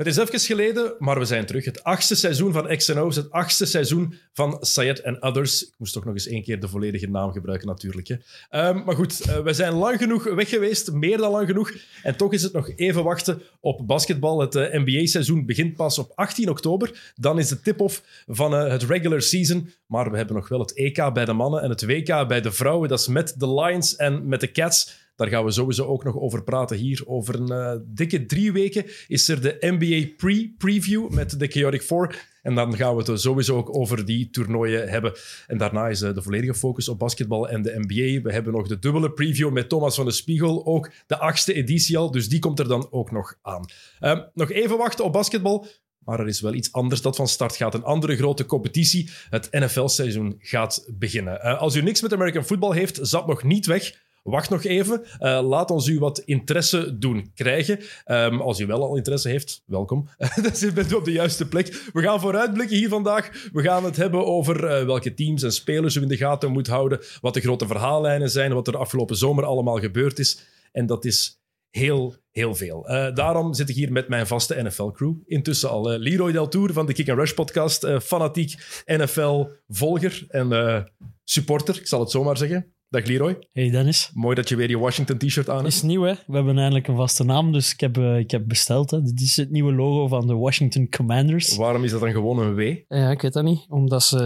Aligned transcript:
Het 0.00 0.08
is 0.08 0.16
even 0.16 0.40
geleden, 0.40 0.94
maar 0.98 1.18
we 1.18 1.24
zijn 1.24 1.46
terug. 1.46 1.64
Het 1.64 1.84
achtste 1.84 2.14
seizoen 2.14 2.52
van 2.52 2.76
XNO's, 2.76 3.16
het 3.16 3.30
achtste 3.30 3.66
seizoen 3.66 4.14
van 4.32 4.56
Sayed 4.60 5.04
and 5.04 5.22
Others. 5.22 5.62
Ik 5.62 5.74
moest 5.78 5.92
toch 5.92 6.04
nog 6.04 6.14
eens 6.14 6.26
één 6.26 6.42
keer 6.42 6.60
de 6.60 6.68
volledige 6.68 7.08
naam 7.08 7.32
gebruiken, 7.32 7.68
natuurlijk. 7.68 8.08
Hè. 8.08 8.16
Ehm, 8.48 8.84
maar 8.84 8.94
goed, 8.94 9.20
eh, 9.20 9.38
we 9.38 9.52
zijn 9.52 9.72
lang 9.72 9.98
genoeg 9.98 10.24
weg 10.24 10.48
geweest, 10.48 10.92
meer 10.92 11.18
dan 11.18 11.30
lang 11.30 11.46
genoeg. 11.46 11.72
En 12.02 12.16
toch 12.16 12.32
is 12.32 12.42
het 12.42 12.52
nog 12.52 12.70
even 12.76 13.04
wachten 13.04 13.42
op 13.60 13.86
basketbal. 13.86 14.40
Het 14.40 14.54
eh, 14.54 14.80
NBA-seizoen 14.84 15.46
begint 15.46 15.74
pas 15.74 15.98
op 15.98 16.12
18 16.14 16.48
oktober. 16.48 17.12
Dan 17.14 17.38
is 17.38 17.48
de 17.48 17.60
tip-off 17.60 18.02
van 18.26 18.54
eh, 18.54 18.70
het 18.70 18.82
regular 18.82 19.22
season. 19.22 19.70
Maar 19.86 20.10
we 20.10 20.16
hebben 20.16 20.36
nog 20.36 20.48
wel 20.48 20.60
het 20.60 20.74
EK 20.74 21.12
bij 21.12 21.24
de 21.24 21.32
mannen 21.32 21.62
en 21.62 21.70
het 21.70 21.84
WK 21.84 22.28
bij 22.28 22.40
de 22.40 22.52
vrouwen. 22.52 22.88
Dat 22.88 23.00
is 23.00 23.08
met 23.08 23.34
de 23.36 23.54
Lions 23.54 23.96
en 23.96 24.28
met 24.28 24.40
de 24.40 24.52
Cats. 24.52 24.99
Daar 25.20 25.28
gaan 25.28 25.44
we 25.44 25.50
sowieso 25.50 25.84
ook 25.84 26.04
nog 26.04 26.18
over 26.18 26.42
praten 26.42 26.76
hier. 26.76 27.02
Over 27.06 27.34
een 27.34 27.50
eh, 27.50 27.76
dikke 27.86 28.26
drie 28.26 28.52
weken 28.52 28.84
is 29.08 29.28
er 29.28 29.40
de 29.40 29.56
NBA 29.60 30.14
Pre-Preview 30.16 31.10
met 31.10 31.38
de 31.38 31.46
Chaotic 31.46 31.82
Four. 31.82 32.16
En 32.42 32.54
dan 32.54 32.76
gaan 32.76 32.96
we 32.96 33.10
het 33.10 33.20
sowieso 33.20 33.56
ook 33.56 33.76
over 33.76 34.04
die 34.04 34.30
toernooien 34.30 34.88
hebben. 34.88 35.12
En 35.46 35.58
daarna 35.58 35.88
is 35.88 36.02
eh, 36.02 36.14
de 36.14 36.22
volledige 36.22 36.54
focus 36.54 36.88
op 36.88 36.98
basketbal 36.98 37.48
en 37.48 37.62
de 37.62 37.74
NBA. 37.74 38.22
We 38.22 38.32
hebben 38.32 38.52
nog 38.52 38.68
de 38.68 38.78
dubbele 38.78 39.12
preview 39.12 39.50
met 39.50 39.68
Thomas 39.68 39.94
van 39.94 40.04
de 40.04 40.10
Spiegel. 40.10 40.66
Ook 40.66 40.90
de 41.06 41.18
achtste 41.18 41.54
editie 41.54 41.98
al, 41.98 42.10
dus 42.10 42.28
die 42.28 42.38
komt 42.38 42.58
er 42.58 42.68
dan 42.68 42.88
ook 42.90 43.10
nog 43.10 43.34
aan. 43.42 43.64
Ehm, 43.98 44.20
nog 44.34 44.50
even 44.50 44.78
wachten 44.78 45.04
op 45.04 45.12
basketbal. 45.12 45.66
Maar 45.98 46.20
er 46.20 46.28
is 46.28 46.40
wel 46.40 46.54
iets 46.54 46.72
anders 46.72 47.02
dat 47.02 47.16
van 47.16 47.28
start 47.28 47.56
gaat. 47.56 47.74
Een 47.74 47.84
andere 47.84 48.16
grote 48.16 48.46
competitie. 48.46 49.10
Het 49.30 49.48
NFL-seizoen 49.50 50.34
gaat 50.38 50.86
beginnen. 50.88 51.40
Eh, 51.40 51.60
als 51.60 51.74
u 51.76 51.82
niks 51.82 52.02
met 52.02 52.12
American 52.12 52.44
football 52.44 52.76
heeft, 52.76 52.98
zat 53.02 53.26
nog 53.26 53.42
niet 53.42 53.66
weg. 53.66 54.08
Wacht 54.22 54.50
nog 54.50 54.64
even. 54.64 55.04
Eh, 55.18 55.48
laat 55.48 55.70
ons 55.70 55.86
u 55.86 55.98
wat 55.98 56.18
interesse 56.18 56.98
doen 56.98 57.30
krijgen. 57.34 57.78
Ehm, 58.04 58.40
als 58.40 58.60
u 58.60 58.66
wel 58.66 58.82
al 58.82 58.96
interesse 58.96 59.28
heeft, 59.28 59.62
welkom. 59.66 60.08
Dan 60.42 60.74
bent 60.74 60.92
u 60.92 60.94
op 60.94 61.04
de 61.04 61.12
juiste 61.12 61.48
plek. 61.48 61.90
We 61.92 62.02
gaan 62.02 62.20
vooruitblikken 62.20 62.76
hier 62.76 62.88
vandaag. 62.88 63.48
We 63.52 63.62
gaan 63.62 63.84
het 63.84 63.96
hebben 63.96 64.26
over 64.26 64.64
eh, 64.64 64.84
welke 64.86 65.14
teams 65.14 65.42
en 65.42 65.52
spelers 65.52 65.94
u 65.94 66.02
in 66.02 66.08
de 66.08 66.16
gaten 66.16 66.50
moet 66.50 66.66
houden. 66.66 67.00
Wat 67.20 67.34
de 67.34 67.40
grote 67.40 67.66
verhaallijnen 67.66 68.30
zijn. 68.30 68.52
Wat 68.52 68.68
er 68.68 68.76
afgelopen 68.76 69.16
zomer 69.16 69.44
allemaal 69.44 69.78
gebeurd 69.78 70.18
is. 70.18 70.40
En 70.72 70.86
dat 70.86 71.04
is 71.04 71.40
heel, 71.70 72.14
heel 72.30 72.54
veel. 72.54 72.88
Eh, 72.88 73.14
daarom 73.14 73.54
zit 73.54 73.68
ik 73.68 73.74
hier 73.74 73.92
met 73.92 74.08
mijn 74.08 74.26
vaste 74.26 74.62
NFL-crew. 74.62 75.14
Intussen 75.26 75.70
al 75.70 75.98
Leroy 75.98 76.32
Deltour 76.32 76.72
van 76.72 76.86
de 76.86 76.92
Kick 76.92 77.08
and 77.08 77.18
Rush 77.18 77.32
podcast. 77.32 77.86
fanatiek 78.02 78.82
NFL-volger 78.84 80.24
en 80.28 80.92
supporter, 81.24 81.76
ik 81.76 81.86
zal 81.86 82.00
het 82.00 82.10
zo 82.10 82.24
maar 82.24 82.36
zeggen. 82.36 82.74
Dag 82.90 83.06
Leroy. 83.06 83.38
Hey 83.52 83.70
Dennis. 83.70 84.10
Mooi 84.14 84.34
dat 84.34 84.48
je 84.48 84.56
weer 84.56 84.68
je 84.70 84.78
Washington-t-shirt 84.78 85.48
aan 85.48 85.56
hebt. 85.56 85.68
Is 85.68 85.82
nieuw, 85.82 86.02
hè? 86.02 86.12
We 86.26 86.34
hebben 86.34 86.58
eindelijk 86.58 86.88
een 86.88 86.96
vaste 86.96 87.24
naam, 87.24 87.52
dus 87.52 87.72
ik 87.72 87.80
heb, 87.80 87.96
eh, 87.98 88.18
ik 88.18 88.30
heb 88.30 88.42
besteld. 88.48 88.90
Hè. 88.90 89.02
Dit 89.02 89.20
is 89.20 89.36
het 89.36 89.50
nieuwe 89.50 89.72
logo 89.72 90.08
van 90.08 90.26
de 90.26 90.34
Washington 90.34 90.88
Commanders. 90.88 91.56
Waarom 91.56 91.84
is 91.84 91.90
dat 91.90 92.00
dan 92.00 92.10
gewoon 92.12 92.38
een 92.38 92.54
W? 92.54 92.60
Ja, 92.88 93.10
ik 93.10 93.20
weet 93.22 93.32
dat 93.32 93.44
niet. 93.44 93.66
Omdat 93.68 94.02
ze... 94.02 94.16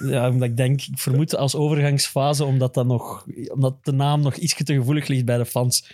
die- 0.00 0.10
ja, 0.12 0.28
omdat 0.30 0.48
ik 0.48 0.56
denk, 0.56 0.80
ik 0.80 0.98
vermoed 0.98 1.36
als 1.36 1.54
overgangsfase, 1.54 2.44
omdat, 2.44 2.74
dat 2.74 2.86
nog, 2.86 3.26
omdat 3.48 3.76
de 3.84 3.92
naam 3.92 4.20
nog 4.20 4.34
iets 4.36 4.54
te 4.64 4.74
gevoelig 4.74 5.06
ligt 5.08 5.24
bij 5.24 5.38
de 5.38 5.46
fans. 5.46 5.92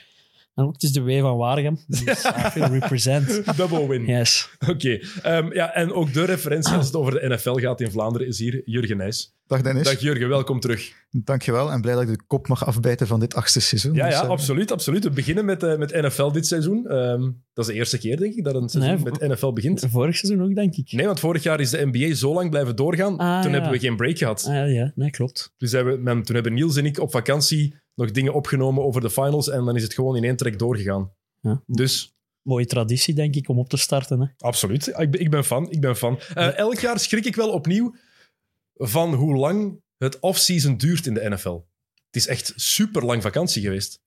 En 0.55 0.65
ook, 0.65 0.73
het 0.73 0.83
is 0.83 0.93
de 0.93 1.03
W 1.03 1.21
van 1.21 1.37
Waregem. 1.37 1.79
Dus 1.87 2.25
represent. 2.55 3.57
Double 3.57 3.89
win. 3.89 4.07
Yes. 4.07 4.49
Oké. 4.69 4.99
Ehm, 5.23 5.53
ja, 5.55 5.73
en 5.75 5.93
ook 5.93 6.13
de 6.13 6.25
referentie 6.25 6.75
als 6.75 6.87
het 6.87 6.97
over 6.97 7.13
de 7.13 7.29
NFL 7.29 7.55
gaat 7.55 7.81
in 7.81 7.91
Vlaanderen 7.91 8.27
is 8.27 8.39
hier 8.39 8.63
Jurgen 8.65 8.97
Nijs. 8.97 9.32
Dag 9.53 9.63
Dennis. 9.63 9.85
Dag 9.85 10.01
Jurgen, 10.01 10.29
welkom 10.29 10.61
terug. 10.61 10.93
Dankjewel 11.11 11.71
en 11.73 11.81
blij 11.81 11.95
dat 11.95 12.03
ik 12.03 12.09
de 12.09 12.23
kop 12.27 12.49
mag 12.49 12.67
afbijten 12.67 13.07
van 13.07 13.21
dit 13.21 13.35
achtste 13.35 13.61
seizoen. 13.61 13.95
Ja, 13.95 14.05
Dus, 14.07 14.15
ja 14.15 14.23
eh, 14.23 14.29
absoluut, 14.29 14.73
absoluut. 14.73 15.05
We 15.05 15.11
beginnen 15.11 15.45
met, 15.45 15.63
eh, 15.63 15.77
met 15.79 15.93
NFL 15.93 16.31
dit 16.31 16.47
seizoen. 16.47 16.87
Ehm, 16.89 17.21
dat 17.53 17.65
is 17.65 17.67
de 17.67 17.73
eerste 17.73 17.99
keer, 17.99 18.17
denk 18.17 18.35
ik, 18.35 18.45
dat 18.45 18.55
een 18.55 18.69
seizoen 18.69 18.95
Nee, 18.95 19.13
met 19.19 19.21
NFL 19.39 19.53
begint. 19.53 19.85
Vorig 19.91 20.17
seizoen 20.17 20.45
ook, 20.45 20.55
denk 20.55 20.75
ik. 20.77 20.93
Nee, 20.93 21.07
want 21.07 21.21
vorig 21.21 21.43
jaar 21.43 21.61
is 21.61 21.71
de 21.71 21.89
NBA 21.93 22.15
zo 22.15 22.35
lang 22.35 22.51
blijven 22.51 22.77
doorgaan. 22.77 23.17
Ah, 23.17 23.43
toen 23.43 23.51
ja. 23.51 23.57
hebben 23.57 23.71
we 23.79 23.87
geen 23.87 23.97
break 23.97 24.19
gehad. 24.19 24.45
Ah, 24.49 24.73
ja, 24.73 24.93
nee, 24.95 25.11
klopt. 25.11 25.53
Dus 25.57 25.73
we- 25.73 25.99
men- 26.03 26.23
toen 26.23 26.35
hebben 26.35 26.55
Niels 26.55 26.77
en 26.77 26.87
ik 26.87 26.99
op 26.99 27.11
vakantie 27.11 27.75
nog 27.95 28.11
dingen 28.11 28.33
opgenomen 28.35 28.85
over 28.85 29.01
de 29.01 29.11
finals. 29.11 29.51
En 29.51 29.65
dan 29.65 29.77
is 29.77 29.83
het 29.83 29.95
gewoon 29.95 30.17
in 30.17 30.25
één 30.25 30.37
trek 30.37 30.59
doorgegaan. 30.59 31.11
Ja. 31.41 31.63
Dus 31.67 32.15
Mooie 32.43 32.67
traditie, 32.67 33.15
denk 33.15 33.35
ik, 33.35 33.49
om 33.49 33.59
op 33.59 33.69
te 33.69 33.77
starten. 33.77 34.21
Hè. 34.21 34.27
absoluut. 34.39 34.87
Ik 34.87 35.11
ben, 35.11 35.21
ik 35.21 35.31
ben 35.31 35.45
fan. 35.45 35.71
Ik 35.71 35.81
ben 35.81 35.97
fan. 35.97 36.21
Eh, 36.35 36.59
elk 36.59 36.79
jaar 36.79 36.99
schrik 36.99 37.25
ik 37.25 37.37
wel 37.37 37.51
opnieuw 37.51 37.95
van 38.89 39.15
hoe 39.15 39.37
lang 39.37 39.81
het 39.99 40.21
off-season 40.21 40.77
duurt 40.77 41.07
in 41.07 41.15
de 41.15 41.29
NFL. 41.31 41.61
Het 42.07 42.17
is 42.17 42.27
echt 42.27 42.53
super 42.57 43.05
lang 43.05 43.23
vakantie 43.23 43.63
geweest. 43.63 44.01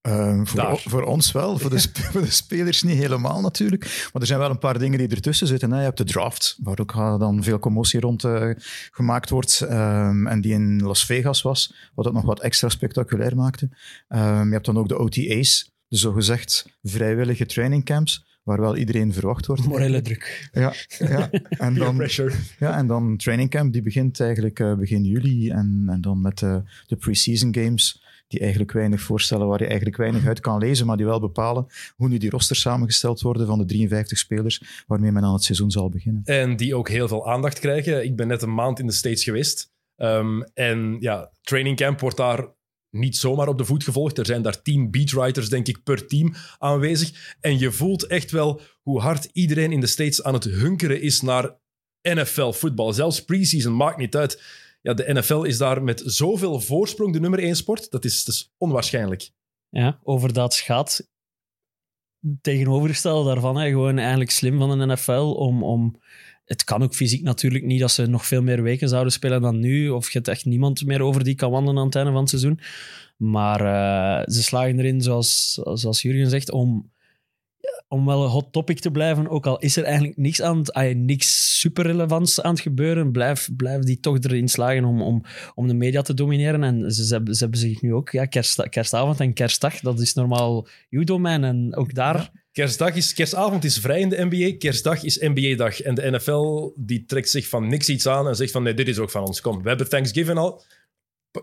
ehm, 0.00 0.44
voor, 0.44 0.58
voor 0.84 1.02
ons 1.02 1.32
wel, 1.32 1.58
voor 1.58 1.70
de, 1.70 1.78
sp- 1.78 1.98
voor 2.12 2.20
de 2.20 2.30
spelers 2.30 2.82
niet 2.82 2.96
helemaal 2.98 3.40
natuurlijk. 3.40 4.08
Maar 4.12 4.22
er 4.22 4.26
zijn 4.28 4.38
wel 4.38 4.50
een 4.50 4.58
paar 4.58 4.78
dingen 4.78 4.98
die 4.98 5.08
ertussen 5.08 5.46
zitten. 5.46 5.70
Hè. 5.70 5.78
Je 5.78 5.84
hebt 5.84 5.98
de 5.98 6.04
draft, 6.04 6.56
waar 6.62 6.78
ook 6.78 6.92
eh, 6.92 7.18
dan 7.18 7.42
veel 7.42 7.58
commotie 7.58 8.00
rond 8.00 8.24
eh, 8.24 8.50
gemaakt 8.90 9.30
wordt. 9.30 9.60
ehm, 9.60 10.26
en 10.26 10.40
die 10.40 10.52
in 10.52 10.82
Las 10.82 11.04
Vegas 11.04 11.42
was, 11.42 11.74
wat 11.94 12.04
het 12.04 12.14
nog 12.14 12.24
wat 12.24 12.40
extra 12.40 12.68
spectaculair 12.68 13.36
maakte. 13.36 13.68
Ehm, 14.08 14.46
je 14.46 14.52
hebt 14.52 14.66
dan 14.66 14.78
ook 14.78 14.88
de 14.88 14.98
OTA's, 14.98 15.70
de 15.88 15.96
zogezegd 15.96 16.66
vrijwillige 16.82 17.46
trainingcamps, 17.46 18.27
waar 18.48 18.60
wel 18.60 18.76
iedereen 18.76 19.12
verwacht 19.12 19.46
wordt. 19.46 19.64
Morele 19.64 20.02
druk. 20.02 20.48
Ja, 20.52 20.72
ja. 20.98 21.30
En 21.66 21.74
dan, 21.74 21.96
pressure. 21.96 22.34
Ja, 22.58 22.76
en 22.76 22.86
dan 22.86 23.16
training 23.16 23.50
camp, 23.50 23.72
die 23.72 23.82
begint 23.82 24.20
eigenlijk 24.20 24.60
eh, 24.60 24.74
begin 24.74 25.04
juli. 25.04 25.50
En, 25.50 25.84
en 25.86 26.00
dan 26.00 26.20
met 26.20 26.38
de, 26.38 26.62
de 26.86 26.96
pre-season 26.96 27.54
games, 27.54 28.02
die 28.28 28.40
eigenlijk 28.40 28.72
weinig 28.72 29.00
voorstellen, 29.00 29.46
waar 29.46 29.58
je 29.58 29.66
eigenlijk 29.66 29.96
weinig 29.96 30.26
uit 30.26 30.40
kan 30.40 30.58
lezen, 30.58 30.86
maar 30.86 30.96
die 30.96 31.06
wel 31.06 31.20
bepalen 31.20 31.66
hoe 31.96 32.08
nu 32.08 32.18
die 32.18 32.30
rosters 32.30 32.60
samengesteld 32.60 33.20
worden 33.20 33.46
van 33.46 33.58
de 33.58 33.64
53 33.64 34.18
spelers 34.18 34.84
waarmee 34.86 35.12
men 35.12 35.24
aan 35.24 35.32
het 35.32 35.44
seizoen 35.44 35.70
zal 35.70 35.88
beginnen. 35.88 36.22
En 36.24 36.56
die 36.56 36.74
ook 36.74 36.88
heel 36.88 37.08
veel 37.08 37.30
aandacht 37.30 37.58
krijgen. 37.58 38.04
Ik 38.04 38.16
ben 38.16 38.26
net 38.28 38.42
een 38.42 38.54
maand 38.54 38.78
in 38.78 38.86
de 38.86 38.92
States 38.92 39.24
geweest. 39.24 39.70
Ehm, 39.96 40.42
en 40.54 40.96
ja, 41.00 41.30
training 41.42 41.76
camp 41.76 42.00
wordt 42.00 42.16
daar 42.16 42.48
niet 42.90 43.16
zomaar 43.16 43.48
op 43.48 43.58
de 43.58 43.64
voet 43.64 43.84
gevolgd. 43.84 44.18
Er 44.18 44.26
zijn 44.26 44.42
daar 44.42 44.62
tien 44.62 44.90
beatwriters, 44.90 45.48
denk 45.48 45.68
ik, 45.68 45.82
per 45.82 46.06
team 46.06 46.34
aanwezig. 46.58 47.36
En 47.40 47.58
je 47.58 47.72
voelt 47.72 48.06
echt 48.06 48.30
wel 48.30 48.60
hoe 48.82 49.00
hard 49.00 49.28
iedereen 49.32 49.72
in 49.72 49.80
de 49.80 49.86
States 49.86 50.22
aan 50.22 50.34
het 50.34 50.44
hunkeren 50.44 51.00
is 51.00 51.20
naar 51.20 51.56
NFL-voetbal. 52.02 52.92
Zelfs 52.92 53.24
preseason 53.24 53.76
maakt 53.76 53.98
niet 53.98 54.16
uit. 54.16 54.42
Ja, 54.82 54.94
de 54.94 55.12
NFL 55.12 55.42
is 55.42 55.58
daar 55.58 55.82
met 55.82 56.02
zoveel 56.04 56.60
voorsprong 56.60 57.12
de 57.12 57.20
nummer 57.20 57.38
één 57.38 57.56
sport. 57.56 57.90
Dat 57.90 58.04
is, 58.04 58.26
is 58.26 58.54
onwaarschijnlijk. 58.58 59.30
Ja, 59.68 60.00
over 60.02 60.32
dat 60.32 60.54
gaat. 60.54 61.08
Tegenovergestelde 62.40 63.32
daarvan, 63.32 63.56
hè, 63.56 63.68
gewoon 63.68 63.98
eigenlijk 63.98 64.30
slim 64.30 64.58
van 64.58 64.78
de 64.78 64.86
NFL 64.86 65.34
om, 65.36 65.62
om... 65.62 66.00
Het 66.48 66.64
kan 66.64 66.82
ook 66.82 66.94
fysiek 66.94 67.22
natuurlijk 67.22 67.64
niet 67.64 67.80
dat 67.80 67.90
ze 67.90 68.06
nog 68.06 68.26
veel 68.26 68.42
meer 68.42 68.62
weken 68.62 68.88
zouden 68.88 69.12
spelen 69.12 69.40
dan 69.40 69.58
nu. 69.58 69.88
Of 69.88 70.06
je 70.06 70.12
hebt 70.12 70.28
echt 70.28 70.44
niemand 70.44 70.86
meer 70.86 71.02
over 71.02 71.24
die 71.24 71.34
kan 71.34 71.50
wandelen 71.50 71.78
aan 71.78 71.86
het 71.86 71.94
einde 71.94 72.10
van 72.10 72.20
het 72.20 72.28
seizoen. 72.30 72.60
Maar 73.16 73.60
eh, 73.60 74.34
ze 74.34 74.42
slagen 74.42 74.78
erin, 74.78 75.00
zoals, 75.00 75.60
zoals 75.72 76.02
Jurgen 76.02 76.30
zegt, 76.30 76.50
om, 76.50 76.90
om 77.88 78.06
wel 78.06 78.24
een 78.24 78.30
hot 78.30 78.52
topic 78.52 78.80
te 78.80 78.90
blijven. 78.90 79.28
Ook 79.28 79.46
al 79.46 79.58
is 79.58 79.76
er 79.76 79.84
eigenlijk 79.84 80.16
niks 80.16 80.42
aan 80.42 80.58
het, 80.58 80.96
niks 80.96 81.60
super 81.60 81.86
relevants 81.86 82.40
aan 82.40 82.52
het 82.52 82.60
gebeuren, 82.60 83.12
blijf, 83.12 83.48
blijf 83.56 83.82
die 83.82 84.00
toch 84.00 84.18
erin 84.18 84.48
slagen 84.48 84.84
om, 84.84 85.02
om, 85.02 85.22
om 85.54 85.68
de 85.68 85.74
media 85.74 86.02
te 86.02 86.14
domineren. 86.14 86.62
En 86.62 86.92
ze, 86.92 87.06
ze, 87.06 87.14
hebben, 87.14 87.34
ze 87.34 87.42
hebben 87.42 87.60
zich 87.60 87.82
nu 87.82 87.94
ook, 87.94 88.10
ja, 88.10 88.24
kerst, 88.24 88.68
kerstavond 88.68 89.20
en 89.20 89.32
kerstdag, 89.32 89.80
dat 89.80 90.00
is 90.00 90.14
normaal 90.14 90.66
uw 90.90 91.04
domein. 91.04 91.44
En 91.44 91.76
ook 91.76 91.94
daar, 91.94 92.30
Kerstdag 92.58 92.94
is, 92.94 93.12
kerstavond 93.14 93.64
is 93.64 93.78
vrij 93.78 94.00
in 94.00 94.08
de 94.08 94.26
NBA, 94.30 94.56
kerstdag 94.58 95.02
is 95.02 95.18
NBA-dag. 95.20 95.80
En 95.80 95.94
de 95.94 96.10
NFL 96.10 96.72
die 96.76 97.04
trekt 97.04 97.30
zich 97.30 97.48
van 97.48 97.68
niks 97.68 97.88
iets 97.88 98.06
aan 98.06 98.28
en 98.28 98.34
zegt 98.36 98.50
van 98.50 98.62
nee, 98.62 98.74
dit 98.74 98.88
is 98.88 98.98
ook 98.98 99.10
van 99.10 99.24
ons. 99.24 99.40
Kom, 99.40 99.62
we 99.62 99.68
hebben 99.68 99.88
Thanksgiving 99.88 100.38
al. 100.38 100.64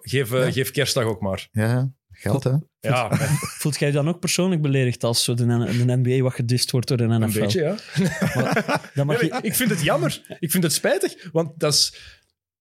Geef, 0.01 0.31
eh, 0.34 0.39
Ja. 0.45 0.51
geef 0.51 0.72
kerstdag 0.72 1.04
ook 1.04 1.22
maar. 1.22 1.48
Ja, 1.51 1.92
geld 2.12 2.44
hè. 2.44 2.51
Ja, 2.80 3.16
voelt 3.60 3.80
jij 3.80 3.88
je 3.88 3.94
dan 3.94 4.07
ook 4.07 4.19
persoonlijk 4.19 4.62
beledigd 4.62 5.04
als 5.04 5.24
zo 5.24 5.34
de, 5.34 5.45
de 5.86 5.98
NBA 5.98 6.22
wat 6.22 6.34
gedist 6.34 6.72
wordt 6.72 6.88
door 6.88 6.98
de 6.98 7.07
NFL? 7.07 7.24
een 7.24 7.31
beetje, 7.31 7.62
ja. 7.62 7.75
Dan 8.94 9.06
mag 9.07 9.16
Nee, 9.16 9.25
je, 9.25 9.31
maar 9.31 9.45
ik 9.45 9.56
vind 9.56 9.69
het 9.69 9.81
jammer. 9.81 10.38
Ik 10.39 10.51
vind 10.51 10.63
het 10.63 10.74
spijtig, 10.74 11.30
want 11.31 11.51
dat 11.60 11.74
is 11.74 11.95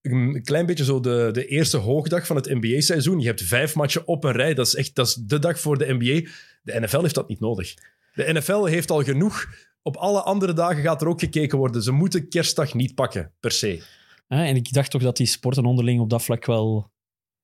een 0.03 0.43
klein 0.45 0.67
beetje 0.67 0.85
zo 0.85 1.01
de, 1.01 1.29
de 1.33 1.47
eerste 1.47 1.77
hoogdag 1.77 2.27
van 2.27 2.37
het 2.37 2.61
NBA-seizoen. 2.61 3.21
Je 3.21 3.27
hebt 3.27 3.43
vijf 3.43 3.75
matchen 3.75 4.07
op 4.07 4.25
een 4.25 4.33
rij. 4.33 4.55
Dat 4.55 4.67
is 4.67 4.75
echt 4.75 4.95
dat 4.95 5.07
is 5.07 5.15
de 5.15 5.39
dag 5.39 5.61
voor 5.61 5.79
de 5.79 5.93
NBA. 5.93 6.31
De 6.63 6.81
NFL 6.81 7.01
heeft 7.03 7.15
dat 7.15 7.29
niet 7.29 7.41
nodig. 7.41 7.75
De 8.15 8.33
NFL 8.33 8.65
heeft 8.65 8.91
al 8.91 9.03
genoeg. 9.03 9.47
Op 9.83 9.97
alle 9.97 10.23
andere 10.23 10.53
dagen 10.53 10.83
gaat 10.83 11.03
er 11.03 11.09
ook 11.09 11.21
gekeken 11.21 11.59
worden. 11.59 11.83
Ze 11.83 11.93
moeten 11.93 12.29
kerstdag 12.29 12.75
niet 12.75 12.95
pakken, 12.95 13.33
per 13.41 13.51
se. 13.51 13.83
hè, 14.29 14.45
en 14.45 14.57
ik 14.57 14.73
dacht 14.73 14.91
toch 14.91 15.03
dat 15.03 15.17
die 15.17 15.27
sporten 15.27 15.65
onderling 15.65 16.01
op 16.01 16.11
dat 16.11 16.23
vlak 16.23 16.45
wel 16.47 16.93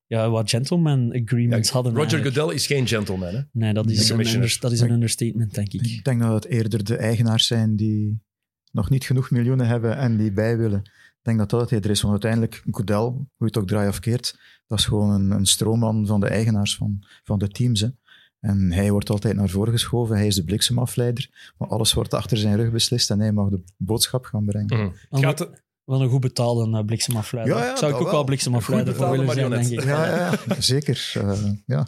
ja, 0.07 0.31
wat 0.31 0.51
gentleman 0.51 1.23
agreements 1.23 1.69
Ja, 1.69 1.75
hadden. 1.75 1.93
Roger 1.95 2.09
eigenlijk. 2.13 2.37
Goodell 2.37 2.55
is 2.55 2.67
geen 2.67 2.87
gentleman. 2.87 3.35
Hè? 3.35 3.41
Nee, 3.53 3.73
dat 3.73 3.91
is, 3.91 4.09
een, 4.11 4.19
under- 4.27 4.57
dat 4.61 4.73
is 4.73 4.81
een 4.81 4.91
understatement, 4.91 5.55
denk 5.55 5.73
ik. 5.73 5.87
Ik 5.87 6.05
denk 6.05 6.21
dat 6.21 6.33
het 6.45 6.53
eerder 6.53 6.85
de 6.85 6.97
eigenaars 6.97 7.47
zijn 7.47 7.77
die 7.77 8.21
nog 8.73 8.91
niet 8.91 9.05
genoeg 9.05 9.31
miljoenen 9.31 9.67
hebben 9.67 9.97
en 9.97 10.17
die 10.17 10.33
bij 10.33 10.57
willen. 10.59 10.79
Ik 10.85 11.27
denk 11.27 11.39
dat 11.39 11.51
dat 11.51 11.61
het 11.61 11.73
eerder 11.73 11.91
is, 11.91 12.01
want 12.01 12.13
uiteindelijk, 12.13 12.63
Goodell, 12.71 12.97
hoe 12.97 13.27
je 13.37 13.45
het 13.45 13.57
ook 13.59 13.67
draait 13.69 13.89
of 13.89 14.01
keert, 14.01 14.39
dat 14.67 14.79
is 14.79 14.85
gewoon 14.85 15.11
een, 15.11 15.31
een 15.31 15.47
stroomman 15.47 16.07
van 16.07 16.21
de 16.21 16.27
eigenaars 16.29 16.77
van, 16.77 17.05
van 17.25 17.39
de 17.39 17.49
teams. 17.49 17.81
Hè. 17.81 17.89
En 18.41 18.73
hij 18.73 18.91
wordt 18.91 19.11
altijd 19.11 19.37
naar 19.37 19.49
voren 19.49 19.73
geschoven, 19.73 20.17
hij 20.17 20.27
is 20.27 20.35
de 20.35 20.45
bliksemafleider, 20.45 21.53
maar 21.59 21.69
alles 21.69 21.93
wordt 21.93 22.15
achter 22.15 22.37
zijn 22.37 22.57
rug 22.57 22.71
beslist 22.71 23.11
en 23.11 23.21
hij 23.21 23.33
mag 23.33 23.49
de 23.49 23.63
boodschap 23.77 24.25
gaan 24.25 24.45
brengen. 24.45 24.77
Mhm. 24.77 24.89
Het 25.11 25.21
gaat, 25.21 25.51
Wel 25.85 26.03
een 26.03 26.09
goed 26.09 26.21
betaalde 26.21 26.79
uh, 26.79 26.85
bliksemafleider. 26.85 27.57
Ja, 27.57 27.65
ja, 27.65 27.77
Zou 27.77 27.91
ik 27.93 27.97
ook 27.97 28.05
wel. 28.05 28.13
wel 28.13 28.25
bliksemafleider 28.25 28.95
voor 28.95 29.11
willen 29.11 29.33
zijn, 29.33 29.51
denk 29.51 29.67
ik. 29.67 29.85
marionet. 29.85 30.09
Ja, 30.09 30.39
ja, 30.49 30.61
zeker. 30.61 31.13
Eh, 31.15 31.53
ja. 31.67 31.87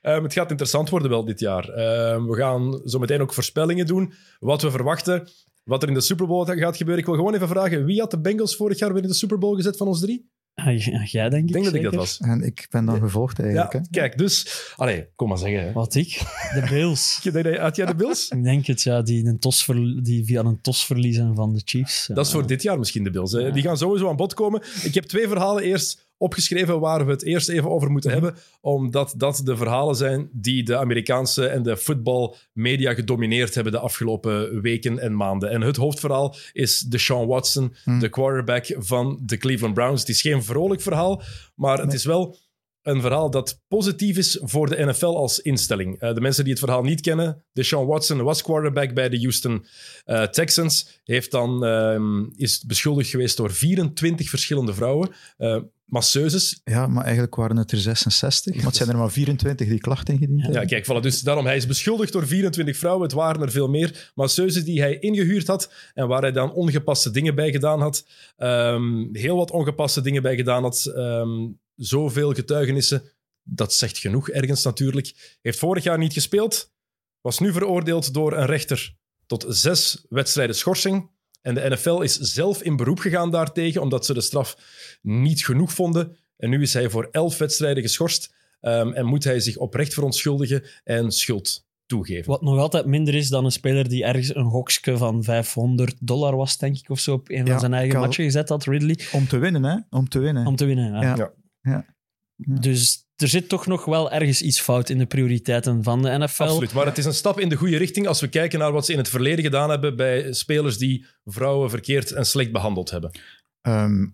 Ehm, 0.00 0.22
het 0.22 0.32
gaat 0.32 0.50
interessant 0.50 0.90
worden 0.90 1.10
wel 1.10 1.24
dit 1.24 1.40
jaar. 1.40 1.68
Ehm, 1.68 2.24
we 2.24 2.36
gaan 2.36 2.80
zo 2.84 2.98
meteen 2.98 3.20
ook 3.20 3.34
voorspellingen 3.34 3.86
doen. 3.86 4.12
Wat 4.38 4.62
we 4.62 4.70
verwachten. 4.70 5.28
Wat 5.64 5.82
er 5.82 5.88
in 5.88 5.94
de 5.94 6.00
Super 6.00 6.26
Bowl 6.26 6.44
gaat 6.44 6.76
gebeuren. 6.76 7.02
Ik 7.02 7.08
wil 7.08 7.18
gewoon 7.18 7.34
even 7.34 7.48
vragen. 7.48 7.84
Wie 7.84 8.00
had 8.00 8.10
de 8.10 8.20
Bengals 8.20 8.56
vorig 8.56 8.78
jaar 8.78 8.92
weer 8.92 9.02
in 9.02 9.08
de 9.08 9.14
Super 9.14 9.38
Bowl 9.38 9.56
gezet 9.56 9.76
van 9.76 9.86
ons 9.86 10.00
drie? 10.00 10.30
Ah, 10.54 10.78
j- 10.78 11.04
Jij, 11.04 11.28
denk 11.28 11.42
ik. 11.42 11.48
Ik 11.48 11.52
denk 11.52 11.64
dat 11.64 11.74
ik 11.74 11.82
dat 11.82 11.94
was. 11.94 12.18
En 12.20 12.42
ik 12.42 12.66
ben 12.70 12.84
dan 12.84 12.98
gevolgd 12.98 13.38
eigenlijk. 13.40 13.72
Ja, 13.72 13.78
hè. 13.78 13.84
kijk, 13.90 14.18
dus... 14.18 14.46
Allee, 14.76 15.06
kom 15.16 15.28
maar 15.28 15.38
zeggen. 15.38 15.62
Hè. 15.62 15.72
Wat 15.72 15.94
ik? 15.94 16.22
De 16.54 16.66
Bills. 16.68 17.20
Had 17.60 17.76
jij 17.76 17.86
de 17.86 17.94
Bills? 17.94 18.28
ik 18.28 18.42
denk 18.42 18.66
het, 18.66 18.82
ja. 18.82 19.02
Die, 19.02 19.26
een 19.26 19.38
tos 19.38 19.66
die 20.02 20.24
via 20.24 20.40
een 20.40 20.60
tos 20.60 20.86
verliezen 20.86 21.34
van 21.34 21.52
de 21.52 21.62
Chiefs. 21.64 22.06
Dat 22.06 22.26
is 22.26 22.32
voor 22.32 22.46
dit 22.46 22.62
jaar 22.62 22.78
misschien 22.78 23.04
de 23.04 23.10
Bills. 23.10 23.32
Hè. 23.32 23.38
Ja. 23.38 23.50
Die 23.50 23.62
gaan 23.62 23.76
sowieso 23.78 24.08
aan 24.08 24.16
bod 24.16 24.34
komen. 24.34 24.62
Ik 24.82 24.94
heb 24.94 25.04
twee 25.04 25.28
verhalen 25.28 25.62
eerst 25.62 26.03
opgeschreven 26.16 26.80
waar 26.80 27.04
we 27.06 27.10
het 27.12 27.22
eerst 27.24 27.48
even 27.48 27.70
over 27.70 27.90
moeten 27.90 28.10
Mhm. 28.10 28.22
hebben. 28.22 28.40
Omdat 28.60 29.14
dat 29.16 29.40
de 29.44 29.56
verhalen 29.56 29.94
zijn 29.96 30.28
die 30.32 30.62
de 30.62 30.76
Amerikaanse 30.76 31.46
en 31.46 31.62
de 31.62 31.76
voetbalmedia 31.76 32.94
gedomineerd 32.94 33.54
hebben 33.54 33.72
de 33.72 33.78
afgelopen 33.78 34.60
weken 34.62 34.98
en 34.98 35.16
maanden. 35.16 35.50
En 35.50 35.60
het 35.60 35.76
hoofdverhaal 35.76 36.34
is 36.52 36.80
Deshaun 36.80 37.26
Watson, 37.26 37.74
Mhm. 37.84 37.98
de 37.98 38.08
quarterback 38.08 38.66
van 38.78 39.18
de 39.22 39.36
Cleveland 39.36 39.74
Browns. 39.74 40.00
Het 40.00 40.08
is 40.10 40.20
geen 40.20 40.42
vrolijk 40.42 40.80
verhaal, 40.80 41.22
maar 41.54 41.78
het 41.78 41.92
is 41.92 42.04
wel 42.04 42.36
een 42.82 43.00
verhaal 43.00 43.30
dat 43.30 43.60
positief 43.68 44.16
is 44.16 44.38
voor 44.42 44.68
de 44.68 44.84
NFL 44.84 45.04
als 45.06 45.40
instelling. 45.40 45.98
Eh, 46.00 46.14
de 46.14 46.20
mensen 46.20 46.44
die 46.44 46.52
het 46.52 46.62
verhaal 46.62 46.82
niet 46.82 47.00
kennen, 47.00 47.44
Deshaun 47.52 47.86
Watson 47.86 48.22
was 48.22 48.42
quarterback 48.42 48.94
bij 48.94 49.08
de 49.08 49.18
Houston 49.18 49.66
eh, 50.04 50.22
Texans, 50.22 51.00
heeft 51.04 51.30
dan, 51.30 51.64
ehm, 51.64 52.24
is 52.36 52.64
beschuldigd 52.66 53.10
geweest 53.10 53.36
door 53.36 53.50
24 53.52 54.28
verschillende 54.28 54.74
vrouwen, 54.74 55.10
eh, 55.36 55.56
masseuses. 55.84 56.60
Ja, 56.64 56.86
maar 56.86 57.02
eigenlijk 57.02 57.34
waren 57.34 57.56
het 57.56 57.72
er 57.72 57.78
66. 57.78 58.54
Maar 58.54 58.64
het 58.64 58.76
zijn 58.76 58.88
er 58.88 58.96
maar 58.96 59.10
24 59.10 59.68
die 59.68 59.80
klachten 59.80 60.14
ingediend 60.14 60.42
hebben. 60.42 60.60
Ja, 60.60 60.66
kijk, 60.66 60.84
voilà, 60.84 61.02
dus 61.02 61.20
daarom, 61.20 61.46
hij 61.46 61.56
is 61.56 61.66
beschuldigd 61.66 62.12
door 62.12 62.26
24 62.26 62.76
vrouwen, 62.76 63.02
het 63.02 63.12
waren 63.12 63.42
er 63.42 63.50
veel 63.50 63.68
meer, 63.68 64.12
masseuses 64.14 64.64
die 64.64 64.80
hij 64.80 64.98
ingehuurd 64.98 65.46
had 65.46 65.72
en 65.94 66.08
waar 66.08 66.22
hij 66.22 66.32
dan 66.32 66.52
ongepaste 66.52 67.10
dingen 67.10 67.34
bij 67.34 67.50
gedaan 67.50 67.80
had. 67.80 68.06
Ehm, 68.36 69.06
heel 69.12 69.36
wat 69.36 69.50
ongepaste 69.50 70.00
dingen 70.00 70.22
bij 70.22 70.36
gedaan 70.36 70.62
had. 70.62 70.92
Ehm, 70.94 71.48
zoveel 71.76 72.32
getuigenissen, 72.32 73.02
dat 73.42 73.74
zegt 73.74 73.98
genoeg 73.98 74.30
ergens 74.30 74.64
natuurlijk. 74.64 75.38
Heeft 75.42 75.58
vorig 75.58 75.84
jaar 75.84 75.98
niet 75.98 76.12
gespeeld, 76.12 76.72
was 77.20 77.38
nu 77.38 77.52
veroordeeld 77.52 78.14
door 78.14 78.36
een 78.36 78.46
rechter 78.46 78.96
tot 79.26 79.44
zes 79.48 80.04
wedstrijden 80.08 80.56
schorsing. 80.56 81.10
En 81.44 81.54
de 81.54 81.68
NFL 81.68 82.00
is 82.00 82.18
zelf 82.18 82.62
in 82.62 82.76
beroep 82.76 82.98
gegaan 82.98 83.30
daartegen, 83.30 83.80
omdat 83.80 84.06
ze 84.06 84.14
de 84.14 84.20
straf 84.20 84.56
niet 85.02 85.44
genoeg 85.44 85.72
vonden. 85.72 86.16
En 86.36 86.50
nu 86.50 86.62
is 86.62 86.74
hij 86.74 86.90
voor 86.90 87.08
elf 87.10 87.38
wedstrijden 87.38 87.82
geschorst 87.82 88.34
ehm, 88.60 88.92
en 88.92 89.06
moet 89.06 89.24
hij 89.24 89.40
zich 89.40 89.56
oprecht 89.56 89.94
verontschuldigen 89.94 90.64
en 90.84 91.10
schuld 91.12 91.66
toegeven. 91.86 92.30
Wat 92.30 92.42
nog 92.42 92.58
altijd 92.58 92.86
minder 92.86 93.14
is 93.14 93.28
dan 93.28 93.44
een 93.44 93.52
speler 93.52 93.88
die 93.88 94.04
ergens 94.04 94.34
een 94.34 94.50
gokske 94.50 94.96
van 94.96 95.22
500 95.24 95.96
dollar 96.00 96.36
was, 96.36 96.58
denk 96.58 96.76
ik, 96.76 96.90
of 96.90 96.98
zo, 96.98 97.12
op 97.12 97.30
een 97.30 97.44
Ja, 97.44 97.50
van 97.50 97.60
zijn 97.60 97.74
eigen 97.74 98.00
matchen 98.00 98.24
gezet 98.24 98.48
had, 98.48 98.64
Ridley, 98.64 98.98
Om 99.12 99.28
te 99.28 99.38
winnen, 99.38 99.64
hè? 99.64 99.76
Om 99.90 100.08
te 100.08 100.18
winnen. 100.18 100.46
om 100.46 100.56
te 100.56 100.64
winnen. 100.64 100.92
Ja. 100.92 101.00
Ja. 101.00 101.16
Ja. 101.16 101.32
Ja. 101.60 101.84
Ja. 102.36 102.60
Dus 102.60 103.03
er 103.16 103.28
zit 103.28 103.48
toch 103.48 103.66
nog 103.66 103.84
wel 103.84 104.10
ergens 104.12 104.42
iets 104.42 104.60
fout 104.60 104.88
in 104.90 104.98
de 104.98 105.06
prioriteiten 105.06 105.82
van 105.82 106.02
de 106.02 106.08
NFL. 106.18 106.42
Absoluut, 106.42 106.72
maar 106.72 106.86
het 106.86 106.98
is 106.98 107.04
een 107.04 107.14
stap 107.14 107.40
in 107.40 107.48
de 107.48 107.56
goede 107.56 107.76
richting 107.76 108.06
als 108.06 108.20
we 108.20 108.28
kijken 108.28 108.58
naar 108.58 108.72
wat 108.72 108.86
ze 108.86 108.92
in 108.92 108.98
het 108.98 109.08
verleden 109.08 109.44
gedaan 109.44 109.70
hebben 109.70 109.96
bij 109.96 110.32
spelers 110.32 110.78
die 110.78 111.06
vrouwen 111.24 111.70
verkeerd 111.70 112.10
en 112.12 112.26
slecht 112.26 112.52
behandeld 112.52 112.90
hebben. 112.90 113.10
Ehm, 113.60 114.06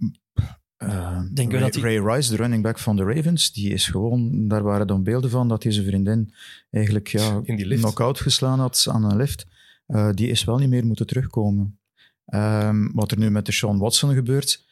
eh, 0.76 1.20
Denken 1.32 1.48
we 1.48 1.52
Ray, 1.52 1.60
dat 1.60 1.72
die- 1.72 1.82
Ray 1.82 2.14
Rice, 2.14 2.30
de 2.30 2.36
running 2.36 2.62
back 2.62 2.78
van 2.78 2.96
de 2.96 3.04
Ravens, 3.04 3.52
die 3.52 3.72
is 3.72 3.86
gewoon, 3.86 4.48
daar 4.48 4.62
waren 4.62 4.86
dan 4.86 5.02
beelden 5.02 5.30
van 5.30 5.48
dat 5.48 5.62
hij 5.62 5.72
zijn 5.72 5.86
vriendin 5.86 6.34
eigenlijk 6.70 7.08
ja, 7.08 7.40
In 7.42 7.56
die 7.56 7.66
lift. 7.66 7.80
knock-out 7.82 8.20
geslaan 8.20 8.58
had 8.60 8.86
aan 8.90 9.04
een 9.10 9.16
lift. 9.16 9.46
Eh, 9.86 10.10
die 10.12 10.28
is 10.28 10.44
wel 10.44 10.58
niet 10.58 10.68
meer 10.68 10.86
moeten 10.86 11.06
terugkomen. 11.06 11.78
Ehm, 12.24 12.88
wat 12.92 13.10
er 13.10 13.18
nu 13.18 13.30
met 13.30 13.46
de 13.46 13.52
Sean 13.52 13.78
Watson 13.78 14.14
gebeurt, 14.14 14.64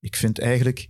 ik 0.00 0.16
vind 0.16 0.38
eigenlijk, 0.38 0.88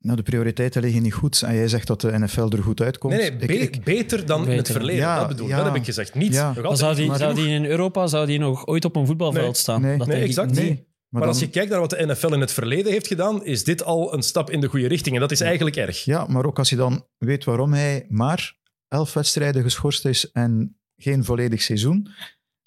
nou, 0.00 0.16
de 0.16 0.22
prioriteiten 0.22 0.82
liggen 0.82 1.02
niet 1.02 1.14
goed. 1.14 1.42
En 1.42 1.54
jij 1.54 1.68
zegt 1.68 1.86
dat 1.86 2.00
de 2.00 2.18
NFL 2.18 2.48
er 2.48 2.62
goed 2.62 2.80
uitkomt. 2.80 3.12
Nee, 3.14 3.30
nee, 3.30 3.40
Ik- 3.40 3.46
be- 3.46 3.54
ik- 3.54 3.84
beter 3.84 4.26
dan 4.26 4.48
in 4.48 4.56
het 4.56 4.70
verleden. 4.70 5.00
Ja, 5.00 5.18
dat 5.18 5.28
bedoel 5.28 5.44
ik, 5.46 5.50
ja. 5.50 5.56
dat 5.56 5.66
heb 5.66 5.74
ik 5.76 5.84
gezegd. 5.84 6.14
Niet, 6.14 6.32
Ja. 6.34 6.52
Maar 6.62 6.76
zou 6.76 6.94
die, 6.94 7.14
zou 7.16 7.40
in 7.48 7.64
Europa 7.64 8.06
zou 8.06 8.26
die 8.26 8.38
nog 8.38 8.66
ooit 8.66 8.84
op 8.84 8.96
een 8.96 9.06
voetbalveld 9.06 9.44
Nee. 9.44 9.54
staan? 9.54 9.80
Nee. 9.80 9.98
dat 9.98 10.06
Nee, 10.06 10.22
exact. 10.22 10.50
niet. 10.60 10.88
Maar, 11.08 11.20
dan- 11.20 11.30
als 11.30 11.40
je 11.40 11.48
kijkt 11.50 11.70
naar 11.70 11.80
wat 11.80 11.90
de 11.90 12.06
NFL 12.06 12.32
in 12.32 12.40
het 12.40 12.52
verleden 12.52 12.92
heeft 12.92 13.06
gedaan, 13.06 13.44
is 13.44 13.64
dit 13.64 13.84
al 13.84 14.14
een 14.14 14.22
stap 14.22 14.50
in 14.50 14.60
de 14.60 14.66
goede 14.66 14.88
richting. 14.88 15.14
En 15.14 15.20
dat 15.20 15.30
is 15.30 15.40
eigenlijk 15.40 15.76
erg. 15.76 16.04
Ja, 16.04 16.26
maar 16.26 16.44
ook 16.44 16.58
als 16.58 16.70
je 16.70 16.76
dan 16.76 17.06
weet 17.18 17.44
waarom 17.44 17.72
hij 17.72 18.06
maar 18.08 18.56
elf 18.88 19.12
wedstrijden 19.12 19.62
geschorst 19.62 20.04
is 20.04 20.30
en 20.32 20.78
geen 20.96 21.24
volledig 21.24 21.62
seizoen, 21.62 22.08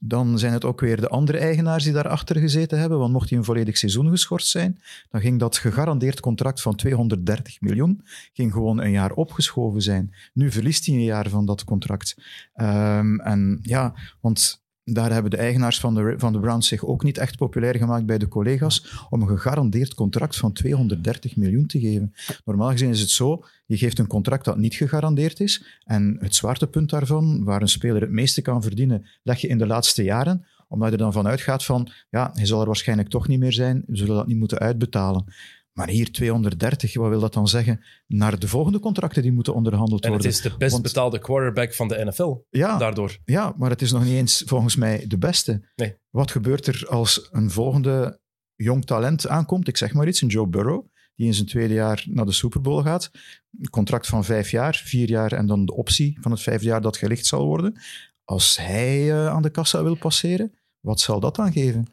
dan 0.05 0.39
zijn 0.39 0.53
het 0.53 0.65
ook 0.65 0.79
weer 0.79 1.01
de 1.01 1.07
andere 1.07 1.37
eigenaars 1.37 1.83
die 1.83 1.93
daarachter 1.93 2.35
gezeten 2.35 2.79
hebben. 2.79 2.99
Want 2.99 3.13
mocht 3.13 3.29
hij 3.29 3.37
een 3.37 3.43
volledig 3.43 3.77
seizoen 3.77 4.09
geschorst 4.09 4.47
zijn, 4.47 4.79
dan 5.09 5.21
ging 5.21 5.39
dat 5.39 5.57
gegarandeerd 5.57 6.19
contract 6.19 6.61
van 6.61 6.75
230 6.75 7.61
miljoen 7.61 8.01
ging 8.33 8.51
gewoon 8.53 8.81
een 8.81 8.91
jaar 8.91 9.11
opgeschoven 9.11 9.81
zijn. 9.81 10.15
Nu 10.33 10.51
verliest 10.51 10.85
hij 10.85 10.95
een 10.95 11.03
jaar 11.03 11.29
van 11.29 11.45
dat 11.45 11.63
contract. 11.63 12.15
Ehm, 12.53 13.19
en 13.19 13.59
ja, 13.61 13.95
want 14.21 14.62
daar 14.83 15.11
hebben 15.11 15.31
de 15.31 15.37
eigenaars 15.37 15.79
van 15.79 15.95
de, 15.95 16.13
van 16.17 16.33
de 16.33 16.39
Browns 16.39 16.67
zich 16.67 16.85
ook 16.85 17.03
niet 17.03 17.17
echt 17.17 17.37
populair 17.37 17.75
gemaakt 17.75 18.05
bij 18.05 18.17
de 18.17 18.27
collega's 18.27 19.05
om 19.09 19.21
een 19.21 19.27
gegarandeerd 19.27 19.93
contract 19.93 20.35
van 20.35 20.53
230 20.53 21.35
miljoen 21.35 21.65
te 21.65 21.79
geven. 21.79 22.13
Normaal 22.45 22.71
gezien 22.71 22.89
is 22.89 22.99
het 22.99 23.09
zo, 23.09 23.43
je 23.65 23.77
geeft 23.77 23.99
een 23.99 24.07
contract 24.07 24.45
dat 24.45 24.57
niet 24.57 24.75
gegarandeerd 24.75 25.39
is 25.39 25.79
en 25.83 26.17
het 26.19 26.35
zwaartepunt 26.35 26.89
daarvan, 26.89 27.43
waar 27.43 27.61
een 27.61 27.67
speler 27.67 28.01
het 28.01 28.11
meeste 28.11 28.41
kan 28.41 28.61
verdienen, 28.61 29.05
leg 29.23 29.39
je 29.39 29.47
in 29.47 29.57
de 29.57 29.67
laatste 29.67 30.03
jaren, 30.03 30.45
omdat 30.67 30.87
je 30.87 30.93
er 30.93 31.01
dan 31.01 31.13
vanuit 31.13 31.41
gaat 31.41 31.65
van, 31.65 31.89
ja, 32.09 32.29
hij 32.33 32.45
zal 32.45 32.59
er 32.59 32.65
waarschijnlijk 32.65 33.09
toch 33.09 33.27
niet 33.27 33.39
meer 33.39 33.53
zijn, 33.53 33.83
we 33.87 33.97
zullen 33.97 34.15
dat 34.15 34.27
niet 34.27 34.37
moeten 34.37 34.59
uitbetalen. 34.59 35.25
Maar 35.73 35.87
hier 35.89 36.11
230, 36.11 36.93
wat 36.93 37.09
wil 37.09 37.19
dat 37.19 37.33
dan 37.33 37.47
zeggen? 37.47 37.83
Naar 38.07 38.39
de 38.39 38.47
volgende 38.47 38.79
contracten 38.79 39.21
die 39.21 39.31
moeten 39.31 39.53
onderhandeld 39.53 40.03
En 40.05 40.11
het 40.13 40.21
worden. 40.23 40.37
is 40.43 40.51
de 40.51 40.57
best 40.57 40.71
Want- 40.71 40.83
betaalde 40.83 41.19
quarterback 41.19 41.73
van 41.73 41.87
de 41.87 42.05
NFL. 42.05 42.35
ja, 42.49 42.77
Daardoor. 42.77 43.17
ja, 43.25 43.53
maar 43.57 43.69
het 43.69 43.81
is 43.81 43.91
nog 43.91 44.03
niet 44.03 44.13
eens 44.13 44.43
volgens 44.45 44.75
mij 44.75 45.05
de 45.07 45.17
beste. 45.17 45.67
Nee. 45.75 45.95
Wat 46.09 46.31
gebeurt 46.31 46.67
er 46.67 46.85
als 46.89 47.27
een 47.31 47.51
volgende 47.51 48.19
jong 48.55 48.85
talent 48.85 49.27
aankomt? 49.27 49.67
Ik 49.67 49.77
zeg 49.77 49.93
maar 49.93 50.07
iets, 50.07 50.21
een 50.21 50.27
Joe 50.27 50.47
Burrow, 50.47 50.85
die 51.15 51.27
in 51.27 51.33
zijn 51.33 51.47
tweede 51.47 51.73
jaar 51.73 52.03
naar 52.09 52.25
de 52.25 52.31
Super 52.31 52.61
Bowl 52.61 52.81
gaat. 52.83 53.11
Een 53.59 53.69
contract 53.69 54.07
van 54.07 54.23
vijf 54.25 54.51
jaar, 54.51 54.81
vier 54.85 55.09
jaar 55.09 55.31
en 55.31 55.45
dan 55.45 55.65
de 55.65 55.73
optie 55.75 56.17
van 56.21 56.31
het 56.31 56.41
vijfde 56.41 56.65
jaar 56.67 56.81
dat 56.81 56.97
gelicht 56.97 57.25
zal 57.25 57.45
worden. 57.45 57.79
Als 58.23 58.57
hij 58.57 59.11
eh, 59.11 59.27
aan 59.27 59.41
de 59.41 59.49
kassa 59.49 59.83
wil 59.83 59.95
passeren, 59.95 60.53
wat 60.79 60.99
zal 60.99 61.19
dat 61.19 61.35
dan 61.35 61.51
geven? 61.51 61.85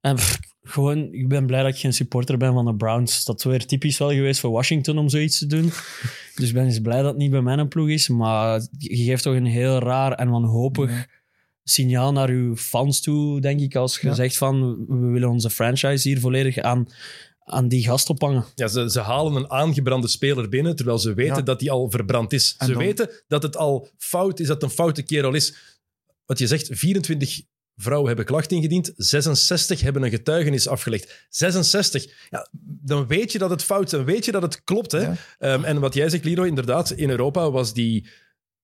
En 0.00 0.14
pff, 0.16 0.40
gewoon, 0.66 1.12
ik 1.12 1.28
ben 1.28 1.46
blij 1.46 1.62
dat 1.62 1.72
ik 1.74 1.78
geen 1.80 1.92
supporter 1.94 2.36
ben 2.38 2.52
van 2.52 2.64
de 2.64 2.74
Browns. 2.74 3.24
Dat 3.24 3.38
is 3.38 3.44
weer 3.44 3.66
typisch 3.66 3.98
wel 3.98 4.10
geweest 4.10 4.40
voor 4.40 4.50
Washington 4.50 4.98
om 4.98 5.08
zoiets 5.08 5.38
te 5.38 5.46
doen. 5.46 5.72
dus 6.36 6.48
ik 6.48 6.54
ben 6.54 6.64
eens 6.64 6.80
blij 6.80 6.96
dat 6.96 7.06
het 7.06 7.16
niet 7.16 7.30
bij 7.30 7.42
mijn 7.42 7.68
ploeg 7.68 7.88
is. 7.88 8.08
Maar 8.08 8.60
je 8.78 9.04
geeft 9.04 9.22
toch 9.22 9.34
een 9.34 9.46
heel 9.46 9.78
raar 9.78 10.12
en 10.12 10.28
wanhopig 10.30 11.06
signaal 11.64 12.12
naar 12.12 12.28
uw 12.28 12.56
fans 12.56 13.00
toe, 13.00 13.40
denk 13.40 13.60
ik. 13.60 13.74
Als 13.76 13.98
je 14.00 14.06
Ja. 14.08 14.14
zegt 14.14 14.36
van, 14.36 14.84
we 14.88 15.06
willen 15.06 15.28
onze 15.28 15.50
franchise 15.50 16.08
hier 16.08 16.20
volledig 16.20 16.58
aan, 16.58 16.86
aan 17.44 17.68
die 17.68 17.82
gast 17.84 18.10
ophangen. 18.10 18.44
Ja, 18.54 18.68
ze, 18.68 18.90
ze 18.90 19.00
halen 19.00 19.34
een 19.34 19.50
aangebrande 19.50 20.08
speler 20.08 20.48
binnen, 20.48 20.76
terwijl 20.76 20.98
ze 20.98 21.14
weten 21.14 21.36
Ja. 21.36 21.42
dat 21.42 21.58
die 21.58 21.70
al 21.70 21.90
verbrand 21.90 22.32
is. 22.32 22.54
En 22.58 22.66
ze 22.66 22.72
dan- 22.72 22.82
weten 22.82 23.10
dat 23.28 23.42
het 23.42 23.56
al 23.56 23.88
fout 23.98 24.40
is, 24.40 24.46
dat 24.46 24.60
het 24.60 24.70
een 24.70 24.76
foute 24.76 25.02
kerel 25.02 25.34
is. 25.34 25.54
Wat 26.26 26.38
je 26.38 26.46
zegt, 26.46 26.68
24 26.72 27.40
vrouwen 27.76 28.06
hebben 28.08 28.24
klachten 28.26 28.56
ingediend, 28.56 28.92
66 28.96 29.80
hebben 29.80 30.02
een 30.02 30.10
getuigenis 30.10 30.68
afgelegd. 30.68 31.26
66. 31.28 32.06
Ja, 32.30 32.48
dan 32.62 33.06
weet 33.06 33.32
je 33.32 33.38
dat 33.38 33.50
het 33.50 33.62
fout 33.64 33.84
is, 33.84 33.90
dan 33.90 34.04
weet 34.04 34.24
je 34.24 34.32
dat 34.32 34.42
het 34.42 34.64
klopt. 34.64 34.92
Hè? 34.92 35.00
Ja. 35.00 35.14
Ehm, 35.38 35.64
en 35.64 35.80
wat 35.80 35.94
jij 35.94 36.08
zegt, 36.08 36.24
Leroy, 36.24 36.46
inderdaad, 36.46 36.90
in 36.90 37.10
Europa 37.10 37.50
was 37.50 37.74
die... 37.74 38.06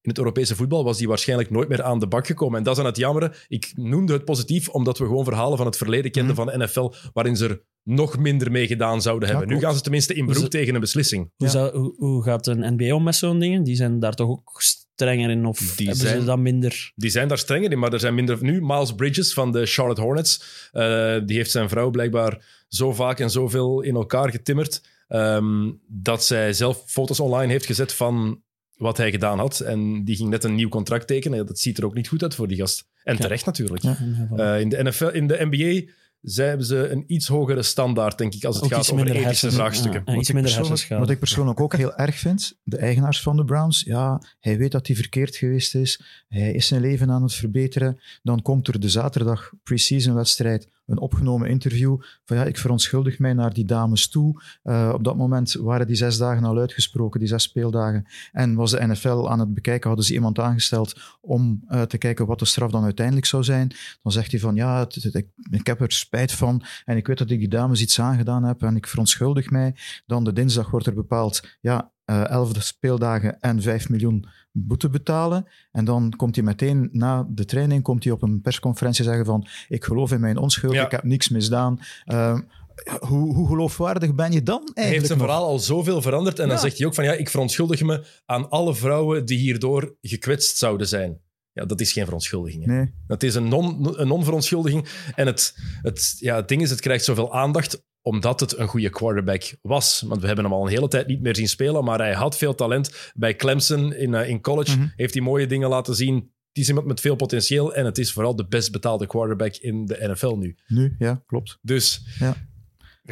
In 0.02 0.08
het 0.10 0.18
Europese 0.18 0.56
voetbal 0.56 0.84
was 0.84 0.98
die 0.98 1.08
waarschijnlijk 1.08 1.50
nooit 1.50 1.68
meer 1.68 1.82
aan 1.82 1.98
de 1.98 2.06
bak 2.06 2.26
gekomen. 2.26 2.58
En 2.58 2.64
dat 2.64 2.74
is 2.74 2.80
aan 2.80 2.86
het 2.86 2.96
jammeren. 2.96 3.32
Ik 3.48 3.72
noemde 3.74 4.12
het 4.12 4.24
positief, 4.24 4.68
omdat 4.68 4.98
we 4.98 5.04
gewoon 5.04 5.24
verhalen 5.24 5.56
van 5.56 5.66
het 5.66 5.76
verleden 5.76 6.10
kenden 6.10 6.34
Mhm. 6.34 6.44
van 6.44 6.58
de 6.58 6.64
NFL, 6.64 6.92
waarin 7.12 7.36
ze 7.36 7.48
er 7.48 7.62
nog 7.82 8.18
minder 8.18 8.50
mee 8.50 8.66
gedaan 8.66 9.02
zouden 9.02 9.28
Ja, 9.28 9.36
hebben. 9.36 9.54
nu 9.56 9.60
gaan 9.62 9.74
ze 9.74 9.80
tenminste 9.80 10.14
in 10.14 10.26
beroep 10.26 10.50
tegen 10.50 10.74
een 10.74 10.80
beslissing. 10.80 11.30
Hoe, 11.36 11.46
Ja. 11.46 11.52
zou- 11.52 11.76
hoe, 11.78 11.94
hoe 11.96 12.22
gaat 12.22 12.46
een 12.46 12.74
NBA 12.76 12.94
om 12.94 13.02
met 13.02 13.14
zo'n 13.14 13.38
dingen? 13.38 13.62
Die 13.64 13.76
zijn 13.76 14.00
daar 14.00 14.14
toch 14.14 14.28
ook 14.28 14.62
strenger 15.00 15.30
in? 15.30 15.46
Of 15.46 15.58
Die 15.58 15.86
hebben 15.88 16.06
zijn- 16.06 16.20
ze 16.20 16.26
dat 16.26 16.38
minder? 16.38 16.92
Die 16.94 17.10
zijn 17.10 17.28
daar 17.28 17.38
strenger 17.38 17.70
in, 17.72 17.78
maar 17.78 17.92
er 17.92 18.00
zijn 18.00 18.14
minder... 18.14 18.38
Nu, 18.40 18.60
Miles 18.62 18.94
Bridges 18.94 19.32
van 19.32 19.52
de 19.52 19.66
Charlotte 19.66 20.00
Hornets, 20.00 20.42
eh, 20.72 21.16
die 21.26 21.36
heeft 21.36 21.50
zijn 21.50 21.68
vrouw 21.68 21.90
blijkbaar 21.90 22.44
zo 22.68 22.92
vaak 22.92 23.20
en 23.20 23.30
zoveel 23.30 23.80
in 23.80 23.94
elkaar 23.94 24.30
getimmerd, 24.30 24.82
ehm, 25.08 25.70
dat 25.86 26.24
zij 26.24 26.52
zelf 26.52 26.82
foto's 26.86 27.20
online 27.20 27.52
heeft 27.52 27.66
gezet 27.66 27.92
van 27.92 28.42
wat 28.76 28.96
hij 28.96 29.10
gedaan 29.10 29.38
had. 29.38 29.60
En 29.60 30.04
die 30.04 30.16
ging 30.16 30.28
net 30.28 30.44
een 30.44 30.54
nieuw 30.54 30.68
contract 30.68 31.06
tekenen. 31.06 31.38
Ja, 31.38 31.44
Dat 31.44 31.58
ziet 31.58 31.78
er 31.78 31.84
ook 31.84 31.94
niet 31.94 32.08
goed 32.08 32.22
uit 32.22 32.34
voor 32.34 32.48
die 32.48 32.56
gast. 32.56 32.84
En 33.04 33.14
Ja. 33.14 33.20
terecht 33.20 33.46
natuurlijk. 33.46 33.82
Ja. 33.82 33.96
Eh, 34.36 34.60
in, 34.60 34.68
de 34.68 34.82
NFL, 34.82 35.04
in 35.06 35.26
de 35.26 35.46
NBA 35.50 35.92
zij 36.20 36.48
hebben 36.48 36.66
ze 36.66 36.88
een 36.88 37.04
iets 37.06 37.26
hogere 37.26 37.62
standaard, 37.62 38.18
denk 38.18 38.34
ik, 38.34 38.44
als 38.44 38.56
het 38.56 38.64
Ook 38.64 38.70
gaat 38.70 38.80
over 38.80 38.94
minder 38.94 39.16
ethische 39.16 39.50
vraagstukken. 39.50 40.02
ja, 40.04 40.14
iets 40.14 40.32
minder. 40.32 40.98
Wat 40.98 41.10
ik 41.10 41.18
persoonlijk 41.18 41.60
ook 41.60 41.76
heel 41.76 41.94
erg 41.94 42.18
vind, 42.18 42.58
de 42.62 42.76
eigenaars 42.76 43.22
van 43.22 43.36
de 43.36 43.44
Browns, 43.44 43.82
ja, 43.86 44.22
hij 44.40 44.58
weet 44.58 44.72
dat 44.72 44.86
hij 44.86 44.96
verkeerd 44.96 45.36
geweest 45.36 45.74
is. 45.74 46.02
Hij 46.28 46.52
is 46.52 46.66
zijn 46.66 46.80
leven 46.80 47.10
aan 47.10 47.22
het 47.22 47.34
verbeteren. 47.34 48.00
Dan 48.22 48.42
komt 48.42 48.68
er 48.68 48.80
de 48.80 48.88
zaterdag 48.88 49.52
pre-season 49.62 50.14
wedstrijd 50.14 50.68
een 50.90 50.98
opgenomen 50.98 51.48
interview 51.48 52.00
van 52.24 52.36
ja, 52.36 52.44
ik 52.44 52.58
verontschuldig 52.58 53.18
mij 53.18 53.32
naar 53.32 53.52
die 53.52 53.64
dames 53.64 54.08
toe. 54.08 54.42
Eh, 54.62 54.90
op 54.94 55.04
dat 55.04 55.16
moment 55.16 55.52
waren 55.52 55.86
die 55.86 55.96
zes 55.96 56.18
dagen 56.18 56.44
al 56.44 56.58
uitgesproken, 56.58 57.20
die 57.20 57.28
zes 57.28 57.42
speeldagen. 57.42 58.06
En 58.32 58.54
was 58.54 58.70
de 58.70 58.86
NFL 58.86 59.28
aan 59.28 59.38
het 59.38 59.54
bekijken, 59.54 59.88
hadden 59.88 60.06
ze 60.06 60.12
iemand 60.12 60.38
aangesteld 60.38 61.18
om 61.20 61.64
eh, 61.68 61.82
te 61.82 61.98
kijken 61.98 62.26
wat 62.26 62.38
de 62.38 62.44
straf 62.44 62.70
dan 62.70 62.84
uiteindelijk 62.84 63.26
zou 63.26 63.42
zijn. 63.44 63.72
Dan 64.02 64.12
zegt 64.12 64.30
hij 64.30 64.40
van 64.40 64.54
ja, 64.54 64.88
ik, 65.12 65.26
ik 65.50 65.66
heb 65.66 65.80
er 65.80 65.92
spijt 65.92 66.32
van 66.32 66.62
en 66.84 66.96
ik 66.96 67.06
weet 67.06 67.18
dat 67.18 67.30
ik 67.30 67.38
die 67.38 67.48
dames 67.48 67.80
iets 67.80 68.00
aangedaan 68.00 68.44
heb 68.44 68.62
en 68.62 68.76
ik 68.76 68.86
verontschuldig 68.86 69.50
mij. 69.50 69.74
Dan 70.06 70.24
de 70.24 70.32
dinsdag 70.32 70.70
wordt 70.70 70.86
er 70.86 70.94
bepaald, 70.94 71.56
ja, 71.60 71.92
eh, 72.10 72.28
elf 72.30 72.50
speeldagen 72.58 73.40
en 73.40 73.62
5 73.62 73.88
miljoen 73.88 74.24
boete 74.52 74.88
betalen. 74.88 75.46
En 75.72 75.84
dan 75.84 76.12
komt 76.16 76.34
hij 76.36 76.44
meteen 76.44 76.88
na 76.92 77.26
de 77.30 77.44
training 77.44 77.82
komt 77.82 78.04
hij 78.04 78.12
op 78.12 78.22
een 78.22 78.40
persconferentie 78.40 79.04
zeggen 79.04 79.24
van 79.24 79.46
ik 79.68 79.84
geloof 79.84 80.12
in 80.12 80.20
mijn 80.20 80.36
onschuld, 80.36 80.72
Ja. 80.74 80.84
ik 80.84 80.90
heb 80.90 81.02
niks 81.02 81.28
misdaan. 81.28 81.80
Ehm, 82.04 82.40
hoe, 83.00 83.34
hoe 83.34 83.46
geloofwaardig 83.46 84.14
ben 84.14 84.32
je 84.32 84.42
dan 84.42 84.56
Hij 84.56 84.66
heeft 84.66 84.76
eigenlijk 84.76 85.06
zijn 85.06 85.18
nog? 85.18 85.26
verhaal 85.28 85.46
al 85.46 85.58
zoveel 85.58 86.02
veranderd. 86.02 86.38
En 86.38 86.48
dan 86.48 86.58
zegt 86.58 86.78
hij 86.78 86.86
ook 86.86 86.94
van 86.94 87.04
ja, 87.04 87.12
ik 87.12 87.30
verontschuldig 87.30 87.82
me 87.82 88.04
aan 88.26 88.48
alle 88.50 88.74
vrouwen 88.74 89.24
die 89.24 89.38
hierdoor 89.38 89.94
gekwetst 90.00 90.56
zouden 90.56 90.88
zijn. 90.88 91.18
Ja, 91.52 91.64
dat 91.64 91.80
is 91.80 91.92
geen 91.92 92.04
verontschuldiging. 92.04 92.66
hè. 92.66 92.72
Nee, 92.72 92.94
Dat 93.06 93.22
is 93.22 93.34
een 93.34 93.48
non- 93.48 94.00
een 94.00 94.08
non-verontschuldiging. 94.08 94.88
en 95.14 95.26
het, 95.26 95.54
het, 95.82 96.16
ja, 96.18 96.36
het 96.36 96.48
ding 96.48 96.62
is, 96.62 96.70
het 96.70 96.80
krijgt 96.80 97.04
zoveel 97.04 97.34
aandacht 97.34 97.82
omdat 98.02 98.40
het 98.40 98.58
een 98.58 98.66
goede 98.68 98.90
quarterback 98.90 99.42
was. 99.62 100.04
Want 100.06 100.20
we 100.20 100.26
hebben 100.26 100.44
hem 100.44 100.54
al 100.54 100.62
een 100.66 100.72
hele 100.72 100.88
tijd 100.88 101.06
niet 101.06 101.20
meer 101.22 101.36
zien 101.36 101.48
spelen, 101.48 101.84
maar 101.84 101.98
hij 101.98 102.12
had 102.14 102.36
veel 102.36 102.54
talent. 102.54 103.10
Bij 103.14 103.36
Clemson 103.36 103.92
in, 103.94 104.14
eh, 104.14 104.28
in 104.28 104.40
college 104.40 104.76
Mhm. 104.76 104.86
heeft 104.96 105.14
hij 105.14 105.22
mooie 105.22 105.46
dingen 105.46 105.68
laten 105.68 105.94
zien. 105.94 106.14
Het 106.48 106.58
is 106.62 106.68
iemand 106.68 106.86
met 106.86 107.00
veel 107.00 107.16
potentieel 107.16 107.74
en 107.74 107.84
het 107.84 107.98
is 107.98 108.12
vooral 108.12 108.36
de 108.36 108.46
best 108.46 108.72
betaalde 108.72 109.06
quarterback 109.06 109.56
in 109.56 109.86
de 109.86 109.96
NFL 110.00 110.34
nu. 110.34 110.56
nu, 110.66 110.94
ja, 110.98 111.22
klopt. 111.26 111.58
Dus 111.62 112.06
Ja. 112.18 112.36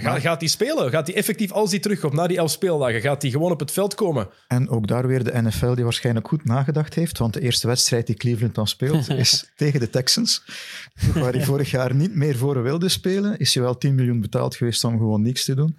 Ga- 0.00 0.20
gaat 0.20 0.40
hij 0.40 0.48
spelen? 0.48 0.90
Gaat 0.90 1.06
hij 1.06 1.16
effectief, 1.16 1.52
als 1.52 1.70
hij 1.70 1.78
terugkomt 1.78 2.12
na 2.12 2.26
die 2.26 2.36
elf 2.36 2.50
speeldagen, 2.50 3.00
gaat 3.00 3.22
hij 3.22 3.30
gewoon 3.30 3.52
op 3.52 3.60
het 3.60 3.70
veld 3.70 3.94
komen? 3.94 4.28
En 4.48 4.68
ook 4.68 4.86
daar 4.86 5.06
weer 5.06 5.24
de 5.24 5.42
NFL 5.42 5.74
die 5.74 5.84
waarschijnlijk 5.84 6.28
goed 6.28 6.44
nagedacht 6.44 6.94
heeft, 6.94 7.18
want 7.18 7.32
de 7.34 7.40
eerste 7.40 7.66
wedstrijd 7.66 8.06
die 8.06 8.16
Cleveland 8.16 8.54
dan 8.54 8.66
speelt 8.66 9.08
is 9.24 9.50
tegen 9.56 9.80
de 9.80 9.90
Texans. 9.90 10.42
Waar 11.14 11.32
hij 11.32 11.44
vorig 11.52 11.70
jaar 11.70 11.94
niet 11.94 12.14
meer 12.14 12.36
voor 12.36 12.62
wilde 12.62 12.88
spelen, 12.88 13.38
is 13.38 13.54
hij 13.54 13.62
wel 13.62 13.78
10 13.78 13.94
miljoen 13.94 14.20
betaald 14.20 14.56
geweest 14.56 14.84
om 14.84 14.98
gewoon 14.98 15.22
niks 15.22 15.44
te 15.44 15.54
doen. 15.54 15.76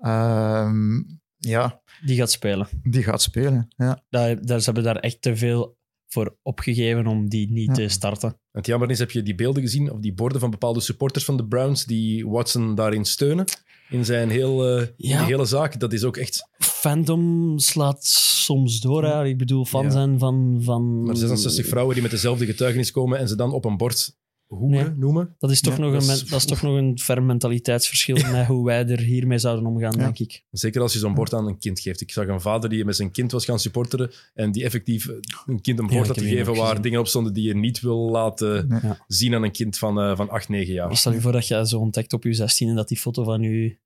Ehm, 0.00 1.02
ja, 1.38 1.80
Die 2.04 2.16
gaat 2.16 2.30
spelen. 2.30 2.68
die 2.82 3.02
gaat 3.02 3.22
spelen. 3.22 3.68
Ja. 3.76 4.02
Daar, 4.10 4.42
daar, 4.46 4.58
ze 4.58 4.64
hebben 4.64 4.84
daar 4.84 4.96
echt 4.96 5.22
te 5.22 5.36
veel 5.36 5.76
voor 6.12 6.36
opgegeven 6.42 7.06
om 7.06 7.28
die 7.28 7.50
niet 7.50 7.66
Ja. 7.66 7.72
te 7.74 7.88
starten. 7.88 8.28
En 8.28 8.36
het 8.50 8.66
jammer 8.66 8.90
is, 8.90 8.98
heb 8.98 9.10
je 9.10 9.22
die 9.22 9.34
beelden 9.34 9.62
gezien, 9.62 9.92
of 9.92 9.98
die 9.98 10.14
borden 10.14 10.40
van 10.40 10.50
bepaalde 10.50 10.80
supporters 10.80 11.24
van 11.24 11.36
de 11.36 11.46
Browns, 11.46 11.84
die 11.84 12.26
Watson 12.28 12.74
daarin 12.74 13.04
steunen, 13.04 13.44
in 13.90 14.04
zijn 14.04 14.30
heel, 14.30 14.68
eh, 14.68 14.86
Ja. 14.96 15.18
die 15.18 15.26
hele 15.26 15.44
zaak. 15.44 15.80
Dat 15.80 15.92
is 15.92 16.04
ook 16.04 16.16
echt... 16.16 16.48
Fandom 16.58 17.58
slaat 17.58 18.04
soms 18.04 18.80
door. 18.80 19.04
Hè. 19.04 19.24
Ik 19.24 19.38
bedoel, 19.38 19.64
fan 19.64 19.84
Ja. 19.84 19.90
zijn 19.90 20.18
van... 20.18 20.58
van 20.62 21.02
Maar 21.02 21.16
66 21.16 21.66
vrouwen 21.66 21.92
die 21.94 22.02
met 22.02 22.10
dezelfde 22.12 22.46
getuigenis 22.46 22.90
komen 22.90 23.18
en 23.18 23.28
ze 23.28 23.36
dan 23.36 23.52
op 23.52 23.64
een 23.64 23.76
bord 23.76 24.16
hoeren 24.54 24.86
Nee. 24.86 24.96
noemen. 24.96 25.34
Dat 25.38 25.50
is 25.50 25.60
toch, 25.60 25.76
Ja, 25.76 25.80
nog, 25.82 25.92
dat 25.92 26.02
een, 26.08 26.14
is- 26.14 26.24
dat 26.24 26.38
is 26.38 26.44
toch 26.46 26.62
nog 26.62 26.76
een 26.76 26.98
ver 26.98 27.22
mentaliteitsverschil 27.22 28.16
met 28.32 28.46
hoe 28.46 28.64
wij 28.64 28.86
er 28.86 28.98
hiermee 29.00 29.38
zouden 29.38 29.66
omgaan, 29.66 29.92
Ja. 29.92 29.98
denk 29.98 30.18
ik. 30.18 30.44
Zeker 30.50 30.80
als 30.80 30.92
je 30.92 30.98
zo'n 30.98 31.14
bord 31.14 31.34
aan 31.34 31.46
een 31.46 31.58
kind 31.58 31.80
geeft. 31.80 32.00
Ik 32.00 32.10
zag 32.10 32.26
een 32.26 32.40
vader 32.40 32.70
die 32.70 32.84
met 32.84 32.96
zijn 32.96 33.10
kind 33.10 33.32
was 33.32 33.44
gaan 33.44 33.58
supporteren 33.58 34.10
en 34.34 34.52
die 34.52 34.64
effectief 34.64 35.08
een 35.46 35.60
kind 35.60 35.78
een 35.78 35.86
bord 35.86 36.06
had 36.06 36.18
gegeven 36.18 36.54
waar 36.54 36.66
gezien. 36.68 36.82
dingen 36.82 37.00
op 37.00 37.06
stonden 37.06 37.32
die 37.32 37.46
je 37.48 37.54
niet 37.56 37.80
wil 37.80 38.10
laten 38.10 38.68
Nee. 38.68 38.92
Zien 39.06 39.34
aan 39.34 39.42
een 39.42 39.52
kind 39.52 39.78
van, 39.78 40.00
eh, 40.00 40.16
van 40.16 40.28
8, 40.30 40.48
9 40.48 40.72
jaar. 40.74 40.96
Stel 40.96 41.12
je 41.12 41.20
voor 41.20 41.32
dat 41.32 41.46
je 41.46 41.66
zo 41.66 41.78
ontdekt 41.78 42.12
op 42.12 42.24
je 42.24 42.32
16 42.32 42.68
en 42.68 42.74
dat 42.74 42.88
die 42.88 42.98
foto 42.98 43.24
van 43.24 43.42
je 43.42 43.76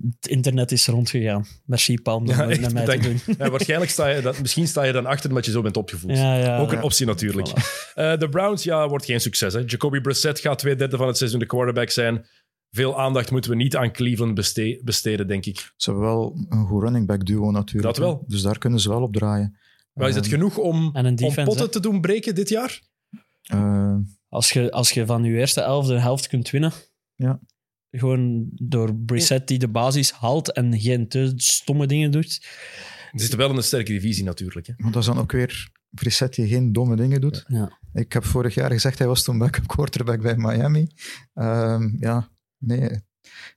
het 0.00 0.26
internet 0.28 0.72
is 0.72 0.86
rondgegaan. 0.86 1.46
Merci, 1.64 2.00
Palm, 2.02 2.26
Ja, 2.26 2.48
echt 2.48 2.60
met 2.60 2.72
mij 2.72 2.84
te 2.84 2.98
doen. 2.98 3.34
Ja, 3.38 3.50
waarschijnlijk 3.50 3.90
sta 3.90 4.08
je 4.08 4.22
dan, 4.22 4.34
misschien 4.40 4.66
sta 4.68 4.82
je 4.82 4.92
dan 4.92 5.06
achter 5.06 5.28
omdat 5.28 5.44
je 5.44 5.50
zo 5.50 5.62
bent 5.62 5.76
opgevoed. 5.76 6.16
Ja, 6.16 6.36
ja, 6.36 6.58
Ook 6.58 6.72
een 6.72 6.82
optie 6.82 7.06
natuurlijk. 7.06 7.48
Voilà. 7.48 7.92
Eh, 7.94 8.18
de 8.18 8.28
Browns, 8.28 8.62
ja, 8.62 8.88
wordt 8.88 9.04
geen 9.04 9.20
succes. 9.20 9.52
Hè. 9.54 9.62
Jacoby 9.66 10.00
Brissett 10.00 10.40
gaat 10.40 10.58
twee 10.58 10.76
derde 10.76 10.96
van 10.96 11.06
het 11.06 11.16
seizoen 11.16 11.38
de 11.38 11.46
quarterback 11.46 11.90
zijn. 11.90 12.26
Veel 12.70 13.00
aandacht 13.00 13.30
moeten 13.30 13.50
we 13.50 13.56
niet 13.56 13.76
aan 13.76 13.92
Cleveland 13.92 14.34
beste- 14.34 14.80
besteden, 14.84 15.26
denk 15.26 15.46
ik. 15.46 15.72
Ze 15.76 15.90
hebben 15.90 16.08
wel 16.08 16.46
een 16.48 16.66
goed 16.66 16.82
running 16.82 17.06
back 17.06 17.26
duo 17.26 17.50
natuurlijk. 17.50 17.86
Dat 17.94 17.96
wel. 18.04 18.18
hè. 18.18 18.24
Dus 18.26 18.42
daar 18.42 18.58
kunnen 18.58 18.80
ze 18.80 18.88
wel 18.88 19.02
op 19.02 19.12
draaien. 19.12 19.56
Maar 19.92 20.08
is 20.08 20.14
het 20.14 20.24
Ehm, 20.24 20.32
genoeg 20.34 20.58
om, 20.58 20.90
En 20.92 21.04
een 21.04 21.10
om 21.10 21.16
defense, 21.16 21.42
potten 21.44 21.64
hè. 21.64 21.70
te 21.70 21.80
doen 21.80 22.00
breken 22.00 22.34
dit 22.34 22.48
jaar? 22.48 22.80
eh, 23.42 23.96
Als 24.28 24.50
je, 24.52 24.70
als 24.70 24.90
je 24.90 25.06
van 25.06 25.24
je 25.24 25.32
eerste 25.38 25.60
elf 25.60 25.86
de 25.86 26.00
helft 26.00 26.26
kunt 26.28 26.50
winnen, 26.50 26.72
Ja. 27.14 27.40
Gewoon 27.92 28.48
door 28.52 28.94
Brissett 28.94 29.48
die 29.48 29.58
de 29.58 29.68
basis 29.68 30.12
haalt 30.12 30.52
en 30.52 30.80
geen 30.80 31.08
te 31.08 31.32
stomme 31.36 31.86
dingen 31.86 32.10
doet. 32.10 32.46
Er 33.12 33.20
zit 33.20 33.34
wel 33.34 33.50
in 33.50 33.56
een 33.56 33.62
sterke 33.62 33.92
divisie 33.92 34.24
natuurlijk. 34.24 34.66
Hè. 34.66 34.72
maar 34.76 34.92
dat 34.92 35.00
is 35.00 35.08
dan 35.08 35.18
ook 35.18 35.32
weer 35.32 35.70
Brissett 35.90 36.34
die 36.34 36.48
geen 36.48 36.72
domme 36.72 36.96
dingen 36.96 37.20
doet. 37.20 37.44
Ja. 37.46 37.78
Ik 37.92 38.12
heb 38.12 38.24
vorig 38.24 38.54
jaar 38.54 38.70
gezegd, 38.70 38.98
hij 38.98 39.06
was 39.06 39.22
toen 39.22 39.38
backup 39.38 39.66
quarterback 39.66 40.20
bij 40.20 40.36
Miami. 40.36 40.86
Ehm, 41.34 41.96
ja, 41.98 42.28
nee. 42.58 43.00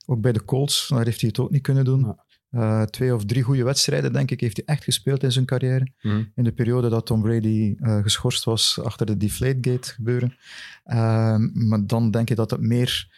Ook 0.06 0.20
bij 0.20 0.32
de 0.32 0.44
Colts, 0.44 0.88
daar 0.88 1.04
heeft 1.04 1.20
hij 1.20 1.28
het 1.28 1.38
ook 1.38 1.50
niet 1.50 1.62
kunnen 1.62 1.84
doen. 1.84 2.00
Ja. 2.00 2.24
Eh, 2.50 2.82
twee 2.82 3.14
of 3.14 3.24
drie 3.24 3.42
goede 3.42 3.64
wedstrijden, 3.64 4.12
denk 4.12 4.30
ik, 4.30 4.40
heeft 4.40 4.56
hij 4.56 4.66
echt 4.66 4.84
gespeeld 4.84 5.22
in 5.22 5.32
zijn 5.32 5.44
carrière. 5.44 5.92
Mhm. 6.00 6.24
In 6.34 6.44
de 6.44 6.52
periode 6.52 6.88
dat 6.88 7.06
Tom 7.06 7.22
Brady 7.22 7.74
eh, 7.78 8.02
geschorst 8.02 8.44
was 8.44 8.80
achter 8.82 9.06
de 9.06 9.16
Deflategate 9.16 9.92
gebeuren. 9.92 10.36
Ehm, 10.84 11.68
maar 11.68 11.86
dan 11.86 12.10
denk 12.10 12.30
ik 12.30 12.36
dat 12.36 12.50
het 12.50 12.60
meer 12.60 13.08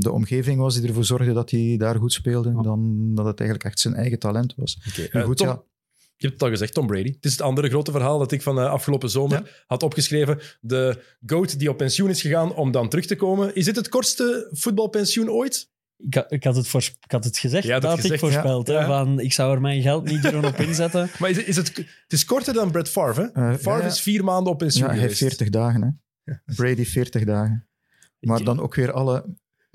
de 0.00 0.10
omgeving 0.12 0.60
was 0.60 0.74
die 0.78 0.88
ervoor 0.88 1.04
zorgde 1.04 1.32
dat 1.32 1.50
hij 1.50 1.74
daar 1.78 1.96
goed 1.96 2.12
speelde, 2.12 2.50
Ja. 2.50 2.62
dan 2.62 3.14
dat 3.14 3.26
het 3.26 3.38
eigenlijk 3.40 3.68
echt 3.68 3.80
zijn 3.80 3.94
eigen 3.94 4.18
talent 4.18 4.54
was. 4.56 4.78
Oké, 4.88 5.00
Nu 5.00 5.20
eh, 5.20 5.22
goed, 5.26 5.36
Tom- 5.36 5.46
ja. 5.46 5.62
Je 6.18 6.26
hebt 6.26 6.32
het 6.32 6.42
al 6.42 6.48
gezegd, 6.48 6.74
Tom 6.74 6.86
Brady. 6.86 7.12
Het 7.12 7.24
is 7.24 7.32
het 7.32 7.40
andere 7.40 7.68
grote 7.68 7.90
verhaal 7.90 8.18
dat 8.18 8.32
ik 8.32 8.42
van 8.42 8.58
eh, 8.58 8.70
afgelopen 8.70 9.10
zomer 9.10 9.64
had 9.66 9.82
opgeschreven. 9.82 10.38
De 10.60 11.02
GOAT 11.26 11.58
die 11.58 11.70
op 11.70 11.76
pensioen 11.76 12.10
is 12.10 12.20
gegaan 12.20 12.54
om 12.54 12.70
dan 12.70 12.88
terug 12.88 13.06
te 13.06 13.16
komen. 13.16 13.54
Is 13.54 13.64
dit 13.64 13.76
het 13.76 13.88
kortste 13.88 14.48
voetbalpensioen 14.52 15.30
ooit? 15.30 15.70
Ik, 15.98 16.14
had- 16.14 16.32
ik, 16.32 16.44
had 16.44 16.56
het 16.56 16.68
voors- 16.68 16.88
ik 17.00 17.10
had 17.10 17.24
het 17.24 17.38
gezegd, 17.38 17.70
had 17.70 17.82
dat 17.82 17.90
het 17.92 18.00
had 18.02 18.04
ik 18.12 18.20
ja. 18.20 18.26
voorspeld. 18.28 18.66
Ja. 18.68 18.80
Hè, 18.80 18.86
van, 18.86 19.20
ik 19.20 19.32
zou 19.32 19.54
er 19.54 19.60
mijn 19.60 19.82
geld 19.82 20.04
niet 20.04 20.22
doen 20.30 20.44
op 20.46 20.54
inzetten. 20.56 21.10
Maar 21.18 21.30
is, 21.30 21.44
is 21.44 21.56
het, 21.56 21.76
het 21.76 21.86
is 22.12 22.24
korter 22.24 22.54
dan 22.54 22.70
Brett 22.70 22.88
Favre. 22.88 23.30
Hè? 23.32 23.48
Eh, 23.50 23.54
Favre 23.54 23.70
ja, 23.70 23.78
ja. 23.78 23.86
is 23.92 24.00
vier 24.00 24.24
maanden 24.24 24.52
op 24.52 24.58
pensioen 24.58 24.86
Ja, 24.86 24.90
hij 24.92 25.00
heeft 25.00 25.18
geweest. 25.18 25.36
40 25.36 25.54
dagen. 25.60 26.02
Hè. 26.24 26.32
Brady 26.54 26.84
40 26.84 27.24
dagen. 27.24 27.65
Maar 28.26 28.44
dan 28.44 28.60
ook 28.60 28.74
weer 28.74 28.92
alle 28.92 29.24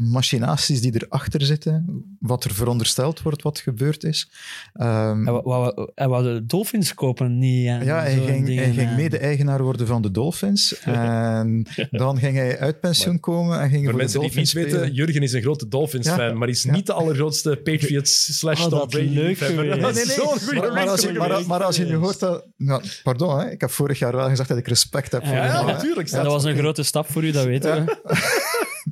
machinaties 0.10 0.82
die 0.82 0.92
erachter 1.06 1.42
zitten, 1.42 2.04
wat 2.20 2.44
er 2.44 2.54
verondersteld 2.54 3.22
wordt, 3.22 3.42
wat 3.42 3.60
gebeurd 3.60 4.04
is. 4.04 4.30
Ehm, 4.74 5.24
Hij 5.24 5.32
wou- 5.34 5.44
wou- 5.44 5.90
hij 5.96 6.08
wou 6.08 6.24
de 6.24 6.46
Dolphins 6.46 6.94
kopen, 6.94 7.38
niet 7.38 7.68
en 7.68 7.86
ja, 7.86 8.00
hij 8.00 8.14
ging, 8.14 8.46
dingen, 8.46 8.64
hij 8.64 8.74
ging 8.74 8.96
mede-eigenaar 8.96 9.64
worden 9.64 9.88
van 9.88 10.02
de 10.02 10.12
Dolphins. 10.12 10.80
En 10.84 11.66
dan 11.92 12.18
ging 12.18 12.36
hij 12.36 12.60
uit 12.60 12.80
pensioen 12.80 13.20
komen 13.20 13.60
en 13.62 13.70
ging 13.70 13.74
Voor 13.74 13.82
voor 13.84 13.92
de 13.92 13.98
mensen 13.98 14.20
die 14.20 14.28
Dolphins 14.30 14.54
weten, 14.54 14.72
spelen. 14.72 14.94
Jurgen 14.94 15.22
is 15.24 15.34
een 15.34 15.42
grote 15.42 15.68
Dolphins-fan, 15.68 16.20
Ja, 16.28 16.34
maar 16.34 16.50
is 16.50 16.64
ja. 16.64 16.72
niet 16.72 16.86
de 16.86 16.94
allergrootste 16.94 17.60
Patriots 17.64 18.38
slash 18.38 18.64
Oh, 18.66 18.68
Tom 18.70 18.88
Brady 18.88 19.06
Nee, 19.10 19.24
nee, 19.24 19.36
goede 19.36 20.56
Maar, 20.56 20.72
maar, 20.74 20.90
als 20.90 21.02
je, 21.02 21.08
reactie 21.08 21.12
maar, 21.18 21.30
geweest. 21.30 21.48
maar 21.48 21.64
als 21.64 21.76
je 21.76 21.86
nu 21.86 21.96
hoort 21.96 22.20
dat... 22.20 22.46
Nou, 22.58 22.84
pardon, 23.04 23.40
hè, 23.40 23.50
ik 23.52 23.62
heb 23.62 23.72
vorig 23.72 24.00
jaar 24.00 24.16
wel 24.16 24.30
gezegd 24.30 24.50
dat 24.50 24.58
ik 24.58 24.68
respect 24.68 25.12
heb 25.12 25.26
voor 25.26 25.36
Ja, 25.36 25.46
Ja, 25.46 25.62
natuurlijk. 25.66 26.12
Dat 26.12 26.26
was 26.26 26.44
een 26.44 26.58
grote 26.58 26.84
stap 26.84 27.08
voor 27.12 27.24
u, 27.24 27.32
dat 27.32 27.46
weten 27.46 27.86
we. 27.86 27.98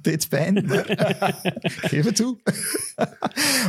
Deed 0.01 0.29
pijn, 0.29 0.65
maar 0.65 0.85
geef 1.91 2.05
het 2.05 2.15
toe. 2.15 2.37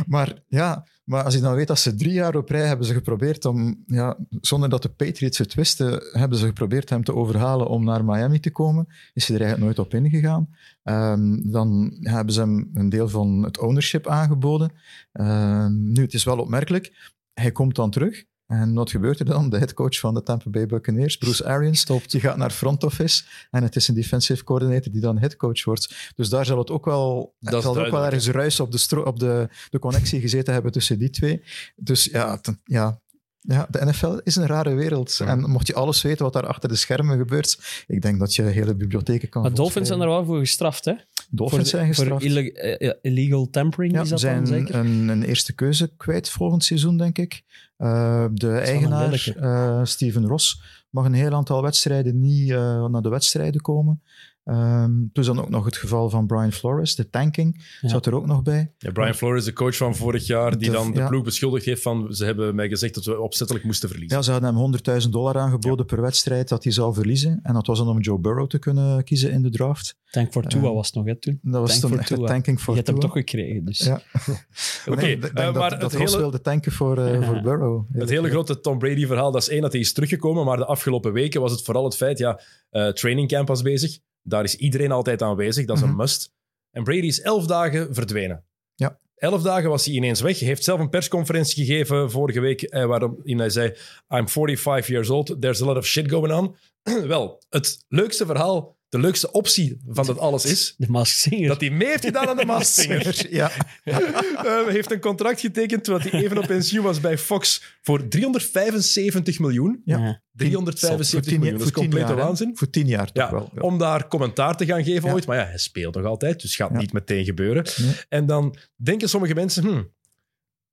maar 0.07 0.43
ja, 0.47 0.85
maar 1.03 1.23
als 1.23 1.33
je 1.33 1.39
dan 1.39 1.55
weet 1.55 1.67
dat 1.67 1.79
ze 1.79 1.95
drie 1.95 2.13
jaar 2.13 2.35
op 2.35 2.49
rij 2.49 2.67
hebben 2.67 2.85
ze 2.85 2.93
geprobeerd 2.93 3.45
om, 3.45 3.83
ja, 3.85 4.17
zonder 4.41 4.69
dat 4.69 4.81
de 4.81 4.89
Patriots 4.89 5.37
het 5.37 5.53
wisten, 5.53 6.03
hebben 6.11 6.37
ze 6.37 6.45
geprobeerd 6.45 6.89
hem 6.89 7.03
te 7.03 7.15
overhalen 7.15 7.67
om 7.67 7.83
naar 7.83 8.05
Miami 8.05 8.39
te 8.39 8.51
komen. 8.51 8.87
Is 9.13 9.27
hij 9.27 9.35
er 9.35 9.41
eigenlijk 9.41 9.77
nooit 9.77 9.87
op 9.87 9.93
ingegaan. 9.93 10.49
Ehm, 10.83 11.51
dan 11.51 11.97
hebben 11.99 12.33
ze 12.33 12.39
hem 12.39 12.69
een 12.73 12.89
deel 12.89 13.09
van 13.09 13.43
het 13.43 13.59
ownership 13.59 14.07
aangeboden. 14.07 14.71
Ehm, 15.11 15.91
nu, 15.91 16.01
het 16.01 16.13
is 16.13 16.23
wel 16.23 16.37
opmerkelijk. 16.37 17.13
Hij 17.33 17.51
komt 17.51 17.75
dan 17.75 17.91
terug. 17.91 18.23
En 18.51 18.73
wat 18.73 18.89
gebeurt 18.89 19.19
er 19.19 19.25
dan? 19.25 19.49
De 19.49 19.57
headcoach 19.57 19.99
van 19.99 20.13
de 20.13 20.23
Tampa 20.23 20.49
Bay 20.49 20.65
Buccaneers, 20.65 21.17
Bruce 21.17 21.45
Arians, 21.45 21.85
die 21.85 22.19
gaat 22.19 22.37
naar 22.37 22.51
front 22.51 22.83
office 22.83 23.23
en 23.51 23.63
het 23.63 23.75
is 23.75 23.87
een 23.87 23.95
defensive 23.95 24.43
coordinator 24.43 24.91
die 24.91 25.01
dan 25.01 25.17
headcoach 25.17 25.63
wordt. 25.63 26.11
Dus 26.15 26.29
daar 26.29 26.45
zal 26.45 26.57
het 26.57 26.69
ook 26.71 26.85
wel, 26.85 27.35
Dat 27.39 27.63
zal 27.63 27.77
ook 27.79 27.91
wel 27.91 28.05
ergens 28.05 28.27
ruis 28.27 28.59
op, 28.59 28.71
de, 28.71 29.05
op 29.05 29.19
de, 29.19 29.49
de 29.69 29.79
connectie 29.79 30.19
gezeten 30.21 30.53
hebben 30.53 30.71
tussen 30.71 30.99
die 30.99 31.09
twee. 31.09 31.43
Dus 31.75 32.03
ja, 32.05 32.37
ten- 32.37 32.61
ja, 32.63 32.99
ja, 33.39 33.67
de 33.69 33.85
NFL 33.85 34.17
is 34.23 34.35
een 34.35 34.47
rare 34.47 34.73
wereld. 34.73 35.15
Ja. 35.17 35.25
En 35.25 35.49
mocht 35.49 35.67
je 35.67 35.73
alles 35.73 36.01
weten 36.01 36.23
wat 36.23 36.33
daar 36.33 36.47
achter 36.47 36.69
de 36.69 36.75
schermen 36.75 37.17
gebeurt, 37.17 37.83
ik 37.87 38.01
denk 38.01 38.19
dat 38.19 38.35
je 38.35 38.41
hele 38.41 38.75
bibliotheken 38.75 39.29
kan 39.29 39.41
Maar 39.41 39.53
Dolphins 39.53 39.87
zijn 39.87 40.01
er 40.01 40.07
wel 40.07 40.25
voor 40.25 40.39
gestraft, 40.39 40.85
hè? 40.85 40.93
Dolphins 41.33 41.69
zijn 41.69 41.87
gestraft. 41.87 42.25
eh, 42.25 42.93
illegal 43.01 43.49
tampering 43.49 43.93
Ja, 43.93 44.01
is 44.01 44.09
dat 44.09 44.19
zijn 44.19 44.37
dan 44.37 44.45
zeker? 44.45 44.75
een, 44.75 45.07
een 45.07 45.23
eerste 45.23 45.53
keuze 45.53 45.91
kwijt 45.97 46.29
volgend 46.29 46.63
seizoen, 46.63 46.97
denk 46.97 47.17
ik. 47.17 47.43
Uh, 47.77 48.25
de 48.33 48.51
eigenaar, 48.51 49.35
uh, 49.37 49.85
Steven 49.85 50.25
Ross, 50.25 50.61
mag 50.89 51.05
een 51.05 51.13
heel 51.13 51.33
aantal 51.33 51.61
wedstrijden 51.61 52.19
niet 52.19 52.49
uh, 52.49 52.85
naar 52.85 53.01
de 53.01 53.09
wedstrijden 53.09 53.61
komen. 53.61 54.01
Um, 54.45 55.09
plus 55.13 55.25
dan 55.25 55.41
ook 55.41 55.49
nog 55.49 55.65
het 55.65 55.77
geval 55.77 56.09
van 56.09 56.25
Brian 56.27 56.51
Flores, 56.51 56.95
de 56.95 57.09
tanking, 57.09 57.63
Ja. 57.81 57.89
zat 57.89 58.05
er 58.05 58.15
ook 58.15 58.25
nog 58.25 58.41
bij. 58.43 58.73
Ja, 58.77 58.91
Brian 58.91 59.13
Flores, 59.13 59.43
de 59.45 59.53
coach 59.53 59.75
van 59.77 59.95
vorig 59.95 60.27
jaar, 60.27 60.57
die 60.57 60.67
De- 60.69 60.75
dan 60.75 60.91
de 60.91 60.99
ja. 60.99 61.07
ploeg 61.07 61.23
beschuldigd 61.23 61.65
heeft 61.65 61.81
van 61.81 62.13
ze 62.13 62.25
hebben 62.25 62.55
mij 62.55 62.67
gezegd 62.69 62.93
dat 62.95 63.05
we 63.05 63.19
opzettelijk 63.19 63.65
moesten 63.65 63.89
verliezen. 63.89 64.17
Ja, 64.17 64.23
ze 64.23 64.31
hadden 64.31 64.49
hem 64.49 64.57
100.000 65.03 65.09
dollar 65.13 65.37
aangeboden 65.37 65.85
per 65.85 66.01
wedstrijd 66.01 66.49
dat 66.49 66.63
hij 66.63 66.73
zou 66.73 66.93
verliezen. 66.93 67.39
En 67.43 67.53
dat 67.53 67.67
was 67.67 67.77
dan 67.77 67.87
om 67.87 67.99
Joe 67.99 68.19
Burrow 68.19 68.47
te 68.47 68.59
kunnen 68.59 69.03
kiezen 69.03 69.31
in 69.31 69.41
de 69.41 69.49
draft. 69.49 69.99
Tank 70.09 70.31
for 70.31 70.43
Tua 70.47 70.67
Eh, 70.67 70.73
was 70.73 70.85
het 70.85 70.95
nog, 70.95 71.05
hè, 71.05 71.15
toen. 71.15 71.39
Dat 71.41 71.59
was 71.61 71.69
Tank 71.69 71.81
toen 71.81 71.89
for 71.89 71.99
echt 71.99 72.09
de 72.09 72.15
Tua. 72.15 72.27
tanking 72.27 72.57
Je 72.57 72.63
voor 72.63 72.75
hebt 72.75 72.87
hem 72.87 72.99
toch 72.99 73.11
gekregen, 73.11 73.65
dus... 73.65 73.79
Ja. 73.79 74.01
Oké, 74.91 75.01
Nee, 75.01 75.19
eh, 75.19 75.53
maar 75.53 75.79
dat 75.79 75.91
het 75.91 76.01
hele- 76.01 76.17
wilde 76.17 76.41
tanken 76.41 76.71
voor, 76.71 76.97
eh, 76.97 77.27
voor 77.27 77.41
Burrow. 77.41 77.85
Het 77.91 78.09
hele 78.09 78.29
grote 78.29 78.59
Tom 78.59 78.77
Brady-verhaal, 78.77 79.31
dat 79.31 79.41
is 79.41 79.49
één, 79.49 79.61
dat 79.61 79.71
hij 79.71 79.81
is 79.81 79.93
teruggekomen, 79.93 80.45
maar 80.45 80.57
de 80.57 80.65
afgelopen 80.65 81.13
weken 81.13 81.41
was 81.41 81.51
het 81.51 81.61
vooral 81.63 81.83
het 81.83 81.95
feit, 81.95 82.17
ja, 82.17 82.41
eh 82.69 82.87
training 82.87 83.27
camp 83.27 83.47
was 83.47 83.61
bezig. 83.61 83.99
Daar 84.21 84.43
is 84.43 84.55
iedereen 84.55 84.91
altijd 84.91 85.21
aanwezig, 85.21 85.65
dat 85.65 85.75
is 85.75 85.81
een 85.81 85.89
Mhm. 85.89 85.97
must. 85.97 86.31
En 86.71 86.83
Brady 86.83 87.05
is 87.07 87.21
elf 87.21 87.45
dagen 87.45 87.93
verdwenen. 87.93 88.43
Ja. 88.75 88.99
Elf 89.15 89.41
dagen 89.41 89.69
was 89.69 89.85
hij 89.85 89.93
ineens 89.95 90.21
weg. 90.21 90.39
Hij 90.39 90.47
heeft 90.47 90.63
zelf 90.63 90.79
een 90.79 90.89
persconferentie 90.89 91.65
gegeven 91.65 92.11
vorige 92.11 92.39
week, 92.39 92.61
eh, 92.61 92.85
waarin 92.85 93.39
hij 93.39 93.49
zei, 93.49 93.75
I'm 94.09 94.27
45 94.29 94.87
years 94.87 95.09
old, 95.09 95.41
there's 95.41 95.61
a 95.61 95.65
lot 95.65 95.77
of 95.77 95.85
shit 95.85 96.11
going 96.11 96.33
on. 96.33 96.55
Wel, 97.07 97.41
het 97.49 97.85
leukste 97.87 98.25
verhaal, 98.25 98.77
de 98.91 98.99
leukste 98.99 99.31
optie 99.31 99.81
van 99.87 100.05
dat 100.05 100.17
alles 100.19 100.45
is, 100.45 100.73
De 100.77 100.87
Mask 100.89 101.15
Singer. 101.15 101.47
dat 101.47 101.61
hij 101.61 101.69
mee 101.69 101.87
heeft 101.87 102.05
gedaan 102.05 102.27
aan 102.27 102.37
de 102.37 102.45
Masked 102.45 102.85
Singer. 102.85 103.33
Ja, 103.33 103.51
Eh, 103.83 104.67
heeft 104.67 104.91
een 104.91 104.99
contract 104.99 105.39
getekend 105.39 105.83
terwijl 105.83 106.09
hij 106.11 106.23
even 106.23 106.37
op 106.37 106.45
pensioen 106.47 106.83
was 106.83 106.99
bij 106.99 107.17
Fox 107.17 107.63
voor 107.81 108.07
375 108.07 109.39
miljoen. 109.39 109.81
Ja. 109.85 109.97
Ja. 109.97 110.21
375 110.33 111.37
miljoen, 111.37 111.57
dat 111.57 111.67
is 111.67 111.73
complete 111.73 112.13
waanzin. 112.13 112.57
Voor 112.57 112.69
tien 112.69 112.87
jaar 112.87 113.11
toch 113.11 113.23
Ja, 113.23 113.31
wel. 113.31 113.49
Ja. 113.55 113.61
om 113.61 113.77
daar 113.77 114.07
commentaar 114.07 114.57
te 114.57 114.65
gaan 114.65 114.83
geven 114.83 115.07
Ja. 115.07 115.13
ooit. 115.13 115.25
Maar 115.25 115.37
ja, 115.37 115.45
hij 115.45 115.57
speelt 115.57 115.95
nog 115.95 116.05
altijd, 116.05 116.41
dus 116.41 116.55
gaat 116.55 116.71
Ja. 116.71 116.77
niet 116.77 116.93
meteen 116.93 117.25
gebeuren. 117.25 117.65
En 118.09 118.25
dan 118.25 118.55
denken 118.75 119.09
sommige 119.09 119.33
mensen, 119.33 119.63
hm, 119.63 119.83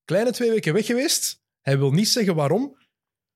kleine 0.05 0.31
twee 0.31 0.51
weken 0.51 0.75
weg 0.75 0.87
geweest. 0.87 1.43
Hij 1.61 1.79
wil 1.79 1.91
niet 1.91 2.09
zeggen 2.09 2.35
waarom. 2.35 2.77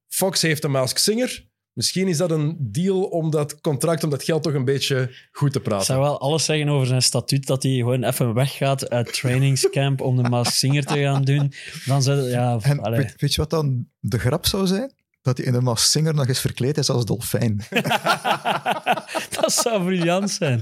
Fox 0.08 0.42
heeft 0.42 0.64
een 0.64 0.70
Mask 0.70 0.98
Singer. 0.98 1.50
Misschien 1.72 2.08
is 2.08 2.16
dat 2.16 2.30
een 2.30 2.56
deal 2.58 3.02
om 3.02 3.30
dat 3.30 3.60
contract, 3.60 4.04
om 4.04 4.10
dat 4.10 4.22
geld 4.22 4.42
toch 4.42 4.52
een 4.54 4.64
beetje 4.64 5.14
goed 5.32 5.52
te 5.52 5.58
Ik 5.58 5.64
praten. 5.64 5.86
zou 5.86 6.00
wel 6.00 6.20
alles 6.20 6.44
zeggen 6.44 6.68
over 6.68 6.86
zijn 6.86 7.02
statuut, 7.02 7.46
dat 7.46 7.62
hij 7.62 7.72
gewoon 7.72 8.04
even 8.04 8.34
weggaat 8.34 8.90
uit 8.90 9.12
trainingscamp 9.12 10.00
om 10.00 10.22
de 10.22 10.28
Mask 10.28 10.52
Singer 10.52 10.84
te 10.84 10.98
gaan 10.98 11.22
doen. 11.22 11.52
Dan 11.84 12.02
zou 12.02 12.28
ja, 12.28 12.58
En 12.62 12.90
weet, 12.90 13.14
weet 13.16 13.34
je 13.34 13.40
wat 13.40 13.50
dan 13.50 13.86
de 14.00 14.18
grap 14.18 14.46
zou 14.46 14.66
zijn? 14.66 14.92
Dat 15.22 15.36
hij 15.36 15.46
in 15.46 15.52
de 15.52 15.60
Masked 15.60 15.90
Singer 15.90 16.14
nog 16.14 16.28
eens 16.28 16.40
verkleed 16.40 16.78
is 16.78 16.90
als 16.90 17.04
dolfijn. 17.04 17.56
dat 19.40 19.52
zou 19.52 19.84
briljant 19.84 20.30
zijn. 20.30 20.60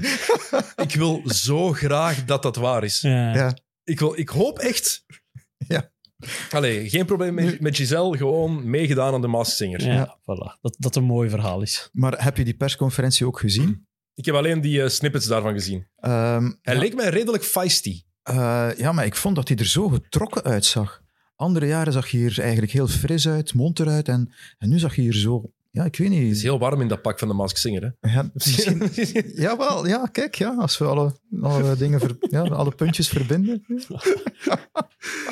Ik 0.77 0.95
wil 0.95 1.23
zo 1.25 1.73
graag 1.73 2.25
dat 2.25 2.43
dat 2.43 2.57
waar 2.57 2.85
is. 2.85 3.01
Ja. 3.01 3.35
ja. 3.35 3.57
Ik, 3.85 3.99
wil, 3.99 4.19
ik 4.19 4.29
hoop 4.29 4.59
echt... 4.59 5.05
Allee, 6.51 6.89
geen 6.91 7.07
probleem 7.07 7.35
met, 7.35 7.61
met 7.61 7.77
Giselle. 7.77 8.17
Gewoon 8.17 8.71
meegedaan 8.71 9.15
aan 9.15 9.21
de 9.21 9.27
Masked 9.27 9.57
Singer. 9.57 9.85
Ja, 9.85 9.93
Ja. 9.95 10.19
voilà. 10.21 10.61
Dat, 10.61 10.77
dat 10.79 10.97
een 10.97 11.05
mooi 11.05 11.29
verhaal 11.31 11.63
is. 11.63 11.89
Maar 11.93 12.25
heb 12.25 12.37
je 12.37 12.45
die 12.45 12.55
persconferentie 12.57 13.27
ook 13.27 13.39
gezien? 13.41 13.87
Ik 14.15 14.25
heb 14.25 14.35
alleen 14.35 14.61
die 14.61 14.83
eh, 14.83 14.89
snippets 14.89 15.27
daarvan 15.27 15.53
gezien. 15.53 15.87
Ehm, 15.97 16.51
Hij 16.63 16.75
ja, 16.75 16.81
leek 16.81 16.95
mij 16.95 17.09
redelijk 17.09 17.45
feisty. 17.45 18.03
eh, 18.23 18.69
ja, 18.77 18.93
maar 18.93 19.05
ik 19.07 19.17
vond 19.17 19.37
dat 19.37 19.49
hij 19.49 19.57
er 19.57 19.67
zo 19.67 19.89
getrokken 19.89 20.43
uitzag. 20.43 21.01
Andere 21.37 21.67
jaren 21.67 21.93
zag 21.93 22.11
hij 22.11 22.21
hier 22.21 22.41
eigenlijk 22.41 22.73
heel 22.73 22.89
fris 22.89 23.29
uit, 23.29 23.55
mond 23.55 23.81
eruit. 23.81 24.09
En, 24.09 24.33
en 24.59 24.69
nu 24.69 24.79
zag 24.79 24.95
hij 24.95 25.05
hier 25.05 25.15
zo... 25.15 25.53
Ja, 25.73 25.85
ik 25.85 25.97
weet 25.97 26.09
Het 26.09 26.19
is 26.19 26.27
niet. 26.29 26.43
heel 26.43 26.59
warm 26.59 26.81
in 26.81 26.89
dat 26.89 27.03
pak 27.03 27.19
van 27.19 27.29
de 27.29 27.35
Masked 27.35 27.59
Singer. 27.61 27.95
Hè? 28.01 28.13
Ja, 28.13 28.31
misschien, 28.35 28.83
Jawel, 29.45 29.87
ja, 29.87 30.07
kijk, 30.13 30.35
ja, 30.35 30.55
als 30.59 30.79
we 30.79 30.85
alle, 30.85 31.13
alle 31.41 31.77
dingen, 31.77 32.01
ver- 32.01 32.17
ja, 32.21 32.43
alle 32.43 32.71
puntjes 32.71 33.09
verbinden. 33.09 33.65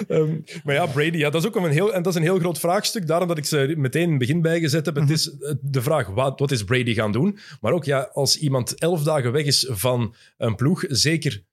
Ehm, 0.09 0.40
maar 0.64 0.74
ja, 0.74 0.87
Brady, 0.87 1.16
ja, 1.16 1.31
dat 1.31 1.42
is 1.42 1.48
ook 1.48 1.57
een 1.57 1.70
heel, 1.70 1.94
en 1.94 2.03
dat 2.03 2.12
is 2.12 2.18
een 2.18 2.24
heel 2.27 2.38
groot 2.38 2.59
vraagstuk. 2.59 3.07
Daarom 3.07 3.29
dat 3.29 3.38
ik 3.38 3.44
ze 3.44 3.74
meteen 3.77 4.03
in 4.03 4.09
het 4.11 4.18
begin 4.18 4.42
bijgezet 4.42 4.87
heb. 4.87 4.94
Het 4.94 5.11
is 5.11 5.37
eh, 5.38 5.53
de 5.61 5.83
vraag, 5.83 6.07
wat, 6.07 6.38
wat 6.40 6.51
is 6.51 6.64
Brady 6.64 6.94
gaan 6.94 7.12
doen? 7.12 7.38
Maar 7.61 7.72
ook, 7.72 7.85
ja, 7.85 8.01
als 8.12 8.38
iemand 8.38 8.74
elf 8.79 9.03
dagen 9.03 9.33
weg 9.33 9.44
is 9.44 9.66
van 9.70 10.14
een 10.37 10.55
ploeg, 10.55 10.85
zeker 10.88 11.44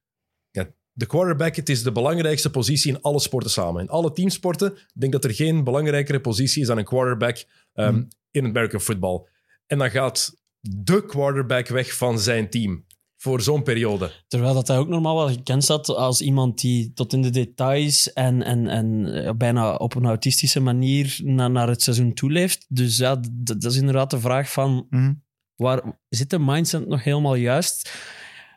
ja, 0.52 0.67
de 0.91 1.06
quarterback, 1.06 1.56
het 1.56 1.69
is 1.69 1.84
de 1.84 1.91
belangrijkste 1.91 2.50
positie 2.50 2.91
in 2.93 3.02
alle 3.02 3.19
sporten 3.19 3.50
samen. 3.52 3.82
In 3.82 3.89
alle 3.89 4.12
teamsporten, 4.12 4.71
ik 4.71 4.86
denk 4.93 5.12
dat 5.12 5.24
er 5.24 5.34
geen 5.34 5.63
belangrijkere 5.63 6.19
positie 6.21 6.62
is 6.62 6.67
dan 6.67 6.78
een 6.78 6.86
quarterback 6.86 7.43
ehm, 7.74 7.93
Mhm. 7.93 8.04
In 8.36 8.45
American 8.45 8.80
football. 8.80 9.21
En 9.67 9.78
dan 9.78 9.89
gaat 9.91 10.36
de 10.60 11.06
quarterback 11.06 11.67
weg 11.67 11.93
van 11.98 12.19
zijn 12.19 12.50
team 12.50 12.86
voor 13.17 13.41
zo'n 13.41 13.63
periode. 13.63 14.12
Terwijl 14.28 14.54
dat 14.54 14.67
hij 14.67 14.78
ook 14.78 14.88
normaal 14.88 15.15
wel 15.15 15.28
gekend 15.28 15.63
staat 15.63 15.89
als 15.89 16.21
iemand 16.21 16.62
die 16.62 16.93
tot 16.93 17.13
in 17.13 17.21
de 17.21 17.30
details 17.30 18.13
en, 18.13 18.43
en, 18.43 18.67
en 18.67 19.06
eh, 19.26 19.32
bijna 19.34 19.76
op 19.76 19.95
een 19.95 20.06
autistische 20.06 20.60
manier 20.60 21.19
naar, 21.24 21.52
naar 21.52 21.67
het 21.67 21.82
seizoen 21.82 22.13
toeleeft. 22.13 22.65
Dus 22.69 22.98
ja, 22.98 23.19
d- 23.19 23.30
dat 23.62 23.63
is 23.71 23.78
inderdaad 23.78 24.10
de 24.10 24.19
vraag 24.19 24.52
van, 24.52 24.86
Mhm. 24.89 25.13
waar 25.56 26.00
zit 26.10 26.30
de 26.30 26.39
mindset 26.39 26.88
nog 26.88 27.04
helemaal 27.04 27.36
juist? 27.36 27.91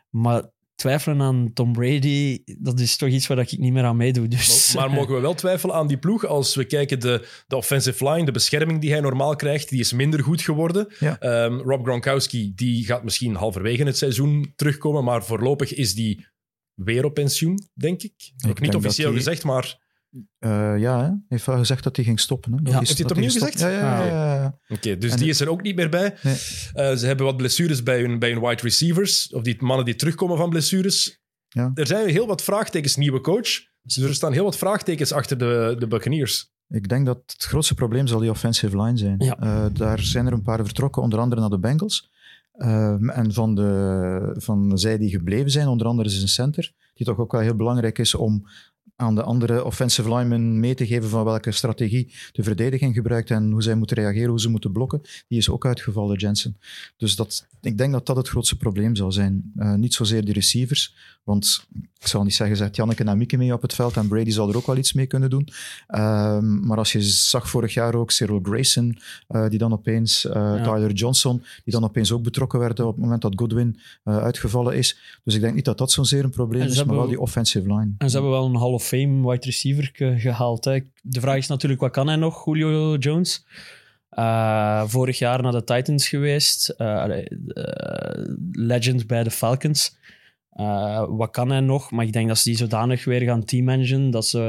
Maar 0.09 0.43
twijfelen 0.79 1.21
aan 1.21 1.51
Tom 1.53 1.73
Brady, 1.73 2.43
dat 2.59 2.79
is 2.79 2.97
toch 2.97 3.09
iets 3.09 3.27
waar 3.27 3.37
ik 3.39 3.57
niet 3.57 3.73
meer 3.73 3.83
aan 3.83 3.97
meedoe. 3.97 4.27
Dus, 4.27 4.73
Maar, 4.73 4.87
maar 4.87 4.95
mogen 4.99 5.15
we 5.15 5.21
wel 5.21 5.33
twijfelen 5.33 5.75
aan 5.75 5.87
die 5.87 5.97
ploeg? 5.97 6.25
Als 6.25 6.55
we 6.55 6.65
kijken, 6.65 6.99
de, 6.99 7.27
de 7.47 7.55
offensive 7.55 8.09
line, 8.09 8.25
de 8.25 8.31
bescherming 8.31 8.81
die 8.81 8.91
hij 8.91 8.99
normaal 8.99 9.35
krijgt, 9.35 9.69
die 9.69 9.79
is 9.79 9.93
minder 9.93 10.23
goed 10.23 10.41
geworden. 10.41 10.87
Ja. 10.99 11.19
Ehm, 11.19 11.53
Rob 11.57 11.85
Gronkowski, 11.85 12.51
die 12.55 12.85
gaat 12.85 13.03
misschien 13.03 13.35
halverwege 13.35 13.83
het 13.83 13.97
seizoen 13.97 14.53
terugkomen, 14.55 15.03
maar 15.03 15.23
voorlopig 15.25 15.73
is 15.73 15.93
die 15.93 16.25
weer 16.73 17.05
op 17.05 17.13
pensioen, 17.13 17.59
denk 17.73 18.01
ik. 18.03 18.13
Ook 18.35 18.41
denk 18.41 18.59
niet 18.59 18.75
officieel 18.75 19.09
die- 19.09 19.17
gezegd, 19.17 19.43
maar... 19.43 19.87
Eh, 20.39 20.77
ja, 20.79 20.97
hè. 20.99 21.05
hij 21.05 21.19
heeft 21.27 21.45
wel 21.45 21.57
gezegd 21.57 21.83
dat 21.83 21.95
hij 21.95 22.05
ging 22.05 22.19
stoppen. 22.19 22.51
Hè. 22.51 22.57
Ja, 22.63 22.69
hij- 22.69 22.77
heeft 22.79 22.89
hij 22.89 23.01
het 23.01 23.11
opnieuw 23.11 23.29
gezegd? 23.31 23.59
Ja, 23.59 23.69
ja, 23.69 24.03
ja. 24.05 24.33
ja. 24.35 24.59
Oké, 24.69 24.97
dus 24.97 25.11
En 25.11 25.17
die 25.17 25.29
is 25.29 25.39
er 25.39 25.49
ook 25.49 25.61
niet 25.61 25.75
meer 25.75 25.89
bij. 25.89 26.15
Nee. 26.23 26.33
Eh, 26.33 26.95
ze 26.95 27.05
hebben 27.05 27.25
wat 27.25 27.37
blessures 27.37 27.83
bij 27.83 28.01
hun, 28.01 28.19
bij 28.19 28.31
hun 28.31 28.39
wide 28.41 28.61
receivers, 28.61 29.33
of 29.33 29.43
die 29.43 29.55
mannen 29.59 29.85
die 29.85 29.95
terugkomen 29.95 30.37
van 30.37 30.49
blessures. 30.49 31.21
Ja. 31.47 31.71
Er 31.73 31.87
zijn 31.87 32.09
heel 32.09 32.27
wat 32.27 32.43
vraagtekens, 32.43 32.95
nieuwe 32.95 33.21
coach. 33.21 33.49
Dus 33.81 33.97
er 33.97 34.13
staan 34.13 34.33
heel 34.33 34.43
wat 34.43 34.57
vraagtekens 34.57 35.11
achter 35.11 35.37
de, 35.37 35.75
de 35.79 35.87
Buccaneers. 35.87 36.51
Ik 36.67 36.89
denk 36.89 37.05
dat 37.05 37.17
het 37.25 37.43
grootste 37.43 37.73
probleem 37.73 38.07
zal 38.07 38.19
die 38.19 38.29
offensive 38.29 38.81
line 38.81 38.97
zijn. 38.97 39.15
Ja. 39.19 39.37
Eh, 39.39 39.65
daar 39.73 39.99
zijn 39.99 40.25
er 40.25 40.33
een 40.33 40.41
paar 40.41 40.63
vertrokken, 40.65 41.01
onder 41.01 41.19
andere 41.19 41.41
naar 41.41 41.49
de 41.49 41.59
Bengals. 41.59 42.09
Ehm, 42.53 43.09
en 43.09 43.33
van, 43.33 43.55
de, 43.55 44.35
van 44.37 44.77
zij 44.77 44.97
die 44.97 45.09
gebleven 45.09 45.51
zijn, 45.51 45.67
onder 45.67 45.87
andere 45.87 46.09
is 46.09 46.21
een 46.21 46.27
center, 46.27 46.71
die 46.93 47.05
toch 47.05 47.17
ook 47.17 47.31
wel 47.31 47.41
heel 47.41 47.55
belangrijk 47.55 47.97
is 47.97 48.15
om 48.15 48.47
aan 48.99 49.15
de 49.15 49.23
andere 49.23 49.63
offensive 49.63 50.15
linemen 50.15 50.59
mee 50.59 50.75
te 50.75 50.87
geven 50.87 51.09
van 51.09 51.23
welke 51.23 51.51
strategie 51.51 52.13
de 52.31 52.43
verdediging 52.43 52.93
gebruikt 52.93 53.31
en 53.31 53.51
hoe 53.51 53.63
zij 53.63 53.75
moeten 53.75 53.97
reageren, 53.97 54.29
hoe 54.29 54.39
ze 54.39 54.49
moeten 54.49 54.71
blokken. 54.71 55.01
Die 55.27 55.37
is 55.37 55.49
ook 55.49 55.65
uitgevallen, 55.65 56.17
Jensen. 56.17 56.57
Dus 56.97 57.15
dat, 57.15 57.47
ik 57.61 57.77
denk 57.77 57.91
dat 57.91 58.05
dat 58.05 58.15
het 58.15 58.27
grootste 58.27 58.57
probleem 58.57 58.95
zal 58.95 59.11
zijn. 59.11 59.51
Eh, 59.55 59.73
niet 59.73 59.93
zozeer 59.93 60.25
die 60.25 60.33
receivers, 60.33 60.95
want 61.23 61.65
ik 61.99 62.07
zal 62.07 62.23
niet 62.23 62.35
zeggen, 62.35 62.57
zet 62.57 62.75
Janneke 62.75 63.03
en 63.03 63.17
Mieke 63.17 63.37
mee 63.37 63.53
op 63.53 63.61
het 63.61 63.73
veld 63.73 63.97
en 63.97 64.07
Brady 64.07 64.29
zal 64.31 64.49
er 64.49 64.55
ook 64.57 64.65
wel 64.67 64.77
iets 64.77 64.93
mee 64.93 65.05
kunnen 65.05 65.29
doen. 65.29 65.47
Ehm, 65.87 66.65
maar 66.67 66.77
als 66.77 66.91
je 66.91 67.01
zag 67.01 67.49
vorig 67.49 67.73
jaar 67.73 67.95
ook 67.95 68.11
Cyril 68.11 68.39
Grayson, 68.43 68.97
eh, 69.27 69.47
die 69.49 69.57
dan 69.59 69.73
opeens, 69.73 70.25
eh, 70.25 70.63
Tyler 70.63 70.91
Johnson, 70.91 71.43
die 71.63 71.73
dan 71.73 71.83
opeens 71.83 72.11
ook 72.11 72.23
betrokken 72.23 72.59
werden 72.59 72.85
op 72.87 72.93
het 72.95 73.03
moment 73.03 73.21
dat 73.21 73.33
Goodwin 73.35 73.79
eh, 74.03 74.17
uitgevallen 74.17 74.75
is. 74.77 74.97
Dus 75.23 75.35
ik 75.35 75.41
denk 75.41 75.55
niet 75.55 75.65
dat 75.65 75.77
dat 75.77 75.91
zozeer 75.91 76.23
een 76.23 76.29
probleem 76.29 76.61
is, 76.61 76.83
maar 76.83 76.95
wel 76.95 77.07
die 77.07 77.19
offensive 77.19 77.67
line. 77.67 77.91
En 77.97 78.09
ze 78.09 78.13
hebben 78.15 78.31
wel 78.31 78.45
een 78.45 78.55
Hall 78.57 78.71
of 78.73 78.83
Fame 78.85 79.29
wide 79.29 79.45
receiver 79.45 79.89
ge- 79.93 80.19
gehaald. 80.19 80.65
Hè. 80.65 80.79
De 81.01 81.19
vraag 81.19 81.37
is 81.37 81.47
natuurlijk, 81.47 81.81
wat 81.81 81.91
kan 81.91 82.07
hij 82.07 82.15
nog, 82.15 82.45
Julio 82.45 82.95
Jones? 82.95 83.45
Vorig 84.85 85.17
jaar 85.19 85.41
naar 85.41 85.51
de 85.51 85.63
Titans 85.63 86.07
geweest. 86.07 86.73
Legend 88.51 89.07
bij 89.07 89.23
de 89.23 89.31
Falcons. 89.31 89.97
Eh, 90.59 91.03
wat 91.07 91.31
kan 91.31 91.49
hij 91.49 91.59
nog? 91.59 91.91
Maar 91.91 92.05
ik 92.05 92.13
denk 92.13 92.27
dat 92.27 92.37
ze 92.37 92.49
die 92.49 92.57
zodanig 92.57 93.05
weer 93.05 93.21
gaan 93.21 93.43
team-engine, 93.43 94.09
dat 94.09 94.27
ze, 94.27 94.39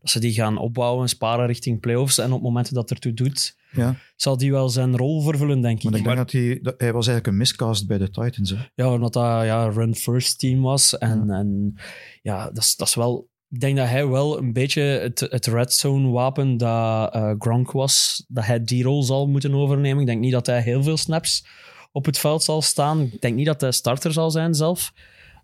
dat 0.00 0.10
ze 0.10 0.20
die 0.20 0.32
gaan 0.32 0.58
opbouwen 0.58 1.02
en 1.02 1.08
sparen 1.08 1.46
richting 1.46 1.80
playoffs. 1.80 2.18
En 2.18 2.32
op 2.32 2.42
momenten 2.42 2.74
dat 2.74 2.90
ertoe 2.90 3.14
doet, 3.14 3.56
Ja, 3.72 3.94
zal 4.16 4.36
die 4.36 4.52
wel 4.52 4.68
zijn 4.68 4.96
rol 4.96 5.22
vervullen, 5.22 5.60
denk 5.60 5.78
ik. 5.78 5.84
maar 5.90 5.98
ik 5.98 6.04
denk 6.04 6.16
dat 6.16 6.32
hij, 6.32 6.58
dat, 6.62 6.74
hij 6.78 6.92
was 6.92 7.06
eigenlijk 7.06 7.26
een 7.26 7.36
miscast 7.36 7.86
bij 7.86 7.98
de 7.98 8.10
Titans. 8.10 8.50
Hè. 8.50 8.56
Ja, 8.74 8.92
omdat 8.92 9.12
dat 9.12 9.44
ja, 9.44 9.68
run-first 9.68 10.38
team 10.38 10.62
was. 10.62 10.98
En, 10.98 11.30
en 11.30 11.74
ja, 12.22 12.44
dat 12.44 12.62
is, 12.62 12.76
dat 12.76 12.88
is 12.88 12.94
wel... 12.94 13.28
Ik 13.50 13.60
denk 13.60 13.76
dat 13.76 13.88
hij 13.88 14.06
wel 14.06 14.38
een 14.38 14.52
beetje 14.52 14.82
het, 14.82 15.20
het 15.20 15.46
red 15.46 15.72
zone 15.72 16.10
wapen 16.10 16.56
dat 16.56 17.14
eh, 17.14 17.32
Gronk 17.38 17.70
was, 17.70 18.24
dat 18.28 18.44
hij 18.44 18.64
die 18.64 18.82
rol 18.82 19.02
zal 19.02 19.26
moeten 19.26 19.54
overnemen. 19.54 20.00
Ik 20.00 20.06
denk 20.06 20.20
niet 20.20 20.32
dat 20.32 20.46
hij 20.46 20.60
heel 20.60 20.82
veel 20.82 20.96
snaps 20.96 21.46
op 21.92 22.04
het 22.04 22.18
veld 22.18 22.42
zal 22.42 22.62
staan. 22.62 23.00
Ik 23.00 23.20
denk 23.20 23.36
niet 23.36 23.46
dat 23.46 23.60
hij 23.60 23.72
starter 23.72 24.12
zal 24.12 24.30
zijn 24.30 24.54
zelf. 24.54 24.92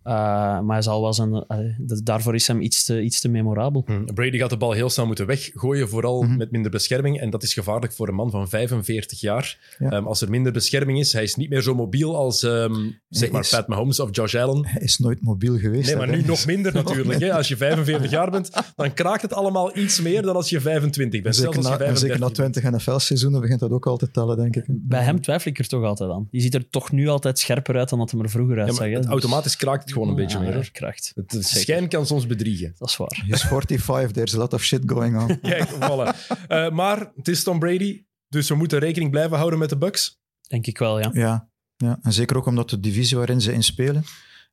Uh, 0.06 0.12
maar 0.60 0.64
hij 0.72 0.82
zal 0.82 1.00
wel 1.02 1.12
zijn, 1.14 1.44
uh, 1.48 1.58
daarvoor 2.02 2.34
is 2.34 2.46
hem 2.46 2.60
iets 2.60 2.84
te, 2.84 3.02
iets 3.02 3.20
te 3.20 3.28
memorabel. 3.28 3.82
Hm. 3.86 4.04
Brady 4.04 4.38
gaat 4.38 4.50
de 4.50 4.56
bal 4.56 4.72
heel 4.72 4.90
snel 4.90 5.06
moeten 5.06 5.26
weggooien, 5.26 5.88
vooral 5.88 6.22
Mhm. 6.22 6.36
met 6.36 6.50
minder 6.50 6.70
bescherming. 6.70 7.20
En 7.20 7.30
dat 7.30 7.42
is 7.42 7.52
gevaarlijk 7.54 7.92
voor 7.92 8.08
een 8.08 8.14
man 8.14 8.30
van 8.30 8.48
45 8.48 9.20
jaar. 9.20 9.58
Ja. 9.78 9.90
Ehm, 9.90 10.04
als 10.06 10.20
er 10.20 10.30
minder 10.30 10.52
bescherming 10.52 10.98
is, 10.98 11.12
hij 11.12 11.22
is 11.22 11.34
niet 11.34 11.48
meer 11.50 11.62
zo 11.62 11.74
mobiel 11.74 12.16
als 12.16 12.42
ehm, 12.42 12.74
zeg 13.08 13.30
maar 13.30 13.40
is- 13.40 13.50
Pat 13.50 13.68
Mahomes 13.68 14.00
of 14.00 14.08
Josh 14.16 14.34
Allen. 14.34 14.66
Hij 14.66 14.82
is 14.82 14.98
nooit 14.98 15.22
mobiel 15.22 15.58
geweest. 15.58 15.86
Nee, 15.86 15.96
maar 15.96 16.08
nu 16.16 16.22
nog 16.22 16.46
minder 16.46 16.74
natuurlijk. 16.82 17.20
Hè. 17.20 17.34
Als 17.34 17.48
je 17.48 17.56
45 17.56 18.10
jaar 18.10 18.30
bent, 18.30 18.50
dan 18.76 18.94
kraakt 18.94 19.22
het 19.22 19.32
allemaal 19.32 19.76
iets 19.76 20.00
meer 20.00 20.22
dan 20.22 20.34
als 20.36 20.50
je 20.50 20.60
25 20.60 21.22
bent. 21.22 21.36
Zeker 21.36 21.56
als 21.56 21.66
je 21.66 21.70
na, 21.72 21.78
en 21.78 21.96
zeker 21.98 22.16
35 22.18 22.18
na 22.62 22.70
20 22.70 22.70
NFL-seizoenen 22.86 23.40
begint 23.40 23.60
dat 23.60 23.70
ook 23.70 23.86
al 23.86 23.96
te 23.96 24.10
tellen, 24.10 24.36
denk 24.36 24.56
ik. 24.56 24.64
Bij 24.68 25.02
hem 25.02 25.20
twijfel 25.20 25.50
ik 25.50 25.58
er 25.58 25.68
toch 25.68 25.84
altijd 25.84 26.10
aan. 26.10 26.28
Die 26.30 26.40
ziet 26.40 26.54
er 26.54 26.68
toch 26.70 26.92
nu 26.92 27.08
altijd 27.08 27.38
scherper 27.38 27.76
uit 27.76 27.88
dan 27.88 27.98
dat 27.98 28.10
hij 28.10 28.20
er 28.20 28.30
vroeger 28.30 28.56
Ja, 28.56 28.62
uitzag. 28.62 28.86
het 28.88 28.96
Dus- 29.02 29.06
automatisch 29.10 29.56
kraakt 29.56 29.82
het 29.84 29.92
gewoon 29.94 30.08
een 30.08 30.14
beetje 30.14 30.38
meer. 30.40 30.70
kracht. 30.72 31.12
Het, 31.14 31.36
schijn 31.46 31.88
kan 31.88 32.06
soms 32.06 32.26
bedriegen. 32.26 32.74
Dat 32.78 32.88
is 32.88 32.96
waar. 32.96 33.24
He's 33.26 33.42
45, 33.42 34.10
there's 34.10 34.34
a 34.34 34.38
lot 34.38 34.52
of 34.52 34.64
shit 34.64 34.82
going 34.86 35.20
on. 35.20 35.40
Kijk, 35.40 35.68
voilà. 35.68 36.36
Eh, 36.48 36.70
maar 36.70 37.10
het 37.16 37.28
is 37.28 37.42
Tom 37.42 37.58
Brady, 37.58 38.04
dus 38.28 38.48
we 38.48 38.54
moeten 38.54 38.78
rekening 38.78 39.10
blijven 39.10 39.36
houden 39.36 39.58
met 39.58 39.68
de 39.68 39.76
Bucks. 39.76 40.20
Denk 40.48 40.66
ik 40.66 40.78
wel, 40.78 40.98
ja. 41.00 41.10
Ja, 41.12 41.48
ja, 41.76 41.98
en 42.02 42.12
zeker 42.12 42.36
ook 42.36 42.46
omdat 42.46 42.70
de 42.70 42.80
divisie 42.80 43.16
waarin 43.16 43.40
ze 43.40 43.52
in 43.52 43.62
spelen. 43.62 44.04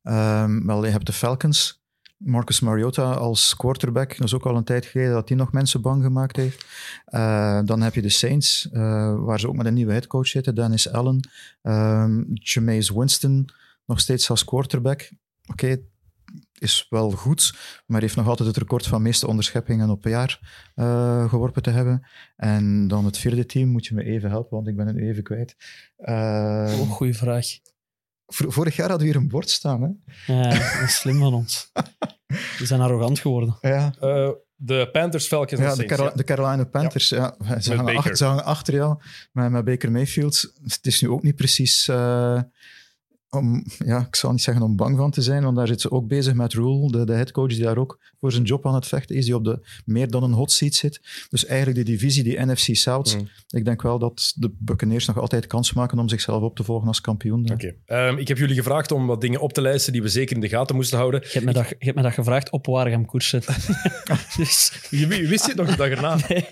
ehm, 0.04 0.66
wel, 0.66 0.86
je 0.86 0.92
hebt 0.92 1.06
de 1.06 1.14
Falcons. 1.14 1.82
Marcus 2.24 2.60
Mariota 2.60 3.12
als 3.12 3.56
quarterback. 3.56 4.18
Dat 4.18 4.28
is 4.28 4.34
ook 4.34 4.46
al 4.46 4.56
een 4.56 4.64
tijd 4.64 4.86
geleden 4.86 5.14
dat 5.14 5.28
hij 5.28 5.38
nog 5.38 5.52
mensen 5.52 5.82
bang 5.82 6.04
gemaakt 6.04 6.36
heeft. 6.36 6.66
Eh, 7.06 7.60
dan 7.66 7.82
heb 7.82 7.96
je 7.96 8.02
de 8.02 8.10
Saints, 8.10 8.70
eh, 8.72 9.16
waar 9.20 9.40
ze 9.40 9.48
ook 9.48 9.56
met 9.56 9.66
een 9.66 9.74
nieuwe 9.74 9.92
headcoach 9.92 10.28
zitten. 10.28 10.56
Dennis 10.56 10.90
Allen. 10.90 11.30
Um, 11.62 12.26
Jameis 12.34 12.90
Winston, 12.90 13.50
nog 13.86 14.00
steeds 14.00 14.30
als 14.30 14.44
quarterback. 14.44 15.10
Oké, 15.48 15.78
is 16.60 16.86
wel 16.90 17.12
goed, 17.12 17.54
maar 17.86 18.02
heeft 18.02 18.16
nog 18.16 18.28
altijd 18.28 18.48
het 18.48 18.58
record 18.58 18.88
van 18.88 19.02
meeste 19.02 19.28
onderscheppingen 19.28 19.90
op 19.90 20.06
een 20.06 20.12
jaar 20.12 20.40
eh, 20.76 21.30
geworpen 21.30 21.62
te 21.62 21.70
hebben. 21.70 22.08
En 22.36 22.88
dan 22.88 23.06
het 23.06 23.18
vierde 23.18 23.46
team, 23.46 23.70
moet 23.70 23.86
je 23.86 23.94
me 23.96 24.04
even 24.04 24.30
helpen, 24.30 24.56
want 24.56 24.68
ik 24.68 24.76
ben 24.76 24.88
het 24.88 24.96
nu 24.96 25.08
even 25.10 25.24
kwijt. 25.24 25.56
Eh, 25.98 26.76
Oh, 26.80 26.90
goeie 26.92 27.14
vraag. 27.18 27.46
vor- 28.28 28.52
vorig 28.52 28.76
jaar 28.76 28.90
hadden 28.90 29.08
we 29.08 29.14
hier 29.14 29.22
een 29.22 29.30
bord 29.30 29.50
staan. 29.50 29.82
Hè? 29.82 30.34
Ja, 30.34 30.50
dat 30.50 30.88
is 30.88 30.96
slim 30.96 31.20
van 31.20 31.34
ons. 31.34 31.72
We 32.58 32.66
zijn 32.66 32.82
arrogant 32.82 33.20
geworden. 33.20 33.58
Ja, 33.62 33.94
Eh, 34.00 34.30
de 34.56 34.90
Panthers, 34.92 35.28
Falcons 35.28 35.60
en 35.62 35.66
ja, 35.68 35.76
de. 35.76 35.86
Carol- 35.86 36.06
ja. 36.06 36.12
de 36.14 36.24
Carolina 36.24 36.64
Panthers. 36.66 37.10
Ja. 37.10 37.36
Ze, 37.40 37.46
Met 37.48 37.66
hangen 37.68 37.84
Baker. 37.84 37.98
achter, 37.98 38.18
ze 38.18 38.26
hangen 38.26 38.44
achter 38.46 38.74
jou 38.74 38.98
met, 39.32 39.52
met 39.52 39.66
Baker 39.66 39.92
Mayfield. 39.92 40.54
Het 40.64 40.86
is 40.86 41.02
nu 41.02 41.10
ook 41.10 41.24
niet 41.24 41.36
precies... 41.36 41.88
eh, 41.88 42.42
om, 43.32 43.64
ja, 43.86 44.00
ik 44.08 44.16
zal 44.16 44.32
niet 44.32 44.42
zeggen 44.42 44.64
om 44.64 44.76
bang 44.76 44.98
van 44.98 45.12
te 45.12 45.22
zijn, 45.22 45.44
want 45.44 45.56
daar 45.58 45.68
zit 45.68 45.82
ze 45.82 45.92
ook 45.92 46.08
bezig 46.08 46.34
met 46.34 46.54
Rule, 46.54 46.92
de, 46.92 47.06
de 47.06 47.14
headcoach 47.14 47.48
die 47.50 47.62
daar 47.64 47.78
ook 47.78 48.00
voor 48.20 48.32
zijn 48.32 48.44
job 48.44 48.66
aan 48.66 48.74
het 48.76 48.88
vechten 48.88 49.16
is, 49.16 49.26
die 49.26 49.36
op 49.36 49.44
de 49.44 49.60
meer 49.86 50.10
dan 50.10 50.24
een 50.24 50.32
hot 50.34 50.52
seat 50.52 50.74
zit. 50.74 51.02
Dus 51.30 51.46
eigenlijk 51.46 51.86
die 51.86 51.96
divisie, 51.98 52.24
die 52.24 52.40
NFC 52.46 52.76
South, 52.76 53.16
Mm. 53.18 53.28
ik 53.50 53.66
denk 53.66 53.82
wel 53.82 54.00
dat 54.00 54.34
de 54.36 54.52
Buccaneers 54.60 55.06
nog 55.06 55.20
altijd 55.20 55.48
kans 55.48 55.74
maken 55.74 56.00
om 56.00 56.10
zichzelf 56.10 56.42
op 56.42 56.56
te 56.56 56.64
volgen 56.64 56.88
als 56.88 57.02
kampioen. 57.02 57.52
Oké. 57.52 57.74
Ehm, 57.86 58.18
ik 58.18 58.28
heb 58.28 58.38
jullie 58.38 58.56
gevraagd 58.56 58.92
om 58.92 59.08
wat 59.08 59.22
dingen 59.22 59.40
op 59.40 59.54
te 59.54 59.62
lijsten 59.62 59.94
die 59.94 60.02
we 60.02 60.08
zeker 60.08 60.36
in 60.36 60.42
de 60.42 60.50
gaten 60.50 60.76
moesten 60.76 60.98
houden. 60.98 61.22
Je 61.22 61.30
hebt 61.32 61.46
me 61.46 61.54
dat, 61.54 61.68
je 61.70 61.76
hebt 61.80 61.96
me 61.96 62.02
dat 62.04 62.14
gevraagd 62.14 62.50
op 62.50 62.66
Waregem 62.66 63.06
koersen. 63.06 63.42
dus 64.38 64.72
Je, 64.90 65.08
je 65.08 65.28
wist 65.28 65.48
het 65.48 65.56
nog 65.56 65.68
de 65.70 65.76
dag 65.76 65.90
erna. 65.90 66.18
nee, 66.30 66.48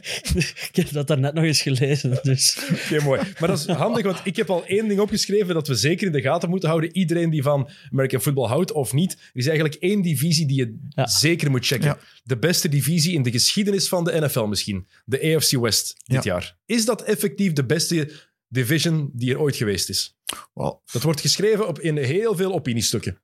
ik 0.69 0.75
heb 0.75 0.91
dat 0.91 1.07
daarnet 1.07 1.33
nog 1.33 1.43
eens 1.43 1.61
gelezen. 1.61 2.19
Dus 2.23 2.59
Oké, 2.71 3.03
mooi. 3.03 3.21
Maar 3.39 3.49
dat 3.49 3.59
is 3.59 3.65
handig, 3.67 4.05
want 4.05 4.19
ik 4.23 4.35
heb 4.35 4.49
al 4.49 4.65
één 4.65 4.87
ding 4.87 4.99
opgeschreven 4.99 5.53
dat 5.53 5.67
we 5.67 5.75
zeker 5.75 6.05
in 6.07 6.13
de 6.13 6.21
gaten 6.21 6.49
moeten 6.49 6.68
houden. 6.69 6.95
Iedereen 6.97 7.29
die 7.29 7.41
van 7.43 7.69
American 7.91 8.21
football 8.21 8.47
houdt 8.47 8.71
of 8.71 8.93
niet. 8.93 9.11
Er 9.11 9.19
is 9.33 9.47
eigenlijk 9.47 9.75
één 9.81 10.01
divisie 10.01 10.45
die 10.47 10.57
je 10.57 10.77
Ja. 10.89 11.07
zeker 11.07 11.51
moet 11.51 11.65
checken. 11.65 11.87
Ja. 11.87 11.99
De 12.23 12.37
beste 12.37 12.69
divisie 12.69 13.13
in 13.13 13.23
de 13.23 13.31
geschiedenis 13.31 13.87
van 13.87 14.03
de 14.03 14.19
NFL 14.19 14.43
misschien. 14.45 14.87
De 15.05 15.35
AFC 15.35 15.51
West 15.51 15.93
dit 16.05 16.23
Ja. 16.23 16.31
jaar. 16.33 16.57
Is 16.65 16.85
dat 16.85 17.03
effectief 17.03 17.53
de 17.53 17.65
beste 17.65 18.11
division 18.47 19.09
die 19.13 19.31
er 19.31 19.39
ooit 19.39 19.55
geweest 19.55 19.89
is? 19.89 20.15
Wel, 20.53 20.81
Dat 20.91 21.03
wordt 21.03 21.21
geschreven 21.21 21.67
op, 21.67 21.79
in 21.79 21.97
heel 21.97 22.35
veel 22.35 22.53
opiniestukken. 22.53 23.21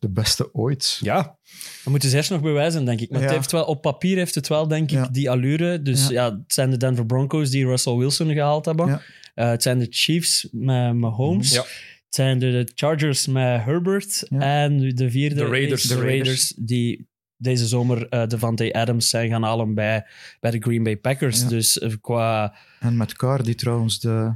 de 0.00 0.10
beste 0.10 0.54
ooit. 0.54 0.98
Ja, 1.00 1.38
we 1.84 1.90
moeten 1.90 2.08
ze 2.10 2.16
eerst 2.16 2.30
nog 2.30 2.40
bewijzen, 2.40 2.84
denk 2.84 3.00
ik. 3.00 3.10
Maar 3.10 3.22
het 3.22 3.30
heeft 3.30 3.52
wel, 3.52 3.64
op 3.64 3.82
papier 3.82 4.16
heeft 4.16 4.34
het 4.34 4.48
wel, 4.48 4.68
denk 4.68 4.90
ik, 4.90 4.96
Ja. 4.96 5.08
die 5.08 5.30
allure. 5.30 5.82
Dus 5.82 6.08
Ja. 6.08 6.12
ja. 6.12 6.30
het 6.30 6.52
zijn 6.54 6.70
de 6.70 6.76
Denver 6.76 7.06
Broncos 7.06 7.50
die 7.50 7.66
Russell 7.66 7.94
Wilson 7.96 8.32
gehaald 8.32 8.64
hebben. 8.64 8.86
Ja. 8.86 9.02
Eh, 9.34 9.48
het 9.50 9.62
zijn 9.62 9.78
de 9.78 9.86
Chiefs 9.90 10.48
met 10.52 10.94
Mahomes. 10.94 11.60
Het 12.10 12.18
zijn 12.18 12.38
de 12.38 12.70
Chargers 12.74 13.26
met 13.26 13.64
Herbert. 13.64 14.26
Ja. 14.28 14.40
En 14.40 14.94
de 14.94 15.10
vierde 15.10 15.34
De 15.34 15.46
Raiders. 15.46 15.82
is 15.82 15.88
de 15.88 15.94
De 15.94 16.00
Raiders, 16.00 16.26
Raiders. 16.26 16.52
die 16.56 17.08
deze 17.36 17.66
zomer 17.66 18.08
eh 18.08 18.26
Devante 18.26 18.72
Adams 18.72 19.08
zijn 19.08 19.30
gaan 19.30 19.42
halen 19.42 19.74
bij, 19.74 20.06
bij 20.40 20.50
de 20.50 20.58
Green 20.58 20.82
Bay 20.82 20.96
Packers. 20.96 21.40
Ja. 21.40 21.48
Dus 21.48 21.78
eh, 21.78 21.92
qua... 22.00 22.56
En 22.80 22.96
met 22.96 23.14
Carr, 23.14 23.42
die 23.42 23.54
trouwens 23.54 24.00
de, 24.00 24.34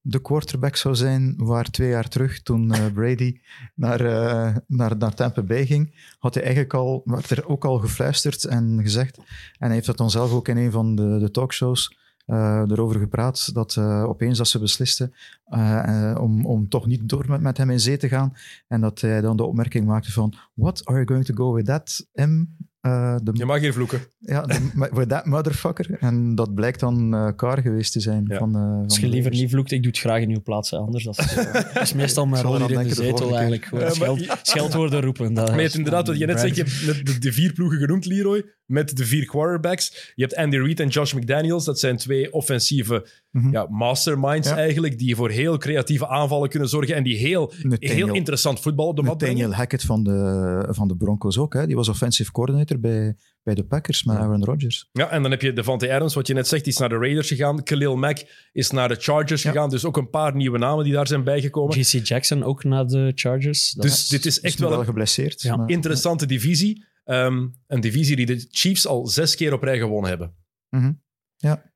de 0.00 0.20
quarterback 0.20 0.76
zou 0.76 0.94
zijn, 0.94 1.34
waar 1.36 1.70
twee 1.70 1.88
jaar 1.88 2.08
terug, 2.08 2.42
toen 2.42 2.72
eh, 2.72 2.92
Brady 2.92 3.40
naar, 3.74 4.00
eh, 4.00 4.56
naar, 4.66 4.96
naar 4.96 5.14
Tampa 5.14 5.42
Bay 5.42 5.66
ging, 5.66 6.14
had 6.18 6.34
hij 6.34 6.42
eigenlijk 6.42 6.74
al, 6.74 7.02
werd 7.04 7.30
er 7.30 7.48
ook 7.48 7.64
al 7.64 7.78
gefluisterd 7.78 8.44
en 8.44 8.78
gezegd, 8.82 9.16
en 9.18 9.24
hij 9.58 9.74
heeft 9.74 9.86
dat 9.86 9.96
dan 9.96 10.10
zelf 10.10 10.32
ook 10.32 10.48
in 10.48 10.56
een 10.56 10.72
van 10.72 10.94
de, 10.94 11.18
de 11.18 11.30
talkshows 11.30 11.98
eh, 12.30 12.62
erover 12.68 13.00
gepraat, 13.00 13.54
dat 13.54 13.76
eh, 13.76 14.04
opeens 14.04 14.38
dat 14.38 14.48
ze 14.48 14.58
beslisten 14.58 15.14
eh, 15.44 16.10
eh, 16.10 16.22
om, 16.22 16.46
om 16.46 16.68
toch 16.68 16.86
niet 16.86 17.08
door 17.08 17.24
met, 17.28 17.40
met 17.40 17.56
hem 17.56 17.70
in 17.70 17.80
zee 17.80 17.96
te 17.96 18.08
gaan, 18.08 18.32
en 18.68 18.80
dat 18.80 19.00
hij 19.00 19.20
dan 19.20 19.36
de 19.36 19.44
opmerking 19.44 19.86
maakte 19.86 20.12
van, 20.12 20.34
what 20.54 20.84
are 20.84 20.94
you 20.94 21.06
going 21.06 21.24
to 21.24 21.34
go 21.34 21.52
with 21.52 21.66
that, 21.66 22.06
M? 22.14 22.44
Eh, 22.80 23.16
de 23.22 23.30
je 23.34 23.44
mag 23.44 23.60
hier 23.60 23.72
vloeken. 23.72 24.00
ja, 24.18 24.42
de, 24.42 24.70
with 24.92 25.08
that 25.08 25.26
motherfucker. 25.26 25.96
En 25.98 26.34
dat 26.34 26.54
blijkt 26.54 26.80
dan 26.80 27.14
eh 27.14 27.28
Carr 27.36 27.62
geweest 27.62 27.92
te 27.92 28.00
zijn. 28.00 28.24
Ja. 28.28 28.38
Van, 28.38 28.54
eh, 28.54 28.60
van 28.60 28.82
Als 28.84 28.98
je 28.98 29.08
liever 29.08 29.30
niet 29.30 29.50
vloekt, 29.50 29.70
ik 29.70 29.82
doe 29.82 29.90
het 29.90 30.00
graag 30.00 30.20
in 30.20 30.30
uw 30.30 30.42
plaats. 30.42 30.70
hè. 30.70 30.76
Anders 30.76 31.04
dat 31.04 31.18
is, 31.18 31.34
dat 31.74 31.82
is 31.82 31.92
meestal 31.92 32.26
mijn 32.26 32.42
rol 32.42 32.66
hier 32.66 32.80
in 32.80 32.88
de 32.88 32.94
zetel 32.94 33.36
eigenlijk. 33.36 33.70
scheld, 33.88 34.38
scheldwoorden 34.42 35.00
roepen. 35.00 35.34
Dat 35.34 35.46
Maar 35.48 35.56
je 35.56 35.62
is 35.62 35.62
hebt 35.62 35.74
inderdaad, 35.74 36.06
wat 36.06 36.18
je 36.18 36.26
net 36.26 36.40
zegt, 36.40 36.56
je 36.56 36.62
hebt 36.62 37.06
de, 37.06 37.18
de 37.18 37.32
vier 37.32 37.52
ploegen 37.52 37.78
genoemd, 37.78 38.06
Leroy, 38.06 38.44
met 38.70 38.96
de 38.96 39.04
vier 39.06 39.24
quarterbacks. 39.26 40.12
Je 40.14 40.22
hebt 40.22 40.36
Andy 40.36 40.56
Reid 40.56 40.80
en 40.80 40.88
Josh 40.88 41.12
McDaniels. 41.12 41.64
Dat 41.64 41.78
zijn 41.78 41.96
twee 41.96 42.32
offensieve 42.32 43.06
Mhm. 43.30 43.50
ja, 43.52 43.66
masterminds 43.70 44.48
Ja. 44.48 44.56
eigenlijk, 44.56 44.98
die 44.98 45.16
voor 45.16 45.30
heel 45.30 45.58
creatieve 45.58 46.08
aanvallen 46.08 46.48
kunnen 46.48 46.68
zorgen 46.68 46.94
en 46.94 47.02
die 47.02 47.16
heel, 47.16 47.52
Nathaniel- 47.62 47.94
heel 48.06 48.14
interessant 48.14 48.60
voetbal 48.60 48.86
op 48.86 48.96
de 48.96 49.02
mat 49.02 49.18
brengen. 49.18 49.34
Nathaniel 49.36 49.58
Hackett 49.58 49.82
van 49.82 50.02
de, 50.04 50.66
van 50.70 50.88
de 50.88 50.96
Broncos 50.96 51.38
ook. 51.38 51.52
Hè. 51.54 51.66
Die 51.66 51.76
was 51.76 51.88
offensive 51.88 52.32
coordinator 52.32 52.80
bij, 52.80 53.16
bij 53.42 53.54
de 53.54 53.64
Packers 53.64 54.04
met 54.04 54.16
Aaron 54.16 54.44
Rodgers. 54.44 54.88
Ja, 54.92 55.08
en 55.10 55.22
dan 55.22 55.30
heb 55.30 55.42
je 55.42 55.52
Devante 55.52 55.92
Adams, 55.92 56.14
wat 56.14 56.26
je 56.26 56.34
net 56.34 56.48
zegt, 56.48 56.64
die 56.64 56.72
is 56.72 56.78
naar 56.78 56.88
de 56.88 56.96
Raiders 56.98 57.28
gegaan. 57.28 57.62
Khalil 57.62 57.96
Mack 57.96 58.18
is 58.52 58.70
naar 58.70 58.88
de 58.88 58.96
Chargers 58.98 59.42
Ja. 59.42 59.50
gegaan. 59.50 59.70
Dus 59.70 59.84
ook 59.84 59.96
een 59.96 60.10
paar 60.10 60.34
nieuwe 60.36 60.58
namen 60.58 60.84
die 60.84 60.92
daar 60.92 61.06
zijn 61.06 61.24
bijgekomen. 61.24 61.74
GC 61.84 62.06
Jackson 62.06 62.42
ook 62.42 62.64
naar 62.64 62.86
de 62.86 63.12
Chargers. 63.14 63.70
Dat 63.70 63.82
Dus 63.84 63.92
is- 63.92 64.08
dit 64.08 64.26
is 64.26 64.36
Is 64.36 64.42
echt 64.42 64.58
wel 64.58 64.70
wel 64.70 64.78
een 64.78 64.84
geblesseerd. 64.84 65.42
Ja, 65.42 65.56
maar- 65.56 65.68
interessante 65.68 66.26
divisie. 66.26 66.84
Ehm, 67.10 67.48
een 67.66 67.80
divisie 67.80 68.16
die 68.16 68.26
de 68.26 68.46
Chiefs 68.50 68.86
al 68.86 69.06
zes 69.06 69.34
keer 69.36 69.52
op 69.52 69.62
rij 69.62 69.78
gewonnen 69.78 70.10
hebben. 70.10 70.34
Mhm. 70.68 70.92
Ja. 71.36 71.72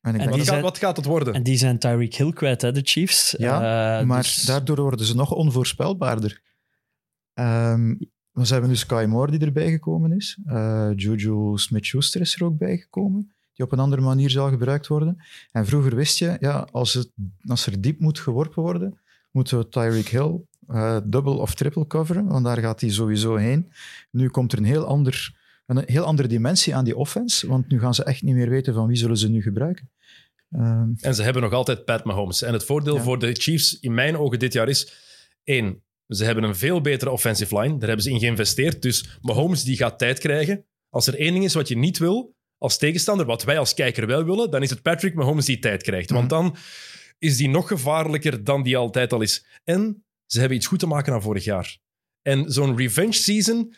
En 0.00 0.14
ik 0.14 0.20
En 0.20 0.26
Wat, 0.26 0.34
die 0.34 0.36
gaat, 0.36 0.44
zijn- 0.46 0.62
wat 0.62 0.78
gaat 0.78 0.96
het 0.96 1.04
worden? 1.06 1.34
En 1.34 1.42
die 1.42 1.56
zijn 1.56 1.78
Tyreek 1.78 2.14
Hill 2.14 2.32
kwijt, 2.32 2.62
hè, 2.62 2.72
de 2.72 2.80
Chiefs. 2.84 3.34
Ja, 3.38 3.54
Eh, 4.00 4.06
maar 4.06 4.22
dus- 4.22 4.42
daardoor 4.44 4.80
worden 4.80 5.06
ze 5.06 5.14
nog 5.14 5.32
onvoorspelbaarder. 5.32 6.42
Ehm, 7.34 7.94
ze 8.42 8.52
hebben 8.52 8.70
nu 8.70 8.76
Sky 8.76 9.04
Moore 9.08 9.30
die 9.30 9.40
erbij 9.46 9.70
gekomen 9.70 10.12
is. 10.12 10.38
Eh, 10.44 10.90
Juju 10.96 11.58
Smith-Schuster 11.58 12.20
is 12.20 12.34
er 12.34 12.44
ook 12.44 12.58
bijgekomen, 12.58 13.32
die 13.52 13.64
op 13.64 13.72
een 13.72 13.78
andere 13.78 14.02
manier 14.02 14.30
zal 14.30 14.48
gebruikt 14.50 14.86
worden. 14.86 15.24
En 15.52 15.66
vroeger 15.66 15.94
wist 15.94 16.18
je, 16.18 16.36
ja, 16.40 16.68
als, 16.72 16.94
het, 16.94 17.10
als 17.46 17.66
er 17.66 17.80
diep 17.80 18.00
moet 18.00 18.18
geworpen 18.18 18.62
worden, 18.62 18.98
moeten 19.30 19.58
we 19.58 19.68
Tyreek 19.68 20.08
Hill 20.08 20.40
eh 20.68 20.98
dubbel 21.04 21.38
of 21.38 21.54
triple 21.54 21.86
coveren, 21.86 22.26
want 22.26 22.44
daar 22.44 22.58
gaat 22.58 22.80
hij 22.80 22.90
sowieso 22.90 23.36
heen. 23.36 23.72
Nu 24.10 24.28
komt 24.28 24.52
er 24.52 24.58
een 24.58 24.64
heel, 24.64 24.84
ander, 24.84 25.34
een 25.66 25.82
heel 25.86 26.04
andere 26.04 26.28
dimensie 26.28 26.74
aan 26.74 26.84
die 26.84 26.96
offense, 26.96 27.46
want 27.46 27.68
nu 27.68 27.80
gaan 27.80 27.94
ze 27.94 28.04
echt 28.04 28.22
niet 28.22 28.34
meer 28.34 28.48
weten 28.48 28.74
van 28.74 28.86
wie 28.86 28.96
zullen 28.96 29.16
ze 29.16 29.28
nu 29.28 29.42
gebruiken. 29.42 29.90
Ehm, 30.50 30.88
En 31.00 31.14
ze 31.14 31.22
hebben 31.22 31.42
nog 31.42 31.52
altijd 31.52 31.84
Pat 31.84 32.04
Mahomes. 32.04 32.42
En 32.42 32.52
het 32.52 32.64
voordeel 32.64 32.94
Ja. 32.96 33.02
voor 33.02 33.18
de 33.18 33.32
Chiefs 33.32 33.80
in 33.80 33.94
mijn 33.94 34.16
ogen 34.16 34.38
dit 34.38 34.52
jaar 34.52 34.68
is... 34.68 34.92
één, 35.44 35.82
Ze 36.08 36.24
hebben 36.24 36.44
een 36.44 36.56
veel 36.56 36.80
betere 36.80 37.10
offensive 37.10 37.60
line. 37.60 37.78
Daar 37.78 37.86
hebben 37.88 38.04
ze 38.04 38.10
in 38.10 38.18
geïnvesteerd. 38.18 38.82
Dus 38.82 39.18
Mahomes 39.20 39.64
die 39.64 39.76
gaat 39.76 39.98
tijd 39.98 40.18
krijgen. 40.18 40.64
Als 40.88 41.06
er 41.06 41.18
één 41.18 41.32
ding 41.32 41.44
is 41.44 41.54
wat 41.54 41.68
je 41.68 41.76
niet 41.76 41.98
wil 41.98 42.34
als 42.58 42.78
tegenstander, 42.78 43.26
wat 43.26 43.44
wij 43.44 43.58
als 43.58 43.74
kijker 43.74 44.06
wel 44.06 44.24
willen, 44.24 44.50
dan 44.50 44.62
is 44.62 44.70
het 44.70 44.82
Patrick 44.82 45.14
Mahomes 45.14 45.44
die 45.44 45.58
tijd 45.58 45.82
krijgt. 45.82 46.10
Want 46.10 46.30
dan 46.30 46.56
is 47.18 47.36
die 47.36 47.48
nog 47.48 47.68
gevaarlijker 47.68 48.44
dan 48.44 48.62
die 48.62 48.76
altijd 48.76 49.12
al 49.12 49.20
is. 49.20 49.46
En 49.64 50.03
ze 50.26 50.38
hebben 50.38 50.56
iets 50.56 50.66
goed 50.66 50.78
te 50.78 50.86
maken 50.86 51.12
aan 51.12 51.22
vorig 51.22 51.44
jaar. 51.44 51.78
En 52.22 52.52
zo'n 52.52 52.76
revenge 52.76 53.12
season, 53.12 53.74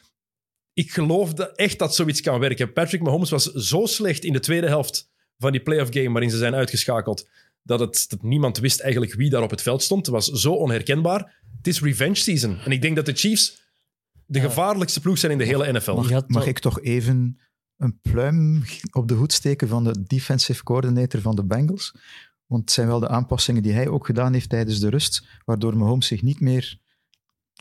ik 0.72 0.90
geloofde 0.90 1.54
echt 1.54 1.78
dat 1.78 1.94
zoiets 1.94 2.20
kan 2.20 2.40
werken. 2.40 2.72
Patrick 2.72 3.02
Mahomes 3.02 3.30
was 3.30 3.44
zo 3.52 3.86
slecht 3.86 4.24
in 4.24 4.32
de 4.32 4.40
tweede 4.40 4.66
helft 4.66 5.10
van 5.38 5.52
die 5.52 5.62
playoff 5.62 5.92
game 5.92 6.10
waarin 6.10 6.30
ze 6.30 6.36
zijn 6.36 6.54
uitgeschakeld, 6.54 7.28
dat, 7.62 7.80
het, 7.80 8.04
dat 8.08 8.22
niemand 8.22 8.58
wist 8.58 8.80
eigenlijk 8.80 9.14
wie 9.14 9.30
daar 9.30 9.42
op 9.42 9.50
het 9.50 9.62
veld 9.62 9.82
stond. 9.82 10.06
Het 10.06 10.14
was 10.14 10.26
zo 10.26 10.52
onherkenbaar. 10.52 11.34
Het 11.56 11.66
is 11.66 11.80
revenge 11.80 12.14
season. 12.14 12.58
En 12.58 12.70
ik 12.70 12.82
denk 12.82 12.96
dat 12.96 13.06
de 13.06 13.12
Chiefs 13.12 13.64
de 14.26 14.40
gevaarlijkste 14.40 15.00
ploeg 15.00 15.18
zijn 15.18 15.32
in 15.32 15.38
de 15.38 15.44
hele 15.44 15.72
NFL. 15.72 15.94
Mag, 15.94 16.28
mag 16.28 16.46
ik 16.46 16.58
toch 16.58 16.80
even 16.80 17.38
een 17.76 17.98
pluim 18.02 18.64
op 18.90 19.08
de 19.08 19.14
hoed 19.14 19.32
steken 19.32 19.68
van 19.68 19.84
de 19.84 20.02
defensive 20.02 20.62
coordinator 20.62 21.20
van 21.20 21.36
de 21.36 21.44
Bengals? 21.44 21.94
Want 22.46 22.62
het 22.62 22.72
zijn 22.72 22.86
wel 22.86 23.00
de 23.00 23.08
aanpassingen 23.08 23.62
die 23.62 23.72
hij 23.72 23.88
ook 23.88 24.06
gedaan 24.06 24.32
heeft 24.32 24.48
tijdens 24.48 24.80
de 24.80 24.90
rust, 24.90 25.26
waardoor 25.44 25.76
Mahomes 25.76 26.06
zich 26.06 26.22
niet 26.22 26.40
meer 26.40 26.78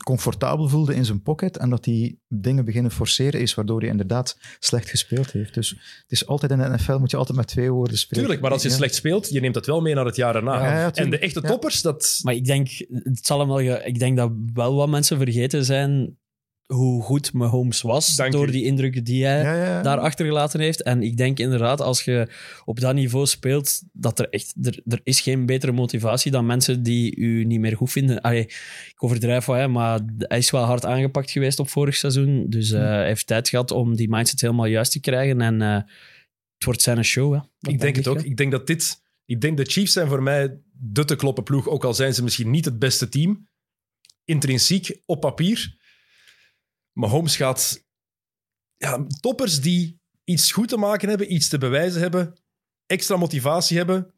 comfortabel 0.04 0.68
voelde 0.68 0.94
in 0.94 1.04
zijn 1.04 1.22
pocket 1.22 1.56
en 1.56 1.70
dat 1.70 1.84
hij 1.84 2.18
dingen 2.28 2.64
beginnen 2.64 2.90
forceren 2.90 3.40
is, 3.40 3.54
waardoor 3.54 3.80
hij 3.80 3.88
inderdaad 3.88 4.38
slecht 4.58 4.88
gespeeld 4.90 5.30
heeft. 5.30 5.54
Dus 5.54 5.70
het 5.70 6.04
is 6.12 6.26
altijd 6.26 6.52
in 6.52 6.58
de 6.58 6.68
NFL, 6.68 6.98
moet 6.98 7.10
je 7.10 7.16
altijd 7.16 7.38
met 7.38 7.46
twee 7.46 7.70
woorden 7.70 7.98
spreken. 7.98 8.18
Tuurlijk, 8.18 8.40
maar 8.42 8.50
als 8.52 8.62
je 8.62 8.68
Ja. 8.68 8.74
slecht 8.74 8.94
speelt, 8.94 9.28
je 9.30 9.40
neemt 9.40 9.54
dat 9.54 9.66
wel 9.66 9.80
mee 9.80 9.94
naar 9.94 10.04
het 10.04 10.16
jaar 10.16 10.36
erna. 10.36 10.62
Ja, 10.62 10.78
ja, 10.80 10.94
en 10.94 11.10
de 11.10 11.18
echte 11.18 11.40
Ja. 11.42 11.48
toppers, 11.48 11.82
dat... 11.82 12.20
Maar 12.22 12.34
ik 12.34 12.44
denk, 12.44 12.68
het 12.88 13.26
zal 13.26 13.38
hem 13.38 13.48
wel, 13.48 13.60
ik 13.86 13.98
denk 13.98 14.16
dat 14.16 14.32
wel 14.52 14.74
wat 14.74 14.88
mensen 14.88 15.18
vergeten 15.18 15.64
zijn 15.64 16.18
hoe 16.66 17.02
goed 17.02 17.32
Mahomes 17.32 17.82
was 17.82 18.16
Dank 18.16 18.32
door 18.32 18.48
u. 18.48 18.50
die 18.50 18.64
indrukken 18.64 19.04
die 19.04 19.24
hij 19.24 19.42
Ja, 19.42 19.54
ja, 19.54 19.64
ja. 19.64 19.82
daar 19.82 19.98
achtergelaten 19.98 20.60
heeft. 20.60 20.82
En 20.82 21.02
ik 21.02 21.16
denk 21.16 21.38
inderdaad, 21.38 21.80
als 21.80 22.02
je 22.02 22.28
op 22.64 22.80
dat 22.80 22.94
niveau 22.94 23.26
speelt, 23.26 23.82
dat 23.92 24.18
er 24.18 24.28
echt... 24.28 24.54
Er, 24.62 24.80
er 24.86 25.00
is 25.02 25.20
geen 25.20 25.46
betere 25.46 25.72
motivatie 25.72 26.30
dan 26.30 26.46
mensen 26.46 26.82
die 26.82 27.16
u 27.16 27.44
niet 27.44 27.60
meer 27.60 27.76
goed 27.76 27.92
vinden. 27.92 28.20
Allee, 28.20 28.42
ik 28.88 28.94
overdrijf 28.96 29.44
wat, 29.44 29.56
hè, 29.56 29.68
maar 29.68 30.00
hij 30.18 30.38
is 30.38 30.50
wel 30.50 30.64
hard 30.64 30.84
aangepakt 30.84 31.30
geweest 31.30 31.58
op 31.58 31.68
vorig 31.68 31.96
seizoen. 31.96 32.46
Dus 32.48 32.70
eh, 32.70 32.80
hij 32.80 33.06
heeft 33.06 33.26
tijd 33.26 33.48
gehad 33.48 33.70
om 33.70 33.96
die 33.96 34.08
mindset 34.08 34.40
helemaal 34.40 34.66
juist 34.66 34.92
te 34.92 35.00
krijgen. 35.00 35.40
En 35.40 35.62
eh, 35.62 35.74
het 36.54 36.64
wordt 36.64 36.82
zijn 36.82 37.04
show, 37.04 37.32
hè. 37.32 37.40
Dat 37.58 37.72
ik 37.72 37.80
denk 37.80 37.96
het 37.96 38.08
ook. 38.08 38.16
hè. 38.16 38.24
Ik 38.24 38.36
denk 38.36 38.50
dat 38.50 38.66
dit... 38.66 39.04
Ik 39.24 39.40
denk 39.40 39.56
de 39.56 39.64
Chiefs 39.64 39.92
zijn 39.92 40.08
voor 40.08 40.22
mij 40.22 40.60
de 40.72 41.04
te 41.04 41.16
kloppen 41.16 41.44
ploeg, 41.44 41.68
ook 41.68 41.84
al 41.84 41.94
zijn 41.94 42.14
ze 42.14 42.22
misschien 42.22 42.50
niet 42.50 42.64
het 42.64 42.78
beste 42.78 43.08
team. 43.08 43.48
Intrinsiek, 44.24 45.00
op 45.04 45.20
papier. 45.20 45.76
Mahomes 46.96 47.36
gaat... 47.36 47.84
Ja, 48.76 49.06
toppers 49.20 49.60
die 49.60 50.00
iets 50.24 50.52
goed 50.52 50.68
te 50.68 50.76
maken 50.76 51.08
hebben, 51.08 51.32
iets 51.32 51.48
te 51.48 51.58
bewijzen 51.58 52.00
hebben, 52.00 52.34
extra 52.86 53.16
motivatie 53.16 53.76
hebben, 53.76 54.14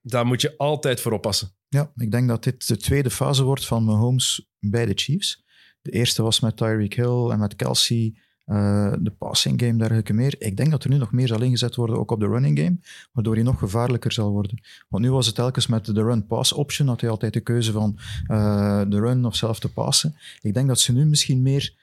daar 0.00 0.26
moet 0.26 0.40
je 0.40 0.56
altijd 0.56 1.00
voor 1.00 1.12
oppassen. 1.12 1.54
Ja, 1.68 1.92
ik 1.96 2.10
denk 2.10 2.28
dat 2.28 2.44
dit 2.44 2.66
de 2.68 2.76
tweede 2.76 3.10
fase 3.10 3.44
wordt 3.44 3.66
van 3.66 3.84
Mahomes 3.84 4.48
bij 4.58 4.86
de 4.86 4.92
Chiefs. 4.94 5.44
De 5.82 5.90
eerste 5.90 6.22
was 6.22 6.40
met 6.40 6.56
Tyreek 6.56 6.94
Hill 6.94 7.30
en 7.30 7.38
met 7.38 7.56
Kelsey, 7.56 8.14
eh, 8.44 8.92
de 8.98 9.10
passing 9.10 9.60
game, 9.60 9.78
dergelijke 9.78 10.12
meer. 10.12 10.34
Ik 10.38 10.56
denk 10.56 10.70
dat 10.70 10.84
er 10.84 10.90
nu 10.90 10.96
nog 10.96 11.12
meer 11.12 11.26
zal 11.26 11.42
ingezet 11.42 11.74
worden, 11.74 11.98
ook 11.98 12.10
op 12.10 12.20
de 12.20 12.26
running 12.26 12.58
game, 12.58 12.78
waardoor 13.12 13.34
hij 13.34 13.42
nog 13.42 13.58
gevaarlijker 13.58 14.12
zal 14.12 14.30
worden. 14.30 14.62
Want 14.88 15.04
nu 15.04 15.10
was 15.10 15.26
het 15.26 15.34
telkens 15.34 15.66
met 15.66 15.84
de 15.84 16.02
run-pass 16.02 16.52
option, 16.52 16.88
had 16.88 17.00
hij 17.00 17.10
altijd 17.10 17.32
de 17.32 17.40
keuze 17.40 17.72
van 17.72 17.98
eh, 18.26 18.82
de 18.88 19.00
run 19.00 19.24
of 19.24 19.36
zelf 19.36 19.58
te 19.58 19.72
passen. 19.72 20.16
Ik 20.40 20.54
denk 20.54 20.68
dat 20.68 20.80
ze 20.80 20.92
nu 20.92 21.04
misschien 21.04 21.42
meer 21.42 21.82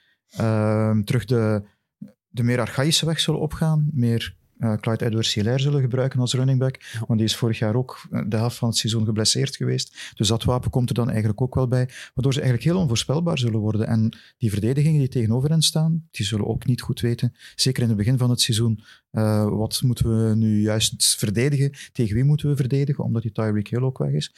terug 1.04 1.24
de, 1.24 1.62
de 2.28 2.42
meer 2.42 2.60
archaïsche 2.60 3.06
weg 3.06 3.20
zullen 3.20 3.40
opgaan, 3.40 3.88
meer 3.92 4.36
eh, 4.62 4.74
Clyde 4.80 5.04
Edwards-Hilaire 5.04 5.62
zullen 5.62 5.80
gebruiken 5.80 6.20
als 6.20 6.34
running 6.34 6.58
back. 6.58 6.80
Want 7.06 7.18
die 7.18 7.28
is 7.28 7.36
vorig 7.36 7.58
jaar 7.58 7.74
ook 7.74 8.06
eh, 8.10 8.22
de 8.26 8.36
helft 8.36 8.56
van 8.56 8.68
het 8.68 8.76
seizoen 8.76 9.04
geblesseerd 9.04 9.56
geweest. 9.56 10.12
Dus 10.14 10.28
dat 10.28 10.44
wapen 10.44 10.70
komt 10.70 10.88
er 10.88 10.94
dan 10.94 11.08
eigenlijk 11.08 11.40
ook 11.40 11.54
wel 11.54 11.68
bij. 11.68 11.88
Waardoor 12.14 12.32
ze 12.32 12.40
eigenlijk 12.40 12.70
heel 12.70 12.80
onvoorspelbaar 12.80 13.38
zullen 13.38 13.60
worden. 13.60 13.86
En 13.86 14.18
die 14.38 14.50
verdedigingen 14.50 14.98
die 14.98 15.08
tegenover 15.08 15.50
hen 15.50 15.62
staan, 15.62 16.06
die 16.10 16.26
zullen 16.26 16.46
ook 16.46 16.66
niet 16.66 16.80
goed 16.80 17.00
weten, 17.00 17.32
zeker 17.54 17.82
in 17.82 17.88
het 17.88 17.98
begin 17.98 18.18
van 18.18 18.30
het 18.30 18.40
seizoen, 18.40 18.82
eh, 19.10 19.48
wat 19.48 19.82
moeten 19.82 20.28
we 20.28 20.34
nu 20.34 20.60
juist 20.60 21.16
verdedigen? 21.18 21.72
Tegen 21.92 22.14
wie 22.14 22.24
moeten 22.24 22.48
we 22.48 22.56
verdedigen? 22.56 23.04
Omdat 23.04 23.22
die 23.22 23.32
Tyreek 23.32 23.68
Hill 23.68 23.82
ook 23.82 23.98
weg 23.98 24.12
is. 24.12 24.34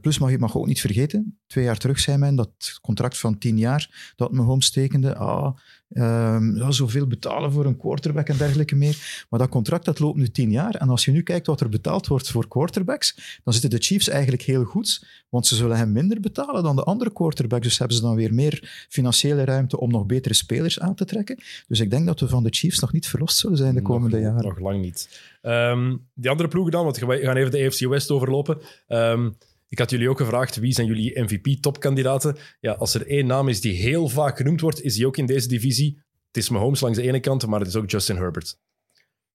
Plus 0.00 0.18
mag 0.18 0.30
je 0.30 0.38
mag 0.38 0.56
ook 0.56 0.66
niet 0.66 0.80
vergeten, 0.80 1.38
twee 1.46 1.64
jaar 1.64 1.78
terug 1.78 1.98
zei 1.98 2.16
men 2.16 2.36
dat 2.36 2.78
contract 2.80 3.18
van 3.18 3.38
tien 3.38 3.58
jaar 3.58 4.12
dat 4.16 4.32
Mahomes 4.32 4.70
tekende, 4.70 5.16
ah, 5.16 5.56
ja, 5.94 6.70
zoveel 6.70 7.06
betalen 7.06 7.52
voor 7.52 7.64
een 7.64 7.76
quarterback 7.76 8.28
en 8.28 8.36
dergelijke 8.36 8.76
meer. 8.76 9.26
Maar 9.30 9.40
dat 9.40 9.48
contract 9.48 9.84
dat 9.84 9.98
loopt 9.98 10.18
nu 10.18 10.28
tien 10.28 10.50
jaar. 10.50 10.74
En 10.74 10.88
als 10.88 11.04
je 11.04 11.10
nu 11.10 11.22
kijkt 11.22 11.46
wat 11.46 11.60
er 11.60 11.68
betaald 11.68 12.06
wordt 12.06 12.30
voor 12.30 12.48
quarterbacks, 12.48 13.40
dan 13.44 13.52
zitten 13.52 13.70
de 13.70 13.84
Chiefs 13.84 14.08
eigenlijk 14.08 14.42
heel 14.42 14.64
goed. 14.64 15.06
Want 15.28 15.46
ze 15.46 15.54
zullen 15.54 15.76
hem 15.76 15.92
minder 15.92 16.20
betalen 16.20 16.62
dan 16.62 16.76
de 16.76 16.82
andere 16.82 17.12
quarterbacks. 17.12 17.66
Dus 17.66 17.78
hebben 17.78 17.96
ze 17.96 18.02
dan 18.02 18.14
weer 18.14 18.34
meer 18.34 18.86
financiële 18.88 19.44
ruimte 19.44 19.80
om 19.80 19.90
nog 19.90 20.06
betere 20.06 20.34
spelers 20.34 20.80
aan 20.80 20.94
te 20.94 21.04
trekken. 21.04 21.38
Dus 21.68 21.80
ik 21.80 21.90
denk 21.90 22.06
dat 22.06 22.20
we 22.20 22.28
van 22.28 22.42
de 22.42 22.50
Chiefs 22.50 22.78
nog 22.78 22.92
niet 22.92 23.06
verlost 23.06 23.38
zullen 23.38 23.56
zijn 23.56 23.74
de 23.74 23.82
komende 23.82 24.16
nog, 24.16 24.26
jaren. 24.26 24.48
Nog 24.48 24.58
lang 24.58 24.80
niet. 24.80 25.20
Ehm, 25.42 25.96
die 26.14 26.30
andere 26.30 26.48
ploegen 26.48 26.72
dan, 26.72 26.84
want 26.84 26.98
we 26.98 27.18
gaan 27.22 27.36
even 27.36 27.50
de 27.50 27.64
AFC 27.64 27.80
West 27.80 28.10
overlopen. 28.10 28.58
Ehm, 28.86 29.30
ik 29.68 29.78
had 29.78 29.90
jullie 29.90 30.08
ook 30.08 30.18
gevraagd, 30.18 30.56
wie 30.56 30.72
zijn 30.72 30.86
jullie 30.86 31.20
MVP-topkandidaten? 31.20 32.36
Ja, 32.60 32.72
als 32.72 32.94
er 32.94 33.06
één 33.06 33.26
naam 33.26 33.48
is 33.48 33.60
die 33.60 33.72
heel 33.72 34.08
vaak 34.08 34.36
genoemd 34.36 34.60
wordt, 34.60 34.82
is 34.82 34.94
die 34.94 35.06
ook 35.06 35.16
in 35.16 35.26
deze 35.26 35.48
divisie. 35.48 36.02
Het 36.26 36.36
is 36.36 36.48
Mahomes 36.48 36.80
langs 36.80 36.98
de 36.98 37.04
ene 37.04 37.20
kant, 37.20 37.46
maar 37.46 37.58
het 37.58 37.68
is 37.68 37.76
ook 37.76 37.90
Justin 37.90 38.16
Herbert. 38.16 38.58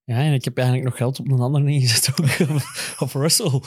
Ja, 0.04 0.16
en 0.16 0.32
ik 0.32 0.44
heb 0.44 0.56
eigenlijk 0.56 0.88
nog 0.88 0.96
geld 0.96 1.18
op 1.20 1.30
een 1.30 1.38
ander 1.40 1.68
ingezet, 1.68 2.10
ook 2.10 2.18
op, 2.50 2.62
op 2.98 3.12
Russell. 3.12 3.46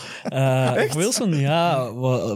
Op 0.84 0.92
Wilson, 0.94 1.34
ja, 1.40 1.90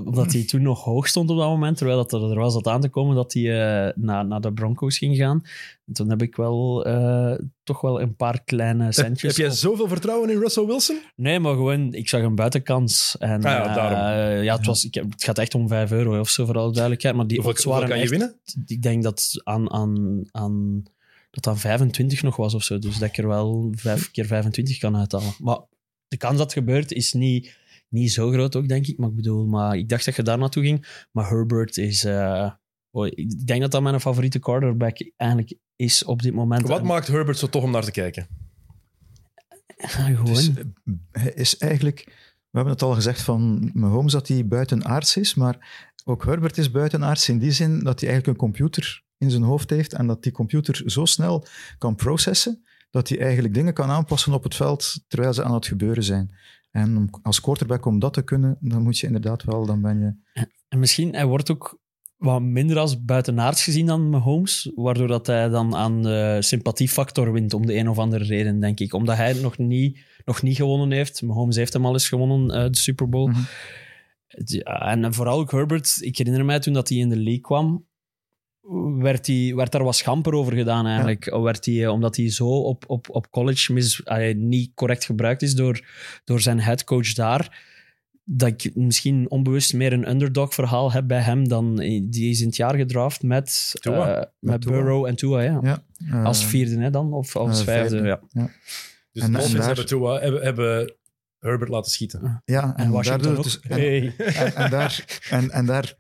omdat 0.04 0.32
hij 0.34 0.46
toen 0.46 0.62
nog 0.62 0.84
hoog 0.84 1.08
stond 1.08 1.30
op 1.30 1.38
dat 1.38 1.48
moment, 1.48 1.78
terwijl 1.78 1.98
dat 1.98 2.14
er, 2.14 2.30
er 2.32 2.40
was 2.40 2.54
dat 2.54 2.68
aan 2.68 2.82
te 2.82 2.90
komen 2.90 3.16
dat 3.16 3.34
hij 3.34 3.44
eh, 3.88 3.94
naar, 3.96 4.26
naar 4.26 4.42
de 4.42 4.54
Broncos 4.54 4.98
ging 4.98 5.16
gaan. 5.18 5.42
En 5.86 5.94
toen 5.94 6.10
heb 6.10 6.22
ik 6.22 6.36
wel 6.36 6.86
eh, 6.86 7.34
toch 7.64 7.82
wel 7.82 8.02
een 8.02 8.16
paar 8.16 8.44
kleine 8.44 8.92
centjes. 8.92 9.22
heb 9.22 9.36
jij 9.46 9.48
op- 9.48 9.54
zoveel 9.58 9.88
vertrouwen 9.88 10.30
in 10.30 10.40
Russell 10.40 10.66
Wilson? 10.66 11.00
Nee, 11.16 11.40
maar 11.40 11.54
gewoon, 11.54 11.94
ik 11.94 12.10
zag 12.10 12.22
een 12.22 12.36
buitenkans. 12.36 13.16
En, 13.20 13.36
Ah 13.36 13.52
ja, 13.52 13.74
daarom. 13.74 14.44
ja, 14.44 14.56
het, 14.56 14.66
was, 14.66 14.86
ik, 14.86 14.94
het 14.94 15.24
gaat 15.24 15.38
echt 15.38 15.56
om 15.56 15.68
5 15.68 15.92
euro 15.92 16.20
of 16.20 16.30
zo, 16.30 16.46
voor 16.46 16.58
alle 16.58 16.72
duidelijkheid. 16.72 17.16
Maar 17.16 17.28
die 17.28 17.42
Hoeveel, 17.42 17.72
hoeveel 17.72 17.88
kan 17.90 18.00
je 18.00 18.10
winnen? 18.10 18.36
ik 18.66 18.82
denk 18.82 19.04
dat 19.04 19.42
aan, 19.44 19.72
aan, 19.72 20.22
aan 20.32 20.84
dat 21.44 21.48
aan 21.54 21.60
25 21.60 22.24
nog 22.24 22.36
was 22.36 22.54
of 22.54 22.64
zo. 22.64 22.80
Dus 22.80 22.98
dat 22.98 23.10
ik 23.10 23.18
er 23.18 23.28
wel 23.28 23.72
vijf 23.76 24.12
keer 24.12 24.26
25 24.26 24.78
kan 24.78 24.98
uithalen. 24.98 25.34
Maar 25.40 25.60
de 26.08 26.18
kans 26.18 26.38
dat 26.38 26.44
het 26.44 26.54
gebeurt 26.54 26.92
is 26.92 27.14
niet, 27.14 27.58
niet 27.90 28.12
zo 28.12 28.30
groot 28.32 28.56
ook, 28.56 28.68
denk 28.68 28.88
ik. 28.88 28.98
Maar 28.98 29.10
ik 29.10 29.16
bedoel, 29.16 29.46
maar 29.46 29.78
ik 29.78 29.90
dacht 29.90 30.06
dat 30.06 30.16
je 30.16 30.24
daar 30.24 30.38
naartoe 30.38 30.64
ging. 30.64 31.06
Maar 31.12 31.30
Herbert 31.30 31.78
is... 31.78 32.04
eh, 32.04 32.52
oh, 32.92 33.06
ik 33.08 33.48
denk 33.48 33.62
dat 33.62 33.72
dat 33.72 33.82
mijn 33.82 34.00
favoriete 34.02 34.40
quarterback 34.40 34.98
eigenlijk 35.16 35.54
is 35.76 36.04
op 36.04 36.22
dit 36.22 36.34
moment. 36.34 36.68
Wat 36.68 36.80
En- 36.80 36.86
maakt 36.86 37.08
Herbert 37.08 37.38
zo 37.38 37.48
tof 37.48 37.64
om 37.64 37.72
naar 37.72 37.84
te 37.84 37.92
kijken? 37.92 38.28
Gewoon... 39.78 40.26
Dus, 40.26 40.50
eh, 40.50 40.64
hij 41.12 41.32
is 41.32 41.58
eigenlijk, 41.58 42.04
we 42.50 42.58
hebben 42.58 42.74
het 42.74 42.82
al 42.82 42.94
gezegd 42.94 43.22
van 43.22 43.72
Mahomes 43.74 44.12
dat 44.12 44.28
hij 44.28 44.48
buitenaards 44.48 45.18
is, 45.18 45.34
maar 45.36 45.86
ook 46.06 46.26
Herbert 46.26 46.58
is 46.58 46.72
buitenaards 46.72 47.30
in 47.30 47.38
die 47.40 47.52
zin 47.52 47.80
dat 47.80 48.00
hij 48.00 48.10
eigenlijk 48.10 48.28
een 48.28 48.48
computer 48.48 49.04
in 49.18 49.32
zijn 49.32 49.44
hoofd 49.44 49.70
heeft 49.70 49.94
en 49.94 50.08
dat 50.08 50.24
die 50.24 50.32
computer 50.32 50.82
zo 50.86 51.06
snel 51.06 51.46
kan 51.78 51.96
processen 51.96 52.66
dat 52.92 53.10
hij 53.10 53.20
eigenlijk 53.20 53.54
dingen 53.54 53.74
kan 53.74 53.90
aanpassen 53.90 54.34
op 54.34 54.44
het 54.44 54.56
veld 54.56 55.04
terwijl 55.08 55.34
ze 55.34 55.44
aan 55.44 55.54
het 55.54 55.68
gebeuren 55.68 56.04
zijn. 56.04 56.32
En 56.72 57.10
als 57.22 57.42
quarterback 57.42 57.86
om 57.86 58.00
dat 58.00 58.14
te 58.14 58.22
kunnen, 58.22 58.58
dan 58.60 58.84
moet 58.84 59.00
je 59.00 59.08
inderdaad 59.08 59.44
wel, 59.44 59.66
dan 59.66 59.82
ben 59.82 60.00
je... 60.00 60.42
En 60.68 60.80
misschien, 60.80 61.14
hij 61.14 61.26
wordt 61.26 61.52
ook 61.52 61.80
wat 62.18 62.42
minder 62.42 62.78
als 62.78 63.04
buitenaards 63.04 63.64
gezien 63.64 63.86
dan 63.86 64.10
Mahomes, 64.10 64.72
waardoor 64.76 65.08
dat 65.08 65.28
hij 65.28 65.50
dan 65.50 65.76
aan 65.76 66.04
de 66.04 66.38
sympathiefactor 66.40 67.32
wint 67.32 67.54
om 67.54 67.66
de 67.66 67.76
een 67.76 67.90
of 67.90 67.98
andere 67.98 68.24
reden, 68.24 68.60
denk 68.60 68.80
ik. 68.80 68.94
Omdat 68.94 69.16
hij 69.16 69.34
nog 69.34 69.58
niet, 69.58 70.00
nog 70.26 70.42
niet 70.42 70.56
gewonnen 70.56 70.92
heeft. 70.92 71.22
Mahomes 71.22 71.56
heeft 71.56 71.74
hem 71.74 71.86
al 71.86 71.94
eens 71.94 72.08
gewonnen, 72.08 72.52
eh, 72.52 72.70
de 72.70 72.78
Super 72.78 73.10
Bowl. 73.10 73.30
Mhm. 73.30 73.40
Ja, 74.28 74.80
en 74.80 75.14
vooral 75.14 75.40
ook 75.40 75.52
Herbert, 75.52 75.98
ik 76.00 76.18
herinner 76.18 76.46
mij 76.46 76.60
toen 76.60 76.74
dat 76.74 76.90
hij 76.90 76.98
in 76.98 77.10
de 77.10 77.16
league 77.16 77.42
kwam, 77.42 77.87
werd, 78.98 79.28
hij, 79.28 79.54
werd 79.56 79.72
daar 79.72 79.84
wat 79.84 79.96
schamper 79.96 80.34
over 80.34 80.54
gedaan 80.54 80.86
eigenlijk. 80.86 81.26
Werd 81.26 81.66
hij, 81.66 81.84
eh, 81.84 81.92
omdat 81.92 82.16
hij 82.16 82.32
zo 82.32 82.48
op, 82.48 82.84
op, 82.88 83.10
op 83.10 83.30
college 83.32 83.74
mis, 83.74 84.06
allee, 84.06 84.36
niet 84.36 84.72
correct 84.76 85.06
gebruikt 85.06 85.42
is 85.42 85.56
door, 85.56 85.86
door 86.24 86.40
zijn 86.40 86.60
headcoach 86.60 87.14
daar 87.14 87.66
dat 88.30 88.48
ik 88.50 88.76
misschien 88.76 89.30
onbewust 89.30 89.74
meer 89.74 89.94
een 89.94 90.10
underdog-verhaal 90.10 90.92
heb 90.92 91.08
bij 91.08 91.20
hem 91.22 91.48
dan 91.48 91.76
die 92.10 92.30
is 92.30 92.40
in 92.42 92.48
het 92.48 92.56
jaar 92.56 92.76
gedraft 92.76 93.24
met, 93.24 93.72
Tua. 93.74 94.16
eh, 94.16 94.26
met, 94.40 94.62
Tua. 94.62 94.72
Burrow 94.72 95.06
en 95.06 95.16
Tua, 95.16 95.42
ja. 95.42 95.60
Ja, 95.64 95.84
eh, 96.10 96.26
Als 96.26 96.46
vierde 96.46 96.80
hè, 96.80 96.90
dan, 96.90 97.14
of 97.14 97.36
als 97.36 97.64
vijfde. 97.64 98.00
vijfde. 98.02 98.20
Ja. 98.32 98.50
Dus 99.12 99.24
En- 99.24 99.32
de 99.32 99.38
en 99.38 99.44
Dolphins 99.44 99.54
daar- 99.54 99.66
hebben, 99.66 99.86
Tua, 99.86 100.20
hebben, 100.20 100.42
hebben 100.44 100.94
Herbert 101.40 101.70
laten 101.70 101.92
schieten. 101.92 102.42
Ja, 102.46 102.62
En 102.64 102.70
en, 102.70 102.76
daar 102.84 102.92
Washington 102.92 103.36
dus, 103.42 103.60
en, 103.60 103.72
Hey. 103.80 104.14
en, 104.18 104.56
en 104.56 104.70
daar, 104.70 105.20
en, 105.30 105.52
en 105.52 105.66
daar 105.66 105.94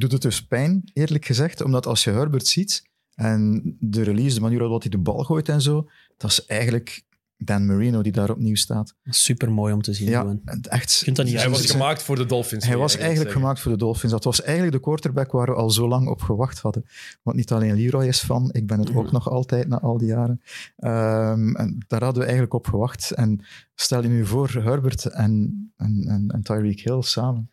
doet 0.00 0.12
het 0.12 0.22
dus 0.22 0.46
pijn, 0.46 0.90
eerlijk 0.92 1.24
gezegd. 1.24 1.62
Omdat 1.62 1.86
als 1.86 2.04
je 2.04 2.10
Herbert 2.10 2.46
ziet 2.46 2.82
en 3.14 3.62
de 3.80 4.02
release, 4.02 4.34
de 4.34 4.40
manier 4.40 4.58
waarop 4.58 4.80
hij 4.80 4.90
de 4.90 4.98
bal 4.98 5.24
gooit 5.24 5.48
en 5.48 5.60
zo, 5.60 5.88
dat 6.16 6.30
is 6.30 6.46
eigenlijk 6.46 7.04
Dan 7.38 7.66
Marino 7.66 8.02
die 8.02 8.12
daar 8.12 8.30
opnieuw 8.30 8.54
staat. 8.54 8.94
Super 9.04 9.52
mooi 9.52 9.72
om 9.72 9.82
te 9.82 9.92
zien. 9.92 10.08
Ja, 10.08 10.36
echt. 10.62 10.98
Je 10.98 11.04
kunt 11.04 11.16
dat 11.16 11.26
niet 11.26 11.36
Hij 11.36 11.48
was 11.48 11.70
gemaakt 11.70 12.02
voor 12.02 12.16
de 12.16 12.26
Dolphins. 12.26 12.64
Hij 12.64 12.76
was 12.76 12.92
eigenlijk 12.92 13.22
zeggen. 13.22 13.40
gemaakt 13.40 13.60
voor 13.60 13.72
de 13.72 13.78
Dolphins. 13.78 14.12
Dat 14.12 14.24
was 14.24 14.42
eigenlijk 14.42 14.72
de 14.72 14.80
quarterback 14.80 15.32
waar 15.32 15.46
we 15.46 15.54
al 15.54 15.70
zo 15.70 15.88
lang 15.88 16.08
op 16.08 16.22
gewacht 16.22 16.58
hadden. 16.58 16.86
Want 17.22 17.36
niet 17.36 17.52
alleen 17.52 17.76
Leroy 17.76 18.06
is 18.06 18.20
van, 18.20 18.48
ik 18.52 18.66
ben 18.66 18.78
het 18.78 18.94
ook 18.94 19.12
nog 19.12 19.30
altijd 19.30 19.68
na 19.68 19.80
al 19.80 19.98
die 19.98 20.08
jaren. 20.08 20.42
Ehm, 20.76 21.54
en 21.54 21.84
daar 21.88 22.02
hadden 22.02 22.18
we 22.18 22.28
eigenlijk 22.28 22.54
op 22.54 22.66
gewacht. 22.66 23.10
En 23.10 23.44
stel 23.74 24.02
je 24.02 24.08
nu 24.08 24.26
voor 24.26 24.48
Herbert 24.48 25.04
en, 25.04 25.72
en, 25.76 26.04
en, 26.08 26.28
en 26.28 26.42
Tyreek 26.42 26.80
Hill 26.80 27.02
samen. 27.02 27.50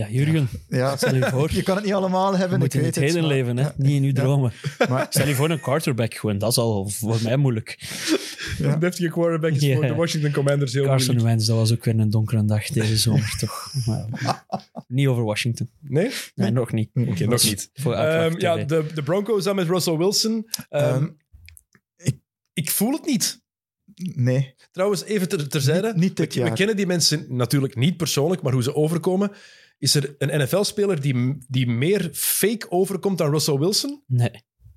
Ja, 0.00 0.08
Jurgen, 0.10 0.48
Ja, 0.68 0.96
stel 0.96 1.14
je 1.14 1.26
voor. 1.30 1.52
je 1.58 1.62
kan 1.62 1.74
het 1.76 1.84
niet 1.84 1.94
allemaal 1.94 2.32
Je 2.32 2.38
hebben, 2.38 2.58
moet 2.58 2.66
ik 2.66 2.74
in 2.74 2.80
weet 2.80 2.94
het 2.94 3.04
heden 3.04 3.20
maar- 3.20 3.30
leven, 3.30 3.56
hè? 3.56 3.62
Ja, 3.62 3.74
niet 3.76 3.90
in 3.90 4.02
uw 4.02 4.08
ja. 4.08 4.14
dromen. 4.14 4.52
Maar 4.88 5.06
Stel 5.10 5.28
je 5.28 5.34
voor 5.34 5.50
een 5.50 5.60
quarterback 5.60 6.14
gewoon, 6.14 6.38
dat 6.38 6.50
is 6.50 6.56
al 6.58 6.88
voor 6.88 7.18
mij 7.22 7.36
moeilijk. 7.36 7.78
Een 8.58 8.78
deftige 8.78 9.08
quarterback 9.10 9.50
is 9.52 9.62
Ja. 9.62 9.74
voor 9.74 9.86
de 9.86 9.94
Washington 9.94 10.32
Commanders 10.32 10.72
heel 10.72 10.84
Carson 10.84 11.06
moeilijk. 11.14 11.26
Wentz, 11.34 11.46
dat 11.48 11.56
was 11.56 11.72
ook 11.72 11.84
weer 11.84 11.98
een 11.98 12.10
donkere 12.10 12.44
dag 12.44 12.66
deze 12.66 12.96
zomer, 13.06 13.34
toch? 13.38 13.72
Maar, 13.86 14.44
niet 14.88 15.06
over 15.06 15.24
Washington. 15.24 15.70
Nee? 15.80 16.10
Nee, 16.34 16.50
nog 16.50 16.72
niet. 16.72 16.90
Oké, 16.94 17.24
nog 17.26 17.42
niet. 17.44 17.70
Voor 17.74 17.94
Ehm, 17.94 18.34
ja, 18.38 18.56
de, 18.56 18.84
de 18.94 19.02
Broncos 19.02 19.44
dan 19.44 19.56
met 19.56 19.66
Russell 19.68 19.96
Wilson. 19.96 20.48
Ehm, 20.68 20.84
Ehm, 20.94 21.08
ik, 21.96 22.16
ik 22.52 22.70
voel 22.70 22.92
het 22.92 23.06
niet. 23.06 23.42
nee, 24.14 24.54
Trouwens, 24.72 25.04
even 25.04 25.28
ter, 25.28 25.48
terzijde. 25.48 25.86
Niet- 25.86 25.96
niet 25.96 26.16
dit 26.16 26.34
we, 26.34 26.52
kennen 26.52 26.76
die 26.76 26.86
mensen 26.86 27.24
natuurlijk 27.28 27.76
niet 27.76 27.96
persoonlijk, 27.96 28.42
maar 28.42 28.52
hoe 28.52 28.62
ze 28.62 28.74
overkomen. 28.74 29.30
Is 29.80 29.94
er 29.94 30.14
een 30.18 30.42
NFL-speler 30.42 31.00
die, 31.00 31.36
die 31.48 31.66
meer 31.66 32.08
fake 32.12 32.70
overkomt 32.70 33.18
dan 33.18 33.30
Russell 33.30 33.58
Wilson? 33.58 34.02
Nee, 34.06 34.30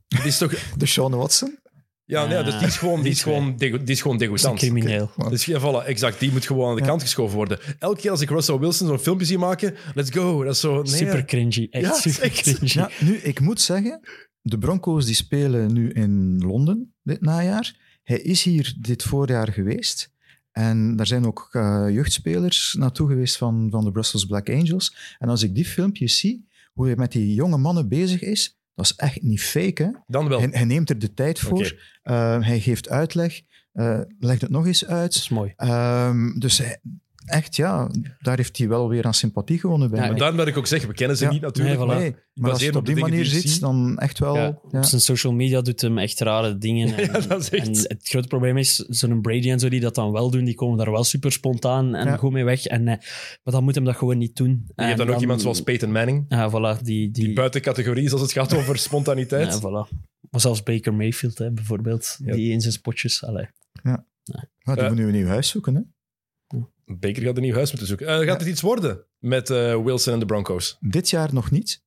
Die 0.08 0.24
is 0.24 0.38
toch... 0.38 0.54
de 0.78 0.86
Sean 0.86 1.12
Watson. 1.16 1.58
Ja, 2.06 2.26
nee, 2.26 2.44
dus 2.44 2.58
die 2.58 2.68
is 2.68 2.78
gewoon, 2.78 3.02
die 3.02 3.12
is 3.12 3.24
gewoon, 3.24 3.56
die 3.58 3.70
is 3.86 4.02
gewoon 4.02 4.18
dat 4.18 4.28
is 4.28 4.44
een 4.44 4.52
degoutant. 4.52 4.60
crimineel. 4.60 5.12
Dus 5.30 5.46
ja, 5.46 5.60
voilà, 5.60 5.86
exact. 5.88 6.20
Die 6.20 6.32
moet 6.32 6.46
gewoon 6.46 6.70
aan 6.70 6.76
de 6.76 6.82
Ja. 6.82 6.88
kant 6.88 7.02
geschoven 7.02 7.36
worden. 7.36 7.60
Elke 7.80 8.00
keer 8.02 8.12
als 8.12 8.22
ik 8.22 8.30
Russell 8.30 8.58
Wilson 8.60 8.88
zo'n 8.88 9.00
filmpje 9.00 9.26
zie 9.26 9.38
maken, 9.38 9.76
let's 9.94 10.10
go. 10.12 10.44
Dat 10.44 10.54
is 10.54 10.60
zo... 10.60 10.82
Nee, 10.82 10.96
Super 10.96 11.26
cringy. 11.26 11.68
Echt 11.70 11.84
Ja, 11.86 11.94
super 11.94 12.24
echt. 12.24 12.42
cringy. 12.42 12.72
Ja, 12.74 12.90
nu, 13.00 13.16
ik 13.16 13.40
moet 13.40 13.62
zeggen, 13.62 14.00
de 14.42 14.58
Broncos 14.58 15.06
die 15.06 15.16
spelen 15.16 15.74
nu 15.74 15.90
in 15.92 16.38
Londen 16.46 16.94
dit 17.04 17.22
najaar. 17.22 17.76
Hij 18.04 18.20
is 18.20 18.44
hier 18.44 18.74
dit 18.80 19.04
voorjaar 19.04 19.52
geweest. 19.52 20.12
En 20.54 20.96
daar 20.96 21.08
zijn 21.08 21.26
ook 21.26 21.48
eh, 21.52 21.86
jeugdspelers 21.90 22.76
naartoe 22.80 23.08
geweest 23.08 23.38
van, 23.38 23.68
van 23.72 23.84
de 23.84 23.92
Brussels 23.92 24.26
Black 24.26 24.50
Angels. 24.50 25.16
En 25.20 25.30
als 25.30 25.44
ik 25.44 25.56
die 25.56 25.66
filmpjes 25.66 26.18
zie, 26.20 26.48
hoe 26.74 26.86
hij 26.86 26.96
met 26.96 27.12
die 27.12 27.34
jonge 27.34 27.58
mannen 27.58 27.88
bezig 27.88 28.22
is, 28.22 28.58
dat 28.76 28.86
is 28.86 28.96
echt 28.96 29.22
niet 29.22 29.42
fake. 29.42 29.84
Hè? 29.84 29.90
Dan 30.08 30.28
wel. 30.28 30.40
Hij, 30.40 30.50
hij 30.52 30.66
neemt 30.66 30.90
er 30.90 31.00
de 31.00 31.14
tijd 31.14 31.40
voor. 31.40 31.82
Eh, 32.04 32.42
hij 32.42 32.60
geeft 32.60 32.90
uitleg. 32.90 33.42
eh, 33.74 34.00
legt 34.20 34.42
het 34.42 34.50
nog 34.50 34.66
eens 34.66 34.80
Dat 34.80 34.90
uit. 34.90 35.16
is 35.16 35.30
mooi. 35.30 35.54
Ehm, 35.56 36.40
dus 36.40 36.58
hij- 36.58 36.80
echt, 37.26 37.56
ja, 37.56 37.90
daar 38.20 38.38
heeft 38.38 38.58
hij 38.58 38.68
wel 38.68 38.90
weer 38.90 39.06
aan 39.06 39.14
sympathie 39.14 39.60
gewonnen 39.60 39.88
bij 39.90 39.96
Ja, 39.98 40.02
mij. 40.04 40.12
Maar 40.12 40.20
daarom 40.22 40.38
dat 40.38 40.48
ik 40.48 40.58
ook 40.58 40.68
zeg, 40.68 40.86
we 40.86 40.94
kennen 40.94 41.18
ze 41.18 41.24
Ja. 41.24 41.32
niet 41.32 41.42
natuurlijk, 41.42 41.78
Nee, 41.78 41.86
voilà. 41.86 41.90
maar 41.90 42.00
Nee, 42.00 42.16
maar 42.34 42.52
als 42.52 42.60
je 42.60 42.66
het 42.66 42.76
op 42.76 42.86
die 42.86 42.96
manier 42.96 43.24
die 43.24 43.34
je 43.34 43.48
ziet, 43.48 43.60
dan 43.60 43.98
echt 43.98 44.20
wel... 44.20 44.36
Ja. 44.36 44.42
ja. 44.72 44.78
Op 44.80 44.84
zijn 44.86 45.02
social 45.02 45.34
media 45.34 45.62
doet 45.62 45.82
hem 45.82 45.98
echt 45.98 46.20
rare 46.20 46.58
dingen. 46.58 46.98
En, 46.98 47.04
Ja, 47.12 47.20
dat 47.28 47.40
is 47.42 47.50
echt- 47.50 47.68
en 47.88 47.98
het 47.98 48.08
grote 48.08 48.28
probleem 48.28 48.58
is, 48.58 48.76
zo'n 48.76 49.22
Brady 49.22 49.50
en 49.52 49.60
zo 49.60 49.70
die 49.70 49.80
dat 49.80 49.96
dan 49.96 50.12
wel 50.12 50.30
doen, 50.30 50.44
die 50.44 50.56
komen 50.56 50.78
daar 50.78 50.92
wel 50.92 51.04
super 51.04 51.32
spontaan 51.32 51.96
en 51.96 52.06
Ja. 52.08 52.18
goed 52.18 52.32
mee 52.32 52.44
weg. 52.44 52.66
En, 52.66 52.80
eh, 52.88 52.98
maar 53.44 53.54
dan 53.54 53.64
moet 53.64 53.76
hem 53.76 53.84
dat 53.84 53.96
gewoon 53.96 54.18
niet 54.18 54.36
doen. 54.36 54.64
je 54.76 54.84
hebt 54.84 54.98
dan 54.98 55.10
ook 55.10 55.22
iemand 55.22 55.42
zoals 55.42 55.62
Peyton 55.62 55.92
Manning, 55.92 56.26
Ja, 56.28 56.50
voilà. 56.52 56.82
Die, 56.82 57.12
die, 57.12 57.34
buiten 57.34 57.62
categorie 57.62 58.04
is 58.06 58.12
als 58.12 58.22
het 58.22 58.32
gaat 58.32 58.54
over 58.56 58.78
spontaniteit. 58.88 59.54
ja, 59.54 59.60
voilà. 59.60 59.98
Maar 60.30 60.42
zelfs 60.42 60.64
Baker 60.64 60.94
Mayfield, 60.94 61.38
hè, 61.38 61.52
bijvoorbeeld, 61.52 62.18
Ja. 62.26 62.34
die 62.34 62.52
in 62.52 62.62
zijn 62.62 62.74
spotjes. 62.74 63.24
Allee. 63.24 63.48
Maar 63.84 64.76
die 64.76 64.84
Eh, 64.84 64.88
moet 64.88 64.98
nu 64.98 65.06
een 65.06 65.12
nieuw 65.12 65.28
huis 65.28 65.50
zoeken, 65.50 65.76
hè? 65.76 65.82
Baker 66.86 67.24
gaat 67.24 67.36
een 67.38 67.42
nieuw 67.44 67.54
huis 67.54 67.70
moeten 67.70 67.88
zoeken. 67.88 68.08
Eh, 68.08 68.28
gaat 68.28 68.40
het 68.40 68.50
iets 68.50 68.62
worden 68.62 69.06
met 69.20 69.50
eh, 69.50 69.84
Wilson 69.84 70.14
en 70.14 70.20
de 70.20 70.26
Broncos? 70.26 70.78
Dit 70.80 71.10
jaar 71.10 71.34
nog 71.34 71.52
niet. 71.52 71.82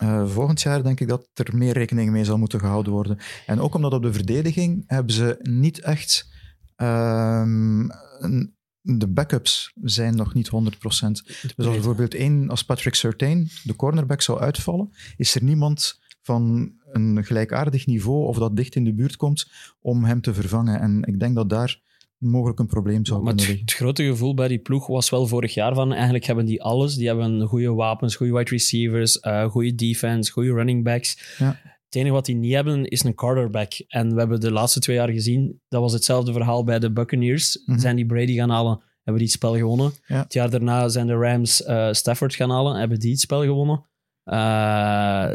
Eh, 0.00 0.28
volgend 0.28 0.60
jaar 0.60 0.82
denk 0.82 1.00
ik 1.00 1.08
dat 1.08 1.28
er 1.34 1.56
meer 1.56 1.72
rekening 1.72 2.10
mee 2.10 2.24
zal 2.24 2.38
moeten 2.38 2.60
gehouden 2.60 2.92
worden. 2.92 3.18
En 3.46 3.60
ook 3.60 3.74
omdat 3.74 3.92
op 3.92 4.02
de 4.02 4.12
verdediging 4.12 4.84
hebben 4.86 5.14
ze 5.14 5.36
niet 5.42 5.80
echt... 5.80 6.28
ehm, 6.76 7.80
een- 8.18 8.56
de 8.80 9.08
backups 9.08 9.72
zijn 9.82 10.16
nog 10.16 10.34
niet 10.34 10.48
100%. 10.48 11.26
Dus 11.26 11.52
als 11.56 11.66
bijvoorbeeld 11.66 12.14
één, 12.14 12.48
als 12.48 12.64
Patrick 12.64 12.94
Surtain, 12.94 13.48
de 13.64 13.76
cornerback, 13.76 14.22
zou 14.22 14.40
uitvallen, 14.40 14.92
is 15.16 15.34
er 15.34 15.42
niemand 15.42 16.00
van 16.22 16.72
een 16.92 17.24
gelijkaardig 17.24 17.86
niveau 17.86 18.26
of 18.26 18.38
dat 18.38 18.56
dicht 18.56 18.74
in 18.74 18.84
de 18.84 18.94
buurt 18.94 19.16
komt 19.16 19.50
om 19.80 20.04
hem 20.04 20.20
te 20.20 20.34
vervangen. 20.34 20.80
En 20.80 21.02
ik 21.02 21.20
denk 21.20 21.34
dat 21.34 21.48
daar 21.48 21.80
mogelijk 22.18 22.58
een 22.58 22.66
probleem 22.66 23.04
zou 23.04 23.22
Maar 23.22 23.34
kunnen 23.34 23.52
het, 23.52 23.60
het 23.60 23.72
grote 23.72 24.04
gevoel 24.04 24.34
bij 24.34 24.48
die 24.48 24.58
ploeg 24.58 24.86
was 24.86 25.10
wel 25.10 25.26
vorig 25.26 25.54
jaar 25.54 25.74
van 25.74 25.92
eigenlijk 25.92 26.24
hebben 26.24 26.44
die 26.44 26.62
alles. 26.62 26.94
Die 26.94 27.06
hebben 27.06 27.42
goede 27.42 27.72
wapens, 27.72 28.16
goede 28.16 28.32
wide 28.32 28.50
receivers, 28.50 29.20
eh 29.20 29.44
goede 29.44 29.74
defense, 29.74 30.32
goede 30.32 30.52
running 30.52 30.84
backs. 30.84 31.36
Ja. 31.38 31.60
Het 31.84 31.96
enige 31.96 32.12
wat 32.12 32.26
die 32.26 32.34
niet 32.34 32.54
hebben 32.54 32.84
is 32.84 33.04
een 33.04 33.14
quarterback. 33.14 33.72
En 33.88 34.12
we 34.12 34.18
hebben 34.18 34.40
de 34.40 34.52
laatste 34.52 34.80
twee 34.80 34.96
jaar 34.96 35.08
gezien, 35.08 35.60
dat 35.68 35.80
was 35.80 35.92
hetzelfde 35.92 36.32
verhaal 36.32 36.64
bij 36.64 36.78
de 36.78 36.92
Buccaneers. 36.92 37.62
Mhm. 37.64 37.78
Zijn 37.78 37.96
die 37.96 38.06
Brady 38.06 38.34
gaan 38.34 38.50
halen, 38.50 38.80
hebben 38.94 39.22
die 39.22 39.22
het 39.22 39.30
spel 39.30 39.56
gewonnen. 39.56 39.92
Ja. 40.06 40.22
Het 40.22 40.32
jaar 40.32 40.50
daarna 40.50 40.88
zijn 40.88 41.06
de 41.06 41.14
Rams 41.14 41.62
eh, 41.62 41.92
Stafford 41.92 42.34
gaan 42.34 42.50
halen, 42.50 42.78
hebben 42.78 42.98
die 42.98 43.10
het 43.10 43.20
spel 43.20 43.42
gewonnen. 43.42 43.84
Eh, 44.28 45.26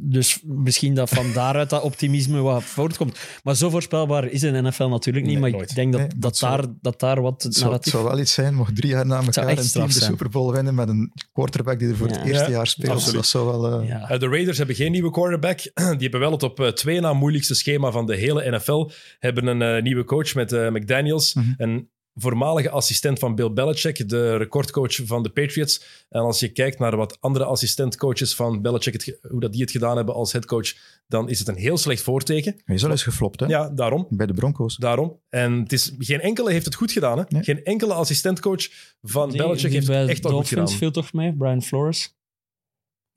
dus 0.00 0.40
misschien 0.44 0.94
dat 0.94 1.08
van 1.08 1.32
daaruit 1.32 1.70
dat 1.70 1.82
optimisme 1.82 2.40
wat 2.40 2.62
voortkomt. 2.64 3.18
Maar 3.42 3.56
zo 3.56 3.70
voorspelbaar 3.70 4.24
is 4.26 4.42
een 4.42 4.64
NFL 4.64 4.86
natuurlijk 4.86 5.26
niet. 5.26 5.34
Nee, 5.34 5.42
maar 5.42 5.50
nooit. 5.58 5.70
ik 5.70 5.76
denk 5.76 5.92
dat, 5.92 6.00
Nee, 6.00 6.10
dat, 6.16 6.36
zou- 6.36 6.56
daar, 6.56 6.66
dat 6.80 7.00
daar 7.00 7.20
wat 7.22 7.42
het 7.42 7.54
zou, 7.54 7.54
het 7.54 7.64
narratief... 7.64 7.92
zou 7.92 8.04
wel 8.04 8.18
iets 8.18 8.32
zijn, 8.32 8.54
mocht 8.54 8.76
drie 8.76 8.90
jaar 8.90 9.06
na 9.06 9.16
elkaar 9.16 9.48
een 9.58 9.68
team 9.70 9.86
de. 9.86 9.92
Super 9.92 10.28
Bowl 10.28 10.52
winnen 10.52 10.74
met 10.74 10.88
een 10.88 11.12
quarterback 11.32 11.78
die 11.78 11.88
er 11.88 11.96
voor 11.96 12.08
Ja. 12.08 12.18
het 12.18 12.26
eerste 12.26 12.44
Ja, 12.44 12.50
jaar 12.56 12.66
speelt. 12.66 12.92
absoluut. 12.92 13.14
Dat 13.14 13.26
zou 13.26 13.46
wel... 13.46 13.80
eh, 13.80 13.88
Ja. 13.88 14.08
Eh, 14.08 14.18
de 14.20 14.28
Raiders 14.28 14.58
hebben 14.58 14.76
geen 14.76 14.92
nieuwe 14.92 15.10
quarterback. 15.10 15.58
Die 15.98 15.98
hebben 15.98 16.20
wel 16.20 16.32
het 16.32 16.42
op 16.42 16.60
eh, 16.60 16.68
twee 16.68 17.00
na 17.00 17.12
moeilijkste 17.12 17.54
schema 17.54 17.90
van 17.90 18.06
de 18.06 18.16
hele 18.16 18.50
NFL. 18.50 18.90
Hebben 19.18 19.46
een 19.46 19.62
eh, 19.76 19.82
nieuwe 19.82 20.04
coach 20.04 20.34
met 20.34 20.52
eh, 20.52 20.68
McDaniels. 20.70 21.34
Mhm. 21.34 21.46
Een 21.56 21.88
voormalige 22.20 22.70
assistent 22.70 23.18
van 23.18 23.34
Bill 23.34 23.52
Belichick, 23.52 24.08
de 24.08 24.36
recordcoach 24.36 25.00
van 25.04 25.22
de 25.22 25.28
Patriots. 25.30 26.04
En 26.08 26.20
als 26.20 26.40
je 26.40 26.48
kijkt 26.52 26.78
naar 26.78 26.96
wat 26.96 27.16
andere 27.20 27.44
assistentcoaches 27.44 28.34
van 28.34 28.62
Belichick, 28.62 28.92
het 28.92 29.18
hoe 29.28 29.40
dat 29.40 29.52
die 29.52 29.60
het 29.60 29.70
gedaan 29.70 29.96
hebben 29.96 30.14
als 30.14 30.32
headcoach, 30.32 30.72
dan 31.06 31.28
is 31.28 31.38
het 31.38 31.48
een 31.48 31.56
heel 31.56 31.76
slecht 31.78 32.02
voorteken. 32.02 32.56
Hij 32.64 32.74
is 32.74 32.84
al 32.84 32.90
eens 32.90 33.02
geflopt, 33.02 33.40
hè? 33.40 33.46
Ja, 33.46 33.68
daarom. 33.70 34.06
Bij 34.10 34.26
de 34.26 34.32
Broncos. 34.34 34.76
Daarom. 34.76 35.20
En 35.28 35.52
het 35.52 35.72
is, 35.72 35.94
geen 35.98 36.20
enkele 36.20 36.50
heeft 36.52 36.64
het 36.64 36.74
goed 36.74 36.92
gedaan. 36.92 37.18
Hè? 37.18 37.24
Nee. 37.28 37.42
Geen 37.42 37.64
enkele 37.64 37.92
assistentcoach 37.94 38.68
van 39.02 39.28
Die- 39.30 39.38
Belichick 39.42 39.62
die 39.70 39.72
heeft 39.72 39.86
het 39.86 40.08
echt 40.08 40.24
al 40.24 40.32
goed 40.36 40.48
gedaan. 40.48 40.68
viel 40.68 40.90
toch 40.90 41.12
mee? 41.12 41.36
Brian 41.36 41.62
Flores? 41.62 42.16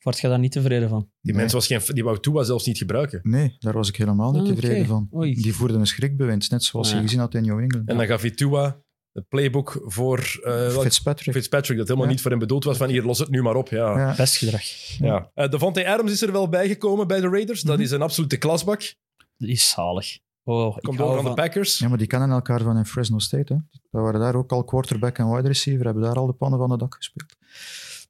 Word 0.01 0.19
je 0.19 0.27
daar 0.27 0.39
niet 0.39 0.51
tevreden 0.51 0.89
van? 0.89 0.99
Die 0.99 1.31
Nee. 1.31 1.41
mens 1.41 1.53
was 1.53 1.67
geen, 1.67 1.79
die 1.85 2.03
wou 2.03 2.19
Tua 2.19 2.43
zelfs 2.43 2.65
niet 2.65 2.77
gebruiken. 2.77 3.19
Nee, 3.23 3.55
daar 3.59 3.73
was 3.73 3.89
ik 3.89 3.95
helemaal 3.95 4.31
niet 4.31 4.41
Ah, 4.41 4.47
tevreden 4.47 4.85
van. 4.85 5.09
Oei. 5.15 5.33
Die 5.33 5.53
voerde 5.53 5.73
een 5.73 5.87
schrikbewind, 5.87 6.49
net 6.49 6.63
zoals 6.63 6.89
Ja. 6.89 6.95
je 6.95 7.01
gezien 7.01 7.19
had 7.19 7.33
in 7.33 7.41
New 7.43 7.59
England. 7.59 7.89
En 7.89 7.97
dan 7.97 8.05
gaf 8.05 8.21
hij 8.21 8.31
Tua 8.31 8.81
het 9.13 9.27
playbook 9.27 9.81
voor 9.85 10.39
eh, 10.43 10.69
Fitzpatrick. 10.69 11.33
Fitzpatrick, 11.35 11.77
dat 11.77 11.87
helemaal 11.87 12.07
Ja. 12.07 12.13
niet 12.13 12.21
voor 12.21 12.31
hem 12.31 12.39
bedoeld 12.39 12.63
was 12.63 12.77
van 12.77 12.89
hier, 12.89 13.03
los 13.03 13.19
het 13.19 13.29
nu 13.29 13.41
maar 13.41 13.55
op. 13.55 13.69
Ja. 13.69 13.97
Ja. 13.99 14.13
Pestgedrag. 14.13 14.63
Ja. 14.97 15.31
Eh, 15.33 15.49
Devontae 15.49 15.87
Adams 15.89 16.11
is 16.11 16.21
er 16.21 16.31
wel 16.31 16.49
bijgekomen 16.49 17.07
bij 17.07 17.21
de 17.21 17.29
Raiders. 17.29 17.61
Dat 17.61 17.75
Mhm. 17.75 17.83
is 17.83 17.91
een 17.91 18.01
absolute 18.01 18.37
klasbak. 18.37 18.93
Die 19.37 19.49
is 19.49 19.69
zalig. 19.69 20.19
Oh, 20.43 20.75
ik 20.77 20.83
Komt 20.83 20.97
hou 20.97 21.09
over 21.09 21.21
van 21.23 21.35
de 21.35 21.41
Packers. 21.41 21.77
ja, 21.79 21.87
maar 21.89 21.97
die 21.97 22.07
kennen 22.07 22.29
elkaar 22.29 22.61
van 22.61 22.77
in 22.77 22.85
Fresno 22.85 23.19
State. 23.19 23.53
Hè. 23.53 23.59
We 23.91 23.99
waren 23.99 24.19
daar 24.19 24.35
ook 24.35 24.51
al 24.51 24.63
quarterback 24.63 25.17
en 25.17 25.31
wide 25.35 25.47
receiver, 25.47 25.85
hebben 25.85 26.03
daar 26.03 26.15
al 26.15 26.25
de 26.27 26.33
pannen 26.33 26.59
van 26.59 26.71
het 26.71 26.79
dak 26.79 26.95
gespeeld. 26.95 27.35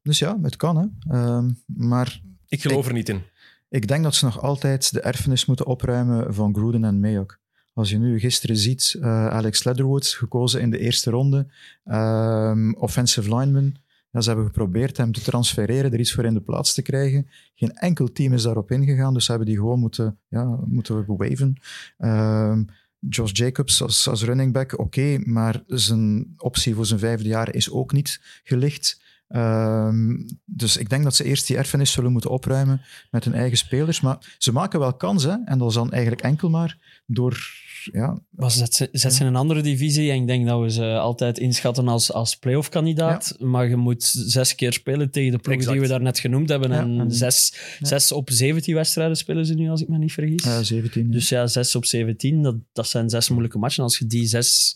Dus 0.04 0.20
ja, 0.20 0.38
het 0.42 0.56
kan. 0.56 0.78
Hè. 0.78 1.16
Ehm, 1.18 1.50
maar 1.66 2.22
Ik 2.48 2.62
geloof 2.62 2.88
er 2.88 2.94
niet 2.94 3.10
in. 3.10 3.22
Ik 3.70 3.88
denk 3.88 4.04
dat 4.04 4.16
ze 4.16 4.26
nog 4.26 4.42
altijd 4.42 4.94
de 4.94 5.02
erfenis 5.02 5.46
moeten 5.46 5.66
opruimen 5.66 6.34
van 6.34 6.56
Gruden 6.56 6.84
en 6.84 7.00
Mayock. 7.00 7.40
Als 7.82 7.89
je 7.89 7.98
nu 7.98 8.20
gisteren 8.20 8.58
ziet, 8.58 8.96
eh, 9.02 9.28
Alex 9.28 9.63
Leatherwood 9.63 10.08
gekozen 10.08 10.62
in 10.62 10.70
de 10.70 10.78
eerste 10.78 11.10
ronde, 11.10 11.48
ehm, 11.84 12.72
offensive 12.74 13.36
lineman. 13.36 13.76
Ja, 14.12 14.22
ze 14.22 14.28
hebben 14.28 14.46
geprobeerd 14.46 14.98
hem 14.98 15.12
te 15.12 15.22
transfereren, 15.22 15.94
er 15.94 16.00
iets 16.00 16.13
voor 16.13 16.26
in 16.26 16.34
de 16.34 16.41
plaats 16.41 16.74
te 16.74 16.82
krijgen. 16.82 17.28
Geen 17.56 17.72
enkel 17.72 18.12
team 18.12 18.34
is 18.34 18.43
daarop 18.43 18.72
ingegaan, 18.72 19.14
dus 19.14 19.26
ze 19.26 19.32
hebben 19.32 19.49
die 19.49 19.58
gewoon 19.58 19.80
moeten, 19.80 20.20
ja, 20.28 20.60
moeten 20.66 21.06
waven. 21.08 21.56
Ehm, 21.97 22.64
Josh 22.99 23.32
Jacobs 23.34 23.82
als, 23.82 24.24
running 24.24 24.53
back, 24.53 24.80
oké, 24.80 25.18
maar 25.24 25.64
zijn 25.68 26.34
optie 26.38 26.76
voor 26.76 26.86
zijn 26.86 26.99
vijfde 26.99 27.28
jaar 27.28 27.56
is 27.56 27.72
ook 27.72 27.91
niet 27.91 28.22
gelicht. 28.43 29.01
Ehm, 29.28 30.18
dus 30.45 30.78
ik 30.78 30.89
denk 30.89 31.03
dat 31.03 31.16
ze 31.16 31.24
eerst 31.24 31.47
die 31.47 31.58
erfenis 31.58 31.91
zullen 31.91 32.12
moeten 32.12 32.30
opruimen 32.30 32.82
met 33.12 33.24
hun 33.24 33.34
eigen 33.34 33.58
spelers. 33.58 34.01
Maar 34.01 34.36
ze 34.38 34.51
maken 34.51 34.80
wel 34.80 34.93
kansen. 34.93 35.41
En 35.45 35.58
dat 35.58 35.70
is 35.70 35.74
dan 35.74 35.91
eigenlijk 35.91 36.22
enkel 36.22 36.49
maar 36.49 37.01
door... 37.06 37.60
Ja, 37.92 38.18
Maar 38.30 38.52
zet 38.52 38.74
ze, 38.74 38.90
zet 38.92 39.14
ze 39.14 39.22
in 39.22 39.28
een 39.28 39.36
andere 39.36 39.62
divisie 39.62 40.12
en 40.12 40.22
ik 40.22 40.28
denk 40.28 40.48
dat 40.48 40.62
we 40.62 40.72
ze 40.72 40.98
altijd 40.98 41.38
inschatten 41.38 41.88
als, 41.88 42.12
als 42.14 42.36
playoff-kandidaat. 42.38 43.36
Maar 43.40 43.70
je 43.70 43.76
moet 43.76 44.04
zes 44.04 44.56
keer 44.56 44.74
spelen 44.74 45.12
tegen 45.12 45.32
de 45.32 45.50
Exact. 45.52 45.72
die 45.72 45.82
we 45.82 45.88
daarnet 45.88 46.20
genoemd 46.20 46.50
hebben. 46.50 46.70
Ja, 46.72 46.80
en 46.80 47.00
en- 47.00 47.12
zes, 47.12 47.54
ja. 47.80 47.88
zes 47.88 48.12
op 48.12 48.30
17 48.30 48.76
wedstrijden 48.76 49.18
spelen 49.18 49.46
ze 49.46 49.54
nu, 49.54 49.70
als 49.70 49.82
ik 49.82 49.88
me 49.88 49.98
niet 49.98 50.14
vergis. 50.14 50.44
eh 50.44 50.60
17. 50.60 51.06
ja. 51.06 51.12
Dus 51.12 51.30
ja, 51.30 51.48
6 51.48 51.76
op 51.76 51.86
17, 51.86 52.42
dat, 52.42 52.56
dat 52.74 52.88
zijn 52.88 53.10
zes 53.10 53.30
moeilijke 53.30 53.58
matchen. 53.58 53.84
Als 53.84 53.98
je 53.98 54.08
die 54.08 54.26
zes 54.28 54.76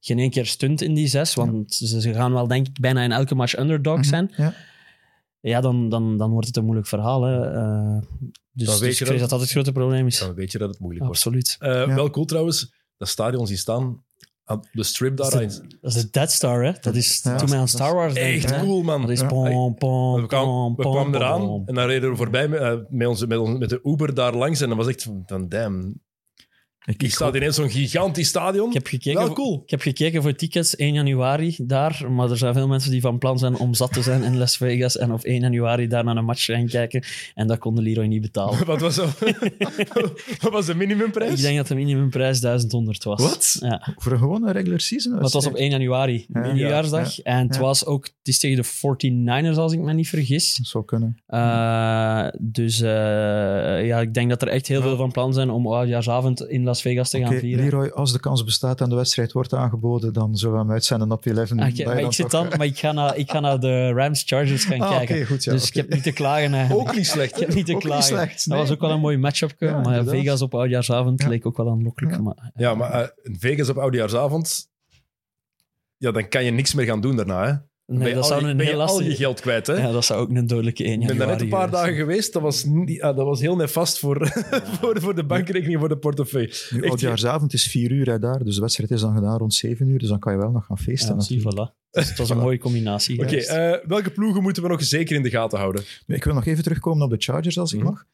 geen 0.00 0.18
één 0.18 0.30
keer 0.30 0.46
stunt 0.46 0.80
in 0.82 0.94
die 0.94 1.06
zes, 1.08 1.34
want 1.34 1.74
ze, 1.74 2.00
ze 2.00 2.12
gaan 2.14 2.32
wel 2.32 2.46
denk 2.46 2.66
ik 2.66 2.80
bijna 2.80 3.02
in 3.02 3.12
elke 3.12 3.34
match 3.34 3.58
underdog 3.58 3.96
Mhm, 3.98 4.04
zijn, 4.08 4.30
Ja. 4.36 4.54
Ja, 5.50 5.60
dan, 5.60 5.88
dan, 5.88 6.16
dan 6.16 6.30
wordt 6.30 6.46
het 6.46 6.56
een 6.56 6.64
moeilijk 6.64 6.86
verhaal. 6.88 7.22
Hè. 7.22 7.50
Eh, 7.54 7.98
dus 8.52 8.66
Dan 8.66 8.74
dus 8.74 8.78
weet 8.78 8.92
ik 8.92 8.98
je 8.98 9.04
vrees 9.04 9.20
dat- 9.20 9.20
dat 9.20 9.30
dat 9.30 9.40
het 9.40 9.50
grote 9.50 9.72
probleem 9.72 10.06
is. 10.06 10.18
Dan 10.18 10.34
weet 10.34 10.52
je 10.52 10.58
dat 10.58 10.68
het 10.68 10.78
moeilijk 10.78 11.04
wordt. 11.04 11.18
Absoluut. 11.24 11.56
Eh, 11.58 11.94
Wel 11.94 12.10
cool 12.10 12.24
trouwens, 12.26 12.72
dat 12.96 13.08
stadion 13.08 13.46
zien 13.46 13.56
staan. 13.58 14.04
aan 14.44 14.60
De 14.72 14.82
strip 14.82 15.16
daar. 15.16 15.30
Dat 15.30 15.40
is 15.40 15.60
Dat 15.80 15.94
is 15.94 16.02
de 16.02 16.08
Dead 16.10 16.30
Star, 16.30 16.64
hè? 16.64 16.72
Dat 16.80 16.94
is 16.94 17.20
Ja, 17.22 17.36
toen 17.36 17.48
mij 17.48 17.58
aan 17.58 17.68
Star 17.68 17.94
Wars 17.94 18.14
denken, 18.14 18.32
Echt 18.34 18.50
hè. 18.54 18.60
cool, 18.60 18.82
man. 18.82 19.00
Dat 19.00 19.10
is 19.10 19.20
Ja. 19.20 19.26
pom, 19.26 19.74
pom, 19.74 20.20
we 20.20 20.26
kwamen, 20.26 20.74
we 20.76 21.16
eraan 21.16 21.40
pom. 21.40 21.62
en 21.66 21.74
dan 21.74 21.86
reden 21.86 22.10
we 22.10 22.16
voorbij 22.16 22.48
met, 22.48 22.60
eh, 22.60 22.74
met, 22.88 23.08
onze, 23.08 23.26
met, 23.26 23.38
ons- 23.38 23.58
met 23.58 23.68
de 23.68 23.80
Uber 23.82 24.14
daar 24.14 24.34
langs. 24.36 24.60
En 24.60 24.68
dan 24.68 24.76
was 24.76 24.86
echt 24.86 25.02
van, 25.02 25.22
van 25.26 25.48
damn. 25.48 26.00
Ik, 26.86 26.98
Die 26.98 27.08
ik 27.08 27.14
staat 27.14 27.34
ineens 27.34 27.56
zo'n 27.56 27.70
gigantisch 27.70 28.28
stadion. 28.28 28.68
Ik 28.68 28.74
heb, 28.74 28.86
gekeken, 28.86 29.14
Wel 29.18 29.26
voor- 29.26 29.34
cool. 29.34 29.60
ik 29.64 29.70
heb 29.70 29.80
gekeken 29.80 30.22
voor 30.22 30.34
tickets 30.34 30.76
1 30.76 30.94
januari 30.94 31.56
daar, 31.62 32.06
maar 32.10 32.30
er 32.30 32.36
zijn 32.36 32.54
veel 32.54 32.66
mensen 32.68 32.90
die 32.90 33.00
van 33.00 33.18
plan 33.18 33.38
zijn 33.38 33.56
om 33.56 33.74
zat 33.74 33.92
te 33.92 34.02
zijn 34.02 34.22
in 34.22 34.38
Las 34.38 34.56
Vegas 34.56 34.96
en 34.96 35.12
op 35.12 35.20
1 35.22 35.40
januari 35.40 35.86
daar 35.88 36.04
naar 36.04 36.16
een 36.16 36.24
match 36.24 36.44
gaan 36.44 36.66
kijken. 36.66 37.04
En 37.34 37.46
dat 37.46 37.58
kon 37.58 37.74
de 37.74 37.82
Leroy 37.82 38.06
niet 38.06 38.20
betalen. 38.20 38.64
Wat 38.66 38.80
was, 38.80 38.94
zo, 38.94 39.04
wat 40.42 40.52
was 40.52 40.66
de 40.66 40.74
minimumprijs? 40.74 41.32
Ik 41.32 41.40
denk 41.40 41.56
dat 41.56 41.66
de 41.66 41.74
minimumprijs 41.74 42.40
1100 42.40 43.04
was. 43.04 43.22
Wat? 43.22 43.56
Ja. 43.60 43.94
Voor 43.96 44.12
een 44.12 44.18
gewone 44.18 44.52
regular 44.52 44.80
season. 44.80 45.12
Maar 45.12 45.22
het 45.22 45.32
was 45.32 45.46
op 45.46 45.54
1 45.54 45.70
januari, 45.70 46.26
Ja, 46.32 46.52
nieuwjaarsdag. 46.52 47.20
En 47.20 47.46
het 47.46 47.54
ja. 47.54 47.60
was 47.60 47.86
ook, 47.86 48.04
het 48.04 48.14
is 48.28 48.38
tegen 48.38 48.56
de 48.62 48.68
49ers 49.52 49.56
als 49.58 49.72
ik 49.72 49.78
me 49.80 49.92
niet 49.92 50.08
vergis. 50.08 50.56
Dat 50.56 50.66
zou 50.66 50.84
kunnen. 50.84 51.16
Eh, 51.26 52.26
dus 52.40 52.80
eh, 52.80 52.88
ja, 53.86 54.00
ik 54.00 54.14
denk 54.14 54.28
dat 54.30 54.42
er 54.42 54.48
echt 54.48 54.66
heel 54.68 54.82
veel 54.82 54.96
van 54.96 55.10
plan 55.12 55.32
zijn 55.32 55.50
om 55.50 55.66
oudjaarsavond 55.66 56.48
in 56.48 56.64
Las 56.64 56.75
Vegas 56.80 57.10
te 57.10 57.18
gaan 57.18 57.28
Oké, 57.30 57.38
vieren. 57.38 57.64
Leroy, 57.64 57.88
als 57.88 58.12
de 58.12 58.20
kans 58.20 58.44
bestaat 58.44 58.80
en 58.80 58.88
de 58.88 58.94
wedstrijd 58.94 59.32
wordt 59.32 59.54
aangeboden, 59.54 60.12
dan 60.12 60.36
zullen 60.36 60.54
we 60.54 60.60
hem 60.60 60.70
uitzenden 60.70 61.10
op 61.12 61.26
11. 61.26 61.38
Ah, 61.52 61.68
oké, 61.68 61.84
maar 61.84 61.98
ik, 62.00 62.12
zit 62.12 62.30
dan, 62.30 62.48
maar 62.56 62.66
ik, 62.66 62.78
ga 62.78 62.92
naar, 62.92 63.16
ik 63.16 63.30
ga 63.30 63.40
naar 63.40 63.60
de 63.60 63.92
Rams 63.92 64.22
Chargers 64.26 64.64
gaan 64.64 64.80
Ah, 64.86 64.96
kijken. 64.96 65.14
oké, 65.16 65.26
goed, 65.26 65.44
ja, 65.44 65.52
dus 65.52 65.68
ik 65.68 65.74
heb 65.74 65.88
niet 65.88 66.02
te 66.02 66.12
klagen 66.12 66.54
eigenlijk. 66.54 66.88
Ook 66.88 66.94
niet 66.96 67.06
slecht. 67.06 67.34
Ik 67.40 67.46
heb 67.46 67.54
niet 67.54 67.66
te 67.66 67.74
Ook 67.74 67.78
niet 67.78 67.86
klagen. 67.86 68.04
slecht, 68.04 68.48
Dat 68.48 68.58
was 68.58 68.70
ook 68.70 68.80
wel 68.80 68.90
een 68.90 69.00
mooi 69.00 69.16
matchup. 69.16 69.54
Ja, 69.58 69.70
maar 69.70 69.84
inderdaad. 69.84 70.08
Vegas 70.14 70.42
op 70.42 70.54
oudjaarsavond 70.54 71.22
Ja. 71.22 71.28
leek 71.28 71.46
ook 71.46 71.56
wel 71.56 71.70
aanlokkelijk. 71.70 72.14
Ja. 72.14 72.20
Maar, 72.20 72.50
Ja, 72.54 72.74
maar 72.74 72.90
eh, 72.92 73.08
Vegas 73.22 73.68
op 73.68 73.76
oudejaarsavond, 73.78 74.68
ja, 75.96 76.10
dan 76.10 76.28
kan 76.28 76.44
je 76.44 76.50
niks 76.50 76.74
meer 76.74 76.86
gaan 76.86 77.00
doen 77.00 77.16
daarna. 77.16 77.46
Hè? 77.46 77.52
Nee, 77.86 77.98
ben 77.98 78.08
je, 78.08 78.14
dat 78.14 78.26
zou 78.26 78.40
je- 78.44 78.46
een 78.50 78.56
ben 78.56 78.66
je 78.66 78.72
heel 78.72 78.80
al 78.80 78.86
je 78.88 78.92
lastige... 78.94 79.16
geld 79.16 79.40
kwijt. 79.40 79.66
Hè? 79.66 79.74
Ja, 79.74 79.92
dat 79.92 80.04
zou 80.04 80.20
ook 80.20 80.30
een 80.30 80.46
dodelijke 80.46 80.84
1 80.84 81.00
Ik 81.00 81.06
ben 81.06 81.16
daar 81.16 81.26
net 81.26 81.40
een 81.40 81.48
paar 81.48 81.60
geweest 81.68 81.82
dagen 81.84 81.94
geweest. 81.96 82.32
Dat 82.32 82.42
was, 82.42 82.64
niet, 82.64 83.02
ah, 83.02 83.16
dat 83.16 83.26
was 83.26 83.40
heel 83.40 83.56
nefast 83.56 83.98
voor, 83.98 84.28
voor, 84.80 85.00
voor 85.00 85.14
de 85.14 85.24
bankrekening, 85.24 85.78
voor 85.78 85.88
de 85.88 85.98
portefeuille. 85.98 86.52
Nu, 86.70 86.88
oudjaarsavond 86.88 87.52
is 87.52 87.66
4 87.66 87.90
uur 87.90 88.10
hè, 88.10 88.18
daar, 88.18 88.44
dus 88.44 88.54
de 88.54 88.60
wedstrijd 88.60 88.90
is 88.90 89.00
dan 89.00 89.14
gedaan 89.14 89.38
rond 89.38 89.54
7 89.54 89.88
uur, 89.88 89.98
dus 89.98 90.08
dan 90.08 90.18
kan 90.18 90.32
je 90.32 90.38
wel 90.38 90.50
nog 90.50 90.66
gaan 90.66 90.78
feesten. 90.78 91.16
Ja, 91.28 91.38
voilà. 91.40 91.74
Dus 91.90 92.08
het 92.08 92.18
was 92.18 92.30
een 92.30 92.38
mooie 92.46 92.58
combinatie. 92.58 93.18
Oké, 93.18 93.28
geweest. 93.28 93.48
eh, 93.48 93.72
welke 93.86 94.10
ploegen 94.10 94.42
moeten 94.42 94.62
we 94.62 94.68
nog 94.68 94.84
zeker 94.84 95.16
in 95.16 95.22
de 95.22 95.30
gaten 95.30 95.58
houden? 95.58 95.84
Ik 96.06 96.24
wil 96.24 96.34
nog 96.34 96.46
even 96.46 96.62
terugkomen 96.62 97.04
op 97.04 97.10
de 97.10 97.16
Chargers, 97.18 97.58
als 97.58 97.72
ik 97.72 97.78
Mhm. 97.80 97.88
mag. 97.88 98.04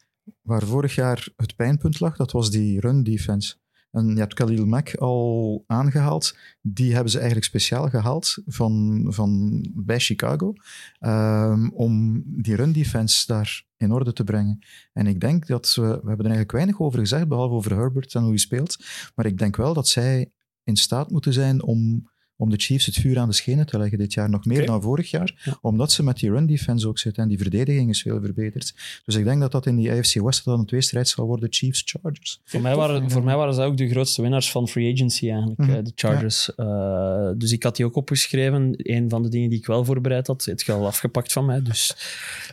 Waar 0.41 0.61
vorig 0.63 0.95
jaar 0.95 1.27
het 1.37 1.55
pijnpunt 1.55 1.99
lag, 1.99 2.15
dat 2.17 2.31
was 2.31 2.51
die 2.51 2.79
run 2.79 3.03
defense. 3.03 3.55
En 3.93 4.07
je 4.07 4.19
hebt 4.19 4.33
Khalil 4.33 4.65
Mack 4.65 4.95
al 4.95 5.63
aangehaald. 5.67 6.37
Die 6.61 6.93
hebben 6.93 7.11
ze 7.11 7.17
eigenlijk 7.17 7.47
speciaal 7.47 7.89
gehaald 7.89 8.37
van, 8.45 9.05
van, 9.09 9.59
bij 9.73 9.99
Chicago. 9.99 10.53
ehm, 10.99 11.69
om 11.69 12.23
die 12.25 12.55
run 12.55 12.71
defense 12.71 13.27
daar 13.27 13.65
in 13.77 13.91
orde 13.91 14.13
te 14.13 14.23
brengen. 14.23 14.59
En 14.93 15.07
ik 15.07 15.19
denk 15.19 15.47
dat 15.47 15.75
we... 15.75 15.81
We 15.81 15.87
hebben 15.87 16.17
er 16.17 16.31
eigenlijk 16.31 16.51
weinig 16.51 16.79
over 16.79 16.99
gezegd, 16.99 17.27
behalve 17.27 17.53
over 17.53 17.75
Herbert 17.75 18.13
en 18.13 18.21
hoe 18.21 18.29
hij 18.29 18.37
speelt. 18.37 18.77
Maar 19.15 19.25
ik 19.25 19.37
denk 19.37 19.55
wel 19.55 19.73
dat 19.73 19.87
zij 19.87 20.31
in 20.63 20.75
staat 20.75 21.11
moeten 21.11 21.33
zijn 21.33 21.63
om, 21.63 22.09
om 22.43 22.49
de 22.49 22.57
Chiefs 22.57 22.85
het 22.85 22.95
vuur 22.95 23.19
aan 23.19 23.27
de 23.29 23.35
schenen 23.35 23.65
te 23.65 23.77
leggen 23.77 23.97
dit 23.97 24.13
jaar. 24.13 24.29
Nog 24.29 24.45
meer 24.45 24.65
dan 24.65 24.81
vorig 24.81 25.09
jaar. 25.09 25.41
Ja. 25.43 25.57
Omdat 25.61 25.91
ze 25.91 26.03
met 26.03 26.17
die 26.17 26.29
run 26.31 26.45
defense 26.45 26.87
ook 26.87 26.99
zitten. 26.99 27.23
En 27.23 27.29
die 27.29 27.37
verdediging 27.37 27.89
is 27.89 28.01
veel 28.01 28.21
verbeterd. 28.21 28.73
Dus 29.05 29.15
ik 29.15 29.23
denk 29.23 29.41
dat 29.41 29.51
dat 29.51 29.65
in 29.65 29.75
die 29.75 29.91
AFC 29.91 30.13
West 30.13 30.45
dan 30.45 30.59
een 30.59 30.65
tweestrijd 30.65 31.07
zal 31.07 31.25
worden. 31.25 31.53
Chiefs-Chargers. 31.53 32.41
Voor 32.45 32.61
mij, 32.61 32.75
waren, 32.75 33.11
voor 33.11 33.23
mij 33.23 33.35
waren 33.35 33.53
ze 33.53 33.61
ook 33.61 33.77
de 33.77 33.89
grootste 33.89 34.21
winnaars 34.21 34.51
van 34.51 34.67
free 34.67 34.93
agency 34.93 35.29
eigenlijk, 35.29 35.59
Mhm. 35.59 35.71
eh, 35.71 35.83
de 35.83 35.91
Chargers. 35.95 36.55
Eh, 36.55 37.29
dus 37.37 37.51
ik 37.51 37.63
had 37.63 37.75
die 37.75 37.85
ook 37.85 37.95
opgeschreven. 37.95 38.73
Een 38.77 39.09
van 39.09 39.23
de 39.23 39.29
dingen 39.29 39.49
die 39.49 39.59
ik 39.59 39.65
wel 39.65 39.85
voorbereid 39.85 40.27
had. 40.27 40.45
Het 40.45 40.61
je 40.61 40.71
al 40.71 40.85
afgepakt 40.85 41.31
van 41.31 41.45
mij. 41.45 41.61
Dus. 41.61 41.95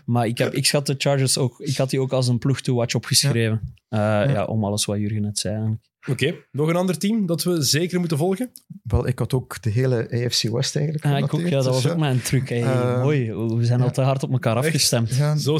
Maar 0.04 0.26
ik, 0.26 0.38
heb, 0.38 0.52
ik 0.54 0.66
schat 0.66 0.86
de 0.86 0.94
Chargers 0.98 1.38
ook... 1.38 1.60
Ik 1.60 1.76
had 1.76 1.90
die 1.90 2.00
ook 2.00 2.12
als 2.12 2.28
een 2.28 2.38
ploeg 2.38 2.60
to 2.60 2.74
watch 2.74 2.94
opgeschreven. 2.94 3.60
Eh, 3.88 3.98
ja. 3.98 4.44
om 4.44 4.64
alles 4.64 4.84
wat 4.84 4.98
Jurgen 4.98 5.22
net 5.22 5.38
zei 5.38 5.54
eigenlijk. 5.54 5.88
Oké, 6.08 6.34
nog 6.50 6.68
een 6.68 6.76
ander 6.76 6.98
team 6.98 7.26
dat 7.26 7.42
we 7.42 7.62
zeker 7.62 7.98
moeten 7.98 8.18
volgen? 8.18 8.50
Wel, 8.82 9.06
ik 9.06 9.18
had 9.18 9.32
ook 9.34 9.62
de 9.62 9.70
hele 9.70 9.96
AFC 10.24 10.42
West 10.42 10.76
eigenlijk 10.76 11.04
Ja, 11.04 11.16
ik 11.16 11.34
ook, 11.34 11.40
ja, 11.40 11.50
dat 11.50 11.64
dus 11.64 11.72
was 11.82 11.88
ook 11.88 11.98
mijn 11.98 12.22
truc. 12.22 12.48
Hey, 12.48 12.62
Eh, 12.62 13.02
mooi. 13.02 13.32
We 13.34 13.64
zijn 13.64 13.80
al 13.80 13.90
te 13.90 14.00
hard 14.00 14.22
op 14.22 14.32
elkaar 14.32 14.56
Echt? 14.56 14.66
afgestemd. 14.66 15.14
Ja, 15.16 15.36
Zo, 15.36 15.58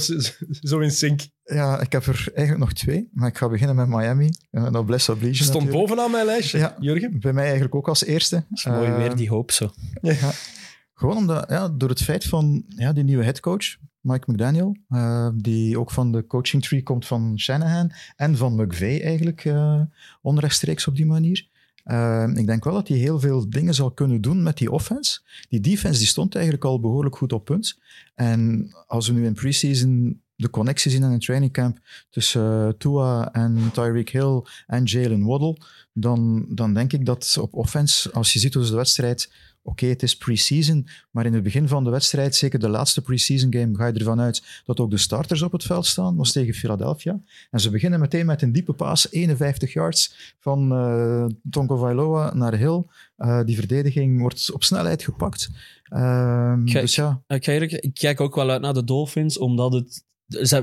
zo 0.60 0.78
in 0.78 0.90
sync. 0.90 1.20
ja, 1.44 1.80
ik 1.80 1.92
heb 1.92 2.06
er 2.06 2.24
eigenlijk 2.34 2.58
nog 2.58 2.72
twee. 2.72 3.08
Maar 3.12 3.28
ik 3.28 3.36
ga 3.38 3.48
beginnen 3.48 3.76
met 3.76 3.88
Miami. 3.88 4.28
Uh, 4.50 4.72
dat 4.72 4.86
Bless 4.86 5.08
Oblige 5.08 5.34
Stond 5.34 5.52
natuurlijk. 5.64 5.86
bovenaan 5.86 6.10
mijn 6.10 6.26
lijstje, 6.26 6.58
Ja. 6.58 6.76
Jurgen. 6.78 7.20
Bij 7.20 7.32
mij 7.32 7.44
eigenlijk 7.44 7.74
ook 7.74 7.88
als 7.88 8.04
eerste. 8.04 8.34
Dat 8.34 8.58
is 8.58 8.64
mooi 8.64 8.86
Eh, 8.88 8.96
weer, 8.96 9.16
die 9.16 9.28
hoop 9.28 9.50
zo. 9.50 9.70
Ja. 10.02 10.30
Gewoon 11.00 11.16
omdat, 11.16 11.44
ja, 11.48 11.68
door 11.68 11.88
het 11.88 12.02
feit 12.02 12.24
van 12.24 12.64
ja, 12.68 12.92
die 12.92 13.04
nieuwe 13.04 13.24
headcoach, 13.24 13.76
Mike 14.00 14.32
McDaniel, 14.32 14.76
eh, 14.88 15.28
die 15.34 15.78
ook 15.78 15.90
van 15.90 16.12
de 16.12 16.26
coaching 16.26 16.62
tree 16.62 16.82
komt 16.82 17.06
van 17.06 17.38
Shanahan 17.38 17.92
en 18.16 18.36
van 18.36 18.54
McVay 18.54 19.00
eigenlijk, 19.00 19.44
eh, 19.44 19.80
onrechtstreeks 20.22 20.86
op 20.86 20.96
die 20.96 21.06
manier. 21.06 21.48
Eh, 21.84 22.26
ik 22.34 22.46
denk 22.46 22.64
wel 22.64 22.74
dat 22.74 22.88
hij 22.88 22.96
heel 22.96 23.20
veel 23.20 23.50
dingen 23.50 23.74
zal 23.74 23.90
kunnen 23.90 24.20
doen 24.20 24.42
met 24.42 24.56
die 24.56 24.70
offense. 24.70 25.20
Die 25.48 25.60
defense 25.60 25.98
die 25.98 26.08
stond 26.08 26.34
eigenlijk 26.34 26.64
al 26.64 26.80
behoorlijk 26.80 27.16
goed 27.16 27.32
op 27.32 27.44
punt. 27.44 27.78
En 28.14 28.70
als 28.86 29.08
we 29.08 29.14
nu 29.14 29.24
in 29.26 29.34
preseason 29.34 30.20
de 30.36 30.50
connectie 30.50 30.90
zien 30.90 31.02
in 31.02 31.10
een 31.10 31.18
trainingcamp 31.18 31.78
tussen 32.10 32.74
Tua 32.78 33.32
en 33.32 33.70
Tyreek 33.72 34.10
Hill 34.10 34.42
en 34.66 34.84
Jalen 34.84 35.24
Waddle, 35.24 35.56
dan, 35.92 36.46
dan 36.48 36.74
denk 36.74 36.92
ik 36.92 37.06
dat 37.06 37.36
op 37.40 37.54
offense, 37.54 38.12
als 38.12 38.32
je 38.32 38.38
ziet 38.38 38.54
hoe 38.54 38.64
ze 38.64 38.70
de 38.70 38.76
wedstrijd 38.76 39.32
Oké, 39.62 39.86
het 39.86 40.02
is 40.02 40.16
pre-season, 40.16 40.88
maar 41.10 41.26
in 41.26 41.34
het 41.34 41.42
begin 41.42 41.68
van 41.68 41.84
de 41.84 41.90
wedstrijd, 41.90 42.34
zeker 42.34 42.58
de 42.58 42.68
laatste 42.68 43.02
pre-season 43.02 43.52
game, 43.54 43.76
ga 43.76 43.86
je 43.86 43.92
ervan 43.92 44.20
uit 44.20 44.42
dat 44.64 44.80
ook 44.80 44.90
de 44.90 44.96
starters 44.98 45.42
op 45.42 45.52
het 45.52 45.62
veld 45.62 45.86
staan. 45.86 46.16
was 46.16 46.32
tegen 46.32 46.54
Philadelphia. 46.54 47.20
En 47.50 47.60
ze 47.60 47.70
beginnen 47.70 48.00
meteen 48.00 48.26
met 48.26 48.42
een 48.42 48.52
diepe 48.52 48.72
paas, 48.72 49.10
51 49.12 49.72
yards 49.72 50.34
van 50.40 50.72
eh 50.72 51.24
Tonko 51.50 51.76
Vailoa 51.76 52.34
naar 52.34 52.54
Hill. 52.56 52.82
Eh, 53.16 53.40
die 53.44 53.56
verdediging 53.56 54.20
wordt 54.20 54.50
op 54.52 54.64
snelheid 54.64 55.02
gepakt. 55.02 55.50
Ehm, 55.84 56.64
Kijk, 56.64 56.80
dus 56.80 56.94
ja, 56.94 57.22
Ik, 57.26 57.44
ga 57.44 57.52
eerlijk- 57.52 57.72
ik 57.72 57.94
kijk 57.94 58.20
ook 58.20 58.34
wel 58.34 58.50
uit 58.50 58.60
naar 58.60 58.74
de 58.74 58.84
Dolphins, 58.84 59.38
omdat 59.38 59.72
het, 59.72 60.04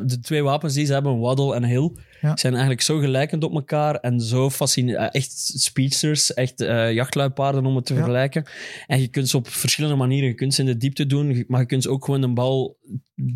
de 0.07 0.19
twee 0.21 0.43
wapens 0.43 0.73
die 0.73 0.85
ze 0.85 0.93
hebben, 0.93 1.19
Waddle 1.19 1.55
en 1.55 1.63
Hill, 1.63 1.91
Ja. 2.21 2.37
zijn 2.37 2.53
eigenlijk 2.53 2.81
zo 2.81 2.97
gelijkend 2.97 3.43
op 3.43 3.53
elkaar 3.53 3.95
en 3.95 4.19
zo 4.21 4.49
fascinerend. 4.49 5.13
Echt 5.13 5.31
speedsters, 5.55 6.33
echt 6.33 6.61
eh 6.61 6.93
jachtluipaarden 6.93 7.65
om 7.65 7.75
het 7.75 7.85
te 7.85 7.93
Ja. 7.93 7.99
vergelijken. 7.99 8.45
En 8.87 9.01
je 9.01 9.07
kunt 9.07 9.29
ze 9.29 9.37
op 9.37 9.47
verschillende 9.47 9.95
manieren, 9.95 10.27
je 10.29 10.35
kunt 10.35 10.53
ze 10.53 10.61
in 10.61 10.67
de 10.67 10.77
diepte 10.77 11.05
doen, 11.05 11.43
maar 11.47 11.59
je 11.59 11.65
kunt 11.65 11.83
ze 11.83 11.89
ook 11.89 12.05
gewoon 12.05 12.21
een 12.21 12.33
bal 12.33 12.77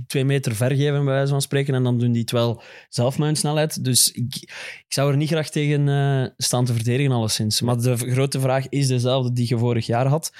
twee 0.07 0.23
meter 0.25 0.55
ver 0.55 0.75
geven, 0.75 0.93
bij 1.05 1.13
wijze 1.13 1.31
van 1.31 1.41
spreken, 1.41 1.73
en 1.73 1.83
dan 1.83 1.97
doen 1.99 2.11
die 2.11 2.21
het 2.21 2.31
wel 2.31 2.61
zelf 2.89 3.17
met 3.17 3.27
hun 3.27 3.35
snelheid. 3.35 3.83
Dus 3.83 4.11
ik, 4.11 4.35
ik 4.85 4.85
zou 4.87 5.11
er 5.11 5.17
niet 5.17 5.29
graag 5.29 5.49
tegen 5.49 5.87
eh, 5.89 6.25
staan 6.37 6.65
te 6.65 6.73
verdedigen, 6.73 7.11
alleszins. 7.11 7.61
Maar 7.61 7.81
de 7.81 7.97
grote 7.97 8.39
vraag 8.39 8.69
is 8.69 8.87
dezelfde 8.87 9.33
die 9.33 9.45
je 9.49 9.57
vorig 9.57 9.85
jaar 9.85 10.05
had. 10.07 10.33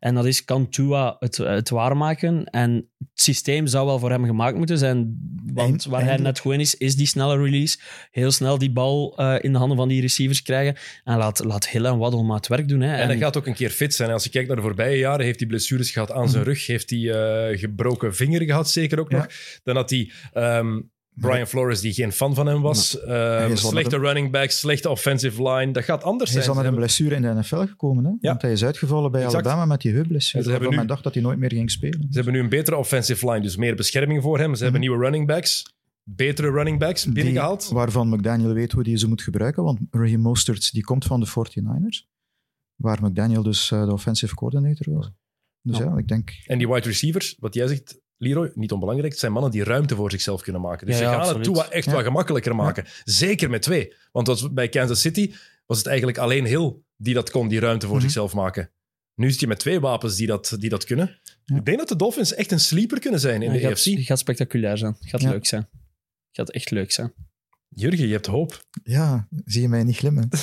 En 0.00 0.14
dat 0.14 0.24
is, 0.26 0.44
kan 0.44 0.68
Tua 0.68 1.16
het, 1.18 1.36
het 1.36 1.70
waarmaken? 1.70 2.44
En 2.44 2.72
het 2.98 3.08
systeem 3.14 3.66
zou 3.66 3.86
wel 3.86 3.98
voor 3.98 4.10
hem 4.10 4.24
gemaakt 4.24 4.56
moeten 4.56 4.78
zijn. 4.78 5.18
Want 5.52 5.84
waar 5.84 6.04
hij 6.04 6.16
net 6.16 6.40
gewoon 6.40 6.60
is, 6.60 6.74
is 6.74 6.96
die 6.96 7.06
snelle 7.06 7.36
release. 7.36 7.78
Heel 8.10 8.30
snel 8.30 8.58
die 8.58 8.70
bal 8.70 9.14
eh, 9.16 9.34
in 9.40 9.52
de 9.52 9.58
handen 9.58 9.76
van 9.76 9.88
die 9.88 10.00
receivers 10.00 10.42
krijgen. 10.42 10.76
En 11.04 11.16
laat, 11.16 11.44
laat 11.44 11.68
Hill 11.68 11.84
en 11.84 11.98
Waddle 11.98 12.22
maar 12.22 12.36
het 12.36 12.48
werk 12.48 12.68
doen. 12.68 12.80
Hè. 12.80 12.96
En 12.96 13.06
hij 13.08 13.16
gaat 13.18 13.36
ook 13.36 13.46
een 13.46 13.54
keer 13.54 13.70
fit 13.70 13.94
zijn. 13.94 14.10
Als 14.10 14.24
je 14.24 14.30
kijkt 14.30 14.46
naar 14.48 14.56
de 14.56 14.62
voorbije 14.62 14.98
jaren, 14.98 15.24
heeft 15.24 15.38
hij 15.38 15.48
blessures 15.48 15.90
gehad 15.90 16.12
aan 16.12 16.28
zijn 16.28 16.44
rug. 16.44 16.66
Heeft 16.66 16.90
hij 16.90 17.10
eh, 17.50 17.58
gebroken 17.58 18.14
vinger 18.14 18.42
gehad, 18.42 18.70
zeker 18.70 19.00
ook 19.00 19.10
Ja. 19.10 19.16
nog. 19.16 19.26
Dan 19.62 19.76
had 19.76 19.90
hij... 19.90 20.10
ehm, 20.32 20.80
Brian 21.20 21.46
Flores, 21.46 21.80
die 21.80 21.92
geen 21.92 22.12
fan 22.12 22.34
van 22.34 22.46
hem 22.46 22.62
was. 22.62 23.00
Ehm, 23.04 23.56
slechte 23.56 23.98
running 23.98 24.30
back, 24.30 24.50
slechte 24.50 24.88
offensive 24.90 25.42
line. 25.50 25.72
Dat 25.72 25.84
gaat 25.84 26.02
anders 26.02 26.30
Hij 26.30 26.38
is 26.38 26.44
zijn. 26.44 26.56
dan 26.56 26.64
met 26.64 26.72
een 26.74 26.78
blessure 26.78 27.14
in 27.14 27.22
de 27.22 27.34
NFL 27.34 27.56
gekomen. 27.66 28.04
Hè? 28.04 28.10
Want 28.20 28.42
hij 28.42 28.52
is 28.52 28.64
uitgevallen 28.64 29.10
bij 29.10 29.24
Exact. 29.24 29.46
Alabama 29.46 29.66
met 29.66 29.80
die 29.80 29.92
heupblessure. 29.92 30.38
En 30.38 30.44
ze 30.44 30.50
hebben 30.50 30.70
nu- 30.70 30.76
men 30.76 30.86
dacht 30.86 31.02
dat 31.02 31.14
hij 31.14 31.22
nooit 31.22 31.38
meer 31.38 31.52
ging 31.52 31.70
spelen. 31.70 32.00
Ze 32.10 32.14
hebben 32.16 32.32
nu 32.32 32.40
een 32.40 32.48
betere 32.48 32.76
offensive 32.76 33.26
line, 33.30 33.40
dus 33.40 33.56
meer 33.56 33.74
bescherming 33.74 34.22
voor 34.22 34.38
hem. 34.38 34.54
Ze 34.54 34.62
hebben 34.62 34.80
nieuwe 34.80 34.98
running 35.04 35.26
backs, 35.26 35.74
betere 36.16 36.50
running 36.50 36.78
backs 36.78 37.02
Die- 37.02 37.12
binnengehaald. 37.12 37.68
waarvan 37.68 38.08
McDaniel 38.08 38.52
weet 38.52 38.72
hoe 38.72 38.82
hij 38.82 38.98
ze 38.98 39.08
moet 39.08 39.22
gebruiken. 39.22 39.62
Want 39.62 39.78
Raheem 39.90 40.20
Mostert 40.20 40.72
die 40.72 40.82
komt 40.84 41.04
van 41.04 41.20
de 41.20 41.26
49ers. 41.26 42.06
Waar 42.74 42.98
McDaniel 43.04 43.42
dus 43.42 43.70
eh, 43.70 43.84
de 43.84 43.92
offensive 43.92 44.34
coordinator 44.34 44.94
was. 44.94 45.10
Dus 45.62 45.78
ja, 45.78 45.96
ik 45.96 46.08
denk... 46.08 46.30
En 46.46 46.58
die 46.58 46.68
wide 46.68 46.86
receivers, 46.88 47.36
wat 47.38 47.54
jij 47.54 47.66
zegt, 47.66 48.00
Leroy, 48.16 48.50
niet 48.54 48.72
onbelangrijk, 48.72 49.10
het 49.12 49.20
zijn 49.20 49.32
mannen 49.32 49.50
die 49.50 49.64
ruimte 49.64 49.94
voor 49.94 50.10
zichzelf 50.10 50.42
kunnen 50.42 50.62
maken. 50.62 50.86
Dus 50.86 50.98
Ja, 50.98 51.02
ze 51.04 51.08
gaan 51.10 51.20
absoluut. 51.20 51.46
het 51.46 51.54
Tua 51.54 51.70
echt 51.70 51.84
Ja. 51.86 51.92
wel 51.92 52.02
gemakkelijker 52.02 52.54
maken. 52.54 52.84
Zeker 53.04 53.50
met 53.50 53.62
twee. 53.62 53.94
Want 54.12 54.26
was- 54.26 54.52
bij 54.52 54.68
Kansas 54.68 55.00
City 55.00 55.32
was 55.66 55.78
het 55.78 55.86
eigenlijk 55.86 56.18
alleen 56.18 56.44
Hill 56.44 56.74
die 56.96 57.14
dat 57.14 57.30
kon, 57.30 57.48
die 57.48 57.60
ruimte 57.60 57.86
voor 57.86 57.94
Mhm. 57.94 58.04
zichzelf 58.04 58.34
maken. 58.34 58.70
Nu 59.14 59.30
zit 59.30 59.40
je 59.40 59.46
met 59.46 59.58
twee 59.58 59.80
wapens 59.80 60.16
die 60.16 60.26
dat, 60.26 60.56
die 60.58 60.70
dat 60.70 60.84
kunnen. 60.84 61.18
Ja. 61.44 61.56
Ik 61.56 61.64
denk 61.64 61.78
dat 61.78 61.88
de 61.88 61.96
Dolphins 61.96 62.34
echt 62.34 62.52
een 62.52 62.60
sleeper 62.60 62.98
kunnen 63.00 63.20
zijn 63.20 63.42
in 63.42 63.48
Ja, 63.48 63.54
de 63.54 63.60
gaat, 63.60 63.70
AFC. 63.70 63.98
gaat 64.06 64.18
spectaculair 64.18 64.78
zijn. 64.78 64.96
Gaat 65.00 65.20
Ja. 65.20 65.30
leuk 65.30 65.46
zijn. 65.46 65.68
Gaat 66.38 66.50
echt 66.50 66.70
leuk 66.70 66.92
zijn. 66.92 67.12
Jurgen, 67.68 68.06
je 68.06 68.12
hebt 68.12 68.26
hoop. 68.26 68.64
Ja, 68.82 69.28
zie 69.44 69.62
je 69.62 69.68
mij 69.68 69.84
niet 69.84 69.96
glimmen. 69.96 70.28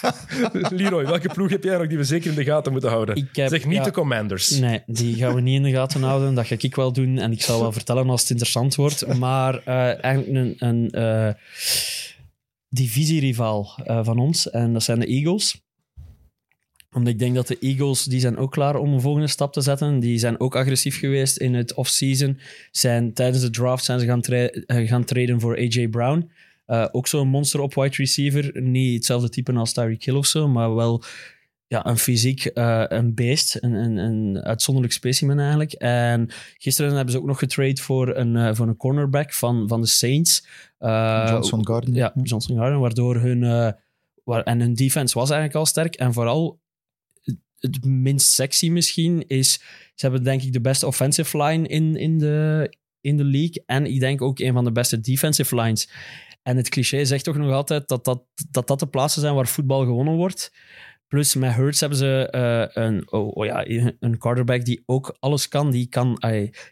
Leroy, 0.70 1.06
welke 1.06 1.28
ploeg 1.28 1.50
heb 1.50 1.64
jij 1.64 1.78
nog 1.78 1.86
die 1.86 1.96
we 1.98 2.04
zeker 2.04 2.30
in 2.30 2.36
de 2.36 2.44
gaten 2.44 2.72
moeten 2.72 2.90
houden? 2.90 3.16
Ik 3.16 3.36
heb- 3.36 3.48
zeg 3.48 3.64
niet 3.64 3.76
ja. 3.76 3.82
de 3.82 3.90
Commanders. 3.90 4.50
Nee, 4.50 4.82
die 4.86 5.14
gaan 5.14 5.34
we 5.34 5.40
niet 5.40 5.56
in 5.56 5.62
de 5.62 5.70
gaten 5.70 6.02
houden. 6.02 6.34
Dat 6.34 6.46
ga 6.46 6.56
ik 6.58 6.74
wel 6.74 6.92
doen. 6.92 7.18
En 7.18 7.32
ik 7.32 7.42
zal 7.42 7.60
wel 7.60 7.72
vertellen 7.72 8.10
als 8.10 8.20
het 8.20 8.30
interessant 8.30 8.74
wordt. 8.74 9.18
Maar 9.18 9.62
eh, 9.64 10.04
eigenlijk 10.04 10.60
een, 10.60 10.68
een 10.68 10.90
eh, 10.90 11.34
divisierivaal 12.68 13.78
eh, 13.84 14.04
van 14.04 14.18
ons. 14.18 14.50
En 14.50 14.72
dat 14.72 14.82
zijn 14.82 15.00
de 15.00 15.06
Eagles. 15.06 15.62
Omdat 16.92 17.12
ik 17.12 17.18
denk 17.18 17.34
dat 17.34 17.46
de 17.46 17.58
Eagles, 17.60 18.04
die 18.04 18.20
zijn 18.20 18.36
ook 18.36 18.50
klaar 18.50 18.76
om 18.76 18.92
een 18.92 19.00
volgende 19.00 19.26
stap 19.28 19.52
te 19.52 19.60
zetten. 19.60 20.00
Die 20.00 20.18
zijn 20.18 20.40
ook 20.40 20.56
agressief 20.56 20.98
geweest 20.98 21.36
in 21.36 21.54
het 21.54 21.74
off-season. 21.74 22.38
Zijn, 22.70 23.12
tijdens 23.12 23.42
de 23.42 23.50
draft 23.50 23.84
zijn 23.84 24.00
ze 24.00 24.06
gaan, 24.06 24.20
tra- 24.20 24.46
eh, 24.46 24.88
gaan 24.88 25.04
traden 25.04 25.40
voor 25.40 25.56
AJ 25.56 25.88
Brown. 25.88 26.30
Eh, 26.66 26.86
ook 26.92 27.06
zo'n 27.06 27.28
monster 27.28 27.60
op 27.60 27.74
wide 27.74 27.96
receiver. 27.96 28.62
Niet 28.62 28.94
hetzelfde 28.94 29.28
type 29.28 29.52
als 29.52 29.72
Tyreek 29.72 30.04
Hill 30.04 30.14
of 30.14 30.26
zo, 30.26 30.48
maar 30.48 30.74
wel 30.74 31.02
ja, 31.66 31.86
een 31.86 31.98
fysiek 31.98 32.44
eh, 32.44 32.84
een 32.88 33.14
beest. 33.14 33.58
Een, 33.60 33.72
een, 33.72 33.96
een 33.96 34.42
uitzonderlijk 34.42 34.94
specimen 34.94 35.38
eigenlijk. 35.38 35.72
En 35.72 36.28
gisteren 36.58 36.94
hebben 36.94 37.12
ze 37.12 37.18
ook 37.18 37.26
nog 37.26 37.38
getrade 37.38 37.80
voor 37.80 38.16
een, 38.16 38.56
voor 38.56 38.68
een 38.68 38.76
cornerback 38.76 39.32
van, 39.32 39.68
van 39.68 39.80
de 39.80 39.86
Saints. 39.86 40.46
Johnson 40.78 41.66
Garden. 41.66 41.94
ja, 41.94 42.12
Johnson 42.22 42.56
Garden, 42.56 42.80
waardoor 42.80 43.16
hun... 43.16 43.40
waar, 44.24 44.42
en 44.42 44.60
hun 44.60 44.74
defense 44.74 45.18
was 45.18 45.30
eigenlijk 45.30 45.58
al 45.58 45.66
sterk. 45.66 45.94
En 45.94 46.12
vooral 46.12 46.58
het- 47.60 47.84
minst 47.84 48.30
sexy 48.30 48.68
misschien 48.68 49.26
is... 49.26 49.52
Ze 49.94 50.06
hebben 50.06 50.24
denk 50.24 50.42
ik 50.42 50.52
de 50.52 50.60
beste 50.60 50.86
offensive 50.86 51.42
line 51.42 51.68
in, 51.68 51.96
in, 51.96 52.18
de, 52.18 52.68
in 53.00 53.16
de 53.16 53.24
league. 53.24 53.62
En 53.66 53.86
ik 53.86 54.00
denk 54.00 54.22
ook 54.22 54.38
een 54.38 54.52
van 54.52 54.64
de 54.64 54.72
beste 54.72 55.00
defensive 55.00 55.54
lines. 55.54 55.88
En 56.42 56.56
het 56.56 56.68
cliché 56.68 57.04
zegt 57.04 57.24
toch 57.24 57.36
nog 57.36 57.52
altijd 57.52 57.88
dat 57.88 58.04
dat, 58.04 58.24
dat, 58.50 58.66
dat 58.66 58.78
de 58.78 58.86
plaatsen 58.86 59.20
zijn 59.20 59.34
waar 59.34 59.48
voetbal 59.48 59.84
gewonnen 59.84 60.14
wordt. 60.14 60.52
Plus 61.06 61.34
met 61.34 61.54
Hurts 61.54 61.80
hebben 61.80 61.98
ze 61.98 62.28
eh, 62.30 62.82
een, 62.84 63.12
oh, 63.12 63.36
oh 63.36 63.44
ja, 63.44 63.66
een 64.00 64.18
quarterback 64.18 64.64
die 64.64 64.82
ook 64.86 65.16
alles 65.18 65.48
kan. 65.48 65.70
Die 65.70 65.86
kan, 65.86 66.16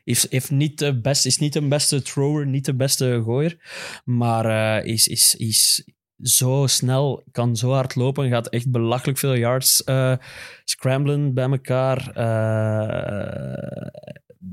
heeft, 0.04 0.26
heeft 0.30 0.50
niet 0.50 0.78
de 0.78 1.00
best, 1.00 1.26
is 1.26 1.38
niet 1.38 1.52
de 1.52 1.68
beste 1.68 2.02
thrower, 2.02 2.46
niet 2.46 2.64
de 2.64 2.74
beste 2.74 3.20
gooier. 3.24 3.56
Maar 4.04 4.44
eh, 4.80 4.92
is, 4.92 5.08
is, 5.08 5.34
is 5.34 5.88
zo 6.22 6.66
snel, 6.66 7.22
kan 7.30 7.56
zo 7.56 7.70
hard 7.70 7.94
lopen. 7.94 8.28
Gaat 8.28 8.48
echt 8.48 8.70
belachelijk 8.70 9.18
veel 9.18 9.36
yards 9.36 9.84
eh, 9.84 10.16
scramblen 10.64 11.34
bij 11.34 11.50
elkaar. 11.50 12.10
Eh, 12.14 13.86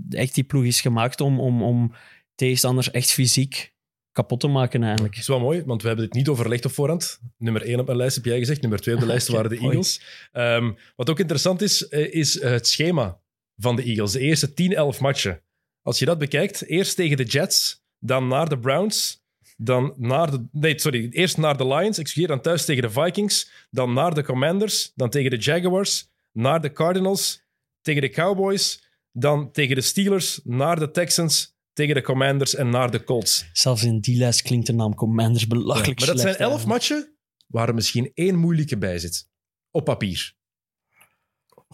echt 0.10 0.36
die 0.36 0.44
ploeg 0.44 0.64
is 0.64 0.82
gemaakt 0.82 1.22
om, 1.22 1.40
om, 1.40 1.64
om 1.64 1.94
tegenstanders 2.36 2.92
echt 2.92 3.12
fysiek 3.12 3.74
kapot 4.12 4.40
te 4.40 4.48
maken 4.48 4.84
eigenlijk. 4.84 5.14
Dat 5.14 5.22
is 5.22 5.28
wel 5.28 5.40
mooi, 5.40 5.64
want 5.66 5.82
we 5.82 5.88
hebben 5.88 6.06
dit 6.06 6.16
niet 6.16 6.28
overlegd 6.28 6.66
op 6.66 6.72
voorhand. 6.72 7.20
Nummer 7.38 7.62
1 7.62 7.80
op 7.80 7.86
mijn 7.86 7.98
lijst 7.98 8.16
heb 8.16 8.26
jij 8.26 8.38
gezegd. 8.38 8.62
Nummer 8.62 8.80
2 8.80 8.96
op 8.96 9.02
de 9.02 9.08
lijst 9.14 9.28
waren 9.28 9.50
de. 9.50 9.58
Eagles. 9.58 10.02
Ehm, 10.32 10.72
wat 10.96 11.10
ook 11.10 11.20
interessant 11.20 11.62
is, 11.62 11.88
eh, 11.88 12.14
is 12.14 12.42
het 12.42 12.68
schema 12.68 13.22
van 13.56 13.76
de 13.76 13.84
Eagles. 13.84 14.12
De 14.12 14.20
eerste 14.20 14.54
10, 14.54 14.74
11 14.74 15.00
matchen. 15.00 15.42
Als 15.82 16.00
je 16.00 16.06
dat 16.06 16.18
bekijkt, 16.18 16.66
eerst 16.66 16.96
tegen 16.96 17.18
de 17.18 17.24
Jets, 17.24 17.84
dan 18.00 18.28
naar 18.28 18.50
de 18.50 18.60
Browns, 18.60 19.25
dan 19.56 19.94
naar 19.98 20.32
de... 20.32 20.48
Nee, 20.52 20.80
sorry. 20.80 21.10
Eerst 21.12 21.38
naar 21.38 21.58
de 21.58 21.68
Lions, 21.68 21.98
excuseer, 21.98 22.28
dan 22.28 22.42
thuis 22.42 22.66
tegen 22.66 22.82
de 22.82 22.90
Vikings, 22.90 23.52
dan 23.70 23.94
naar 23.94 24.14
de 24.14 24.24
Commanders, 24.24 24.92
dan 24.96 25.10
tegen 25.10 25.30
de 25.30 25.38
Jaguars, 25.38 26.10
naar 26.32 26.62
de 26.62 26.72
Cardinals, 26.72 27.44
tegen 27.82 28.02
de 28.02 28.10
Cowboys, 28.10 28.84
dan 29.12 29.52
tegen 29.52 29.76
de 29.76 29.82
Steelers, 29.82 30.40
naar 30.44 30.80
de 30.80 30.92
Texans, 30.92 31.56
tegen 31.74 31.96
de 31.96 32.02
Commanders 32.02 32.56
en 32.56 32.70
naar 32.70 32.92
de 32.92 33.04
Colts. 33.04 33.50
Zelfs 33.54 33.84
in 33.84 34.00
die 34.00 34.18
lijst 34.18 34.42
klinkt 34.42 34.66
de 34.66 34.74
naam 34.74 34.96
Commanders 34.96 35.48
belachelijk 35.48 36.00
Maar 36.00 36.08
dat 36.08 36.20
zijn 36.20 36.36
elf 36.36 36.66
matchen 36.66 37.18
waar 37.48 37.68
er 37.68 37.74
misschien 37.74 38.12
één 38.14 38.36
moeilijke 38.36 38.78
bij 38.78 39.00
zit. 39.00 39.30
Op 39.72 39.86
papier. 39.86 40.36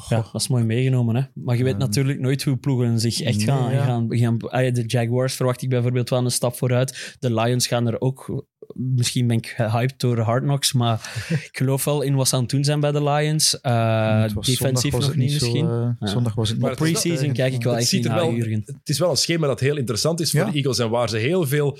Ja, 0.10 0.26
dat 0.32 0.42
is 0.42 0.48
mooi 0.48 0.64
meegenomen. 0.64 1.16
Hè? 1.16 1.22
Maar 1.34 1.58
je 1.58 1.64
weet 1.64 1.74
Ja. 1.74 1.80
natuurlijk 1.80 2.20
nooit 2.20 2.44
hoe 2.44 2.58
ploegen 2.58 3.00
zich 3.00 3.22
echt 3.22 3.38
Nee, 3.38 3.46
gaan, 3.46 3.74
ja. 3.74 3.84
gaan, 3.84 4.08
gaan... 4.10 4.38
Ah, 4.40 4.74
De 4.74 4.84
Jaguars 4.88 5.34
verwacht 5.36 5.62
ik 5.62 5.70
bijvoorbeeld 5.70 6.10
wel 6.10 6.26
een 6.26 6.32
stap 6.32 6.56
vooruit. 6.56 7.16
De 7.20 7.34
Lions 7.34 7.68
gaan 7.68 7.88
er 7.88 8.02
ook... 8.02 8.46
Misschien 8.76 9.28
ben 9.28 9.38
ik 9.38 9.48
gehyped 9.48 10.00
door 10.00 10.20
Hard 10.20 10.44
Knocks, 10.44 10.74
maar 10.74 11.24
ik 11.52 11.58
geloof 11.58 11.84
wel 11.86 12.02
in 12.02 12.16
wat 12.16 12.28
ze 12.28 12.36
aan 12.36 12.42
het 12.42 12.50
doen 12.50 12.64
zijn 12.64 12.80
bij 12.80 12.92
de 12.92 13.04
Lions. 13.04 13.60
Eh, 13.62 14.26
defensief 14.42 14.92
nog 14.92 15.16
niet 15.16 15.32
misschien. 15.32 15.68
eh. 15.70 15.90
Zondag 16.00 16.34
was 16.36 16.50
het 16.50 16.60
Maar 16.60 16.76
Preseason 16.76 17.34
kijk 17.34 17.54
ik 17.54 17.64
wel 17.64 17.72
Het 17.74 17.82
echt 17.82 17.90
ziet 17.90 18.00
niet 18.02 18.10
er 18.10 18.16
naar, 18.16 18.26
wel- 18.26 18.36
Jurgen. 18.36 18.62
Het 18.66 18.90
is 18.90 19.00
wel 19.00 19.10
een 19.10 19.18
schema 19.18 19.48
dat 19.48 19.60
heel 19.60 19.78
interessant 19.78 20.20
is 20.20 20.32
voor 20.32 20.40
Ja. 20.40 20.46
de 20.46 20.54
Eagles 20.58 20.80
en 20.80 20.90
waar 20.90 21.10
ze 21.10 21.18
heel 21.18 21.48
veel 21.48 21.78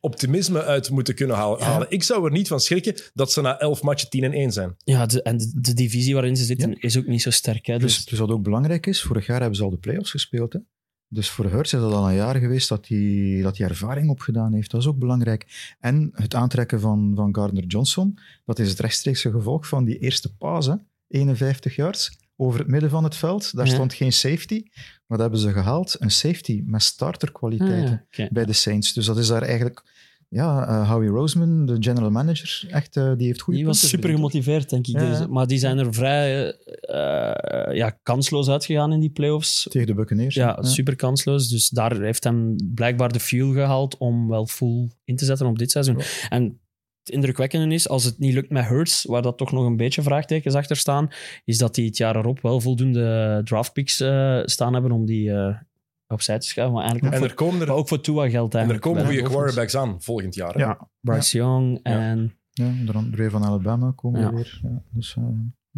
optimisme 0.00 0.62
uit 0.64 0.90
moeten 0.90 1.14
kunnen 1.14 1.36
Ja. 1.36 1.58
halen. 1.58 1.86
Ik 1.90 2.02
zou 2.02 2.24
er 2.24 2.30
niet 2.30 2.48
van 2.48 2.60
schrikken 2.60 2.94
dat 3.14 3.32
ze 3.32 3.40
na 3.40 3.58
elf 3.58 3.82
matchen 3.82 4.10
10 4.10 4.24
en 4.24 4.32
1 4.32 4.52
zijn. 4.52 4.74
Ja, 4.84 5.06
de, 5.06 5.22
en 5.22 5.38
de, 5.38 5.50
de 5.60 5.74
divisie 5.74 6.14
waarin 6.14 6.36
ze 6.36 6.44
zitten 6.44 6.80
is 6.80 6.98
ook 6.98 7.06
niet 7.06 7.22
zo 7.22 7.30
sterk. 7.30 7.66
Hè? 7.66 7.78
Dus, 7.78 7.94
Dus 7.96 8.04
dus 8.04 8.18
wat 8.18 8.30
ook 8.30 8.42
belangrijk 8.42 8.86
is, 8.86 9.02
vorig 9.02 9.26
jaar 9.26 9.38
hebben 9.40 9.56
ze 9.56 9.62
al 9.64 9.70
de 9.70 9.76
playoffs 9.76 10.10
gespeeld. 10.10 10.52
Hè? 10.52 10.58
Dus 11.12 11.28
voor 11.30 11.44
Hurts 11.50 11.72
is 11.72 11.80
dat 11.80 11.92
al 11.92 12.08
een 12.08 12.14
jaar 12.14 12.36
geweest 12.36 12.68
dat 12.68 12.88
hij, 12.88 13.38
dat 13.42 13.58
hij 13.58 13.68
ervaring 13.68 14.10
opgedaan 14.10 14.52
heeft. 14.54 14.70
Dat 14.70 14.80
is 14.80 14.86
ook 14.86 14.98
belangrijk. 14.98 15.74
En 15.80 16.10
het 16.14 16.34
aantrekken 16.34 16.80
van, 16.80 17.12
van 17.14 17.34
Gardner 17.34 17.64
Johnson, 17.64 18.18
dat 18.44 18.58
is 18.58 18.68
het 18.70 18.78
rechtstreekse 18.80 19.30
gevolg 19.30 19.66
van 19.68 19.84
die 19.84 19.98
eerste 19.98 20.30
hè? 20.38 20.74
51 21.08 21.74
yards, 21.76 22.18
over 22.36 22.58
het 22.58 22.68
midden 22.68 22.90
van 22.90 23.04
het 23.04 23.16
veld. 23.16 23.56
Daar 23.56 23.66
Ja. 23.66 23.72
stond 23.72 23.94
geen 23.94 24.12
safety. 24.12 24.62
Wat 25.10 25.18
hebben 25.18 25.38
ze 25.38 25.52
gehaald? 25.52 25.96
Een 25.98 26.10
safety 26.10 26.62
met 26.66 26.82
starterkwaliteiten 26.82 27.92
Ah, 28.10 28.16
ja, 28.16 28.28
bij 28.30 28.44
de 28.44 28.52
Saints. 28.52 28.92
Dus 28.92 29.06
dat 29.06 29.18
is 29.18 29.26
daar 29.26 29.42
eigenlijk... 29.42 29.82
Ja, 30.28 30.66
eh, 30.66 30.90
Howie 30.90 31.08
Roseman, 31.08 31.66
de 31.66 31.76
general 31.80 32.10
manager, 32.10 32.66
echt, 32.68 32.96
eh, 32.96 33.12
die 33.16 33.26
heeft 33.26 33.40
goede 33.40 33.58
Die 33.58 33.68
was 33.68 33.88
super 33.88 34.10
gemotiveerd, 34.10 34.70
denk 34.70 34.86
ik. 34.86 35.00
Ja, 35.00 35.18
Dus- 35.18 35.26
maar 35.26 35.46
die 35.46 35.58
zijn 35.58 35.78
er 35.78 35.94
vrij 35.94 36.52
eh, 36.52 37.76
ja, 37.76 37.98
kansloos 38.02 38.48
uitgegaan 38.48 38.92
in 38.92 39.00
die 39.00 39.10
playoffs. 39.10 39.66
Tegen 39.70 39.86
de 39.86 39.94
Buccaneers. 39.94 40.34
Ja, 40.34 40.62
super 40.62 40.96
kansloos. 40.96 41.48
Dus 41.48 41.68
daar 41.68 42.00
heeft 42.00 42.24
hem 42.24 42.56
blijkbaar 42.74 43.12
de 43.12 43.20
fuel 43.20 43.52
gehaald 43.52 43.96
om 43.98 44.28
wel 44.28 44.46
full 44.46 44.90
in 45.04 45.16
te 45.16 45.24
zetten 45.24 45.46
op 45.46 45.58
dit 45.58 45.70
seizoen. 45.70 46.00
En 46.28 46.60
het 47.04 47.08
indrukwekkende 47.14 47.74
is, 47.74 47.88
als 47.88 48.04
het 48.04 48.18
niet 48.18 48.34
lukt 48.34 48.50
met 48.50 48.64
Hurts, 48.66 49.04
waar 49.04 49.22
dat 49.22 49.38
toch 49.38 49.52
nog 49.52 49.64
een 49.66 49.76
beetje 49.76 50.02
vraagtekens 50.02 50.54
achter 50.54 50.76
staan, 50.76 51.08
is 51.44 51.58
dat 51.58 51.74
die 51.74 51.86
het 51.86 51.96
jaar 51.96 52.16
erop 52.16 52.40
wel 52.40 52.60
voldoende 52.60 53.40
draftpicks 53.44 54.00
eh 54.00 54.40
staan 54.44 54.72
hebben 54.72 54.92
om 54.92 55.06
die 55.06 55.32
eh, 55.32 55.56
opzij 56.06 56.38
te 56.38 56.46
schuiven. 56.46 56.76
Maar 56.76 56.84
eigenlijk 56.84 57.14
En 57.14 57.22
ook, 57.22 57.28
er 57.28 57.34
komen, 57.34 57.60
er, 57.60 57.66
maar 57.66 57.76
ook 57.76 57.88
voor 57.88 58.00
Tua 58.00 58.28
geldt 58.28 58.54
en 58.54 58.70
er 58.70 58.78
komen 58.78 59.04
goede 59.04 59.22
quarterbacks 59.22 59.76
aan 59.76 60.02
volgend 60.02 60.34
jaar. 60.34 60.54
hè? 60.54 60.60
Ja, 60.60 60.88
Bryce 61.00 61.36
Young 61.36 61.80
en... 61.82 62.34
Ja, 62.52 62.66
onder 62.66 62.94
andere 62.96 63.30
van 63.30 63.44
Alabama 63.44 63.92
komen 63.96 64.20
Ja. 64.20 64.30
we 64.30 64.34
weer. 64.36 64.60
Ja, 64.62 64.82
dus, 64.90 65.16
eh, 65.16 65.24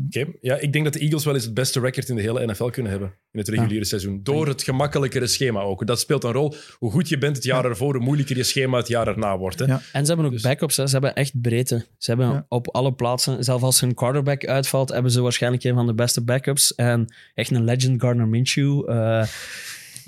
Oké. 0.07 0.27
Ja, 0.41 0.57
ik 0.57 0.73
denk 0.73 0.85
dat 0.85 0.93
de 0.93 0.99
Eagles 1.01 1.25
wel 1.25 1.35
eens 1.35 1.45
het 1.45 1.55
beste 1.55 1.81
record 1.81 2.09
in 2.09 2.17
de 2.17 2.23
hele 2.23 2.47
NFL 2.47 2.65
kunnen 2.69 2.91
hebben 2.93 3.09
in 3.33 3.39
het 3.39 3.49
reguliere 3.49 3.85
seizoen. 3.85 4.21
Door 4.23 4.47
het 4.49 4.63
gemakkelijkere 4.63 5.27
schema 5.27 5.61
ook. 5.61 5.87
Dat 5.87 6.01
speelt 6.01 6.25
een 6.25 6.33
rol. 6.33 6.55
Hoe 6.79 6.91
goed 6.91 7.09
je 7.09 7.19
bent 7.19 7.37
het 7.37 7.45
jaar 7.45 7.65
ervoor, 7.65 7.95
hoe 7.95 8.05
moeilijker 8.05 8.37
je 8.37 8.43
schema 8.43 8.77
het 8.79 8.89
jaar 8.89 9.09
erna 9.09 9.39
wordt. 9.39 9.59
Hè? 9.59 9.65
Ja. 9.65 9.81
En 9.93 10.01
ze 10.03 10.07
hebben 10.07 10.27
ook 10.27 10.33
Dus- 10.33 10.43
backups. 10.43 10.77
Hè. 10.77 10.87
Ze 10.87 10.93
hebben 10.93 11.15
echt 11.15 11.41
breedte. 11.41 11.87
Ze 11.99 12.11
hebben 12.11 12.29
Ja. 12.29 12.47
op 12.49 12.69
alle 12.69 12.93
plaatsen, 12.93 13.45
zelfs 13.45 13.63
als 13.63 13.81
hun 13.81 13.95
quarterback 13.95 14.47
uitvalt, 14.47 14.89
hebben 14.89 15.11
ze 15.13 15.21
waarschijnlijk 15.21 15.65
een 15.65 15.75
van 15.75 15.87
de 15.87 15.95
beste 15.95 16.21
backups. 16.25 16.75
En 16.75 17.15
echt 17.35 17.51
een 17.51 17.65
legend, 17.65 18.01
Gardner 18.01 18.29
Minshew. 18.29 18.91
eh, 18.91 19.27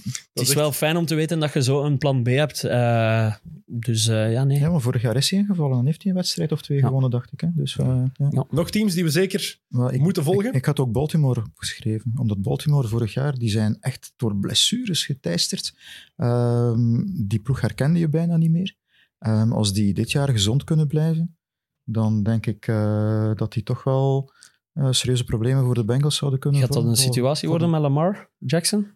Het 0.05 0.28
is 0.32 0.48
echt- 0.48 0.55
wel 0.55 0.72
fijn 0.72 0.96
om 0.96 1.07
te 1.07 1.14
weten 1.14 1.38
dat 1.40 1.52
je 1.52 1.62
zo 1.62 1.84
een 1.84 1.98
plan 1.98 2.22
B 2.22 2.26
hebt. 2.26 2.64
Eh, 2.64 3.34
dus 3.66 4.07
eh, 4.07 4.32
ja, 4.32 4.44
nee. 4.44 4.59
Ja, 4.59 4.70
maar 4.70 4.80
vorig 4.80 5.02
jaar 5.02 5.16
is 5.16 5.30
hij 5.30 5.38
ingevallen 5.38 5.78
en 5.78 5.86
heeft 5.86 6.02
hij 6.02 6.11
een 6.12 6.18
wedstrijd 6.18 6.52
of 6.52 6.62
twee 6.62 6.78
Ja. 6.78 6.86
gewonnen, 6.86 7.11
dacht 7.11 7.32
ik. 7.32 7.40
Hè? 7.40 7.48
Dus, 7.55 7.76
eh, 7.78 7.86
ja. 8.14 8.26
Ja. 8.30 8.44
Nog 8.50 8.70
teams 8.70 8.94
die 8.94 9.05
we 9.05 9.11
zeker 9.11 9.61
ik, 9.90 10.00
moeten 10.00 10.24
volgen? 10.24 10.48
Ik, 10.48 10.55
ik 10.55 10.64
had 10.64 10.78
ook 10.80 10.92
Baltimore 10.92 11.42
geschreven, 11.55 12.12
omdat 12.16 12.42
Baltimore 12.42 12.88
vorig 12.88 13.14
jaar, 13.14 13.38
die 13.38 13.50
zijn 13.50 13.76
echt 13.80 14.12
door 14.16 14.36
blessures 14.36 15.05
geteisterd. 15.05 15.74
Ehm, 16.16 17.02
die 17.26 17.38
ploeg 17.40 17.61
herkende 17.61 17.98
je 17.98 18.09
bijna 18.09 18.36
niet 18.36 18.50
meer. 18.50 18.76
Ehm, 19.18 19.52
als 19.52 19.72
die 19.72 19.94
dit 19.94 20.11
jaar 20.12 20.28
gezond 20.28 20.64
kunnen 20.64 20.86
blijven, 20.86 21.36
dan 21.84 22.22
denk 22.22 22.46
ik 22.46 22.66
eh, 22.66 23.30
dat 23.34 23.52
die 23.52 23.62
toch 23.62 23.84
wel 23.84 24.32
eh, 24.72 24.88
serieuze 24.90 25.24
problemen 25.24 25.64
voor 25.64 25.74
de 25.74 25.84
Bengals 25.84 26.16
zouden 26.16 26.40
kunnen 26.40 26.61
Gaat 26.61 26.72
dat 26.72 26.84
een 26.84 26.96
situatie 26.96 27.48
worden 27.48 27.70
met 27.70 27.80
Lamar 27.80 28.30
Jackson? 28.38 28.86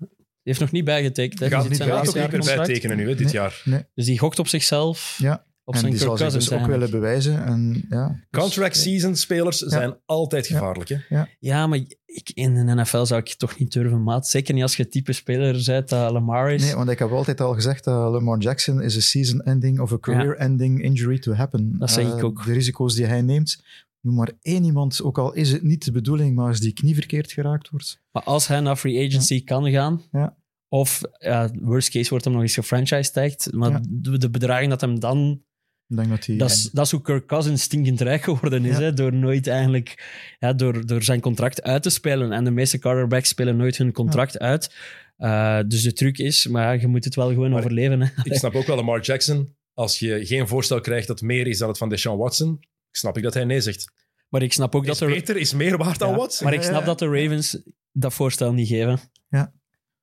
Die 0.48 0.56
heeft 0.56 0.60
nog 0.60 0.70
niet 0.80 0.84
bijgetekend. 0.84 1.40
hè. 1.40 1.48
gaat 1.48 1.68
Dus 1.68 1.78
niet 1.78 1.88
gaat 1.88 1.98
ook 1.98 2.04
niet 2.04 2.14
meer 2.14 2.22
jaar 2.22 2.30
contract. 2.32 2.56
bijtekenen 2.66 2.96
nu, 2.96 3.02
hè, 3.08 3.14
dit 3.14 3.24
Nee. 3.24 3.32
jaar. 3.32 3.62
Nee, 3.64 3.82
Dus 3.94 4.04
die 4.06 4.18
gokt 4.18 4.38
op 4.38 4.48
zichzelf, 4.48 5.16
ja. 5.18 5.44
op 5.64 5.74
en 5.74 5.80
zijn 5.80 5.92
die 5.92 6.00
zal 6.00 6.16
zich 6.16 6.32
dus 6.32 6.52
ook 6.52 6.66
willen 6.66 6.90
bewijzen. 6.90 7.44
En, 7.44 7.84
ja, 7.90 8.08
dus- 8.30 8.40
Contract 8.40 8.76
season 8.76 9.16
spelers 9.16 9.58
zijn 9.58 9.96
altijd 10.06 10.46
Ja. 10.48 10.58
gevaarlijk. 10.58 10.88
Hè? 11.08 11.22
Ja, 11.38 11.66
maar 11.66 11.78
ik, 12.06 12.30
in 12.34 12.54
de 12.66 12.74
NFL 12.74 13.04
zou 13.04 13.20
ik 13.20 13.34
toch 13.34 13.58
niet 13.58 13.72
durven, 13.72 14.02
maat. 14.02 14.28
Zeker 14.28 14.54
niet 14.54 14.62
als 14.62 14.76
je 14.76 14.82
het 14.82 14.92
type 14.92 15.12
speler 15.12 15.62
bent 15.66 15.88
dat 15.88 16.10
Lamar 16.12 16.52
is. 16.52 16.62
Nee, 16.62 16.74
want 16.74 16.90
ik 16.90 16.98
heb 16.98 17.10
altijd 17.10 17.40
al 17.40 17.54
gezegd 17.54 17.84
dat 17.84 18.12
Lamar 18.12 18.38
Jackson 18.38 18.82
is 18.82 18.96
a 18.96 19.00
season-ending 19.00 19.80
of 19.80 19.92
a 19.92 19.98
career-ending 19.98 20.82
injury 20.82 21.18
to 21.18 21.32
happen. 21.32 21.78
Dat 21.78 21.90
zeg 21.90 22.04
Eh, 22.10 22.16
ik 22.18 22.24
ook. 22.24 22.44
De 22.44 22.52
risico's 22.52 22.94
die 22.94 23.06
hij 23.06 23.22
neemt, 23.22 23.62
noem 24.00 24.14
maar 24.14 24.32
één 24.42 24.64
iemand, 24.64 25.02
ook 25.02 25.18
al 25.18 25.32
is 25.32 25.52
het 25.52 25.62
niet 25.62 25.84
de 25.84 25.92
bedoeling, 25.92 26.34
maar 26.34 26.48
als 26.48 26.60
die 26.60 26.72
knie 26.72 26.94
verkeerd 26.94 27.32
geraakt 27.32 27.70
wordt. 27.70 28.00
Maar 28.12 28.22
als 28.22 28.46
hij 28.46 28.60
naar 28.60 28.76
free 28.76 29.06
agency 29.08 29.44
kan 29.44 29.70
gaan, 29.70 30.02
Ja. 30.12 30.36
Of 30.68 31.00
ja, 31.18 31.50
worst 31.60 31.90
case 31.90 32.10
wordt 32.10 32.24
hem 32.24 32.32
nog 32.34 32.42
eens 32.42 32.54
gefranchise 32.54 33.12
tagged, 33.12 33.48
maar 33.52 33.70
Ja. 33.70 33.80
de, 33.88 34.18
de 34.18 34.30
bedragen 34.30 34.68
dat 34.68 34.80
hem 34.80 35.00
dan... 35.00 35.42
Ik 35.86 35.96
denk 35.96 36.08
dat 36.08 36.26
hij... 36.26 36.36
Dat 36.36 36.50
is, 36.50 36.70
dat 36.70 36.84
is 36.84 36.90
hoe 36.92 37.00
Kirk 37.02 37.26
Cousins 37.26 37.62
stinkend 37.62 38.00
rijk 38.00 38.22
geworden 38.22 38.64
is, 38.64 38.76
Ja. 38.76 38.82
hè, 38.82 38.92
door 38.94 39.12
nooit 39.12 39.46
eigenlijk... 39.46 40.06
Ja, 40.38 40.52
door, 40.52 40.86
door 40.86 41.02
zijn 41.02 41.20
contract 41.20 41.62
uit 41.62 41.82
te 41.82 41.90
spelen. 41.90 42.32
En 42.32 42.44
de 42.44 42.50
meeste 42.50 42.78
quarterbacks 42.78 43.28
spelen 43.28 43.56
nooit 43.56 43.76
hun 43.76 43.92
contract 43.92 44.38
uit. 44.38 44.74
Eh, 45.16 45.58
dus 45.66 45.82
de 45.82 45.92
truc 45.92 46.18
is, 46.18 46.46
maar 46.46 46.62
ja, 46.74 46.80
je 46.80 46.86
moet 46.86 47.04
het 47.04 47.14
wel 47.14 47.28
gewoon 47.28 47.50
Maar- 47.50 47.58
overleven. 47.58 48.00
Hè. 48.00 48.08
Ik 48.22 48.34
snap 48.34 48.54
ook 48.54 48.66
wel 48.66 48.76
Lamar 48.76 49.00
Jackson. 49.00 49.56
Als 49.74 49.98
je 49.98 50.26
geen 50.26 50.48
voorstel 50.48 50.80
krijgt 50.80 51.06
dat 51.06 51.20
meer 51.20 51.46
is 51.46 51.58
dan 51.58 51.68
het 51.68 51.78
van 51.78 51.88
Deshaun 51.88 52.18
Watson, 52.18 52.60
snap 52.90 53.16
ik 53.16 53.22
dat 53.22 53.34
hij 53.34 53.44
nee 53.44 53.60
zegt. 53.60 53.92
Maar 54.28 54.42
ik 54.42 54.52
snap 54.52 54.74
ook 54.74 54.82
Is 54.86 54.88
dat 54.98 55.00
er... 55.08 55.14
beter, 55.14 55.36
is 55.36 55.52
meer 55.52 55.76
waard 55.76 55.98
dan 55.98 56.10
Ja, 56.10 56.16
Watson. 56.16 56.44
Maar 56.44 56.54
ik 56.54 56.60
Ja, 56.62 56.66
snap 56.68 56.80
ja. 56.80 56.86
dat 56.86 56.98
de 56.98 57.06
Ravens 57.06 57.62
dat 57.92 58.14
voorstel 58.14 58.52
niet 58.52 58.68
geven. 58.68 58.98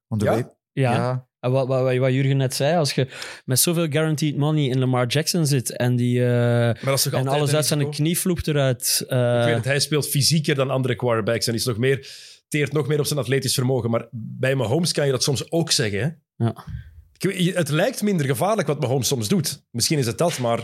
Want 0.08 0.22
de 0.22 0.46
Ja? 0.82 1.28
En 1.40 1.52
wat, 1.52 1.68
wat, 1.68 1.98
wat 1.98 2.12
Jurgen 2.14 2.38
net 2.38 2.54
zei, 2.54 2.76
als 2.78 2.94
je 2.94 3.08
met 3.46 3.60
zoveel 3.60 3.88
guaranteed 3.90 4.38
money 4.38 4.64
in 4.64 4.80
Lamar 4.80 5.08
Jackson 5.08 5.46
zit 5.46 5.76
en, 5.76 5.96
die, 5.96 6.24
eh, 6.24 6.30
Maar 6.30 6.78
dat 6.86 6.98
is 6.98 7.04
toch 7.04 7.14
en 7.14 7.28
alles 7.28 7.54
uit 7.54 7.66
zijn 7.66 7.90
knie 7.90 8.20
vloept 8.20 8.48
eruit. 8.48 9.04
eh, 9.08 9.40
Ik 9.40 9.46
weet 9.46 9.56
het, 9.56 9.66
hij 9.66 9.80
speelt 9.80 10.08
fysieker 10.10 10.56
dan 10.56 10.70
andere 10.70 10.96
quarterbacks 10.96 11.48
en 11.48 11.54
is 11.54 11.66
nog 11.66 11.78
meer, 11.78 12.10
teert 12.48 12.72
nog 12.74 12.88
meer 12.88 13.00
op 13.00 13.06
zijn 13.06 13.20
atletisch 13.20 13.54
vermogen. 13.54 13.90
Maar 13.90 14.08
bij 14.12 14.56
Mahomes 14.56 14.92
kan 14.92 15.06
je 15.06 15.12
dat 15.12 15.24
soms 15.24 15.52
ook 15.52 15.72
zeggen. 15.72 16.00
Hè? 16.00 16.46
Ja. 16.46 16.66
Ik 17.18 17.24
weet- 17.32 17.56
Het 17.56 17.70
lijkt 17.70 18.02
minder 18.02 18.26
gevaarlijk 18.26 18.68
wat 18.68 18.80
Mahomes 18.82 19.08
soms 19.08 19.28
doet. 19.28 19.64
Misschien 19.72 19.98
is 20.00 20.06
het 20.06 20.18
dat, 20.18 20.40
maar... 20.40 20.64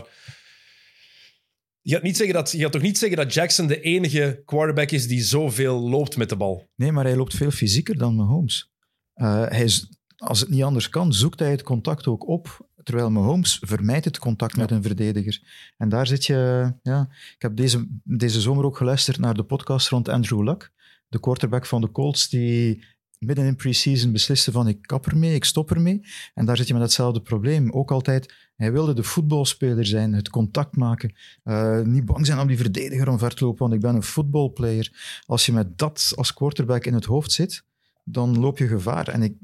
Je 1.80 1.94
gaat, 1.94 2.02
niet 2.02 2.16
zeggen 2.16 2.34
dat, 2.34 2.50
je 2.50 2.58
gaat 2.58 2.72
toch 2.72 2.82
niet 2.82 2.98
zeggen 2.98 3.18
dat 3.18 3.34
Jackson 3.34 3.66
de 3.66 3.80
enige 3.80 4.42
quarterback 4.44 4.90
is 4.90 5.06
die 5.08 5.20
zoveel 5.22 5.80
loopt 5.88 6.16
met 6.16 6.28
de 6.28 6.36
bal? 6.36 6.68
Nee, 6.76 6.92
maar 6.92 7.04
hij 7.04 7.16
loopt 7.16 7.34
veel 7.34 7.50
fysieker 7.50 7.98
dan 7.98 8.14
Mahomes. 8.14 8.72
Eh, 9.14 9.46
hij 9.48 9.62
is, 9.64 9.88
als 10.22 10.40
het 10.40 10.48
niet 10.48 10.62
anders 10.62 10.88
kan, 10.88 11.12
zoekt 11.12 11.38
hij 11.38 11.50
het 11.50 11.62
contact 11.62 12.06
ook 12.06 12.28
op. 12.28 12.68
Terwijl 12.82 13.10
Mahomes 13.10 13.58
vermijdt 13.64 14.04
het 14.04 14.18
contact 14.18 14.56
met 14.56 14.70
een 14.70 14.82
verdediger. 14.82 15.42
En 15.76 15.88
daar 15.88 16.06
zit 16.06 16.26
je... 16.26 16.72
Ja, 16.82 17.08
ik 17.10 17.42
heb 17.42 17.56
deze, 17.56 17.86
deze 18.04 18.40
zomer 18.40 18.64
ook 18.64 18.76
geluisterd 18.76 19.18
naar 19.18 19.34
de 19.34 19.42
podcast 19.42 19.88
rond 19.88 20.08
Andrew 20.08 20.42
Luck, 20.42 20.72
de 21.08 21.20
quarterback 21.20 21.66
van 21.66 21.80
de 21.80 21.90
Colts, 21.90 22.28
die 22.28 22.84
midden 23.18 23.46
in 23.46 23.56
pre-season 23.56 24.12
besliste 24.12 24.52
van 24.52 24.68
ik 24.68 24.82
kap 24.82 25.06
ermee, 25.06 25.34
ik 25.34 25.44
stop 25.44 25.70
ermee. 25.70 26.00
En 26.34 26.46
daar 26.46 26.56
zit 26.56 26.66
je 26.66 26.72
met 26.72 26.82
hetzelfde 26.82 27.20
probleem. 27.20 27.70
Ook 27.70 27.90
altijd, 27.90 28.34
hij 28.56 28.72
wilde 28.72 28.94
de 28.94 29.02
voetbalspeler 29.02 29.86
zijn, 29.86 30.12
het 30.12 30.28
contact 30.28 30.76
maken. 30.76 31.14
Eh, 31.42 31.80
niet 31.80 32.04
bang 32.04 32.26
zijn 32.26 32.38
om 32.38 32.46
die 32.46 32.56
verdediger 32.56 33.08
omver 33.08 33.34
te 33.34 33.44
lopen, 33.44 33.60
want 33.60 33.74
ik 33.74 33.80
ben 33.80 33.94
een 33.94 34.02
voetbalplayer. 34.02 35.20
Als 35.26 35.46
je 35.46 35.52
met 35.52 35.78
dat 35.78 36.12
als 36.16 36.34
quarterback 36.34 36.84
in 36.84 36.94
het 36.94 37.04
hoofd 37.04 37.32
zit, 37.32 37.64
dan 38.04 38.38
loop 38.38 38.58
je 38.58 38.66
gevaar. 38.66 39.08
En 39.08 39.22
ik, 39.22 39.34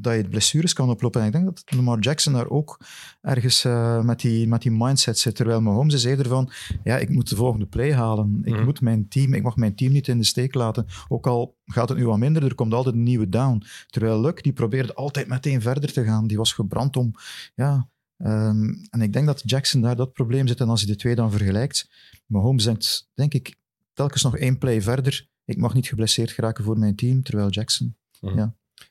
dat 0.00 0.14
je 0.14 0.28
blessures 0.28 0.72
kan 0.72 0.90
oplopen. 0.90 1.20
En 1.20 1.26
ik 1.26 1.32
denk 1.32 1.44
dat 1.44 1.62
Lamar 1.66 1.98
Jackson 1.98 2.32
daar 2.32 2.48
ook 2.48 2.80
ergens 3.20 3.64
eh, 3.64 4.02
met, 4.02 4.20
die, 4.20 4.48
met 4.48 4.62
die 4.62 4.70
mindset 4.70 5.18
zit. 5.18 5.34
Terwijl 5.34 5.60
Mahomes 5.60 5.94
is 5.94 6.04
eerder 6.04 6.28
van, 6.28 6.50
ja, 6.84 6.96
ik 6.98 7.08
moet 7.08 7.28
de 7.28 7.36
volgende 7.36 7.66
play 7.66 7.94
halen. 7.94 8.40
Ik 8.44 8.54
Mhm. 8.54 8.64
moet 8.64 8.80
mijn 8.80 9.08
team, 9.08 9.34
ik 9.34 9.42
mag 9.42 9.56
mijn 9.56 9.74
team 9.74 9.92
niet 9.92 10.08
in 10.08 10.18
de 10.18 10.24
steek 10.24 10.54
laten. 10.54 10.86
Ook 11.08 11.26
al 11.26 11.56
gaat 11.64 11.88
het 11.88 11.98
nu 11.98 12.06
wat 12.06 12.18
minder, 12.18 12.44
er 12.44 12.54
komt 12.54 12.74
altijd 12.74 12.94
een 12.94 13.02
nieuwe 13.02 13.28
down. 13.28 13.62
Terwijl 13.86 14.20
Luck, 14.20 14.42
die 14.42 14.52
probeerde 14.52 14.94
altijd 14.94 15.26
meteen 15.28 15.60
verder 15.60 15.92
te 15.92 16.04
gaan. 16.04 16.26
Die 16.26 16.36
was 16.36 16.52
gebrand 16.52 16.96
om, 16.96 17.12
ja... 17.54 17.88
ehm, 18.16 18.68
en 18.90 19.02
ik 19.02 19.12
denk 19.12 19.26
dat 19.26 19.42
Jackson 19.44 19.80
daar 19.80 19.96
dat 19.96 20.12
probleem 20.12 20.46
zit. 20.46 20.60
En 20.60 20.68
als 20.68 20.80
je 20.80 20.86
de 20.86 20.96
twee 20.96 21.14
dan 21.14 21.30
vergelijkt, 21.30 21.90
Mahomes 22.26 22.64
denkt, 22.64 23.08
denk 23.14 23.34
ik, 23.34 23.54
telkens 23.92 24.22
nog 24.22 24.36
één 24.36 24.58
play 24.58 24.82
verder. 24.82 25.28
Ik 25.44 25.56
mag 25.56 25.74
niet 25.74 25.86
geblesseerd 25.86 26.30
geraken 26.30 26.64
voor 26.64 26.78
mijn 26.78 26.96
team, 26.96 27.22
terwijl 27.22 27.48
Jackson... 27.50 27.94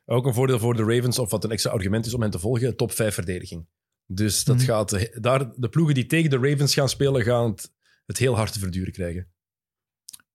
Ook 0.05 0.25
een 0.25 0.33
voordeel 0.33 0.59
voor 0.59 0.75
de 0.75 0.83
Ravens, 0.83 1.19
of 1.19 1.31
wat 1.31 1.43
een 1.43 1.51
extra 1.51 1.71
argument 1.71 2.05
is 2.05 2.13
om 2.13 2.21
hen 2.21 2.31
te 2.31 2.39
volgen, 2.39 2.75
top 2.75 2.91
5 2.91 3.13
verdediging. 3.13 3.67
Dus 4.05 4.43
dat 4.43 4.55
Mhm. 4.55 4.65
gaat, 4.65 4.91
eh, 4.93 5.21
daar, 5.21 5.51
de 5.55 5.69
ploegen 5.69 5.95
die 5.95 6.05
tegen 6.05 6.29
de 6.29 6.37
Ravens 6.49 6.73
gaan 6.73 6.89
spelen, 6.89 7.23
gaan 7.23 7.49
het, 7.49 7.71
het 8.05 8.17
heel 8.17 8.35
hard 8.35 8.53
te 8.53 8.59
verduren 8.59 8.93
krijgen. 8.93 9.27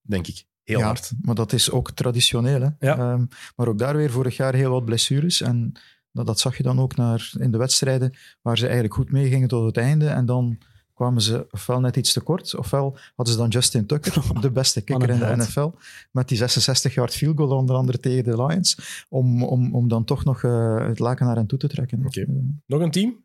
Denk 0.01 0.27
ik. 0.27 0.45
Heel 0.63 0.79
ja, 0.79 0.85
hard. 0.87 1.13
maar 1.23 1.35
dat 1.35 1.53
is 1.53 1.71
ook 1.71 1.91
traditioneel. 1.91 2.61
Hè? 2.61 2.69
Ja. 2.79 2.99
Ehm, 2.99 3.25
maar 3.57 3.69
ook 3.69 3.79
daar 3.79 3.97
weer 3.97 4.11
vorig 4.11 4.37
jaar 4.37 4.55
heel 4.55 4.71
wat 4.71 4.85
blessures. 4.85 5.41
En 5.41 5.73
dat, 6.13 6.27
dat 6.27 6.41
zag 6.41 6.57
je 6.57 6.63
dan 6.63 6.81
ook 6.81 6.97
naar, 6.97 7.33
in 7.39 7.51
de 7.51 7.59
wedstrijden 7.59 8.15
waar 8.43 8.59
ze 8.59 8.65
eigenlijk 8.65 8.95
goed 8.95 9.11
meegingen 9.11 9.49
tot 9.49 9.65
het 9.67 9.77
einde. 9.77 10.07
En 10.09 10.27
dan 10.27 10.59
kwamen 10.95 11.23
ze 11.23 11.47
ofwel 11.51 11.81
net 11.81 11.97
iets 11.97 12.13
te 12.13 12.21
kort, 12.21 12.55
ofwel 12.57 12.99
hadden 13.15 13.35
ze 13.35 13.41
dan 13.41 13.49
Justin 13.49 13.87
Tucker, 13.87 14.23
de 14.41 14.51
beste 14.51 14.81
kicker 14.81 15.11
in 15.11 15.19
de. 15.19 15.37
NFL, 15.37 15.71
met 16.11 16.29
die 16.29 16.41
66-yard 16.41 17.15
field 17.15 17.37
goal 17.37 17.57
onder 17.57 17.77
andere 17.77 18.01
tegen 18.01 18.25
de 18.25 18.45
Lions, 18.47 19.05
om, 19.09 19.43
om, 19.45 19.75
om 19.75 19.89
dan 19.89 20.05
toch 20.05 20.25
nog 20.25 20.43
eh, 20.43 20.87
het 20.87 20.99
laken 20.99 21.27
naar 21.27 21.37
hen 21.37 21.47
toe 21.47 21.59
te 21.59 21.69
trekken. 21.69 22.07
Oké. 22.07 22.21
Eh, 22.21 22.29
Nog 22.67 22.81
een 22.81 22.91
team? 22.91 23.25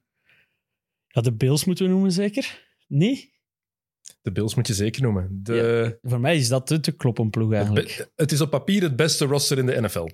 ja, 1.07 1.21
de 1.21 1.33
Bills 1.33 1.65
moeten 1.65 1.85
we 1.85 1.91
noemen, 1.91 2.11
zeker? 2.11 2.67
Nee? 2.87 3.33
De 4.21 4.31
Bills 4.31 4.55
moet 4.55 4.67
je 4.67 4.73
zeker 4.73 5.01
noemen. 5.01 5.39
De, 5.43 5.97
Voor 6.01 6.19
mij 6.19 6.37
is 6.37 6.47
dat 6.47 6.67
de 6.67 6.79
te 6.79 6.91
kloppen 6.91 7.29
ploeg 7.29 7.53
eigenlijk. 7.53 8.09
het 8.15 8.31
is 8.31 8.41
op 8.41 8.49
papier 8.49 8.81
het 8.81 8.95
beste 8.95 9.25
roster 9.25 9.57
in 9.57 9.65
de 9.65 9.81
NFL. 9.81 10.07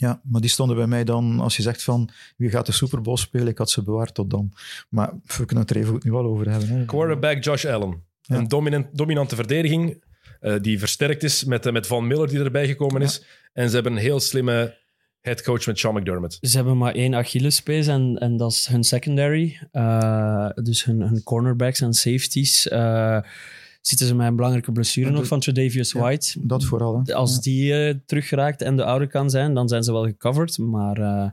Ja, 0.00 0.20
maar 0.22 0.40
die 0.40 0.50
stonden 0.50 0.76
bij 0.76 0.86
mij 0.86 1.04
dan, 1.04 1.40
als 1.40 1.56
je 1.56 1.62
zegt 1.62 1.82
van 1.82 2.10
wie 2.36 2.50
gaat 2.50 2.66
de 2.66 2.72
Super 2.72 3.00
Bowl 3.00 3.16
spelen, 3.16 3.46
ik 3.46 3.58
had 3.58 3.70
ze 3.70 3.82
bewaard 3.82 4.14
tot 4.14 4.30
dan. 4.30 4.52
Maar 4.88 5.12
we 5.36 5.44
kunnen 5.44 5.64
het 5.64 5.70
er 5.70 5.76
even 5.76 5.92
goed 5.92 6.04
nu 6.04 6.10
wel 6.10 6.24
over 6.24 6.50
hebben. 6.50 6.68
Hè. 6.68 6.84
Quarterback 6.84 7.44
Josh 7.44 7.64
Allen. 7.64 8.02
Ja. 8.20 8.36
Een 8.36 8.48
dominant, 8.48 8.86
dominante 8.92 9.34
verdediging 9.34 10.02
eh, 10.40 10.54
die 10.60 10.78
versterkt 10.78 11.22
is 11.22 11.44
met, 11.44 11.66
eh, 11.66 11.72
met 11.72 11.86
Van 11.86 12.06
Miller 12.06 12.28
die 12.28 12.38
erbij 12.38 12.66
gekomen 12.66 13.02
is. 13.02 13.24
En 13.52 13.68
ze 13.68 13.74
hebben 13.74 13.92
een 13.92 13.98
heel 13.98 14.20
slimme 14.20 14.78
headcoach 15.20 15.66
met 15.66 15.78
Sean 15.78 15.94
McDermott. 15.94 16.38
Ze 16.40 16.56
hebben 16.56 16.78
maar 16.78 16.94
één 16.94 17.14
Achillespees 17.14 17.86
en, 17.86 18.16
en 18.18 18.36
dat 18.36 18.52
is 18.52 18.66
hun 18.66 18.84
secondary. 18.84 19.68
Eh, 19.72 20.48
dus 20.54 20.84
hun, 20.84 21.00
hun 21.00 21.22
cornerbacks 21.22 21.80
en 21.80 21.92
safeties. 21.92 22.68
Eh, 23.80 23.86
zitten 23.88 24.06
ze 24.06 24.14
met 24.14 24.26
een 24.26 24.36
belangrijke 24.36 24.72
blessure 24.72 25.10
nog 25.10 25.26
van 25.26 25.40
Tredavious 25.40 25.92
ja, 25.92 26.00
White. 26.00 26.46
Dat 26.46 26.64
vooral. 26.64 27.02
Hè. 27.04 27.14
Als 27.14 27.34
Ja. 27.34 27.40
die 27.40 27.74
eh, 27.74 27.94
teruggeraakt 28.06 28.62
en 28.62 28.76
de 28.76 28.84
ouder 28.84 29.08
kan 29.08 29.30
zijn, 29.30 29.54
dan 29.54 29.68
zijn 29.68 29.82
ze 29.82 29.92
wel 29.92 30.04
gecoverd. 30.04 30.58
Maar 30.58 30.96
eh, 30.96 31.30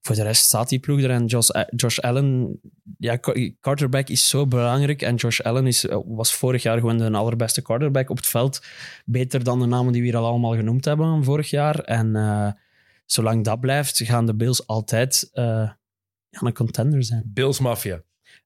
voor 0.00 0.14
de 0.14 0.22
rest 0.22 0.44
staat 0.44 0.68
die 0.68 0.78
ploeg 0.78 1.02
er. 1.02 1.10
En 1.10 1.26
Josh, 1.26 1.48
Josh 1.76 1.98
Allen, 1.98 2.60
ja, 2.98 3.16
quarterback 3.60 4.08
is 4.08 4.28
zo 4.28 4.46
belangrijk. 4.46 5.02
En 5.02 5.14
Josh 5.14 5.40
Allen 5.40 5.66
is, 5.66 5.86
eh, 5.86 5.98
was 6.06 6.34
vorig 6.34 6.62
jaar 6.62 6.78
gewoon 6.78 6.98
de 6.98 7.10
allerbeste 7.10 7.62
quarterback 7.62 8.10
op 8.10 8.16
het 8.16 8.26
veld. 8.26 8.62
Beter 9.04 9.44
dan 9.44 9.60
de 9.60 9.66
namen 9.66 9.92
die 9.92 10.02
we 10.02 10.08
hier 10.08 10.16
al 10.16 10.26
allemaal 10.26 10.54
genoemd 10.54 10.84
hebben 10.84 11.24
vorig 11.24 11.50
jaar. 11.50 11.78
En 11.78 12.16
eh, 12.16 12.48
zolang 13.06 13.44
dat 13.44 13.60
blijft, 13.60 14.02
gaan 14.04 14.26
de 14.26 14.34
Bills 14.34 14.66
altijd 14.66 15.30
eh, 15.32 15.44
ja, 16.28 16.40
een 16.40 16.52
contender 16.54 17.04
zijn. 17.04 17.22
Bills 17.26 17.58
Mafia. 17.60 18.02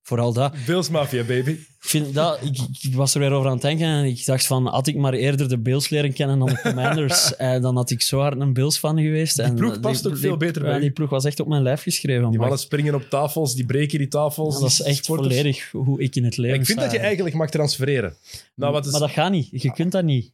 Vooral 0.08 0.32
dat. 0.32 0.52
Bills 0.66 0.90
Mafia, 0.90 1.24
baby. 1.24 1.50
Ik, 1.50 1.66
vind 1.78 2.14
dat, 2.14 2.38
ik, 2.42 2.58
ik 2.80 2.94
was 2.94 3.14
er 3.14 3.20
weer 3.20 3.32
over 3.32 3.46
aan 3.46 3.52
het 3.52 3.62
denken 3.62 3.86
en 3.86 4.04
ik 4.04 4.24
dacht 4.24 4.46
van, 4.46 4.66
had 4.66 4.86
ik 4.86 4.96
maar 4.96 5.12
eerder 5.12 5.48
de 5.48 5.58
Bills 5.58 5.88
leren 5.88 6.12
kennen 6.12 6.38
dan 6.38 6.48
de 6.48 6.60
Commanders, 6.60 7.34
eh, 7.36 7.60
dan 7.60 7.76
had 7.76 7.90
ik 7.90 8.02
zo 8.02 8.20
hard 8.20 8.40
een 8.40 8.52
Bills 8.52 8.78
fan 8.78 9.00
geweest. 9.00 9.36
Die 9.36 9.44
en, 9.44 9.54
ploeg 9.54 9.74
eh, 9.74 9.80
past 9.80 10.06
ook 10.06 10.16
veel 10.16 10.36
beter 10.36 10.62
bij 10.62 10.72
ja. 10.72 10.78
Die 10.78 10.90
ploeg 10.90 11.10
was 11.10 11.24
echt 11.24 11.40
op 11.40 11.46
mijn 11.48 11.62
lijf 11.62 11.82
geschreven. 11.82 12.30
Die 12.30 12.38
mannen 12.38 12.58
springen 12.58 12.94
op 12.94 13.02
tafels, 13.02 13.54
die 13.54 13.66
breken 13.66 13.98
die 13.98 14.08
tafels. 14.08 14.54
ja, 14.54 14.60
dat 14.60 14.70
is 14.70 14.82
echt 14.82 15.04
sporters. 15.04 15.34
volledig 15.34 15.70
hoe 15.70 16.00
ik 16.00 16.16
in 16.16 16.24
het 16.24 16.36
leven 16.36 16.58
Ik 16.58 16.66
vind 16.66 16.78
sta. 16.78 16.88
dat 16.88 16.96
je 16.96 17.02
eigenlijk 17.02 17.34
mag 17.34 17.50
transfereren. 17.50 18.16
Nou, 18.54 18.72
wat 18.72 18.86
is... 18.86 18.90
Maar 18.90 19.00
dat 19.00 19.10
gaat 19.10 19.30
niet. 19.30 19.48
Je 19.50 19.72
kunt 19.72 19.92
dat 19.92 20.04
niet. 20.04 20.32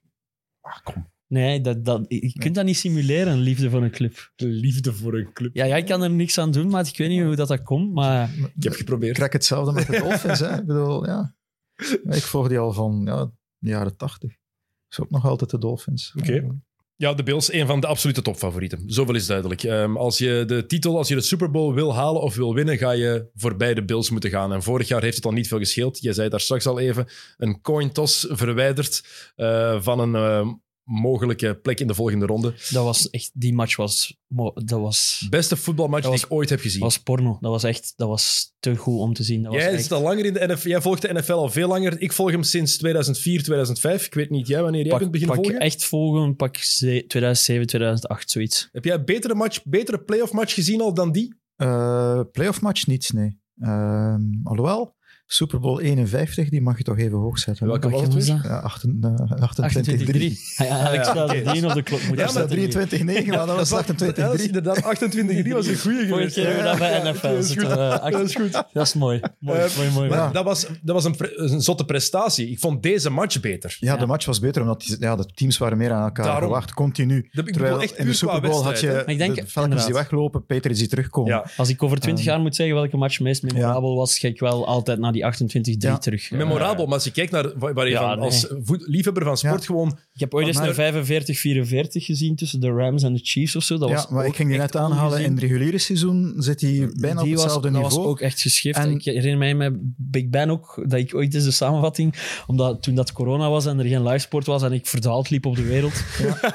Ah, 0.60 0.78
kom. 0.84 1.12
Nee, 1.34 1.60
dat, 1.60 1.84
dat, 1.84 2.04
je 2.08 2.32
kunt 2.38 2.54
dat 2.54 2.64
niet 2.64 2.76
simuleren, 2.76 3.38
liefde 3.38 3.70
voor 3.70 3.82
een 3.82 3.90
club. 3.90 4.32
Liefde 4.36 4.92
voor 4.92 5.14
een 5.14 5.32
club. 5.32 5.54
Ja, 5.54 5.64
ja, 5.64 5.76
ik 5.76 5.86
kan 5.86 6.02
er 6.02 6.10
niks 6.10 6.38
aan 6.38 6.50
doen, 6.50 6.68
maar 6.68 6.86
ik 6.86 6.96
weet 6.96 7.08
niet 7.08 7.22
hoe 7.22 7.36
dat, 7.36 7.48
dat 7.48 7.62
komt. 7.62 7.92
Maar 7.92 8.30
Ik 8.56 8.62
heb 8.62 8.72
geprobeerd. 8.72 9.10
Ik 9.10 9.16
krijg 9.16 9.32
hetzelfde 9.32 9.72
met 9.72 9.86
de 9.86 9.98
Dolphins. 9.98 10.40
hè. 10.40 10.58
Ik 10.58 10.66
bedoel, 10.66 11.06
ja. 11.06 11.34
Ik 12.18 12.22
volg 12.22 12.48
die 12.48 12.58
al 12.58 12.72
van 12.72 13.02
ja, 13.04 13.30
de 13.58 13.68
jaren 13.68 13.96
tachtig. 13.96 14.32
Is 14.88 15.00
ook 15.00 15.10
nog 15.10 15.26
altijd 15.26 15.50
de 15.50 15.58
Dolphins. 15.58 16.14
Oké. 16.18 16.46
Ja, 16.96 17.14
de 17.14 17.22
Bills, 17.22 17.52
een 17.52 17.66
van 17.66 17.80
de 17.80 17.86
absolute 17.86 18.22
topfavorieten. 18.22 18.82
Zoveel 18.86 19.14
is 19.14 19.26
duidelijk. 19.26 19.62
Ehm, 19.62 19.96
als 19.96 20.18
je 20.18 20.44
de 20.46 20.66
titel, 20.66 20.96
als 20.96 21.08
je 21.08 21.14
de 21.14 21.20
Super 21.20 21.50
Bowl 21.50 21.74
wil 21.74 21.94
halen 21.94 22.22
of 22.22 22.34
wil 22.34 22.54
winnen, 22.54 22.78
ga 22.78 22.90
je 22.90 23.30
voorbij 23.34 23.74
de 23.74 23.84
Bills 23.84 24.10
moeten 24.10 24.30
gaan. 24.30 24.52
En 24.52 24.62
vorig 24.62 24.88
jaar 24.88 25.02
heeft 25.02 25.16
het 25.16 25.24
al 25.24 25.32
niet 25.32 25.48
veel 25.48 25.58
gescheeld. 25.58 26.00
Je 26.00 26.12
zei 26.12 26.28
daar 26.28 26.40
straks 26.40 26.66
al 26.66 26.78
even, 26.78 27.06
een 27.36 27.60
coin 27.60 27.92
toss 27.92 28.26
verwijderd 28.30 29.04
eh, 29.36 29.82
van 29.82 29.98
een 29.98 30.14
eh, 30.14 30.52
mogelijke 30.84 31.54
plek 31.62 31.80
in 31.80 31.86
de 31.86 31.94
volgende 31.94 32.26
ronde. 32.26 32.54
dat 32.70 32.84
was 32.84 33.10
echt, 33.10 33.30
die 33.34 33.52
match 33.54 33.76
was, 33.76 34.16
dat 34.54 34.80
was, 34.80 35.26
Beste 35.30 35.56
voetbalmatch 35.56 36.02
Dat 36.02 36.12
die 36.12 36.20
was- 36.20 36.30
ik 36.30 36.36
ooit 36.36 36.50
heb 36.50 36.60
gezien. 36.60 36.80
was 36.80 36.98
porno. 36.98 37.38
Dat 37.40 37.50
was 37.50 37.62
echt, 37.64 37.92
dat 37.96 38.08
was 38.08 38.52
te 38.60 38.76
goed 38.76 38.98
om 39.00 39.12
te 39.14 39.22
zien. 39.22 39.42
Dat 39.42 39.52
was 39.52 39.62
Jij 39.62 39.72
echt- 39.72 39.82
zit 39.82 39.92
al 39.92 40.02
langer 40.02 40.24
in 40.24 40.32
de 40.32 40.46
NFL. 40.46 40.68
Jij 40.68 40.80
volgt 40.80 41.02
de 41.02 41.12
NFL 41.12 41.32
al 41.32 41.48
veel 41.50 41.68
langer. 41.68 42.00
Ik 42.00 42.12
volg 42.12 42.30
hem 42.30 42.42
sinds 42.42 42.76
2004, 42.76 43.42
2005. 43.42 44.06
Ik 44.06 44.14
weet 44.14 44.30
niet 44.30 44.46
jij 44.46 44.62
wanneer 44.62 44.80
jij 44.80 44.90
pak, 44.90 44.98
bent 44.98 45.10
beginnen 45.10 45.36
pak 45.36 45.44
volgen. 45.44 45.64
echt 45.64 45.84
volgen, 45.84 46.36
pak 46.36 46.56
ze- 46.56 47.04
2007, 47.08 47.66
2008, 47.66 48.30
zoiets. 48.30 48.68
Heb 48.72 48.84
jij 48.84 48.94
een 48.94 49.04
betere 49.04 49.34
match, 49.34 49.62
betere 49.64 49.98
playoff 49.98 50.32
match 50.32 50.54
gezien 50.54 50.80
al 50.80 50.94
dan 50.94 51.12
die? 51.12 51.34
Eh, 51.56 52.20
playoff 52.32 52.60
match 52.60 52.86
niet, 52.86 53.10
nee. 53.14 53.38
Ehm, 53.58 54.20
alhoewel, 54.42 54.94
Super 55.26 55.60
Bowl 55.60 55.78
51, 55.80 56.48
die 56.48 56.60
mag 56.62 56.78
je 56.78 56.84
toch 56.84 56.98
even 56.98 57.18
hoog 57.18 57.38
zetten. 57.38 57.66
Welke 57.66 57.90
was 57.90 58.02
het? 58.02 58.26
Ja, 58.26 58.58
achten- 58.58 58.98
eh, 59.00 59.40
28-3. 59.40 59.60
28-3. 59.60 60.38
Ja, 60.56 60.92
oké. 61.24 61.34
de 61.34 61.42
3 61.42 61.66
op 61.66 61.72
de 61.74 61.82
klok 61.82 62.00
moeten 62.06 62.26
Ja, 62.26 62.32
maar 62.32 62.48
zetten. 62.48 62.98
23-9, 63.24 63.26
maar 63.26 63.46
dat 63.46 63.56
was 63.56 63.68
dat 63.86 64.00
is 64.00 64.40
28-3. 64.40 64.46
inderdaad 64.46 64.82
28 64.82 65.52
was 65.52 65.66
een 65.66 65.78
goede 65.78 66.06
geweest. 66.06 66.34
keer 66.34 66.44
hebben 66.44 66.62
we 66.62 66.68
dat 66.68 66.78
bij 66.78 66.90
Ja, 67.04 67.10
NFL. 67.12 67.26
Dat 67.26 67.36
is 67.38 67.46
zitten 67.46 67.66
goed. 67.66 67.76
we 67.76 68.00
achter- 68.00 68.10
Dat 68.18 68.28
is 68.28 68.34
goed. 68.34 68.52
Dat 68.72 68.86
is 68.86 68.94
mooi. 68.94 69.20
Mooi, 69.38 69.58
Eh, 69.60 69.76
mooi, 69.76 69.90
mooi. 69.90 70.08
Maar 70.08 70.18
Ja. 70.18 70.30
dat 70.30 70.44
was, 70.44 70.66
dat 70.82 71.02
was 71.02 71.04
een, 71.04 71.16
zotte 71.62 71.84
prestatie. 71.84 72.50
Ik 72.50 72.58
vond 72.58 72.82
deze 72.82 73.10
match 73.10 73.40
beter. 73.40 73.76
Ja, 73.80 73.92
Ja. 73.92 73.98
de 73.98 74.06
match 74.06 74.26
was 74.26 74.38
beter, 74.40 74.62
omdat 74.62 74.80
die, 74.82 74.96
ja, 75.00 75.16
de 75.16 75.26
teams 75.34 75.58
waren 75.58 75.78
meer 75.78 75.92
aan 75.92 76.04
elkaar 76.04 76.24
Daarom. 76.26 76.42
gewacht, 76.48 76.74
continu. 76.74 77.28
ik 77.46 77.52
Terwijl 77.52 77.82
echt 77.82 77.96
in 77.98 78.06
de 78.06 78.12
Super 78.12 78.40
Bowl 78.40 78.62
had 78.62 78.80
je 78.80 79.02
ik 79.06 79.34
de 79.34 79.46
Falcons 79.46 79.84
die 79.84 79.94
weglopen, 79.94 80.46
Patriots 80.46 80.78
die 80.80 80.88
terugkomen. 80.88 81.42
Als 81.56 81.68
ik 81.68 81.82
over 81.82 81.98
20 82.00 82.24
jaar 82.24 82.40
moet 82.40 82.54
zeggen 82.56 82.74
welke 82.76 82.96
match 82.96 83.20
meest 83.20 83.42
memorabel 83.42 83.96
was, 83.96 84.18
ga 84.18 84.28
ik 84.28 84.40
wel 84.40 84.66
altijd 84.66 84.98
naar 84.98 85.12
die 85.14 85.24
28-3 85.24 85.76
Ja. 85.78 85.98
terug. 85.98 86.30
Memorabel, 86.30 86.84
maar 86.84 86.94
als 86.94 87.04
je 87.04 87.10
kijkt 87.10 87.32
naar 87.32 87.58
waar 87.58 87.84
je 87.84 87.90
Ja, 87.90 88.00
van, 88.14 88.18
als 88.18 88.46
liefhebber 88.66 89.24
van 89.24 89.36
sport 89.36 89.60
Ja. 89.60 89.66
gewoon... 89.66 89.98
Ik 90.14 90.20
heb 90.20 90.34
ooit 90.34 90.46
eens 90.46 90.58
een 90.58 90.74
45-44 90.74 92.04
gezien 92.04 92.36
tussen 92.36 92.60
de 92.60 92.70
Rams 92.70 93.02
en 93.02 93.12
de 93.12 93.20
Chiefs 93.22 93.56
of 93.56 93.62
zo. 93.62 93.78
Dat 93.78 93.88
Ja, 93.88 93.94
was 93.94 94.08
maar 94.08 94.26
ik 94.26 94.36
ging 94.36 94.48
die 94.48 94.58
net 94.58 94.76
aanhalen. 94.76 95.04
ongezien. 95.06 95.24
In 95.24 95.30
het 95.32 95.40
reguliere 95.40 95.78
seizoen 95.78 96.34
zit 96.38 96.60
hij 96.60 96.90
bijna 96.94 97.22
Die 97.22 97.30
op 97.30 97.34
was, 97.34 97.42
hetzelfde 97.42 97.70
dat 97.70 97.80
niveau. 97.82 97.98
was 98.02 98.06
ook 98.12 98.20
echt 98.20 98.40
geschift. 98.40 98.78
En- 98.78 98.90
Ik 98.90 99.04
herinner 99.04 99.38
mij 99.38 99.54
met 99.54 99.72
Big 99.96 100.28
Ben 100.28 100.50
ook, 100.50 100.82
dat 100.88 100.98
ik 100.98 101.14
ooit 101.14 101.34
eens 101.34 101.44
de 101.44 101.50
samenvatting, 101.50 102.14
omdat 102.46 102.82
toen 102.82 102.94
dat 102.94 103.12
corona 103.12 103.50
was 103.50 103.66
en 103.66 103.78
er 103.78 103.84
geen 103.86 104.02
livesport 104.02 104.46
was 104.46 104.62
en 104.62 104.72
ik 104.72 104.86
verdwaald 104.86 105.30
liep 105.30 105.46
op 105.46 105.56
de 105.56 105.62
wereld, 105.62 106.02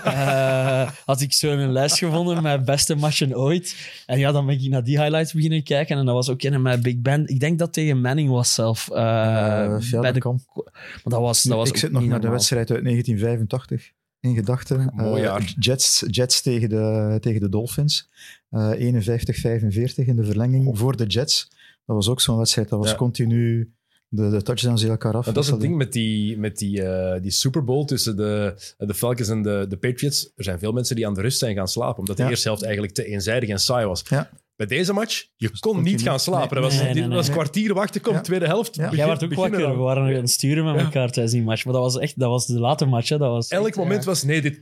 eh, 0.04 0.90
had 1.06 1.22
ik 1.22 1.34
zo 1.34 1.52
een 1.52 1.72
lijst 1.72 1.98
gevonden 1.98 2.44
met 2.44 2.66
beste 2.66 2.96
matchen 2.96 3.38
ooit. 3.38 3.76
En 4.06 4.20
ja, 4.20 4.32
dan 4.32 4.46
ben 4.46 4.56
ik 4.62 4.70
naar 4.70 4.84
die 4.84 5.00
highlights 5.02 5.34
beginnen 5.34 5.64
kijken 5.64 5.98
en 5.98 6.06
dat 6.06 6.16
was 6.16 6.30
ook 6.30 6.44
een 6.44 6.62
met 6.62 6.82
Big 6.82 6.98
Ben. 7.02 7.28
Ik 7.28 7.40
denk 7.40 7.60
dat 7.60 7.74
tegen 7.74 8.02
Manning 8.02 8.30
was 8.30 8.49
zelf. 8.54 8.90
eh, 8.92 9.66
Eh, 9.76 9.82
ja, 9.82 10.00
bij 10.00 10.12
de, 10.12 10.20
kan. 10.20 10.42
maar 10.54 10.64
dat 11.04 11.20
was, 11.20 11.44
dat 11.44 11.58
was 11.58 11.70
ik 11.70 11.78
zit 11.78 11.92
nog 11.92 12.06
met 12.06 12.22
de 12.22 12.30
wedstrijd 12.30 12.72
uit 12.72 12.84
1985 12.84 13.92
in 14.20 14.36
gedachten. 14.36 14.92
Mooi 14.96 15.16
Eh, 15.22 15.24
jaar. 15.24 15.54
Jets, 15.60 16.04
Jets 16.08 16.42
tegen, 16.42 16.70
de, 16.70 17.18
tegen 17.22 17.42
de 17.42 17.50
Dolphins. 17.50 18.10
Eh 18.50 18.72
51-45 18.72 20.08
in 20.08 20.16
de 20.16 20.24
verlenging 20.24 20.78
voor 20.78 20.96
de 20.98 21.06
Jets. 21.06 21.48
Dat 21.86 21.96
was 21.96 22.10
ook 22.10 22.22
zo'n 22.22 22.38
wedstrijd. 22.38 22.70
Dat 22.70 22.80
was 22.80 22.90
Ja. 22.90 22.96
continu 22.96 23.74
de, 24.08 24.30
de 24.30 24.42
touchdowns 24.42 24.82
die 24.82 24.90
elkaar 24.90 25.14
af. 25.14 25.26
Dat 25.26 25.44
is 25.44 25.50
het 25.50 25.60
ding 25.60 25.76
met 25.76 25.94
die, 25.94 26.38
met 26.38 26.58
die, 26.58 26.84
eh, 26.84 27.22
die 27.22 27.32
Super 27.32 27.64
Bowl 27.64 27.86
tussen 27.86 28.16
de, 28.18 28.54
de 28.78 28.94
Falcons 28.94 29.30
en 29.30 29.42
de, 29.42 29.66
de 29.70 29.78
Patriots. 29.78 30.32
Er 30.36 30.44
zijn 30.44 30.60
veel 30.60 30.72
mensen 30.72 30.96
die 30.96 31.08
aan 31.08 31.14
de 31.14 31.22
rust 31.22 31.40
zijn 31.40 31.56
gaan 31.56 31.68
slapen, 31.68 32.00
omdat 32.00 32.18
de 32.18 32.24
Ja. 32.24 32.30
eerste 32.30 32.48
helft 32.48 32.64
eigenlijk 32.64 32.94
te 32.94 33.06
eenzijdig 33.06 33.50
en 33.50 33.60
saai 33.60 33.86
was. 33.86 34.04
Ja. 34.10 34.30
Bij 34.60 34.68
deze 34.68 34.94
match, 34.94 35.26
je 35.36 35.50
kon 35.60 35.74
kon 35.74 35.84
niet 35.84 36.02
gaan 36.02 36.20
slapen. 36.20 36.62
nee, 36.62 36.70
dat 36.70 36.78
was, 36.80 36.94
nee, 36.94 37.08
was 37.08 37.26
nee. 37.28 37.36
kwartier 37.36 37.74
wachten, 37.74 38.02
komt 38.02 38.16
Ja. 38.16 38.22
tweede 38.22 38.46
helft. 38.46 38.76
Ja. 38.76 38.82
begin- 38.82 38.98
Jij 38.98 39.08
werd 39.08 39.24
ook 39.24 39.34
wakker. 39.34 39.70
We 39.72 39.76
waren 39.78 40.04
aan 40.04 40.10
het 40.14 40.30
sturen 40.30 40.66
met 40.66 40.76
Ja. 40.76 40.82
elkaar 40.82 41.12
tijdens 41.12 41.34
die 41.36 41.44
match. 41.44 41.64
Maar 41.66 41.74
dat 41.74 41.84
was 41.84 41.98
echt 41.98 42.20
dat 42.20 42.30
was 42.30 42.46
de 42.48 42.60
late 42.60 42.86
match. 42.86 43.10
Hè. 43.10 43.18
Dat 43.18 43.30
was 43.32 43.48
Elk 43.48 43.68
echt, 43.68 43.76
moment 43.76 44.04
ja. 44.04 44.10
was, 44.10 44.24
nee, 44.24 44.42
dit, 44.42 44.62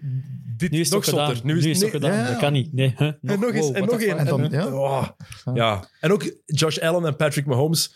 dit 0.58 0.72
Nu 0.72 0.80
is 0.80 0.90
nog 0.90 1.04
toch 1.04 1.14
gedaan. 1.14 1.28
zotter. 1.28 1.46
Nu 1.46 1.70
is 1.70 1.82
het 1.82 1.90
gedaan. 1.90 2.26
Dat 2.28 2.38
kan 2.38 2.54
niet. 2.54 2.74
Nee, 2.74 2.94
huh? 2.98 3.08
En 3.08 3.40
nog 3.40 3.52
eens, 3.54 3.66
wow, 3.66 3.76
en 3.76 3.86
nog 3.86 4.02
één. 4.02 4.18
En 4.18 4.26
dan- 4.26 4.42
En- 4.44 4.52
ja. 4.52 4.68
oh, 4.68 5.08
ja. 5.54 5.88
En 6.00 6.12
ook 6.12 6.32
Josh 6.46 6.78
Allen 6.78 7.06
en 7.06 7.16
Patrick 7.16 7.46
Mahomes. 7.46 7.96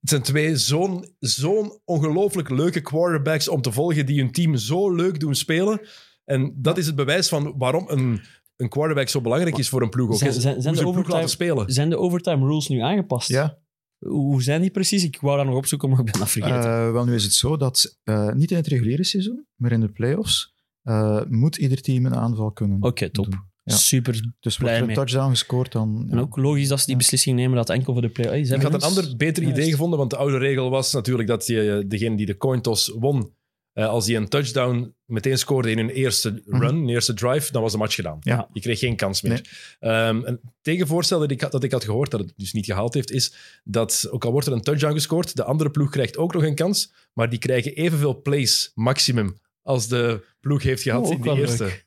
Het 0.00 0.08
zijn 0.10 0.22
twee 0.22 0.56
zo'n 0.56 1.14
zo'n 1.18 1.78
ongelooflijk 1.84 2.50
leuke 2.50 2.80
quarterbacks 2.80 3.48
om 3.48 3.62
te 3.62 3.72
volgen 3.72 4.06
die 4.06 4.20
hun 4.20 4.32
team 4.32 4.56
zo 4.56 4.94
leuk 4.94 5.20
doen 5.20 5.34
spelen. 5.34 5.80
En 6.24 6.54
dat 6.56 6.78
is 6.78 6.86
het 6.86 6.94
bewijs 6.94 7.28
van 7.28 7.54
waarom 7.58 7.84
een, 7.88 8.20
een 8.58 8.68
quarterback 8.68 9.08
zo 9.08 9.20
belangrijk 9.20 9.58
is 9.58 9.68
voor 9.68 9.82
een 9.82 9.88
ploeg. 9.88 10.10
Ook, 10.12 10.18
Zijn- 10.18 10.32
zijn- 10.32 10.52
Hoe 10.54 10.62
zijn 10.62 10.74
ze 10.74 10.80
de 10.80 10.86
een 10.86 10.92
ploeg 10.92 11.08
laten 11.08 11.24
overtime- 11.24 11.50
spelen. 11.52 11.72
Zijn 11.72 11.90
de 11.90 11.98
overtime 11.98 12.46
rules 12.46 12.68
nu 12.68 12.80
aangepast? 12.80 13.28
Ja, 13.28 13.58
Hoe 13.98 14.42
zijn 14.42 14.60
die 14.60 14.70
precies? 14.70 15.04
Ik 15.04 15.20
wou 15.20 15.36
dat 15.36 15.46
nog 15.46 15.54
opzoeken, 15.56 15.88
maar 15.90 15.98
ik 15.98 16.04
ben 16.04 16.20
dat 16.20 16.30
vergeten. 16.30 16.62
eh, 16.70 16.92
wel 16.92 17.04
nu 17.04 17.14
is 17.14 17.22
het 17.24 17.32
zo 17.32 17.56
dat 17.56 17.98
eh, 18.04 18.32
niet 18.32 18.50
in 18.50 18.56
het 18.56 18.66
reguliere 18.66 19.04
seizoen, 19.04 19.46
maar 19.56 19.72
in 19.72 19.80
de 19.80 19.88
playoffs 19.88 20.52
eh, 20.82 21.20
moet 21.28 21.56
ieder 21.56 21.80
team 21.80 22.06
een 22.06 22.14
aanval 22.14 22.52
kunnen 22.52 22.82
Oké, 22.82 23.10
top. 23.10 23.30
doen. 23.30 23.40
Ja. 23.62 23.76
Super. 23.76 24.12
Dus 24.40 24.58
wordt 24.58 24.58
Blij 24.58 24.74
er 24.76 24.88
een 24.88 24.94
touchdown 24.94 25.30
gescoord, 25.30 25.72
dan... 25.72 26.06
En 26.10 26.16
ja. 26.16 26.22
ook 26.22 26.36
logisch 26.36 26.68
dat 26.68 26.78
ze 26.78 26.84
die 26.84 26.94
Ja. 26.94 27.00
beslissing 27.00 27.36
nemen 27.36 27.56
dat 27.56 27.70
enkel 27.70 27.92
voor 27.92 28.02
de 28.02 28.08
play 28.08 28.40
Ik 28.40 28.62
had 28.62 28.74
een 28.74 28.80
ander 28.80 29.16
beter 29.16 29.42
idee 29.42 29.70
gevonden, 29.70 29.98
want 29.98 30.10
de 30.10 30.16
oude 30.16 30.38
regel 30.38 30.70
was 30.70 30.92
natuurlijk 30.92 31.28
dat 31.28 31.46
je, 31.46 31.84
degene 31.88 32.16
die 32.16 32.26
de 32.26 32.36
coin 32.36 32.60
toss 32.60 32.88
won, 32.98 33.32
eh, 33.78 33.86
als 33.88 34.04
die 34.06 34.16
een 34.16 34.28
touchdown 34.28 34.94
meteen 35.04 35.38
scoorde 35.38 35.70
in 35.70 35.78
hun 35.78 35.88
eerste 35.90 36.42
run, 36.46 36.60
hun 36.74 36.88
eerste 36.88 37.14
drive, 37.14 37.52
dan 37.52 37.62
was 37.62 37.72
de 37.72 37.78
match 37.78 37.94
gedaan. 37.94 38.16
Mhm. 38.20 38.28
Ja. 38.28 38.48
Je 38.52 38.60
kreeg 38.60 38.78
geen 38.78 38.96
kans 38.96 39.22
meer. 39.22 39.76
Ehm, 39.80 40.20
een 40.24 40.40
tegenvoorstel 40.60 41.20
dat 41.20 41.30
ik, 41.30 41.40
had- 41.40 41.52
dat 41.52 41.64
ik 41.64 41.72
had 41.72 41.84
gehoord, 41.84 42.10
dat 42.10 42.20
het 42.20 42.32
dus 42.36 42.52
niet 42.52 42.64
gehaald 42.64 42.94
heeft, 42.94 43.10
is 43.10 43.34
dat 43.64 44.08
ook 44.10 44.24
al 44.24 44.32
wordt 44.32 44.46
er 44.46 44.52
een 44.52 44.60
touchdown 44.62 44.92
gescoord, 44.94 45.36
de 45.36 45.44
andere 45.44 45.70
ploeg 45.70 45.90
krijgt 45.90 46.16
ook 46.16 46.32
nog 46.34 46.42
een 46.42 46.54
kans, 46.54 46.92
maar 47.12 47.28
die 47.30 47.38
krijgen 47.38 47.74
evenveel 47.74 48.22
plays 48.22 48.70
maximum 48.74 49.36
als 49.62 49.88
de 49.88 50.24
ploeg 50.40 50.62
heeft 50.62 50.82
gehad 50.82 51.04
Oh, 51.06 51.12
in 51.12 51.20
de 51.20 51.30
eerste, 51.34 51.64
leuk. 51.64 51.86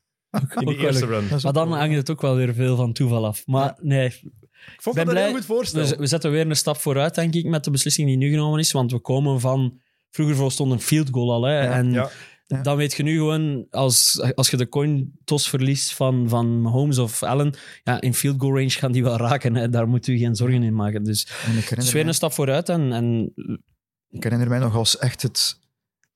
in 0.54 0.64
wel 0.64 0.74
eerste 0.74 1.06
run. 1.06 1.24
Maar 1.42 1.52
dan 1.52 1.72
hangt 1.72 1.96
het 1.96 2.10
ook 2.10 2.20
wel 2.20 2.36
weer 2.36 2.54
veel 2.54 2.76
van 2.76 2.92
toeval 2.92 3.26
af. 3.26 3.46
Maar 3.46 3.78
nee, 3.80 4.06
Ik 4.06 4.82
vond 4.82 4.84
ben 4.84 4.94
dat 4.94 4.96
een 4.96 5.10
blij- 5.10 5.22
heel 5.24 5.34
goed 5.34 5.44
voorstel. 5.44 5.86
we, 5.88 5.96
we 5.96 6.06
zetten 6.06 6.30
weer 6.30 6.46
een 6.46 6.56
stap 6.56 6.76
vooruit, 6.76 7.14
denk 7.14 7.34
ik, 7.34 7.44
met 7.44 7.64
de 7.64 7.70
beslissing 7.70 8.08
die 8.08 8.16
nu 8.16 8.30
genomen 8.30 8.58
is. 8.58 8.72
Want 8.72 8.92
we 8.92 8.98
komen 9.00 9.40
van... 9.40 9.80
Vroeger 10.12 10.52
stond 10.52 10.72
een 10.72 10.80
field 10.80 11.08
goal 11.10 11.32
al. 11.32 11.42
Hè, 11.42 11.62
Ja, 11.64 11.72
en 11.72 11.92
ja. 11.92 12.10
Ja. 12.46 12.62
dan 12.62 12.76
weet 12.76 12.92
je 12.94 13.02
nu 13.02 13.16
gewoon, 13.16 13.66
als, 13.70 14.22
als 14.34 14.50
je 14.50 14.56
de 14.56 14.68
coin 14.68 15.12
toss 15.24 15.48
verliest 15.48 15.94
van, 15.94 16.28
van 16.28 16.60
Mahomes 16.60 16.98
of 16.98 17.22
Allen, 17.22 17.54
ja, 17.84 18.00
in 18.00 18.14
field 18.14 18.40
goal 18.40 18.54
range 18.54 18.70
gaan 18.70 18.92
die 18.92 19.02
wel 19.02 19.16
raken. 19.16 19.54
Hè. 19.54 19.68
Daar 19.68 19.88
moet 19.88 20.06
u 20.06 20.18
geen 20.18 20.36
zorgen 20.36 20.62
in 20.62 20.74
maken. 20.74 21.04
Dus 21.04 21.28
het 21.44 21.78
is 21.78 21.92
weer 21.92 22.06
een 22.06 22.14
stap 22.14 22.32
vooruit. 22.32 22.68
En, 22.68 22.92
en 22.92 23.32
ik 24.08 24.22
herinner 24.22 24.48
mij 24.48 24.58
nog 24.58 24.74
als 24.74 24.98
echt 24.98 25.22
het, 25.22 25.58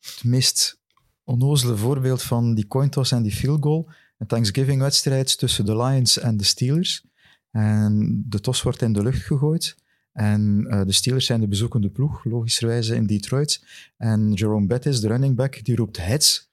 het 0.01 0.25
meest 0.25 0.81
onnozele 1.25 1.77
voorbeeld 1.77 2.23
van 2.23 2.55
die 2.55 2.67
coin 2.67 2.91
toss 2.91 3.13
en 3.13 3.23
die 3.23 3.33
field 3.33 3.63
goal. 3.63 3.91
Een 4.19 4.27
Thanksgiving-wedstrijd 4.27 5.39
tussen 5.39 5.65
de 5.65 5.77
Lions 5.77 6.19
en 6.19 6.37
de 6.37 6.45
Steelers. 6.45 7.05
En 7.51 8.23
de 8.27 8.41
tos 8.41 8.63
wordt 8.63 8.83
in 8.83 8.93
de 8.93 9.03
lucht 9.03 9.23
gegooid. 9.23 9.77
En 10.17 10.67
eh, 10.69 10.85
de 10.85 10.93
Steelers 10.93 11.27
zijn 11.27 11.41
de 11.41 11.49
bezoekende 11.49 11.91
ploeg, 11.91 12.25
logischerwijze 12.25 12.95
in 12.95 13.07
Detroit. 13.07 13.64
En 13.97 14.33
Jerome 14.33 14.67
Bettis, 14.67 15.01
de 15.01 15.09
running 15.09 15.37
back, 15.37 15.64
die 15.64 15.77
roept 15.77 15.97
heads. 15.97 16.51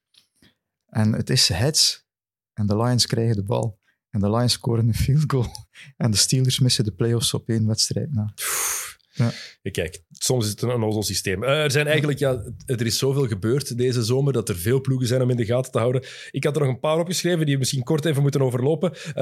En 0.86 1.14
het 1.14 1.30
is 1.30 1.48
heads. 1.48 2.08
En 2.54 2.68
de 2.68 2.78
Lions 2.78 3.06
krijgen 3.06 3.36
de 3.36 3.44
bal. 3.44 3.80
En 4.10 4.20
de 4.20 4.30
Lions 4.30 4.54
scoren 4.54 4.88
een 4.88 4.94
field 4.94 5.24
goal. 5.28 5.48
En 5.98 6.12
de 6.12 6.18
Steelers 6.18 6.60
missen 6.60 6.84
de 6.84 6.92
playoffs 6.92 7.34
op 7.34 7.50
één 7.50 7.68
wedstrijd 7.68 8.14
na. 8.14 8.34
Ja, 9.16 9.32
Kijk, 9.72 10.04
soms 10.12 10.46
is 10.46 10.52
het 10.52 10.62
een 10.62 10.72
onnozel 10.72 11.04
systeem. 11.04 11.44
Eh, 11.44 11.64
er 11.64 11.72
zijn 11.72 11.88
eigenlijk, 11.88 12.20
ja, 12.20 12.44
er 12.66 12.86
is 12.86 12.98
zoveel 12.98 13.28
gebeurd 13.28 13.78
deze 13.78 14.04
zomer 14.04 14.34
dat 14.34 14.50
er 14.50 14.56
veel 14.56 14.82
ploegen 14.82 15.08
zijn 15.08 15.22
om 15.22 15.30
in 15.30 15.36
de 15.36 15.46
gaten 15.46 15.72
te 15.72 15.78
houden. 15.78 16.04
Ik 16.32 16.44
had 16.44 16.56
er 16.56 16.62
nog 16.62 16.70
een 16.70 16.80
paar 16.80 17.00
opgeschreven 17.00 17.46
die 17.46 17.54
we 17.54 17.60
misschien 17.60 17.84
kort 17.84 18.06
even 18.06 18.22
moeten 18.22 18.42
overlopen. 18.42 18.94
Eh, 18.94 19.14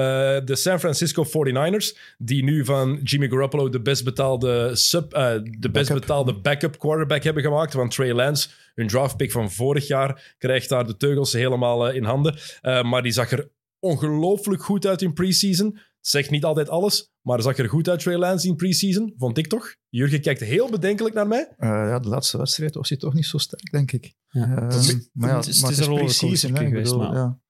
de 0.44 0.56
San 0.56 0.80
Francisco 0.80 1.24
49ers, 1.24 1.96
die 2.18 2.44
nu 2.44 2.64
van 2.64 3.00
Jimmy 3.02 3.28
Garoppolo 3.28 3.68
de 3.68 3.80
best 3.80 4.04
betaalde, 4.04 4.70
sub, 4.74 5.12
eh, 5.12 5.32
de 5.58 5.70
best 5.70 5.72
Backup. 5.72 6.00
betaalde 6.00 6.34
backup 6.34 6.78
quarterback 6.78 7.22
hebben 7.22 7.42
gemaakt. 7.42 7.72
Want 7.72 7.94
Trey 7.94 8.12
Lance, 8.12 8.48
hun 8.74 8.86
draftpick 8.86 9.32
van 9.32 9.50
vorig 9.50 9.86
jaar, 9.86 10.34
krijgt 10.38 10.68
daar 10.68 10.86
de 10.86 10.96
teugels 10.96 11.32
helemaal 11.32 11.90
in 11.90 12.04
handen. 12.04 12.38
Maar 12.62 13.02
die 13.02 13.12
zag 13.12 13.30
er 13.30 13.48
ongelooflijk 13.78 14.62
goed 14.62 14.86
uit 14.86 15.02
in 15.02 15.12
preseason. 15.12 15.78
Zegt 16.02 16.30
niet 16.30 16.44
altijd 16.44 16.68
alles, 16.68 17.10
maar 17.20 17.42
zag 17.42 17.58
er 17.58 17.68
goed 17.68 17.88
uit, 17.88 18.00
Trey 18.00 18.16
Lance 18.16 18.48
in 18.48 18.56
preseason, 18.56 19.14
vond 19.16 19.38
ik 19.38 19.46
toch. 19.46 19.74
Jurgen 19.88 20.20
kijkt 20.20 20.40
heel 20.40 20.70
bedenkelijk 20.70 21.14
naar 21.14 21.26
mij. 21.26 21.48
Eh, 21.58 21.68
ja, 21.68 21.98
de 21.98 22.08
laatste 22.08 22.38
wedstrijd 22.38 22.74
was 22.74 22.88
hij 22.88 22.98
toch 22.98 23.14
niet 23.14 23.26
zo 23.26 23.38
sterk, 23.38 23.70
denk 23.70 23.92
ik. 23.92 24.14
Ja. 24.28 24.42
Eh, 24.56 24.68
Dat 24.70 24.74
is- 24.80 25.08
maar 25.12 25.28
ja, 25.30 25.36
het 25.36 25.46
is- 25.46 25.60
maar 25.60 25.70
het 25.70 25.78
is 25.80 25.86
een 25.86 25.94
pre-season, 25.94 26.54
hè, 26.56 26.64
geweest, 26.64 26.90
bedoel, 26.92 27.08
maar- 27.12 27.14
ja. 27.16 27.40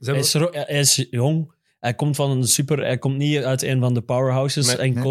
Ze 0.00 0.10
Hij 0.10 0.18
is, 0.20 0.34
ro- 0.34 0.52
hij 0.52 0.78
is 0.80 1.06
jong. 1.10 1.54
Hij 1.78 1.94
komt 1.94 2.16
van 2.16 2.30
een 2.30 2.48
super. 2.48 2.78
Hij 2.78 2.98
komt 2.98 3.16
niet 3.16 3.42
uit 3.42 3.62
een 3.62 3.80
van 3.80 3.94
de 3.94 4.00
powerhouses 4.00 4.66
Nee, 4.76 4.86
in 4.88 4.94
nee. 4.94 5.02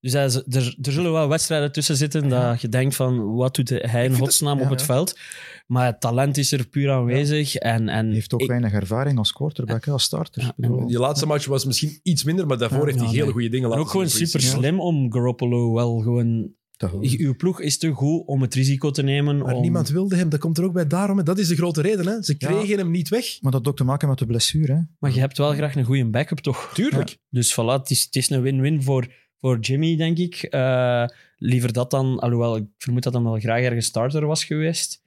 Dus 0.00 0.14
is- 0.14 0.34
er, 0.34 0.76
er 0.82 0.92
zullen 0.92 1.12
wel 1.12 1.28
wedstrijden 1.28 1.72
tussen 1.72 1.96
zitten 1.96 2.28
dat 2.28 2.60
je 2.60 2.68
denkt 2.68 2.96
van 2.96 3.34
wat 3.34 3.54
doet 3.54 3.68
hij 3.68 4.04
in 4.04 4.10
het- 4.10 4.18
godsnaam 4.18 4.58
ja, 4.58 4.64
op 4.64 4.70
het 4.70 4.80
ja. 4.80 4.86
veld. 4.86 5.18
Maar 5.66 5.86
het 5.86 6.00
talent 6.00 6.36
is 6.36 6.52
er 6.52 6.66
puur 6.68 6.90
aanwezig. 6.90 7.54
En, 7.54 7.88
en 7.88 8.04
Hij 8.06 8.14
heeft 8.14 8.34
ook 8.34 8.40
ik- 8.40 8.48
weinig 8.48 8.72
ervaring 8.72 9.18
als 9.18 9.32
quarterback, 9.32 9.84
hè, 9.84 9.92
als 9.92 10.02
starter. 10.02 10.42
Ik 10.42 10.52
bedoel, 10.56 10.86
Die 10.86 10.98
laatste 10.98 11.26
match 11.26 11.46
was 11.46 11.64
misschien 11.64 12.00
iets 12.02 12.24
minder, 12.24 12.46
maar 12.46 12.58
daarvoor 12.58 12.78
Ja, 12.78 12.84
heeft 12.84 12.96
hij 12.98 13.04
ja, 13.06 13.12
hele 13.12 13.24
nee. 13.24 13.32
goede 13.32 13.48
dingen 13.48 13.62
en 13.64 13.68
laten 13.70 13.84
ook 13.84 13.90
gewoon 13.90 14.08
zien 14.08 14.26
super 14.26 14.40
slim 14.48 14.80
om 14.80 15.12
Garoppolo 15.12 15.72
wel 15.74 15.98
gewoon. 15.98 16.56
Uw 17.00 17.36
ploeg 17.36 17.60
is 17.60 17.78
te 17.78 17.90
goed 17.90 18.26
om 18.26 18.40
het 18.42 18.54
risico 18.54 18.90
te 18.90 19.02
nemen. 19.02 19.38
Maar 19.38 19.54
om, 19.54 19.60
niemand 19.62 19.88
wilde 19.88 20.16
hem, 20.16 20.28
dat 20.28 20.40
komt 20.40 20.58
er 20.58 20.64
ook 20.64 20.72
bij 20.72 20.86
daarom. 20.86 21.16
hè. 21.18 21.22
Dat 21.22 21.38
is 21.38 21.48
de 21.48 21.56
grote 21.56 21.80
reden. 21.80 22.06
Hè. 22.06 22.22
Ze 22.22 22.34
Ja. 22.38 22.48
kregen 22.48 22.78
hem 22.78 22.90
niet 22.90 23.08
weg. 23.08 23.24
Maar 23.40 23.52
dat 23.52 23.60
had 23.60 23.68
ook 23.68 23.76
te 23.76 23.84
maken 23.84 24.08
met 24.08 24.18
de 24.18 24.26
blessure. 24.26 24.72
Hè. 24.72 24.80
Maar 24.98 25.12
je 25.14 25.20
hebt 25.20 25.38
wel 25.38 25.52
graag 25.52 25.76
een 25.76 25.84
goede 25.84 26.10
backup, 26.10 26.38
toch? 26.38 26.70
Tuurlijk. 26.74 27.18
Dus 27.30 27.52
voilà, 27.52 27.80
het 27.80 27.90
is, 27.90 28.04
het 28.04 28.16
is 28.16 28.30
een 28.30 28.42
win-win 28.42 28.82
voor, 28.82 29.06
voor 29.40 29.58
Jimmy, 29.58 29.96
denk 29.96 30.18
ik. 30.18 30.34
Eh, 30.42 31.04
liever 31.36 31.72
dat 31.72 31.90
dan, 31.90 32.18
alhoewel 32.18 32.56
ik 32.56 32.64
vermoed 32.78 33.02
dat 33.02 33.12
hij 33.14 33.22
wel 33.22 33.38
graag 33.38 33.62
ergens 33.62 33.86
starter 33.86 34.26
was 34.26 34.44
geweest. 34.44 35.02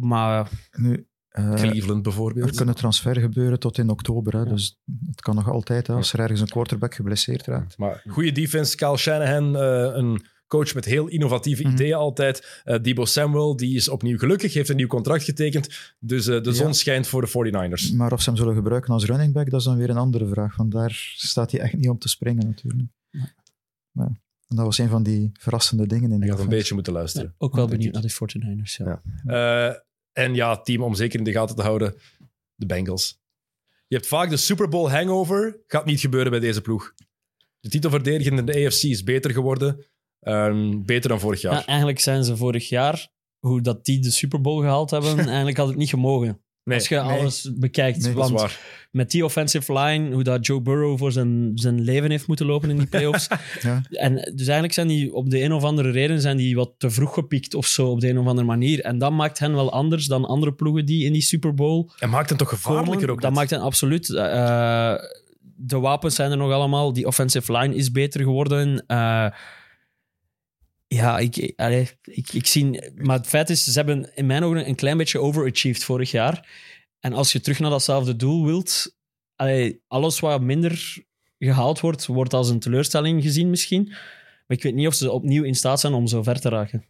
Maar 0.00 0.50
Nu, 0.72 1.06
eh, 1.28 1.54
Cleveland 1.54 2.02
bijvoorbeeld. 2.02 2.48
er 2.50 2.56
kunnen 2.56 2.74
transfer 2.74 3.20
gebeuren 3.20 3.58
tot 3.58 3.78
in 3.78 3.88
oktober. 3.90 4.36
Hè, 4.36 4.44
Dus 4.44 4.78
het 5.06 5.20
kan 5.20 5.34
nog 5.34 5.50
altijd, 5.50 5.86
hè, 5.86 5.94
als 5.94 6.12
er 6.12 6.20
ergens 6.20 6.40
een 6.40 6.48
quarterback 6.48 6.94
geblesseerd 6.94 7.46
raakt. 7.46 7.78
Maar 7.78 8.02
goede 8.08 8.32
defense. 8.32 8.76
Kyle 8.76 8.96
Shanahan, 8.96 9.56
eh, 9.56 9.90
een 9.96 10.24
coach 10.46 10.74
met 10.74 10.84
heel 10.84 11.06
innovatieve 11.06 11.62
Mhm. 11.62 11.72
ideeën 11.72 11.94
altijd. 11.94 12.60
Eh 12.64 12.80
Debo 12.82 13.04
Samuel, 13.04 13.56
die 13.56 13.74
is 13.76 13.88
opnieuw 13.88 14.18
gelukkig, 14.18 14.54
heeft 14.54 14.68
een 14.68 14.76
nieuw 14.76 14.86
contract 14.86 15.24
getekend. 15.24 15.94
Dus 15.98 16.26
eh, 16.26 16.42
de 16.42 16.50
Ja. 16.50 16.56
zon 16.56 16.74
schijnt 16.74 17.06
voor 17.06 17.20
de 17.20 17.26
49ers. 17.28 17.92
Maar 17.92 18.12
of 18.12 18.22
ze 18.22 18.28
hem 18.30 18.38
zullen 18.38 18.54
gebruiken 18.54 18.92
als 18.92 19.04
running 19.04 19.32
back, 19.32 19.50
dat 19.50 19.60
is 19.60 19.66
dan 19.66 19.76
weer 19.76 19.90
een 19.90 19.96
andere 19.96 20.26
vraag. 20.28 20.56
Want 20.56 20.72
daar 20.72 21.12
staat 21.16 21.50
hij 21.50 21.60
echt 21.60 21.74
niet 21.76 21.88
om 21.88 21.98
te 21.98 22.08
springen, 22.08 22.46
natuurlijk. 22.46 22.88
Ja. 23.92 24.04
En 24.48 24.56
dat 24.56 24.64
was 24.64 24.78
een 24.78 24.88
van 24.88 25.02
die 25.02 25.30
verrassende 25.32 25.86
dingen 25.86 26.10
in 26.10 26.18
Je 26.18 26.20
die 26.20 26.30
gaat 26.30 26.40
een 26.40 26.48
beetje 26.48 26.74
moeten 26.74 26.92
luisteren. 26.92 27.34
ook 27.38 27.54
wel 27.54 27.66
benieuwd 27.68 27.92
naar 27.92 28.02
de 28.02 28.12
49ers. 28.12 28.76
Ja. 28.76 29.02
Ja. 29.24 29.68
Eh, 29.70 29.76
en 30.12 30.34
ja, 30.34 30.60
team 30.60 30.82
om 30.82 30.94
zeker 30.94 31.18
in 31.18 31.24
de 31.24 31.32
gaten 31.32 31.56
te 31.56 31.62
houden, 31.62 31.94
de 32.54 32.66
Bengals. 32.66 33.20
Je 33.86 33.96
hebt 33.96 34.08
vaak 34.08 34.30
de 34.30 34.36
Super 34.36 34.68
Bowl 34.68 34.90
hangover. 34.90 35.60
Gaat 35.66 35.84
niet 35.84 36.00
gebeuren 36.00 36.30
bij 36.30 36.40
deze 36.40 36.60
ploeg. 36.60 36.94
De 37.60 37.68
titelverdediger 37.68 38.32
in 38.38 38.46
de 38.46 38.66
AFC 38.66 38.82
is 38.82 39.02
beter 39.02 39.30
geworden. 39.30 39.86
Ehm, 40.20 40.82
beter 40.82 41.08
dan 41.08 41.20
vorig 41.20 41.40
jaar. 41.40 41.52
Ja, 41.52 41.66
eigenlijk 41.66 42.00
zijn 42.00 42.24
ze 42.24 42.36
vorig 42.36 42.68
jaar, 42.68 43.08
hoe 43.38 43.60
dat 43.60 43.84
die 43.84 44.00
de 44.00 44.10
Super 44.10 44.40
Bowl 44.40 44.60
gehaald 44.60 44.90
hebben, 44.90 45.18
eigenlijk 45.26 45.56
had 45.56 45.68
het 45.68 45.76
niet 45.76 45.88
gemogen. 45.88 46.42
Nee, 46.64 46.78
Als 46.78 46.88
je 46.88 46.94
nee. 46.94 47.18
alles 47.18 47.50
bekijkt. 47.54 48.02
Nee, 48.02 48.12
want 48.12 48.58
met 48.90 49.10
die 49.10 49.24
offensive 49.24 49.72
line, 49.78 50.12
hoe 50.14 50.22
dat 50.22 50.46
Joe 50.46 50.60
Burrow 50.60 50.98
voor 50.98 51.12
zijn, 51.12 51.52
zijn 51.54 51.80
leven 51.80 52.10
heeft 52.10 52.26
moeten 52.26 52.46
lopen 52.46 52.70
in 52.70 52.76
die 52.78 52.86
playoffs. 52.86 53.28
Ja. 53.62 53.82
En 53.90 54.14
dus 54.14 54.44
eigenlijk 54.44 54.72
zijn 54.72 54.86
die 54.88 55.14
op 55.14 55.30
de 55.30 55.42
een 55.42 55.52
of 55.52 55.62
andere 55.64 55.90
reden 55.90 56.20
zijn 56.20 56.36
die 56.36 56.56
wat 56.56 56.70
te 56.78 56.90
vroeg 56.90 57.14
gepikt 57.14 57.54
of 57.54 57.66
zo, 57.66 57.86
op 57.90 58.00
de 58.00 58.08
een 58.08 58.18
of 58.18 58.26
andere 58.26 58.46
manier. 58.46 58.80
En 58.80 58.98
dat 58.98 59.12
maakt 59.12 59.38
hen 59.38 59.54
wel 59.54 59.72
anders 59.72 60.06
dan 60.06 60.24
andere 60.24 60.52
ploegen 60.52 60.86
die 60.86 61.04
in 61.04 61.12
die 61.12 61.22
Super 61.22 61.54
Bowl 61.54 61.88
En 61.98 62.10
maakt 62.10 62.28
hem 62.28 62.38
toch 62.38 62.48
gevaarlijker 62.48 62.92
komen. 62.94 63.08
ook. 63.10 63.20
Dat 63.20 63.30
net. 63.30 63.38
maakt 63.38 63.50
hen 63.50 63.60
absoluut. 63.60 64.10
eh, 64.14 64.94
de 65.56 65.78
wapens 65.78 66.14
zijn 66.14 66.30
er 66.30 66.36
nog 66.36 66.52
allemaal. 66.52 66.92
Die 66.92 67.06
offensive 67.06 67.52
line 67.58 67.74
is 67.74 67.90
beter 67.90 68.20
geworden. 68.20 68.84
Eh, 68.86 69.26
ja, 70.94 71.18
ik, 71.18 71.36
ik, 72.04 72.32
ik 72.32 72.46
zie... 72.46 72.92
Maar 72.94 73.16
het 73.16 73.26
feit 73.26 73.50
is, 73.50 73.64
ze 73.64 73.72
hebben 73.72 74.14
in 74.14 74.26
mijn 74.26 74.42
ogen 74.42 74.68
een 74.68 74.74
klein 74.74 74.96
beetje 74.96 75.20
overachieved 75.20 75.84
vorig 75.84 76.10
jaar. 76.10 76.48
En 77.00 77.12
als 77.12 77.32
je 77.32 77.40
terug 77.40 77.58
naar 77.58 77.70
datzelfde 77.70 78.16
doel 78.16 78.44
wilt... 78.44 78.96
alles 79.86 80.20
wat 80.20 80.40
minder 80.40 81.04
gehaald 81.38 81.80
wordt, 81.80 82.06
wordt 82.06 82.34
als 82.34 82.48
een 82.48 82.58
teleurstelling 82.58 83.22
gezien 83.22 83.50
misschien. 83.50 83.84
Maar 84.46 84.56
ik 84.56 84.62
weet 84.62 84.74
niet 84.74 84.86
of 84.86 84.94
ze 84.94 85.10
opnieuw 85.10 85.42
in 85.42 85.54
staat 85.54 85.80
zijn 85.80 85.92
om 85.92 86.06
zo 86.06 86.22
ver 86.22 86.40
te 86.40 86.48
raken. 86.48 86.84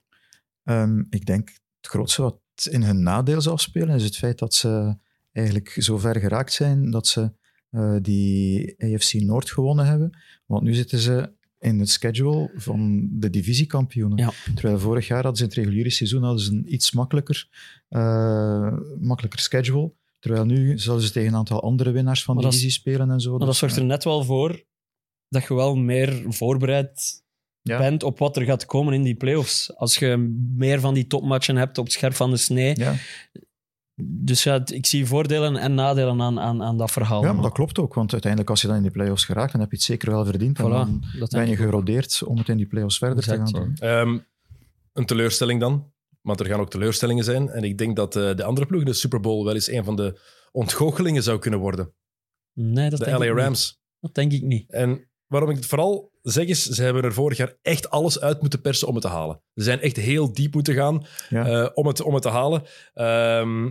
Ehm, 0.65 1.03
ik 1.11 1.27
denk 1.27 1.49
het 1.81 1.91
grootste 1.91 2.23
wat 2.23 2.41
in 2.71 2.83
hun 2.83 3.03
nadeel 3.03 3.41
zal 3.41 3.59
spelen 3.59 3.95
is 3.95 4.05
het 4.05 4.17
feit 4.17 4.39
dat 4.39 4.55
ze 4.55 4.97
eigenlijk 5.33 5.77
zo 5.79 5.99
ver 5.99 6.21
geraakt 6.21 6.53
zijn 6.53 6.91
dat 6.91 7.07
ze 7.07 7.33
eh, 7.71 7.97
die 8.01 8.75
AFC 8.79 9.13
Noord 9.13 9.51
gewonnen 9.51 9.87
hebben. 9.87 10.19
Want 10.47 10.63
nu 10.63 10.75
zitten 10.75 10.99
ze 10.99 11.33
in 11.63 11.79
het 11.79 11.91
schedule 11.91 12.51
van 12.55 13.09
de 13.13 13.31
divisiekampioenen. 13.31 14.19
Ja. 14.19 14.33
Terwijl 14.55 14.79
vorig 14.79 15.07
jaar 15.07 15.23
hadden 15.23 15.37
ze 15.37 15.43
in 15.43 15.49
het 15.49 15.59
reguliere 15.59 15.91
seizoen 15.91 16.23
hadden 16.23 16.41
ze 16.45 16.53
een 16.53 16.73
iets 16.75 16.93
makkelijker, 16.93 17.49
eh, 17.89 18.73
makkelijker 19.01 19.41
schedule. 19.41 19.93
Terwijl 20.19 20.45
nu 20.45 20.79
zullen 20.79 21.01
ze 21.01 21.11
tegen 21.13 21.29
een 21.29 21.35
aantal 21.37 21.63
andere 21.63 21.91
winnaars 21.91 22.23
van 22.25 22.39
is- 22.39 22.45
divisie 22.45 22.71
spelen 22.71 23.11
en 23.11 23.21
zo. 23.21 23.31
Maar 23.31 23.39
dat 23.39 23.49
Dus, 23.49 23.59
zorgt 23.59 23.77
er 23.77 23.85
net 23.85 24.05
wel 24.05 24.25
voor 24.25 24.65
dat 25.29 25.43
je 25.43 25.55
wel 25.55 25.75
meer 25.77 26.25
voorbereid 26.29 27.23
Ja. 27.63 27.79
bent 27.79 28.03
op 28.03 28.19
wat 28.19 28.37
er 28.37 28.43
gaat 28.45 28.67
komen 28.67 28.93
in 28.95 29.03
die 29.03 29.15
playoffs. 29.15 29.77
Als 29.77 29.97
je 29.97 30.17
meer 30.57 30.81
van 30.81 30.95
die 30.95 31.07
topmatchen 31.07 31.57
hebt 31.57 31.79
op 31.79 31.85
het 31.85 31.93
scherp 31.93 32.15
van 32.15 32.31
de 32.31 32.37
snee. 32.37 32.77
ja. 32.79 32.95
Dus 34.03 34.43
ja, 34.43 34.63
ik 34.65 34.87
zie 34.87 35.07
voordelen 35.07 35.57
en 35.57 35.75
nadelen 35.75 36.21
aan, 36.21 36.41
aan, 36.41 36.63
aan 36.63 36.79
dat 36.79 36.91
verhaal. 36.91 37.23
ja, 37.25 37.33
maar 37.33 37.43
dat 37.43 37.53
klopt 37.53 37.79
ook. 37.79 37.95
Want 37.95 38.13
uiteindelijk 38.13 38.51
als 38.51 38.61
je 38.61 38.67
dan 38.67 38.77
in 38.77 38.83
die 38.83 38.91
playoffs 38.91 39.25
geraakt, 39.25 39.53
dan 39.53 39.61
heb 39.61 39.71
je 39.71 39.77
het 39.77 39.85
zeker 39.85 40.11
wel 40.11 40.25
verdiend. 40.25 40.59
En 40.59 40.71
dan 40.71 41.05
ben 41.29 41.49
je 41.49 41.57
gerodeerd 41.57 42.23
om 42.23 42.39
het 42.39 42.49
in 42.49 42.57
die 42.57 42.67
playoffs 42.67 42.99
verder 42.99 43.19
Exact. 43.19 43.47
te 43.47 43.57
gaan 43.57 43.63
doen. 43.65 43.75
Ehm, 43.89 44.19
een 44.93 45.07
teleurstelling 45.07 45.61
dan. 45.61 45.91
Want 46.21 46.41
er 46.41 46.47
gaan 46.47 46.61
ook 46.61 46.71
teleurstellingen 46.71 47.25
zijn. 47.25 47.49
En 47.49 47.63
ik 47.65 47.79
denk 47.79 47.97
dat 47.97 48.17
eh, 48.17 48.35
de 48.35 48.45
andere 48.45 48.67
ploeg 48.67 48.83
de 48.85 48.93
Super 48.93 49.21
Bowl 49.21 49.45
wel 49.45 49.55
eens 49.55 49.71
een 49.71 49.85
van 49.85 49.97
de 49.97 50.21
ontgoochelingen 50.53 51.23
zou 51.23 51.39
kunnen 51.39 51.61
worden. 51.61 51.95
Nee, 52.53 52.91
dat 52.91 52.99
De 52.99 53.05
denk 53.05 53.19
LA 53.19 53.25
ik 53.25 53.31
niet. 53.35 53.41
Rams. 53.43 53.81
Dat 54.01 54.15
denk 54.15 54.33
ik 54.33 54.43
niet. 54.43 54.71
En 54.71 55.09
waarom 55.27 55.51
ik 55.51 55.57
het 55.57 55.67
vooral 55.67 56.11
zeg 56.23 56.47
is, 56.47 56.63
ze 56.65 56.83
hebben 56.83 57.03
er 57.03 57.13
vorig 57.13 57.37
jaar 57.39 57.57
echt 57.63 57.91
alles 57.91 58.21
uit 58.21 58.41
moeten 58.41 58.61
persen 58.61 58.89
om 58.89 58.95
het 58.95 59.03
te 59.03 59.09
halen. 59.09 59.43
Ze 59.55 59.63
zijn 59.63 59.81
echt 59.81 59.97
heel 59.97 60.33
diep 60.33 60.55
moeten 60.55 60.75
gaan 60.75 61.05
Ja. 61.29 61.47
eh, 61.47 61.71
om, 61.75 61.87
het, 61.87 62.01
om 62.03 62.15
het 62.15 62.23
te 62.23 62.29
halen. 62.29 62.63
Ehm, 62.95 63.71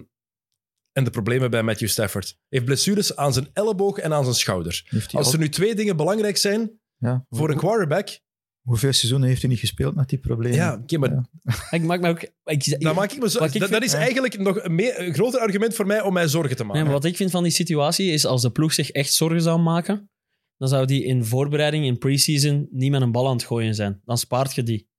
en 0.91 1.03
de 1.03 1.09
problemen 1.09 1.51
bij 1.51 1.63
Matthew 1.63 1.87
Stafford. 1.87 2.25
Hij 2.25 2.35
heeft 2.49 2.65
blessures 2.65 3.15
aan 3.15 3.33
zijn 3.33 3.49
elleboog 3.53 3.97
en 3.97 4.13
aan 4.13 4.23
zijn 4.23 4.35
schouder. 4.35 4.83
Als 5.11 5.25
al- 5.25 5.33
er 5.33 5.39
nu 5.39 5.49
twee 5.49 5.75
dingen 5.75 5.97
belangrijk 5.97 6.37
zijn 6.37 6.79
ja. 6.97 7.25
voor 7.29 7.49
een 7.49 7.57
quarterback... 7.57 8.19
Hoeveel 8.61 8.93
seizoenen 8.93 9.27
heeft 9.27 9.41
hij 9.41 9.49
niet 9.49 9.59
gespeeld 9.59 9.95
met 9.95 10.09
die 10.09 10.19
problemen? 10.19 10.57
Ja, 10.57 10.73
oké, 10.73 10.97
maar 10.97 11.09
Ja. 11.09 11.25
Ik 11.71 11.83
maak 11.83 12.01
me 12.01 12.09
ook... 12.09 12.21
Ik, 12.43 12.81
dan 12.81 12.95
maak 12.95 13.11
ik 13.11 13.19
me 13.19 13.29
zo, 13.29 13.43
ik 13.43 13.59
dat, 13.59 13.69
dat 13.69 13.83
is 13.83 13.93
eigenlijk 13.93 14.37
nog 14.37 14.63
een, 14.63 14.75
meer, 14.75 14.99
een 14.99 15.13
groter 15.13 15.39
argument 15.39 15.75
voor 15.75 15.85
mij 15.85 16.01
om 16.01 16.13
mij 16.13 16.27
zorgen 16.27 16.55
te 16.55 16.63
maken. 16.63 16.75
Nee, 16.75 16.83
maar 16.83 16.99
wat 17.01 17.05
ik 17.05 17.15
vind 17.15 17.31
van 17.31 17.43
die 17.43 17.51
situatie 17.51 18.11
is 18.11 18.25
als 18.25 18.41
de 18.41 18.51
ploeg 18.51 18.73
zich 18.73 18.91
echt 18.91 19.13
zorgen 19.13 19.41
zou 19.41 19.59
maken, 19.59 20.09
dan 20.57 20.67
zou 20.69 20.85
die 20.85 21.03
in 21.03 21.25
voorbereiding, 21.25 21.85
in 21.85 21.97
preseason, 21.97 22.67
niet 22.71 22.91
met 22.91 23.01
een 23.01 23.11
bal 23.11 23.27
aan 23.27 23.35
het 23.35 23.43
gooien 23.43 23.75
zijn. 23.75 24.01
Dan 24.05 24.17
spaart 24.17 24.55
je 24.55 24.63
die. 24.63 24.89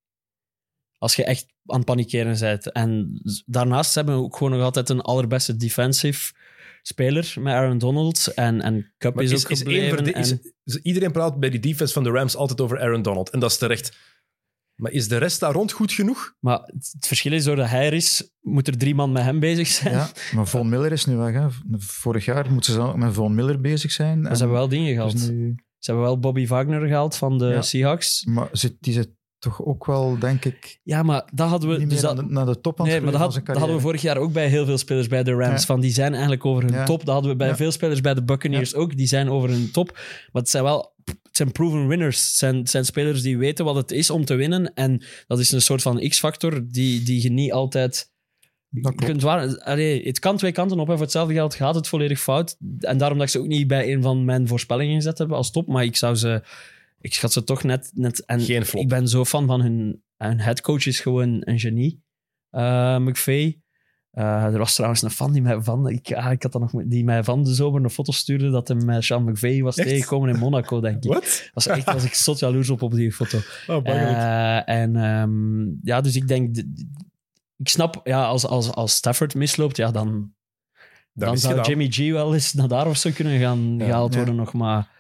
Als 1.03 1.17
je 1.17 1.25
echt 1.25 1.47
aan 1.67 1.77
het 1.77 1.85
panikeren 1.85 2.39
bent. 2.41 2.73
En 2.73 3.21
daarnaast 3.47 3.95
hebben 3.95 4.15
we 4.17 4.23
ook 4.23 4.37
gewoon 4.37 4.53
nog 4.53 4.63
altijd 4.63 4.89
een 4.89 5.01
allerbeste 5.01 5.57
defensive 5.57 6.33
speler 6.83 7.35
met 7.41 7.55
Aaron 7.55 7.79
Donald. 7.79 8.27
En, 8.35 8.61
en 8.61 8.93
Cup 8.99 9.15
Maar 9.15 9.25
is, 9.25 9.31
is, 9.31 9.45
ook 9.45 9.51
is 9.51 9.63
één 9.63 9.73
gebleven. 9.89 10.05
verde- 10.05 10.19
is- 10.21 10.31
en- 10.31 10.41
is- 10.65 10.77
iedereen 10.77 11.13
praat 11.13 11.41
bij 11.41 11.51
die 11.51 11.61
defense 11.61 11.93
van 11.93 12.03
de 12.03 12.11
Rams 12.11 12.37
altijd 12.37 12.61
over 12.61 12.81
Aaron 12.81 13.03
Donald. 13.03 13.31
En 13.31 13.41
dat 13.41 13.51
is 13.51 13.59
terecht. 13.59 13.97
Maar 14.75 14.91
is 14.93 15.09
de 15.09 15.17
rest 15.17 15.41
daar 15.41 15.53
rond 15.53 15.73
goed 15.73 15.93
genoeg? 15.93 16.35
maar 16.41 16.59
het 16.61 17.07
verschil 17.07 17.33
is, 17.33 17.45
doordat 17.45 17.69
hij 17.69 17.87
er 17.87 17.93
is, 17.93 18.31
moet 18.41 18.69
er 18.69 18.79
drie 18.79 18.95
man 18.95 19.13
met 19.13 19.23
hem 19.23 19.41
bezig 19.41 19.67
zijn. 19.69 19.95
Ja, 19.95 20.11
maar 20.35 20.47
Von 20.47 20.69
Miller 20.69 20.93
is 20.93 21.05
nu 21.05 21.17
weg. 21.17 21.35
Hè. 21.35 21.47
Vorig 21.79 22.25
jaar 22.25 22.53
moeten 22.53 22.73
ze 22.73 22.81
ook 22.81 22.97
met 22.97 23.13
Von 23.13 23.35
Miller 23.35 23.61
bezig 23.61 23.93
zijn. 23.93 24.21
Maar 24.21 24.31
En 24.31 24.37
ze 24.37 24.43
hebben 24.43 24.61
wel 24.61 24.69
dingen 24.69 24.93
gehaald. 24.93 25.13
dus 25.13 25.29
nu- 25.29 25.55
Ze 25.79 25.91
hebben 25.91 26.05
wel 26.05 26.19
Bobby 26.19 26.47
Wagner 26.47 26.87
gehaald 26.87 27.17
van 27.17 27.39
de 27.39 27.47
Ja. 27.47 27.63
Seahawks. 27.63 28.25
maar 28.25 28.49
zit, 28.53 28.77
die 28.81 28.93
zit 28.93 29.09
toch 29.43 29.65
ook 29.65 29.87
wel, 29.87 30.19
denk 30.19 30.45
ik, 30.45 30.81
Ja, 30.83 31.03
maar 31.03 31.29
dat 31.33 31.49
hadden 31.49 31.69
we... 31.71 31.87
dus 31.87 32.01
dat- 32.01 32.31
naar 32.31 32.47
de 32.47 32.61
top 32.61 32.81
aan 32.81 32.87
Nee, 32.87 32.95
het 32.95 33.03
maar 33.05 33.13
dat, 33.13 33.21
had- 33.21 33.57
hadden 33.57 33.77
we 33.77 33.83
vorig 33.83 34.03
jaar 34.03 34.17
ook 34.17 34.33
bij 34.33 34.49
heel 34.49 34.65
veel 34.65 34.79
spelers 34.79 35.09
bij 35.09 35.23
de 35.23 35.33
Rams. 35.33 35.61
Ja. 35.61 35.67
Van 35.67 35.81
die 35.81 35.93
zijn 35.93 36.13
eigenlijk 36.13 36.45
over 36.45 36.63
hun 36.63 36.73
Ja. 36.73 36.85
top. 36.85 36.99
Dat 37.05 37.15
hadden 37.15 37.31
we 37.31 37.37
bij 37.37 37.49
Ja. 37.49 37.57
veel 37.57 37.71
spelers 37.73 38.01
bij 38.01 38.15
de 38.15 38.25
Buccaneers 38.25 38.75
ook. 38.75 38.97
Die 38.97 39.07
zijn 39.07 39.31
over 39.31 39.49
hun 39.51 39.71
top. 39.71 39.91
Maar 40.33 40.43
het 40.43 40.49
zijn 40.51 40.63
wel 40.65 40.95
het 41.05 41.37
zijn 41.37 41.53
proven 41.53 41.87
winners. 41.89 42.17
Het 42.27 42.37
zijn, 42.37 42.57
het 42.57 42.71
zijn 42.71 42.85
spelers 42.85 43.23
die 43.23 43.39
weten 43.39 43.65
wat 43.65 43.75
het 43.75 43.91
is 43.91 44.11
om 44.11 44.25
te 44.25 44.35
winnen. 44.35 44.75
En 44.75 45.03
dat 45.27 45.39
is 45.39 45.53
een 45.53 45.63
soort 45.63 45.83
van 45.83 46.09
X-factor 46.09 46.63
die, 46.69 47.03
die 47.03 47.23
je 47.23 47.31
niet 47.31 47.53
altijd 47.53 48.11
kunt 48.97 49.23
waar. 49.23 49.59
Allee, 49.59 50.03
het 50.07 50.19
kan 50.19 50.37
twee 50.37 50.53
kanten 50.53 50.79
op. 50.79 50.87
En 50.89 50.93
voor 50.93 51.03
hetzelfde 51.03 51.35
geld 51.35 51.55
gaat 51.55 51.75
het 51.75 51.89
volledig 51.89 52.21
fout. 52.21 52.57
En 52.79 52.99
daarom 52.99 53.19
dat 53.19 53.27
ik 53.27 53.33
ze 53.33 53.39
ook 53.39 53.47
niet 53.47 53.67
bij 53.67 53.93
een 53.93 54.03
van 54.03 54.25
mijn 54.25 54.49
voorspellingen 54.49 54.95
gezet 54.95 55.19
heb 55.19 55.33
als 55.33 55.51
top. 55.51 55.67
Maar 55.69 55.85
ik 55.85 55.97
zou 55.97 56.15
ze... 56.15 56.43
Ik 57.03 57.15
schat 57.15 57.33
ze 57.33 57.45
toch 57.45 57.63
net... 57.63 57.91
net 57.95 58.25
en 58.25 58.41
Geen 58.41 58.65
flop. 58.65 58.83
Ik 58.83 58.89
ben 58.89 59.09
zo 59.09 59.25
fan 59.25 59.47
van 59.47 59.61
hun... 59.61 60.03
Hun 60.17 60.41
headcoach 60.41 60.87
is 60.87 61.01
gewoon 61.01 61.37
een 61.45 61.59
genie. 61.59 62.03
eh 62.51 62.99
McVay. 62.99 63.61
Eh, 64.11 64.45
er 64.45 64.59
was 64.59 64.75
trouwens 64.75 65.03
een 65.03 65.11
fan 65.11 65.33
die 65.33 65.43
mij 65.43 65.61
van, 65.61 65.89
ik, 65.89 66.13
ah, 66.13 66.33
ik 66.33 66.43
had 66.43 66.53
dat 66.53 66.61
nog, 66.61 66.83
die 66.85 67.05
mij 67.05 67.25
van 67.25 67.45
de 67.45 67.55
zomer 67.55 67.83
een 67.85 67.91
foto 67.91 68.13
stuurde 68.13 68.51
dat 68.51 68.69
hij 68.69 68.77
met 68.77 69.05
Sean 69.05 69.25
McVeigh 69.25 69.63
was 69.63 69.77
Echt? 69.77 69.89
tegengekomen 69.89 70.29
in 70.29 70.39
Monaco, 70.39 70.81
denk 70.81 71.05
ik. 71.05 71.13
Wat? 71.13 71.51
Was 71.55 71.67
echt, 71.67 71.85
was 71.85 72.05
ik 72.05 72.15
zot 72.15 72.39
jaloers 72.39 72.71
op 72.71 72.83
op 72.83 72.95
die 72.95 73.13
foto. 73.13 73.39
Oh. 73.67 73.87
Eh, 73.89 74.69
en 74.69 74.97
ehm, 74.97 75.65
ja, 75.83 76.01
dus 76.01 76.17
ik 76.17 76.29
denk, 76.29 76.57
ik 77.57 77.69
snap, 77.69 78.01
ja, 78.05 78.25
als, 78.25 78.47
als, 78.47 78.71
als 78.73 78.95
Stafford 78.95 79.35
misloopt, 79.35 79.77
ja, 79.77 79.91
dan, 79.91 80.33
Dat 81.13 81.25
dan 81.27 81.35
is 81.35 81.41
zou 81.41 81.55
gedaan. 81.55 81.69
Jimmy 81.69 81.91
G 81.91 82.13
wel 82.13 82.35
eens 82.35 82.53
naar 82.53 82.69
daar 82.69 82.87
of 82.87 82.97
zo 82.97 83.11
kunnen 83.15 83.41
gaan 83.41 83.77
Ja. 83.79 83.85
gehaald 83.85 84.11
Ja. 84.13 84.17
worden 84.19 84.37
nog, 84.37 84.53
maar 84.53 84.91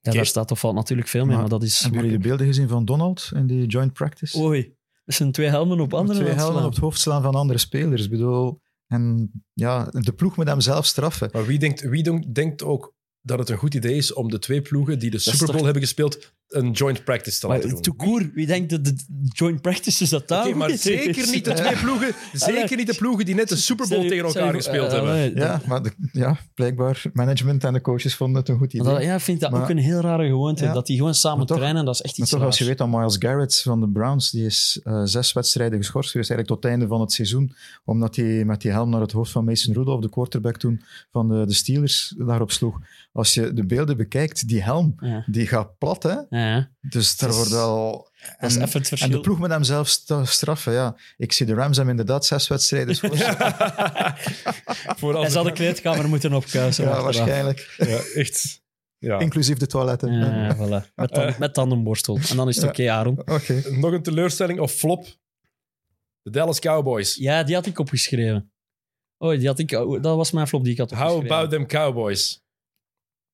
ja, 0.00 0.12
daar 0.12 0.26
staat 0.26 0.50
of 0.50 0.60
valt 0.60 0.74
natuurlijk 0.74 1.08
veel 1.08 1.20
mee, 1.24 1.30
Maar 1.30 1.40
maar, 1.40 1.48
dat 1.50 1.62
is 1.62 1.80
Hebben 1.80 2.00
jullie 2.02 2.16
de 2.16 2.28
beelden 2.28 2.46
gezien 2.46 2.68
van 2.68 2.84
Donald 2.84 3.30
in 3.34 3.46
die 3.46 3.66
joint 3.66 3.92
practice? 3.92 4.38
Oei, 4.38 4.74
dat 5.04 5.14
zijn 5.14 5.32
twee 5.32 5.48
helmen 5.48 5.80
op 5.80 5.94
anderen. 5.94 6.22
Twee 6.22 6.34
helmen 6.34 6.64
op 6.64 6.70
het 6.70 6.78
hoofd 6.80 7.00
slaan 7.00 7.22
van 7.22 7.34
andere 7.34 7.58
spelers. 7.58 8.04
Ik 8.04 8.10
bedoel, 8.10 8.60
en 8.86 9.30
ja, 9.52 9.84
de 9.90 10.12
ploeg 10.12 10.36
moet 10.36 10.46
hem 10.48 10.60
zelf 10.60 10.86
straffen. 10.86 11.28
Maar 11.32 11.46
wie 11.46 11.58
denkt, 11.58 11.80
wie 11.80 12.02
denk- 12.02 12.34
denkt 12.34 12.62
ook 12.62 12.94
dat 13.20 13.38
het 13.38 13.48
een 13.48 13.56
goed 13.56 13.74
idee 13.74 13.96
is 13.96 14.12
om 14.12 14.28
de 14.30 14.38
twee 14.38 14.62
ploegen 14.62 14.98
die 14.98 15.10
de 15.10 15.18
Super 15.18 15.38
Bowl 15.38 15.52
toch- 15.52 15.64
hebben 15.64 15.82
gespeeld 15.82 16.32
een 16.48 16.70
joint 16.70 17.04
practice 17.04 17.40
te 17.40 17.46
Maar 17.46 17.56
laten 17.62 17.82
doen? 17.82 18.30
wie 18.34 18.46
denkt 18.46 18.70
dat 18.70 18.84
de 18.84 18.94
joint 19.22 19.60
practices 19.60 20.08
dat 20.08 20.28
daar 20.28 20.56
maar 20.56 20.70
is? 20.70 20.82
zeker 20.82 21.26
niet 21.30 21.44
de 21.44 21.52
twee 21.52 21.76
ploegen, 21.84 22.14
zeker 22.32 22.76
niet 22.76 22.86
de 22.86 22.94
ploegen 22.94 23.24
die 23.24 23.34
net 23.34 23.48
de 23.48 23.56
Super 23.56 23.88
Bowl 23.88 24.08
tegen 24.08 24.24
elkaar 24.24 24.54
gespeeld 24.54 24.86
eh, 24.86 24.92
hebben. 24.92 25.10
allee, 25.10 25.32
dat- 25.32 25.42
Ja, 25.44 25.60
maar 25.66 25.82
de, 25.82 25.92
ja, 26.12 26.38
blijkbaar 26.54 27.02
management 27.12 27.64
en 27.64 27.72
de 27.72 27.80
coaches 27.80 28.14
vonden 28.14 28.40
het 28.40 28.48
een 28.48 28.58
goed 28.58 28.72
idee. 28.72 28.86
Maar 28.86 28.94
dat, 28.94 29.02
ja, 29.04 29.14
ik 29.14 29.20
vind 29.20 29.40
dat 29.40 29.50
Maar- 29.50 29.62
ook 29.62 29.68
een 29.68 29.78
heel 29.78 30.00
rare 30.00 30.26
gewoonte. 30.26 30.64
Ja. 30.64 30.72
dat 30.72 30.86
die 30.86 30.96
gewoon 30.96 31.14
samen 31.14 31.38
Maar 31.38 31.46
toch- 31.46 31.56
trainen, 31.56 31.84
dat 31.84 31.94
is 31.94 32.00
echt 32.02 32.18
Maar 32.18 32.26
iets 32.26 32.36
toch, 32.36 32.44
als 32.44 32.58
je 32.58 32.64
raars. 32.64 32.78
weet 32.78 32.90
dat 32.90 33.00
Miles 33.00 33.16
Garrett 33.18 33.60
van 33.62 33.80
de 33.80 33.88
Browns, 33.88 34.30
die 34.30 34.44
is 34.46 34.80
eh, 34.84 35.00
zes 35.04 35.32
wedstrijden 35.32 35.78
geschorst 35.78 36.10
geweest, 36.10 36.30
eigenlijk 36.30 36.60
tot 36.60 36.70
het 36.70 36.80
einde 36.80 36.94
van 36.94 37.00
het 37.00 37.12
seizoen, 37.12 37.52
omdat 37.84 38.16
hij 38.16 38.44
met 38.44 38.60
die 38.60 38.70
helm 38.70 38.90
naar 38.90 39.00
het 39.00 39.12
hoofd 39.12 39.30
van 39.30 39.44
Mason 39.44 39.74
Rudolph, 39.74 40.02
de 40.02 40.08
quarterback 40.10 40.56
toen 40.56 40.82
van 41.12 41.28
de, 41.28 41.46
de 41.46 41.54
Steelers, 41.54 42.14
daarop 42.18 42.50
sloeg. 42.50 42.78
Als 43.12 43.34
je 43.34 43.52
de 43.52 43.64
beelden 43.66 43.96
bekijkt, 43.96 44.48
die 44.48 44.62
helm, 44.62 44.94
Ja. 45.00 45.24
die 45.26 45.46
gaat 45.46 45.78
plat, 45.78 46.02
hè? 46.02 46.14
Ja. 46.38 46.70
Dus 46.80 47.16
daar 47.16 47.32
wordt 47.32 47.50
dat 47.50 48.10
is 48.40 48.56
en- 48.56 48.62
even 48.62 48.80
het 48.80 49.00
En 49.00 49.10
de 49.10 49.20
ploeg 49.20 49.38
met 49.38 49.50
hem 49.50 49.62
zelf 49.62 49.88
straffen, 50.28 50.72
ja. 50.72 50.96
Ik 51.16 51.32
zie 51.32 51.46
de 51.46 51.54
Rams 51.54 51.76
hem 51.76 51.88
inderdaad 51.88 52.26
zes 52.26 52.48
wedstrijden. 52.48 52.96
Vooral 54.96 55.20
Hij 55.22 55.30
zal 55.30 55.42
de 55.44 55.52
kleedkamer 55.52 56.08
moeten 56.08 56.32
opkuisen. 56.32 56.84
Ja, 56.84 56.90
achteraf. 56.90 57.16
waarschijnlijk. 57.16 57.74
Ja, 57.76 58.00
echt. 58.14 58.62
Ja. 58.98 59.18
Inclusief 59.18 59.58
de 59.58 59.66
toiletten. 59.66 60.12
Ja, 60.12 60.44
ja, 60.46 60.56
voilà. 60.56 60.94
Met, 60.94 61.10
Eh. 61.10 61.24
tan 61.26 61.34
met 61.38 61.54
tandenborstel. 61.54 62.18
En 62.30 62.36
dan 62.36 62.48
is 62.48 62.54
het 62.56 62.64
Ja. 62.64 62.70
oké, 62.70 62.90
Aaron. 62.90 63.18
Oké. 63.18 63.62
Nog 63.70 63.92
een 63.92 64.02
teleurstelling 64.02 64.60
of 64.60 64.72
flop? 64.72 65.06
De 66.22 66.30
Dallas 66.30 66.58
Cowboys. 66.58 67.14
Ja, 67.14 67.42
die 67.42 67.54
had 67.54 67.66
ik 67.66 67.78
opgeschreven. 67.78 68.52
Oh, 69.18 69.38
die 69.38 69.46
had 69.46 69.58
ik, 69.58 69.70
oh, 69.72 70.02
dat 70.02 70.16
was 70.16 70.30
mijn 70.30 70.46
flop 70.48 70.62
die 70.64 70.72
ik 70.72 70.78
had 70.78 70.90
How 70.90 71.00
opgeschreven. 71.00 71.36
about 71.36 71.50
them 71.50 71.66
Cowboys? 71.66 72.42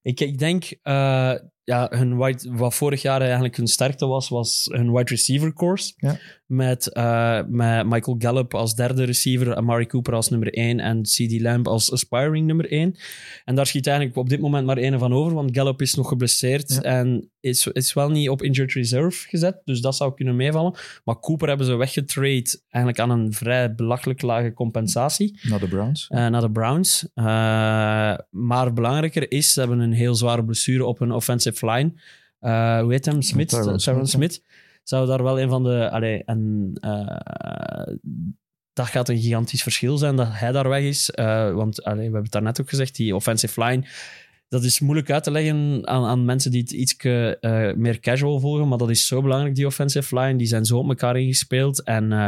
Ik, 0.02 0.20
ik 0.20 0.38
denk, 0.38 0.64
eh, 0.82 1.34
ja, 1.64 1.86
hun 1.90 2.18
wide, 2.18 2.50
wat 2.52 2.74
vorig 2.74 3.02
jaar 3.02 3.20
eigenlijk 3.20 3.56
hun 3.56 3.66
sterkte 3.66 4.06
was, 4.06 4.28
was 4.28 4.68
hun 4.72 4.92
wide 4.92 5.10
receiver 5.10 5.52
course. 5.52 5.92
Ja. 5.96 6.18
Met, 6.46 6.92
eh, 6.92 7.40
met 7.48 7.86
Michael 7.86 8.16
Gallup 8.18 8.54
als 8.54 8.74
derde 8.74 9.04
receiver, 9.04 9.56
Amari 9.56 9.86
Cooper 9.86 10.14
als 10.14 10.28
nummer 10.28 10.54
één 10.54 10.80
en 10.80 11.02
CD 11.02 11.40
Lamb 11.40 11.66
als 11.68 11.92
aspiring 11.92 12.46
nummer 12.46 12.70
één. 12.70 12.96
En 13.44 13.54
daar 13.54 13.66
schiet 13.66 13.86
eigenlijk 13.86 14.16
op 14.16 14.28
dit 14.28 14.40
moment 14.40 14.66
maar 14.66 14.76
één 14.76 14.98
van 14.98 15.12
over, 15.12 15.34
want 15.34 15.56
Gallup 15.56 15.80
is 15.82 15.94
nog 15.94 16.08
geblesseerd 16.08 16.74
Ja. 16.74 16.82
en 16.82 17.30
is, 17.44 17.66
is 17.66 17.92
wel 17.92 18.10
niet 18.10 18.28
op 18.28 18.42
injured 18.42 18.72
reserve 18.72 19.28
gezet, 19.28 19.60
dus 19.64 19.80
dat 19.80 19.96
zou 19.96 20.14
kunnen 20.14 20.36
meevallen. 20.36 20.74
Maar 21.04 21.20
Cooper 21.20 21.48
hebben 21.48 21.66
ze 21.66 21.74
weggetrade 21.74 22.60
eigenlijk 22.68 22.98
aan 22.98 23.10
een 23.10 23.32
vrij 23.32 23.74
belachelijk 23.74 24.22
lage 24.22 24.52
compensatie 24.52 25.38
Naar 25.42 25.58
de 25.58 25.68
Browns. 25.68 26.06
eh, 26.08 26.26
naar 26.26 26.40
de 26.40 26.50
Browns. 26.50 27.08
Eh, 27.14 27.24
maar 28.30 28.72
belangrijker 28.72 29.30
is, 29.30 29.52
ze 29.52 29.60
hebben 29.60 29.78
een 29.78 29.92
heel 29.92 30.14
zware 30.14 30.44
blessure 30.44 30.84
op 30.84 30.98
hun 30.98 31.12
offensive 31.12 31.70
line. 31.70 31.92
Hoe 32.82 32.92
heet 32.92 33.04
hem? 33.04 33.22
Smith? 33.22 33.48
Tyron, 33.48 34.06
Smith. 34.06 34.42
Zou 34.82 35.06
daar 35.06 35.22
wel 35.22 35.40
een 35.40 35.48
van 35.48 35.62
de... 35.64 35.90
Allee, 35.90 36.24
en, 36.24 36.72
dat 38.72 38.86
gaat 38.86 39.08
een 39.08 39.20
gigantisch 39.20 39.62
verschil 39.62 39.98
zijn 39.98 40.16
dat 40.16 40.28
hij 40.30 40.52
daar 40.52 40.68
weg 40.68 40.82
is. 40.82 41.10
Want 41.54 41.84
allee, 41.84 41.96
we 41.96 42.02
hebben 42.02 42.22
het 42.22 42.32
daarnet 42.32 42.60
ook 42.60 42.68
gezegd, 42.68 42.96
die 42.96 43.14
offensive 43.14 43.64
line... 43.64 43.86
Dat 44.48 44.64
is 44.64 44.80
moeilijk 44.80 45.10
uit 45.10 45.24
te 45.24 45.30
leggen 45.30 45.86
aan, 45.88 46.04
aan 46.04 46.24
mensen 46.24 46.50
die 46.50 46.60
het 46.60 46.70
iets 46.70 46.96
meer 47.76 48.00
casual 48.00 48.40
volgen, 48.40 48.68
maar 48.68 48.78
dat 48.78 48.90
is 48.90 49.06
zo 49.06 49.22
belangrijk, 49.22 49.54
die 49.54 49.66
offensive 49.66 50.18
line. 50.18 50.36
Die 50.36 50.46
zijn 50.46 50.64
zo 50.64 50.78
op 50.78 50.88
elkaar 50.88 51.16
ingespeeld. 51.20 51.82
En, 51.82 52.12
eh, 52.12 52.24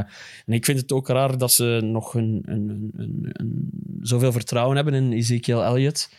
en 0.46 0.52
ik 0.52 0.64
vind 0.64 0.80
het 0.80 0.92
ook 0.92 1.08
raar 1.08 1.38
dat 1.38 1.52
ze 1.52 1.80
nog 1.82 2.14
een, 2.14 2.42
een, 2.44 2.90
een, 2.96 3.28
een, 3.32 3.70
zoveel 4.00 4.32
vertrouwen 4.32 4.76
hebben 4.76 4.94
in 4.94 5.12
Ezekiel 5.12 5.64
Elliott. 5.64 6.10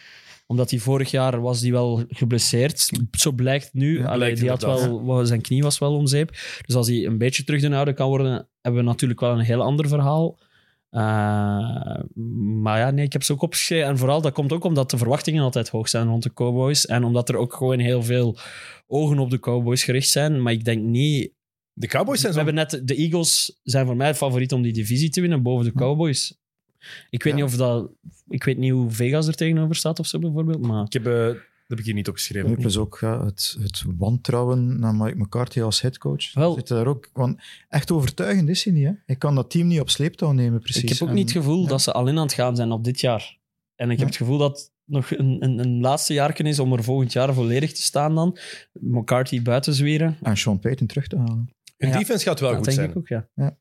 Omdat 0.48 0.70
hij 0.70 0.80
vorig 0.80 1.12
jaar 1.12 1.42
was 1.42 1.60
die 1.62 1.72
wel 1.72 2.04
geblesseerd. 2.10 2.90
Zo 3.12 3.32
blijkt 3.32 3.70
nu. 3.74 3.98
Ja, 3.98 4.06
Allee, 4.06 4.18
blijkt 4.18 4.40
die 4.40 4.50
had 4.50 4.62
wel, 4.62 5.06
wel- 5.06 5.26
zijn 5.26 5.42
knie 5.42 5.64
was 5.64 5.80
wel 5.80 5.96
om 5.96 6.08
zeep. 6.08 6.30
Dus 6.66 6.76
als 6.76 6.88
hij 6.88 7.06
een 7.06 7.18
beetje 7.18 7.44
terug 7.44 7.62
te 7.62 7.70
houden 7.70 7.96
kan 7.96 8.08
worden, 8.10 8.48
hebben 8.62 8.82
we 8.82 8.88
natuurlijk 8.88 9.20
wel 9.20 9.32
een 9.32 9.40
heel 9.40 9.62
ander 9.62 9.88
verhaal. 9.88 10.38
Uh, 10.92 11.02
maar 12.62 12.80
ja, 12.80 12.92
nee, 12.92 13.06
ik 13.06 13.14
heb 13.14 13.24
ze 13.24 13.34
ook 13.34 13.42
opgeschreven. 13.42 13.88
En 13.88 13.98
vooral, 13.98 14.22
dat 14.22 14.34
komt 14.34 14.54
ook 14.54 14.64
omdat 14.64 14.90
de 14.92 14.98
verwachtingen 14.98 15.44
altijd 15.44 15.70
hoog 15.70 15.90
zijn 15.90 16.08
rond 16.08 16.24
de 16.24 16.34
Cowboys. 16.34 16.86
En 16.86 17.04
omdat 17.04 17.30
er 17.30 17.36
ook 17.36 17.54
gewoon 17.54 17.80
heel 17.80 18.04
veel 18.04 18.38
ogen 18.88 19.20
op 19.20 19.30
de 19.30 19.40
Cowboys 19.40 19.84
gericht 19.84 20.10
zijn. 20.10 20.42
Maar 20.42 20.54
ik 20.54 20.66
denk 20.66 20.84
niet... 20.84 21.32
De 21.74 21.88
Cowboys 21.88 22.20
zijn 22.22 22.34
We 22.34 22.40
zo... 22.40 22.46
hebben 22.46 22.68
net... 22.70 22.88
De 22.88 22.96
Eagles 22.96 23.60
zijn 23.64 23.86
voor 23.86 23.96
mij 23.96 24.08
het 24.08 24.18
favoriet 24.18 24.52
om 24.54 24.62
die 24.62 24.74
divisie 24.74 25.10
te 25.10 25.22
winnen 25.22 25.44
boven 25.44 25.66
de 25.66 25.74
Cowboys. 25.74 26.38
Ik 27.10 27.24
weet 27.24 27.34
Ja. 27.34 27.40
niet 27.40 27.50
of 27.50 27.56
dat... 27.58 27.92
Ik 28.28 28.44
weet 28.44 28.58
niet 28.58 28.72
hoe 28.72 28.92
Vegas 28.92 29.28
er 29.28 29.36
tegenover 29.36 29.76
staat 29.76 30.00
of 30.00 30.08
zo 30.08 30.20
bijvoorbeeld, 30.20 30.62
maar... 30.68 30.86
Ik 30.86 30.94
heb, 30.94 31.06
eh, 31.08 31.30
heb 31.68 31.80
ik 31.80 31.86
hier 31.86 31.94
niet 31.94 32.08
opgeschreven. 32.08 32.58
Plus 32.58 32.78
ook 32.78 32.98
ja, 33.02 33.26
het, 33.26 33.58
het 33.60 33.84
wantrouwen 33.98 34.80
naar 34.80 34.96
Mike 34.96 35.18
McCarthy 35.18 35.62
als 35.62 35.82
headcoach. 35.82 36.34
Wel- 36.34 36.54
Zit 36.54 36.68
daar 36.68 36.88
ook, 36.88 37.10
want 37.14 37.42
echt 37.70 37.92
overtuigend 37.92 38.50
is 38.50 38.64
hij 38.64 38.74
niet. 38.74 38.86
Hè? 38.86 38.92
Ik 39.06 39.20
kan 39.20 39.36
dat 39.36 39.50
team 39.50 39.68
niet 39.68 39.80
op 39.80 39.90
sleeptouw 39.90 40.32
nemen, 40.32 40.60
precies. 40.60 40.84
Ik 40.84 40.90
heb 40.90 41.02
ook 41.02 41.08
En- 41.08 41.14
niet 41.16 41.34
het 41.34 41.38
gevoel 41.38 41.62
ja. 41.64 41.68
dat 41.70 41.82
ze 41.82 41.92
al 41.94 42.08
in 42.08 42.18
aan 42.18 42.24
het 42.24 42.34
gaan 42.34 42.56
zijn 42.56 42.72
op 42.72 42.84
dit 42.84 43.00
jaar. 43.00 43.38
En 43.76 43.90
ik 43.92 43.98
heb 43.98 44.08
het 44.08 44.18
gevoel 44.18 44.38
dat 44.38 44.58
het 44.58 44.72
nog 44.86 45.12
een, 45.12 45.38
een, 45.44 45.60
een 45.60 45.80
laatste 45.80 46.14
jaar 46.14 46.46
is 46.46 46.60
om 46.60 46.74
er 46.74 46.84
volgend 46.84 47.14
jaar 47.14 47.34
volledig 47.34 47.74
te 47.74 47.82
staan 47.82 48.16
dan. 48.16 48.38
McCarthy 48.74 49.42
buiten 49.42 49.74
zwieren. 49.74 50.18
En 50.22 50.38
Sean 50.38 50.60
Payton 50.60 50.88
terug 50.88 51.08
te 51.08 51.18
halen. 51.18 51.50
Hun 51.78 51.90
Ja. 51.90 51.98
defense 51.98 52.26
gaat 52.26 52.40
wel 52.40 52.50
dat 52.50 52.58
goed 52.58 52.66
denk 52.68 52.78
zijn. 52.78 52.90
ik 52.90 52.98
ook, 52.98 53.08
ja. 53.08 53.56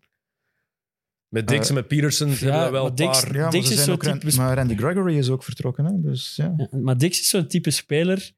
Met 1.29 1.49
Dix 1.49 1.69
en 1.69 1.75
met 1.75 1.89
Peterson 1.89 2.29
hebben 2.29 2.65
we 2.65 2.71
wel 2.71 2.71
maar 2.71 2.91
een 2.91 2.95
Dix- 2.95 3.21
paar... 3.21 3.35
Ja, 3.35 3.43
maar, 3.43 3.51
Dix 3.51 3.71
is 3.71 3.85
type- 3.85 4.37
maar 4.37 4.57
Randy 4.57 4.77
Gregory 4.77 5.19
is 5.19 5.29
ook 5.29 5.45
vertrokken. 5.45 5.85
Hè? 5.85 6.01
Dus, 6.01 6.37
ja. 6.37 6.55
Ja, 6.57 6.79
maar 6.79 6.99
Dix 6.99 7.21
is 7.21 7.29
zo'n 7.29 7.47
type 7.47 7.71
speler. 7.71 8.33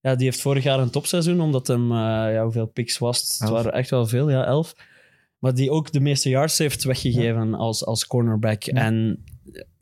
Ja, 0.00 0.14
die 0.14 0.24
heeft 0.24 0.40
vorig 0.40 0.62
jaar 0.62 0.78
een 0.78 0.90
topseizoen, 0.90 1.40
omdat 1.40 1.66
hem, 1.66 1.90
eh, 1.90 1.96
ja, 2.32 2.42
hoeveel 2.42 2.66
picks 2.66 2.98
was 2.98 3.20
het? 3.38 3.50
Waren 3.50 3.72
echt 3.72 3.90
wel 3.90 4.06
veel, 4.06 4.30
ja, 4.30 4.44
elf. 4.44 4.74
Maar 5.38 5.54
die 5.54 5.70
ook 5.70 5.92
de 5.92 6.00
meeste 6.00 6.28
yards 6.28 6.58
heeft 6.58 6.84
weggegeven 6.84 7.54
als, 7.54 7.84
als 7.84 8.06
cornerback. 8.06 8.62
Ja. 8.62 8.72
En 8.72 9.24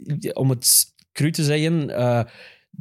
eh, 0.03 0.31
om 0.33 0.51
het 0.51 0.85
cru 1.13 1.31
te 1.31 1.45
zeggen, 1.45 1.91
eh, 1.97 2.25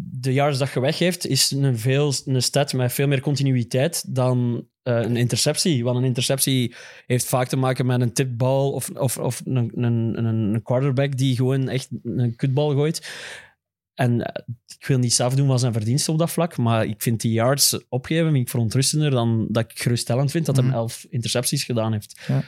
de 0.02 0.34
yards 0.34 0.58
dat 0.58 0.74
je 0.74 0.80
weggeeft, 0.80 1.26
is 1.28 1.52
een, 1.52 1.78
veel, 1.78 2.14
een 2.26 2.42
stat 2.42 2.74
met 2.74 2.94
veel 2.94 3.08
meer 3.08 3.22
continuïteit 3.22 4.16
dan 4.16 4.68
eh, 4.84 5.02
een 5.02 5.18
interceptie. 5.18 5.84
Want 5.84 5.98
een 5.98 6.04
interceptie 6.04 6.76
heeft 7.06 7.26
vaak 7.26 7.48
te 7.48 7.56
maken 7.58 7.86
met 7.86 8.02
een 8.02 8.14
tipbal 8.14 8.72
of, 8.72 8.90
of, 8.90 9.18
of 9.18 9.42
een, 9.46 9.72
een, 9.76 10.26
een, 10.26 10.62
quarterback 10.64 11.18
die 11.18 11.36
gewoon 11.36 11.70
echt 11.70 11.88
een 12.04 12.36
kutbal 12.36 12.72
gooit. 12.72 13.12
En 13.94 14.22
eh, 14.22 14.44
ik 14.80 14.86
wil 14.86 14.98
niet 14.98 15.14
zelf 15.14 15.36
doen 15.36 15.48
van 15.48 15.60
zijn 15.60 15.74
verdiensten 15.74 16.14
op 16.14 16.20
dat 16.20 16.32
vlak, 16.32 16.58
maar 16.58 16.86
ik 16.86 17.02
vind 17.02 17.22
die 17.22 17.32
yards 17.32 17.78
opgeven 17.90 18.26
vind 18.32 18.38
ik 18.44 18.50
verontrustender 18.50 19.12
dan 19.12 19.48
dat 19.50 19.72
ik 19.72 19.80
geruststellend 19.82 20.32
vind 20.32 20.46
dat 20.46 20.56
hij 20.56 20.66
Mhm. 20.66 20.74
elf 20.74 21.06
intercepties 21.10 21.64
gedaan 21.64 21.92
heeft. 21.94 22.20
Ja. 22.28 22.44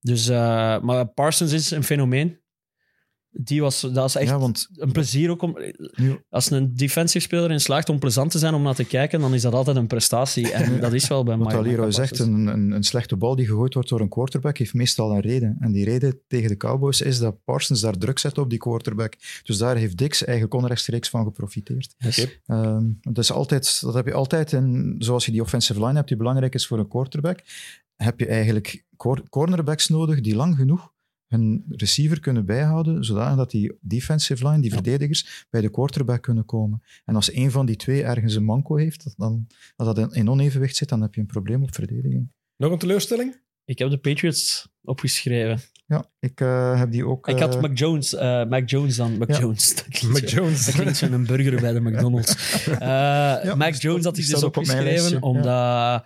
Dus, 0.00 0.28
eh, 0.28 0.80
maar 0.80 1.06
Parsons 1.06 1.52
is 1.52 1.70
een 1.70 1.84
fenomeen. 1.84 2.38
Die 3.38 3.60
was, 3.60 3.80
dat 3.80 4.08
is 4.08 4.14
echt 4.14 4.30
ja, 4.30 4.38
want 4.38 4.68
een 4.74 4.92
plezier 4.92 5.30
ook 5.30 5.42
om... 5.42 5.58
nu, 5.96 6.18
Als 6.28 6.50
een 6.50 6.74
defensive 6.74 7.24
speler 7.24 7.50
in 7.50 7.60
slaagt 7.60 7.88
om 7.88 7.98
plezant 7.98 8.30
te 8.30 8.38
zijn 8.38 8.54
om 8.54 8.62
naar 8.62 8.74
te 8.74 8.84
kijken, 8.84 9.20
dan 9.20 9.34
is 9.34 9.42
dat 9.42 9.52
altijd 9.52 9.76
een 9.76 9.86
prestatie. 9.86 10.52
En 10.52 10.80
dat 10.80 10.92
is 10.92 11.08
wel 11.08 11.24
bij 11.24 11.36
wat 11.36 11.52
Aliro 11.52 11.90
zegt, 11.90 12.18
een, 12.18 12.46
een, 12.46 12.70
een 12.70 12.82
slechte 12.82 13.16
bal 13.16 13.36
die 13.36 13.46
gegooid 13.46 13.74
wordt 13.74 13.88
door 13.88 14.00
een 14.00 14.08
quarterback 14.08 14.58
heeft 14.58 14.74
meestal 14.74 15.10
een 15.10 15.20
reden. 15.20 15.56
En 15.60 15.72
die 15.72 15.84
reden 15.84 16.20
tegen 16.26 16.48
de 16.48 16.56
Cowboys 16.56 17.00
is 17.00 17.18
dat 17.18 17.44
Parsons 17.44 17.80
daar 17.80 17.98
druk 17.98 18.18
zet 18.18 18.38
op 18.38 18.50
die 18.50 18.58
quarterback. 18.58 19.14
Dus 19.42 19.58
daar 19.58 19.76
heeft 19.76 19.96
Dix 19.96 20.24
eigenlijk 20.24 20.54
onrechtstreeks 20.54 21.08
van 21.08 21.24
geprofiteerd. 21.24 21.94
Yes. 21.98 22.28
Is 23.12 23.32
altijd, 23.32 23.80
dat 23.80 23.94
heb 23.94 24.06
je 24.06 24.12
altijd, 24.12 24.52
in, 24.52 24.94
zoals 24.98 25.26
je 25.26 25.32
die 25.32 25.42
offensive 25.42 25.80
line 25.80 25.94
hebt, 25.94 26.08
die 26.08 26.16
belangrijk 26.16 26.54
is 26.54 26.66
voor 26.66 26.78
een 26.78 26.88
quarterback, 26.88 27.40
heb 27.96 28.20
je 28.20 28.26
eigenlijk 28.26 28.84
cor- 28.96 29.28
cornerbacks 29.28 29.88
nodig 29.88 30.20
die 30.20 30.36
lang 30.36 30.56
genoeg 30.56 30.94
hun 31.26 31.64
receiver 31.68 32.20
kunnen 32.20 32.46
bijhouden, 32.46 33.04
zodanig 33.04 33.36
dat 33.36 33.50
die 33.50 33.78
defensive 33.80 34.48
line, 34.48 34.60
die 34.60 34.70
Ja. 34.70 34.74
verdedigers, 34.76 35.46
bij 35.50 35.60
de 35.60 35.70
quarterback 35.70 36.22
kunnen 36.22 36.44
komen. 36.44 36.82
En 37.04 37.14
als 37.14 37.32
een 37.34 37.50
van 37.50 37.66
die 37.66 37.76
twee 37.76 38.02
ergens 38.02 38.34
een 38.34 38.44
manco 38.44 38.76
heeft, 38.76 39.04
dat 39.04 39.14
dan, 39.16 39.46
als 39.76 39.94
dat 39.94 40.14
in 40.14 40.30
onevenwicht 40.30 40.76
zit, 40.76 40.88
dan 40.88 41.00
heb 41.02 41.14
je 41.14 41.20
een 41.20 41.26
probleem 41.26 41.62
op 41.62 41.74
verdediging. 41.74 42.30
Nog 42.56 42.72
een 42.72 42.78
teleurstelling? 42.78 43.44
Ik 43.64 43.78
heb 43.78 43.90
de 43.90 43.98
Patriots 43.98 44.68
opgeschreven. 44.82 45.60
Ja, 45.86 46.10
ik 46.18 46.40
eh, 46.40 46.78
heb 46.78 46.90
die 46.90 47.06
ook... 47.06 47.28
Ik 47.28 47.38
had 47.38 47.54
eh, 47.54 47.60
Mac 47.60 47.78
Jones, 47.78 48.14
eh, 48.14 48.44
Mac 48.44 48.68
Jones 48.70 48.96
dan. 48.96 49.18
Mac 49.18 49.28
Ja. 49.30 49.38
Jones. 49.38 49.74
Dat 49.74 49.88
klinkt 49.88 50.20
Mac 50.20 50.28
Jones. 50.30 50.64
Dat 50.64 50.74
klinkt 50.74 50.96
zo'n 50.96 51.24
burger 51.26 51.60
bij 51.60 51.72
de 51.72 51.80
McDonald's. 51.90 52.64
Eh, 52.66 53.54
Mac 53.54 53.74
Jones 53.74 54.04
had 54.04 54.14
die 54.14 54.24
ik 54.24 54.30
dus 54.30 54.42
op 54.42 54.56
opgeschreven, 54.56 54.84
lijstje, 54.84 55.20
omdat... 55.20 56.04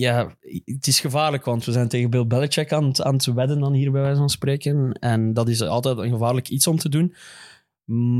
Ja, 0.00 0.34
het 0.64 0.86
is 0.86 1.00
gevaarlijk, 1.00 1.44
want 1.44 1.64
we 1.64 1.72
zijn 1.72 1.88
tegen 1.88 2.10
Bill 2.10 2.26
Belichick 2.26 2.72
aan, 2.72 2.84
het- 2.84 3.02
aan 3.02 3.14
het 3.14 3.24
wedden 3.24 3.60
dan 3.60 3.72
hier 3.72 3.90
bij 3.90 4.00
wijze 4.00 4.16
van 4.18 4.30
spreken. 4.30 4.92
En 4.92 5.32
dat 5.32 5.48
is 5.48 5.62
altijd 5.62 5.98
een 5.98 6.10
gevaarlijk 6.10 6.48
iets 6.48 6.66
om 6.66 6.76
te 6.78 6.88
doen. 6.88 7.14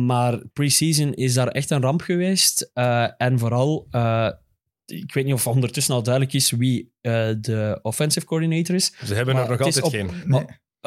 Maar 0.07 0.47
preseason 0.53 1.15
is 1.15 1.35
daar 1.35 1.49
echt 1.49 1.71
een 1.71 1.81
ramp 1.83 2.01
geweest. 2.01 2.71
Eh, 2.75 3.07
en 3.17 3.39
vooral, 3.39 3.87
eh, 3.91 4.29
ik 4.87 5.15
weet 5.15 5.25
niet 5.25 5.35
of 5.35 5.47
ondertussen 5.47 5.95
al 5.95 6.03
duidelijk 6.03 6.35
is 6.35 6.51
wie 6.51 6.93
eh, 7.01 7.29
de 7.41 7.79
offensive 7.83 8.27
coordinator 8.27 8.75
is. 8.75 8.93
Ze 9.05 9.15
hebben 9.15 9.35
Maar 9.35 9.45
er 9.45 9.51
nog 9.51 9.61
altijd 9.61 9.85
op- 9.85 9.91
geen. 9.91 10.11
Nee. 10.25 10.45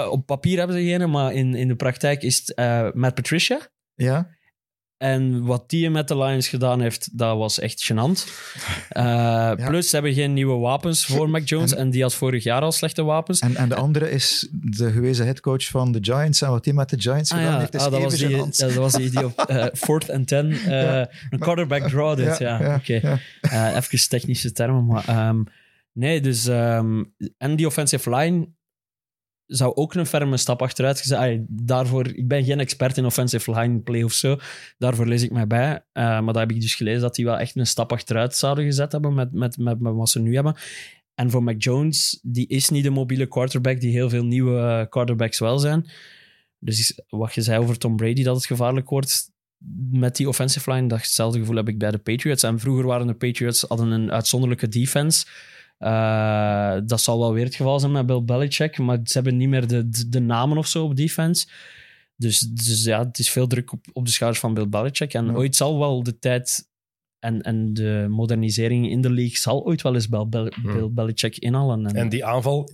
Op 0.10 0.26
papier 0.26 0.58
hebben 0.58 0.76
ze 0.76 0.84
geen, 0.84 1.10
maar 1.10 1.34
in, 1.34 1.56
in 1.56 1.68
de 1.68 1.76
praktijk 1.76 2.24
is 2.24 2.38
het 2.38 2.54
eh, 2.54 2.88
Matt 2.94 3.16
Patricia. 3.16 3.68
Ja, 3.96 4.30
En 5.04 5.46
wat 5.46 5.70
die 5.70 5.90
met 5.90 6.08
de 6.08 6.18
Lions 6.18 6.48
gedaan 6.48 6.82
heeft, 6.82 7.18
dat 7.18 7.38
was 7.38 7.60
echt 7.60 7.92
gênant. 7.92 8.28
Eh, 8.90 9.52
Plus, 9.68 9.90
ze 9.90 9.96
hebben 9.96 10.14
geen 10.14 10.34
nieuwe 10.34 10.58
wapens 10.58 11.06
voor 11.06 11.30
Mac 11.30 11.48
Jones. 11.48 11.74
En, 11.74 11.90
die 11.90 12.02
had 12.02 12.14
vorig 12.14 12.44
jaar 12.44 12.62
al 12.62 12.72
slechte 12.72 13.04
wapens. 13.04 13.40
en, 13.40 13.56
en 13.56 13.70
de 13.70 13.76
andere 13.76 14.12
is 14.12 14.48
de 14.52 14.92
gewezen 14.92 15.26
headcoach 15.26 15.66
van 15.66 15.92
de 15.92 16.00
Giants. 16.02 16.42
En 16.42 16.50
wat 16.50 16.66
hij 16.66 16.74
met 16.74 16.90
de 16.90 17.02
Giants 17.02 17.32
Ah 17.32 17.38
gedaan 17.38 17.54
ja, 17.54 17.60
heeft, 17.60 17.74
is 17.74 17.82
ah, 17.82 17.92
dat, 17.92 18.02
was 18.02 18.16
die, 18.16 18.30
ja, 18.30 18.46
dat 18.58 18.74
was 18.74 18.94
die 18.94 19.10
die 19.10 19.26
op 19.26 19.40
eh, 19.40 19.66
fourth 19.86 20.10
and 20.10 20.28
ten 20.28 20.52
eh, 20.52 21.06
een 21.30 21.40
quarterback 21.40 21.88
draw 21.90 22.18
deed. 22.18 22.38
Ja, 22.38 22.76
oké. 22.76 23.20
Eh, 23.42 23.76
even 23.76 24.10
technische 24.10 24.52
termen, 24.52 24.86
maar 24.86 25.08
ehm, 25.08 25.44
nee, 25.94 26.22
dus 26.22 26.48
ehm, 26.48 27.04
en 27.38 27.56
die 27.56 27.66
offensive 27.66 28.16
line 28.16 28.48
zou 29.46 29.76
ook 29.76 29.94
een 29.94 30.06
ferme 30.06 30.38
stap 30.38 30.62
achteruit 30.62 31.00
gezet. 31.00 31.42
Daarvoor, 31.48 32.08
ik 32.08 32.28
ben 32.28 32.44
geen 32.44 32.60
expert 32.60 32.98
in 32.98 33.06
offensive 33.06 33.52
line 33.52 33.80
play 33.80 34.04
of 34.04 34.14
zo. 34.14 34.38
Daarvoor 34.78 35.08
lees 35.08 35.24
ik 35.24 35.32
mij 35.32 35.48
bij. 35.48 35.86
Eh, 35.92 36.04
maar 36.04 36.34
daar 36.34 36.42
heb 36.42 36.52
ik 36.52 36.62
dus 36.62 36.76
gelezen 36.76 37.02
dat 37.02 37.16
die 37.16 37.26
wel 37.26 37.38
echt 37.40 37.56
een 37.56 37.68
stap 37.68 37.92
achteruit 37.92 38.36
zouden 38.36 38.66
gezet 38.66 38.92
hebben 38.92 39.14
met, 39.14 39.34
met, 39.34 39.58
met, 39.58 39.80
met 39.80 39.94
wat 39.94 40.10
ze 40.10 40.20
nu 40.20 40.36
hebben. 40.36 40.56
En 41.16 41.32
voor 41.32 41.44
Mac 41.44 41.64
Jones, 41.64 42.20
die 42.22 42.48
is 42.48 42.70
niet 42.70 42.84
de 42.84 42.90
mobiele 42.90 43.28
quarterback 43.28 43.80
die 43.80 43.92
heel 43.92 44.10
veel 44.10 44.26
nieuwe 44.26 44.60
eh, 44.60 44.90
quarterbacks 44.90 45.40
wel 45.40 45.60
zijn. 45.60 45.90
Dus 46.60 47.02
wat 47.10 47.34
je 47.34 47.42
zei 47.42 47.60
over 47.60 47.78
Tom 47.78 47.96
Brady, 47.96 48.24
dat 48.24 48.36
het 48.36 48.46
gevaarlijk 48.46 48.90
wordt 48.90 49.32
met 49.92 50.16
die 50.16 50.28
offensive 50.28 50.74
line, 50.74 50.88
datzelfde 50.88 51.40
gevoel 51.40 51.56
heb 51.56 51.68
ik 51.68 51.78
bij 51.78 51.92
de 51.92 51.98
Patriots. 51.98 52.44
En 52.44 52.60
vroeger 52.60 52.86
waren 52.86 53.08
de 53.08 53.14
Patriots 53.14 53.66
hadden 53.68 53.92
een 53.92 54.12
uitzonderlijke 54.12 54.68
defense. 54.68 55.26
Eh, 55.84 56.78
dat 56.86 57.02
zal 57.02 57.20
wel 57.20 57.34
weer 57.34 57.44
het 57.46 57.56
geval 57.56 57.80
zijn 57.80 57.92
met 57.92 58.06
Bill 58.06 58.24
Belichick, 58.24 58.78
maar 58.78 59.00
ze 59.04 59.14
hebben 59.14 59.38
niet 59.38 59.50
meer 59.50 59.68
de, 59.68 59.90
de, 59.90 60.10
de 60.10 60.20
namen 60.20 60.58
of 60.58 60.68
zo 60.68 60.84
op 60.84 60.96
defense. 60.96 61.48
Dus, 62.16 62.40
dus 62.40 62.84
ja, 62.84 63.06
het 63.06 63.20
is 63.20 63.32
veel 63.32 63.48
druk 63.48 63.72
op, 63.72 63.86
op 63.94 64.06
de 64.06 64.12
schouders 64.12 64.42
van 64.42 64.54
Bill 64.54 64.70
Belichick. 64.70 65.14
En 65.14 65.26
Ja. 65.26 65.34
ooit 65.34 65.56
zal 65.56 65.80
wel 65.80 66.04
de 66.04 66.20
tijd 66.20 66.70
en, 67.20 67.42
en 67.42 67.74
de 67.74 68.06
modernisering 68.10 68.90
in 68.90 69.02
de 69.02 69.12
league 69.12 69.38
zal 69.38 69.66
ooit 69.66 69.82
wel 69.82 69.94
eens 69.94 70.10
Bill, 70.10 70.28
Bel-. 70.28 70.52
Bill 70.62 70.90
Belichick 70.92 71.38
inhalen. 71.38 71.86
En, 71.86 71.96
En 71.96 72.10
die 72.10 72.26
aanval, 72.26 72.70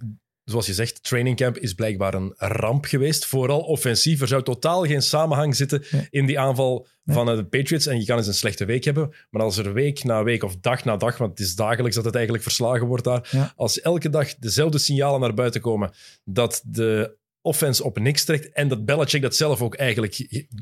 zoals 0.50 0.66
je 0.66 0.74
zegt, 0.74 1.04
training 1.04 1.36
camp 1.38 1.58
is 1.58 1.74
blijkbaar 1.74 2.14
een 2.14 2.34
ramp 2.38 2.86
geweest. 2.86 3.26
Vooral 3.26 3.60
offensief. 3.60 4.22
Er 4.22 4.28
zou 4.28 4.44
totaal 4.44 4.86
geen 4.86 5.02
samenhang 5.02 5.56
zitten 5.56 5.84
Nee. 5.92 6.08
in 6.10 6.26
die 6.26 6.40
aanval 6.40 6.88
Nee. 7.04 7.16
van 7.16 7.30
eh, 7.30 7.36
de 7.36 7.46
Patriots. 7.46 7.86
En 7.86 8.00
je 8.00 8.06
kan 8.06 8.18
eens 8.18 8.28
een 8.28 8.34
slechte 8.34 8.66
week 8.66 8.84
hebben. 8.84 9.14
Maar 9.30 9.42
als 9.42 9.58
er 9.58 9.74
week 9.74 10.04
na 10.04 10.24
week 10.24 10.44
of 10.44 10.56
dag 10.62 10.84
na 10.84 10.98
dag, 10.98 11.18
want 11.18 11.32
het 11.32 11.48
is 11.48 11.56
dagelijks 11.56 11.96
dat 11.96 12.06
het 12.06 12.14
eigenlijk 12.16 12.44
verslagen 12.44 12.88
wordt 12.88 13.04
daar. 13.04 13.28
Ja. 13.32 13.54
Als 13.56 13.82
elke 13.82 14.10
dag 14.10 14.36
dezelfde 14.36 14.78
signalen 14.78 15.20
naar 15.20 15.34
buiten 15.34 15.62
komen 15.62 15.92
dat 16.24 16.62
de 16.66 17.18
offense 17.42 17.84
op 17.84 18.00
niks 18.00 18.24
trekt 18.26 18.52
en 18.54 18.68
dat 18.68 18.86
Belichick 18.86 19.22
dat 19.22 19.36
zelf 19.36 19.62
ook 19.62 19.76
eigenlijk 19.76 20.14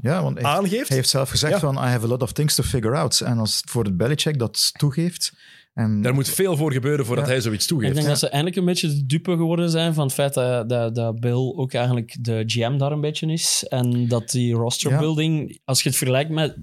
Ja, 0.02 0.24
want 0.24 0.36
hij, 0.38 0.46
aangeeft. 0.46 0.88
hij 0.88 0.98
heeft 0.98 1.10
zelf 1.10 1.30
gezegd 1.30 1.54
Ja. 1.54 1.60
van 1.60 1.76
I 1.76 1.88
have 1.88 2.06
a 2.06 2.08
lot 2.10 2.22
of 2.22 2.32
things 2.32 2.56
to 2.56 2.64
figure 2.64 2.96
out. 2.96 3.20
En 3.22 3.38
als 3.38 3.62
voor 3.70 3.84
het 3.84 3.98
Belichick 3.98 4.40
dat 4.40 4.70
toegeeft... 4.78 5.34
En, 5.78 6.02
Daar 6.02 6.14
moet 6.14 6.30
veel 6.30 6.58
voor 6.58 6.72
gebeuren 6.74 7.06
voordat 7.06 7.26
Ja. 7.26 7.32
hij 7.32 7.42
zoiets 7.42 7.64
ik 7.64 7.70
toegeeft. 7.70 7.94
denk 7.96 8.08
dat 8.08 8.20
ze 8.20 8.28
eindelijk 8.30 8.56
een 8.60 8.66
beetje 8.66 8.88
de 8.88 9.06
dupe 9.06 9.32
geworden 9.32 9.70
zijn 9.70 9.94
van 9.94 10.04
het 10.06 10.14
feit 10.14 10.34
dat, 10.34 10.70
dat, 10.70 10.96
dat 10.96 11.20
Bill 11.20 11.34
ook 11.56 11.74
eigenlijk 11.74 12.16
de 12.22 12.44
GM 12.46 12.78
daar 12.78 12.92
een 12.92 13.02
beetje 13.02 13.28
is. 13.32 13.66
En 13.70 14.08
dat 14.08 14.32
die 14.32 14.54
roster 14.54 14.92
Ja. 14.92 15.00
building, 15.00 15.60
als 15.66 15.82
je 15.84 15.90
het 15.90 15.98
vergelijkt 15.98 16.30
met 16.32 16.56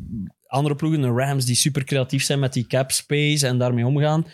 andere 0.47 0.75
ploegen, 0.75 1.01
de 1.01 1.09
Rams, 1.09 1.45
die 1.45 1.55
super 1.55 1.85
creatief 1.85 2.23
zijn 2.25 2.39
met 2.39 2.53
die 2.53 2.67
cap 2.67 2.91
space 2.91 3.47
en 3.47 3.59
daarmee 3.59 3.87
omgaan. 3.87 4.27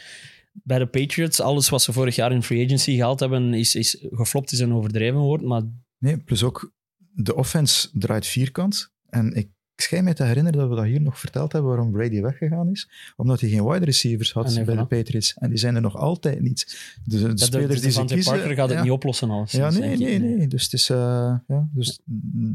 Bij 0.53 0.79
de 0.79 0.87
Patriots, 0.87 1.41
alles 1.41 1.69
wat 1.69 1.83
ze 1.83 1.93
vorig 1.93 2.15
jaar 2.17 2.33
in 2.33 2.43
free 2.43 2.65
agency 2.65 2.95
gehaald 2.95 3.21
hebben, 3.21 3.55
is, 3.55 3.75
is 3.75 4.05
geflopt, 4.11 4.53
is 4.53 4.59
een 4.59 4.73
overdreven 4.75 5.19
woord. 5.19 5.43
Maar 5.43 5.63
Nee, 5.99 6.17
plus 6.19 6.43
ook 6.43 6.73
de 7.13 7.35
offense 7.35 7.89
draait 7.93 8.27
vierkant. 8.27 8.93
En 9.09 9.35
ik 9.35 9.49
schijn 9.83 10.05
mij 10.05 10.15
te 10.15 10.25
herinneren 10.25 10.59
dat 10.59 10.69
we 10.69 10.75
dat 10.75 10.85
hier 10.85 11.01
nog 11.01 11.19
verteld 11.19 11.53
hebben 11.53 11.71
waarom 11.71 11.93
Brady 11.93 12.21
weggegaan 12.21 12.71
is. 12.71 12.91
Omdat 13.17 13.41
hij 13.41 13.51
geen 13.51 13.65
wide 13.65 13.85
receivers 13.85 14.33
had 14.33 14.47
Ah, 14.47 14.55
nee, 14.55 14.65
bij 14.65 14.77
de. 14.77 14.87
Patriots. 14.87 15.35
En 15.35 15.49
die 15.49 15.59
zijn 15.59 15.75
er 15.75 15.81
nog 15.81 15.97
altijd 15.97 16.41
niet. 16.41 16.79
De, 17.05 17.35
de 17.35 17.45
spelers 17.45 17.81
die 17.81 17.91
ze 17.91 18.05
kiezen... 18.05 18.33
Parker 18.33 18.55
gaat 18.55 18.71
het 18.71 18.83
niet 18.83 18.91
oplossen 18.91 19.31
al. 19.31 19.47
Ja, 19.51 19.71
nee, 19.71 19.97
nee, 19.97 20.19
nee. 20.19 20.47
Dus, 20.47 20.63
het 20.63 20.73
is, 20.73 20.91
eh, 20.91 21.37
ja, 21.47 21.69
dus 21.73 22.01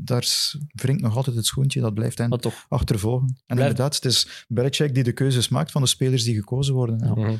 daar 0.03 0.53
wringt 0.73 1.01
nog 1.01 1.15
altijd 1.15 1.35
het 1.35 1.45
schoentje. 1.45 1.81
Dat 1.81 1.93
blijft 1.93 2.17
hen 2.17 2.39
achtervolgen. 2.67 3.37
En 3.45 3.57
inderdaad, 3.57 3.95
het 3.95 4.05
is 4.05 4.45
Belichick 4.47 4.93
die 4.93 5.03
de 5.03 5.11
keuzes 5.13 5.49
maakt 5.49 5.71
van 5.71 5.81
de 5.81 5.87
spelers 5.87 6.23
die 6.23 6.35
gekozen 6.35 6.73
worden. 6.73 6.99
Ja. 7.03 7.13
Mhm. 7.13 7.29
Ja. 7.29 7.37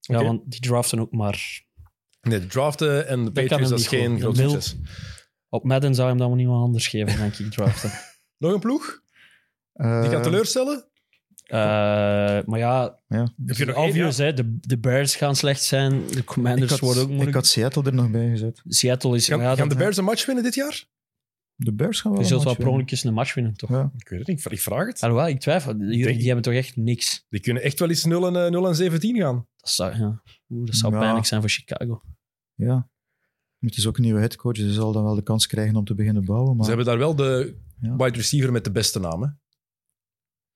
ja, 0.00 0.16
Oké. 0.16 0.24
want 0.24 0.50
die 0.50 0.60
draften 0.60 0.98
ook 0.98 1.12
maar... 1.12 1.62
Nee, 2.22 2.40
de 2.40 2.46
draften 2.46 3.06
en 3.08 3.24
de 3.24 3.32
Patriots, 3.32 3.68
dat 3.68 3.78
is 3.78 3.90
niet 3.90 4.00
geen 4.00 4.20
groot 4.20 4.36
succes. 4.36 4.76
Op 5.48 5.64
Madden 5.64 5.94
zou 5.94 6.08
hem 6.08 6.18
dan 6.18 6.26
wel 6.26 6.36
niemand 6.36 6.64
anders 6.64 6.88
geven, 6.88 7.16
denk 7.16 7.34
ik, 7.34 7.50
draften. 7.50 7.90
Nog 8.38 8.52
een 8.52 8.60
ploeg? 8.60 9.01
Eh, 9.82 10.00
Die 10.02 10.10
kan 10.10 10.22
teleurstellen? 10.22 10.84
Eh, 11.46 11.58
maar 12.44 12.58
ja, 12.58 12.98
ja. 13.08 13.32
Heb 13.46 13.56
je 13.56 13.64
nog 13.64 13.76
één? 13.76 13.86
obvious, 13.88 14.16
hè, 14.16 14.32
de, 14.34 14.56
de 14.60 14.78
Bears 14.78 15.16
gaan 15.16 15.36
slecht 15.36 15.62
zijn. 15.62 16.06
De 16.06 16.16
Ik 16.18 16.24
Commanders 16.24 16.70
had, 16.70 16.80
worden 16.80 17.02
ook 17.02 17.08
ik 17.08 17.14
moeilijk. 17.14 17.36
had 17.36 17.46
Seattle 17.46 17.82
er 17.82 17.94
nog 17.94 18.10
bij 18.10 18.28
gezet. 18.28 18.62
Seattle 18.66 19.14
is... 19.16 19.26
Gaan, 19.28 19.38
maar 19.38 19.46
ja, 19.46 19.54
gaan 19.56 19.68
dat- 19.68 19.76
de 19.78 19.82
Bears 19.84 19.96
een 19.96 20.04
match 20.04 20.26
winnen 20.26 20.44
dit 20.44 20.54
jaar? 20.54 20.84
De 21.54 21.72
Bears 21.74 22.00
gaan 22.00 22.10
wel 22.12 22.20
je 22.20 22.26
een 22.26 22.30
zult 22.32 22.42
wel 22.44 22.52
match 22.52 22.64
per 22.64 22.72
winnen. 22.72 22.72
ongeluk 22.72 22.90
eens 22.90 23.04
een 23.04 23.14
match 23.14 23.34
winnen, 23.34 23.54
toch? 23.54 23.70
Ja. 23.70 23.90
Ik 23.98 24.08
weet 24.08 24.18
het 24.18 24.28
niet, 24.28 24.50
ik 24.52 24.60
vraag 24.60 24.86
het. 24.86 25.00
Alhoewel, 25.02 25.28
ik 25.28 25.40
twijfel. 25.40 25.78
Die, 25.78 26.04
denk- 26.04 26.16
die 26.16 26.26
hebben 26.26 26.42
toch 26.44 26.54
echt 26.54 26.76
niks. 26.76 27.26
Die 27.28 27.40
kunnen 27.40 27.62
echt 27.62 27.78
wel 27.78 27.88
eens 27.88 28.04
0 28.04 28.26
en, 28.26 28.44
eh, 28.44 28.50
0 28.50 28.66
en 28.68 28.74
17 28.74 29.16
gaan. 29.16 29.46
Dat 29.56 29.70
zou, 29.70 29.96
ja. 29.98 30.22
Oeh, 30.48 30.66
dat 30.66 30.74
zou 30.76 30.92
Ja. 30.92 30.98
pijnlijk 30.98 31.26
zijn 31.26 31.40
voor 31.40 31.50
Chicago. 31.50 32.00
ja. 32.54 32.90
Het 33.58 33.76
is 33.76 33.86
ook 33.86 33.96
een 33.96 34.02
nieuwe 34.02 34.18
headcoach, 34.20 34.54
dus 34.54 34.64
hij 34.64 34.72
zal 34.74 34.92
dan 34.92 35.04
wel 35.04 35.14
de 35.14 35.22
kans 35.22 35.46
krijgen 35.46 35.76
om 35.76 35.84
te 35.84 35.94
beginnen 35.94 36.24
bouwen. 36.24 36.54
Maar 36.56 36.62
Ze 36.64 36.68
hebben 36.68 36.86
daar 36.88 36.98
wel 36.98 37.14
de 37.16 37.56
Ja. 37.80 37.96
wide 37.96 38.16
receiver 38.16 38.52
met 38.52 38.64
de 38.64 38.70
beste 38.72 39.00
naam. 39.00 39.22
Hè? 39.22 39.28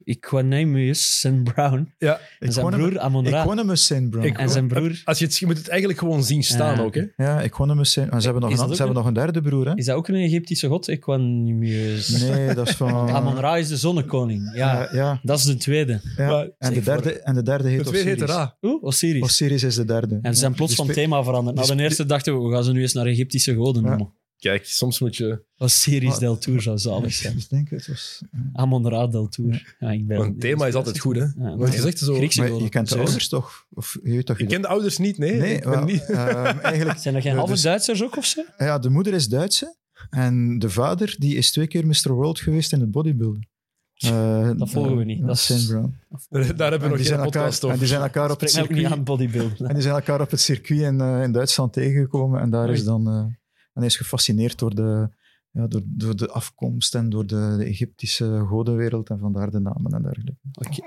Equanimous 0.07 1.25
en 1.25 1.43
Brown. 1.43 1.95
Ja, 1.99 2.21
En 2.39 2.53
zijn 2.53 2.67
broer 2.71 2.99
Amon 2.99 3.27
Ik 3.27 3.33
Ra. 3.33 3.45
won 3.45 3.57
hem 3.57 3.71
een 3.71 3.77
Saint 3.77 4.11
Brown. 4.11 4.27
Ik- 4.27 4.39
En 4.39 4.49
zijn 4.51 4.69
broer... 4.69 5.01
Als 5.05 5.19
je, 5.19 5.25
het, 5.25 5.37
je 5.37 5.47
moet 5.47 5.59
het 5.59 5.69
eigenlijk 5.69 5.99
gewoon 5.99 6.25
zien 6.25 6.43
staan 6.43 6.77
Ja. 6.77 6.83
ook. 6.83 6.95
Hè? 6.95 7.03
Ja, 7.17 7.43
een 7.45 7.85
Saint... 7.87 8.11
en 8.13 8.21
Ze 8.21 8.25
hebben 8.31 8.51
nog, 8.51 8.61
een, 8.61 8.69
ze 8.75 8.77
hebben 8.83 8.97
nog 8.97 9.07
een 9.07 9.13
derde 9.15 9.41
broer, 9.41 9.67
hè? 9.69 9.75
Is 9.77 9.85
dat 9.85 9.97
ook 9.97 10.09
een 10.09 10.15
Egyptische 10.15 10.69
god? 10.69 10.89
Equanimous. 10.89 12.09
Nee, 12.23 12.55
dat 12.55 12.69
is 12.69 12.75
van... 12.75 12.91
Amon 13.17 13.37
Ra 13.39 13.57
is 13.57 13.69
de 13.69 13.77
zonnekoning. 13.77 14.51
Ja, 14.55 14.81
Ja, 14.83 14.89
ja, 14.93 15.21
dat 15.23 15.39
is 15.39 15.45
de 15.45 15.57
tweede. 15.57 16.01
ja. 16.17 16.27
Maar- 16.31 16.49
En, 16.59 16.73
de 16.75 16.81
derde, 16.83 17.21
en 17.21 17.35
de 17.35 17.43
derde 17.43 17.69
heet 17.69 17.79
Het 17.79 17.91
weer 17.91 18.05
heet 18.05 18.15
Osiris. 18.23 18.35
Ra. 18.37 18.57
Oeh, 18.63 18.83
Osiris. 18.85 19.23
Osiris 19.23 19.63
is 19.63 19.75
de 19.75 19.85
derde. 19.85 20.19
En 20.23 20.33
ze 20.35 20.39
zijn 20.39 20.51
Ja. 20.51 20.57
plots 20.57 20.75
Die 20.77 20.85
van 20.85 20.95
thema 20.95 21.23
veranderd. 21.25 21.57
Na 21.57 21.63
die 21.63 21.77
de 21.77 21.83
eerste 21.83 22.07
dachten 22.07 22.39
we, 22.39 22.49
we 22.49 22.55
gaan 22.55 22.65
ze 22.65 22.73
nu 22.73 22.81
eens 22.81 22.93
naar 22.93 23.07
Egyptische 23.07 23.55
goden 23.55 23.83
Ja. 23.83 23.89
noemen. 23.89 24.13
Kijk, 24.47 24.65
soms 24.67 25.01
moet 25.01 25.17
je... 25.17 25.45
Osiris 25.59 26.09
Maar- 26.09 26.19
del 26.19 26.39
Tour 26.39 26.63
zou 26.63 26.79
zalig 26.79 27.13
zijn. 27.13 27.37
Ik 27.39 27.49
denk 27.49 27.71
het 27.71 27.87
was... 27.87 28.23
Amon 28.53 28.89
Ra 28.89 29.07
del 29.07 29.29
Tour. 29.29 29.77
Ja, 29.79 29.91
ik 29.91 30.07
ben, 30.07 30.17
Want 30.17 30.31
het 30.31 30.41
thema 30.41 30.67
is 30.67 30.75
altijd 30.75 30.99
goed, 30.99 31.17
hè? 31.17 31.23
Ja, 31.23 31.57
Wat 31.57 31.73
je 31.73 31.81
zegt 31.81 31.99
zo... 31.99 32.15
Griekse 32.15 32.41
Maar 32.41 32.53
je 32.53 32.69
kent 32.69 32.89
de 32.89 32.97
ouders 32.97 33.29
toch? 33.29 33.67
Of 33.71 33.99
je 34.03 34.11
weet 34.11 34.27
toch... 34.27 34.39
Ik 34.39 34.49
ken 34.49 34.61
de 34.63 34.69
ouders 34.69 34.99
niet, 34.99 35.19
nee. 35.19 35.37
Nee, 35.37 35.55
ik 35.55 35.65
wel, 35.65 35.85
niet... 35.85 36.05
ehm, 36.11 36.59
eigenlijk... 36.59 36.99
Zijn 36.99 37.15
er 37.15 37.23
geen 37.23 37.35
halve 37.37 37.53
dus- 37.53 37.63
Duitsers 37.63 38.03
ook 38.03 38.17
of 38.17 38.25
zo? 38.25 38.43
Ja, 38.59 38.79
de 38.79 38.91
moeder 38.91 39.15
is 39.15 39.29
Duitse 39.29 39.77
en 40.11 40.59
de 40.59 40.71
vader 40.71 41.15
die 41.19 41.37
is 41.37 41.53
twee 41.53 41.67
keer 41.67 41.87
Mr. 41.87 42.13
World 42.13 42.41
geweest 42.41 42.73
in 42.73 42.81
het 42.81 42.91
bodybuilden. 42.91 43.49
Eh, 43.97 44.51
Dat 44.57 44.71
volgen 44.71 44.97
we 44.97 45.05
niet. 45.05 45.19
Dat 45.19 45.27
Dat 45.49 45.57
is 45.57 45.67
Brown. 45.67 45.95
Daar 46.31 46.41
hebben 46.41 46.57
we 46.57 46.75
En 46.75 46.81
nog 46.81 46.81
die, 46.81 46.97
geen 46.97 47.05
zijn 47.07 47.21
elkaar, 47.21 47.43
podcast 47.43 47.63
en 47.63 47.67
over. 47.69 47.79
die 47.79 47.89
zijn 47.89 48.03
elkaar 48.03 48.31
op 48.31 48.41
het 48.41 48.59
ook 48.59 48.69
niet 48.69 48.77
circuit... 48.79 48.93
aan 48.93 49.05
bodybuilden. 49.05 49.67
En 49.69 49.75
die 49.75 49.83
zijn 49.83 49.95
elkaar 49.95 50.21
op 50.21 50.31
het 50.31 50.41
circuit 50.41 50.81
in, 50.81 51.01
eh, 51.01 51.23
in 51.23 51.33
Duitsland 51.33 51.73
tegengekomen. 51.73 52.41
En 52.41 52.51
daar 52.51 52.65
Oei. 52.69 52.73
is 52.73 52.85
dan... 52.85 53.37
en 53.77 53.83
hij 53.83 53.87
is 53.87 53.97
gefascineerd 53.97 54.59
door 54.59 54.75
de, 54.75 55.09
ja, 55.51 55.67
door, 55.67 55.83
door 55.85 56.17
de 56.17 56.29
afkomst 56.31 56.95
en 56.95 57.09
door 57.11 57.27
de, 57.27 57.55
de 57.59 57.65
Egyptische 57.65 58.45
godenwereld. 58.49 59.11
En 59.11 59.19
vandaar 59.19 59.51
de 59.51 59.59
namen 59.61 59.93
en 59.93 60.03
dergelijke. 60.03 60.41
Oké. 60.53 60.83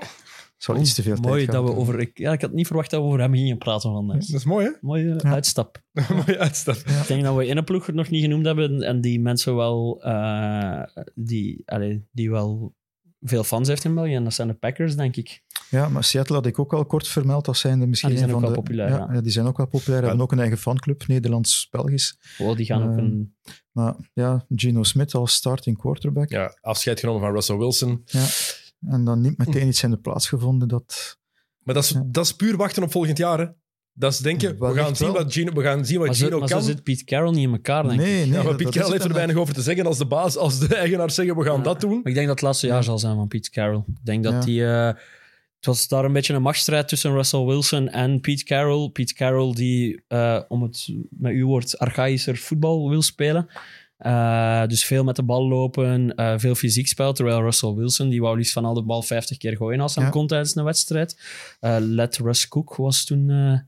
Het 0.54 0.68
zal 0.68 0.80
iets 0.80 0.94
te 0.94 1.02
veel 1.02 1.16
Mooi 1.16 1.44
tijd 1.44 1.52
dat 1.56 1.64
we 1.64 1.76
over... 1.76 2.00
Ik, 2.00 2.18
ja, 2.18 2.32
ik 2.32 2.40
had 2.40 2.52
niet 2.52 2.66
verwacht 2.66 2.90
dat 2.90 3.00
we 3.00 3.06
over 3.06 3.20
hem 3.20 3.34
gingen 3.34 3.58
praten 3.58 3.90
vandaag. 3.92 4.26
Dat 4.26 4.36
is 4.40 4.44
mooi, 4.44 4.66
hè? 4.66 4.72
Mooie 4.80 5.04
Ja. 5.18 5.30
uitstap. 5.32 5.82
Mooie 6.26 6.38
uitstap. 6.38 6.74
Ik 6.74 7.06
denk 7.06 7.22
dat 7.22 7.36
we 7.36 7.46
in 7.46 7.56
een 7.56 7.64
ploeg 7.64 7.92
nog 7.92 8.10
niet 8.10 8.22
genoemd 8.22 8.44
hebben 8.46 8.82
en 8.82 9.00
die 9.00 9.20
mensen 9.20 9.56
wel... 9.56 10.02
eh, 10.02 10.82
die, 11.14 11.62
allee, 11.64 12.06
die 12.12 12.30
wel 12.30 12.74
veel 13.20 13.44
fans 13.44 13.68
heeft 13.68 13.84
in 13.84 13.94
België. 13.94 14.14
En 14.14 14.24
dat 14.24 14.34
zijn 14.34 14.48
de 14.48 14.54
Packers, 14.54 14.96
denk 14.96 15.16
ik. 15.16 15.42
Ja, 15.70 15.88
maar 15.88 16.04
Seattle 16.04 16.34
had 16.36 16.46
ik 16.46 16.58
ook 16.58 16.72
al 16.72 16.84
kort 16.84 17.08
vermeld 17.08 17.48
als 17.48 17.60
zijnde 17.60 17.86
misschien 17.86 18.10
Ah, 18.10 18.16
die 18.16 18.24
zijn 18.26 18.36
een 18.36 18.44
ook 18.44 18.52
van 18.52 18.54
wel 18.54 18.62
de... 18.64 18.70
populair, 18.70 18.98
ja, 18.98 19.06
ja. 19.08 19.14
ja, 19.14 19.20
die 19.20 19.32
zijn 19.32 19.46
ook 19.46 19.56
wel 19.56 19.66
populair. 19.66 20.02
Hebben 20.02 20.20
ook 20.20 20.32
een 20.32 20.38
eigen 20.38 20.58
fanclub, 20.58 21.06
Nederlands-Belgisch. 21.06 22.18
Oh, 22.38 22.56
die 22.56 22.66
gaan 22.66 22.82
ook 22.82 22.88
Ehm, 22.96 22.98
een... 22.98 23.34
Maar 23.72 23.94
ja, 24.12 24.44
Geno 24.48 24.82
Smith 24.82 25.14
als 25.14 25.34
starting 25.34 25.78
quarterback. 25.78 26.30
Ja, 26.30 26.58
afscheid 26.60 27.00
genomen 27.00 27.20
van 27.20 27.32
Russell 27.32 27.56
Wilson. 27.56 28.02
Ja. 28.04 28.24
En 28.88 29.04
dan 29.04 29.20
niet 29.20 29.38
meteen 29.38 29.68
iets 29.68 29.82
in 29.82 29.90
de 29.90 29.96
plaats 29.98 30.28
gevonden 30.28 30.68
dat... 30.68 31.18
Maar 31.62 31.74
dat 31.74 31.84
is, 31.84 31.90
Ja. 31.90 32.02
dat 32.06 32.24
is 32.24 32.32
puur 32.34 32.56
wachten 32.56 32.82
op 32.82 32.90
volgend 32.90 33.18
jaar. 33.18 33.38
Hè. 33.38 33.46
Dat 33.92 34.12
is 34.12 34.18
denken, 34.18 34.58
we 34.58 34.74
gaan 34.74 34.96
zien 34.96 35.12
wat 35.12 35.32
Gino, 35.32 35.52
we 35.52 35.62
gaan 35.62 35.84
zien 35.86 35.98
wat 35.98 36.06
Maar, 36.06 36.16
zo, 36.16 36.24
Gino 36.24 36.38
maar 36.38 36.48
kan. 36.48 36.60
zo 36.62 36.66
zit 36.66 36.82
Pete 36.82 37.04
Carroll 37.04 37.34
niet 37.34 37.46
in 37.46 37.52
elkaar, 37.52 37.82
denk 37.82 38.00
ik. 38.00 38.06
Nee, 38.06 38.26
nee. 38.26 38.32
ja, 38.38 38.42
maar 38.42 38.54
Piet 38.54 38.68
Carroll 38.70 38.92
heeft 38.92 39.04
er 39.04 39.12
weinig 39.12 39.36
over 39.36 39.54
te 39.54 39.62
zeggen 39.62 39.86
als 39.86 39.98
de 39.98 40.06
baas, 40.06 40.36
als 40.36 40.58
de 40.58 40.74
eigenaars 40.84 41.14
zeggen, 41.14 41.36
we 41.36 41.44
gaan 41.44 41.56
Ja. 41.56 41.62
dat 41.62 41.80
doen. 41.80 41.90
Maar 41.90 42.06
ik 42.08 42.14
denk 42.14 42.26
dat 42.26 42.34
het 42.36 42.42
laatste 42.42 42.66
jaar 42.66 42.84
zal 42.84 42.98
zijn 42.98 43.14
van 43.16 43.28
Pete 43.28 43.50
Carroll. 43.50 43.84
Ik 43.86 44.04
denk 44.04 44.24
dat 44.24 44.32
Ja. 44.32 44.40
die... 44.40 44.64
het 45.60 45.68
was 45.68 45.88
daar 45.88 46.04
een 46.04 46.12
beetje 46.12 46.34
een 46.34 46.42
machtsstrijd 46.42 46.88
tussen 46.88 47.12
Russell 47.12 47.44
Wilson 47.44 47.88
en 47.88 48.20
Pete 48.20 48.44
Carroll. 48.44 48.88
Pete 48.90 49.14
Carroll 49.14 49.54
die, 49.54 50.02
eh, 50.08 50.40
om 50.48 50.62
het 50.62 50.88
met 51.10 51.32
uw 51.32 51.46
woord, 51.46 51.78
archaïscher 51.78 52.36
voetbal 52.36 52.88
wil 52.88 53.02
spelen. 53.02 53.46
Eh, 53.96 54.66
dus 54.66 54.84
veel 54.84 55.04
met 55.04 55.16
de 55.16 55.22
bal 55.22 55.48
lopen, 55.48 56.14
eh, 56.14 56.34
veel 56.36 56.54
fysiek 56.54 56.86
spel. 56.88 57.12
Terwijl 57.12 57.40
Russell 57.42 57.72
Wilson, 57.74 58.08
die 58.08 58.20
wou 58.20 58.36
liefst 58.36 58.52
van 58.52 58.64
al 58.64 58.74
de 58.74 58.82
bal 58.82 59.02
50 59.02 59.36
keer 59.38 59.56
gooien 59.56 59.80
als 59.80 59.94
hij 59.94 60.04
Ja. 60.04 60.10
kon 60.10 60.26
tijdens 60.26 60.56
een 60.56 60.64
wedstrijd. 60.64 61.20
Eh, 61.60 61.76
Let 61.80 62.16
Russ 62.16 62.48
Cook 62.48 62.76
was 62.76 63.04
toen 63.04 63.30
eh, 63.30 63.58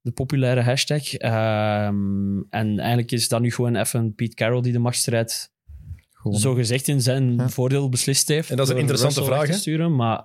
de 0.00 0.10
populaire 0.10 0.60
hashtag. 0.62 1.14
Ehm, 1.14 2.38
en 2.50 2.78
eigenlijk 2.78 3.12
is 3.12 3.28
dat 3.28 3.40
nu 3.40 3.52
gewoon 3.52 3.76
even 3.76 4.14
Pete 4.14 4.34
Carroll 4.34 4.62
die 4.62 4.72
de 4.72 4.78
machtsstrijd 4.78 5.52
Gewoon, 6.12 6.38
zo 6.38 6.54
gezegd 6.54 6.88
in 6.88 7.00
zijn 7.00 7.34
Ja. 7.36 7.48
voordeel 7.48 7.88
beslist 7.88 8.28
heeft. 8.28 8.50
En 8.50 8.56
dat 8.56 8.66
is 8.66 8.72
een 8.72 8.78
interessante 8.78 9.18
Russell 9.20 9.36
vraag, 9.36 9.46
te 9.50 9.58
sturen, 9.58 9.96
maar 9.96 10.24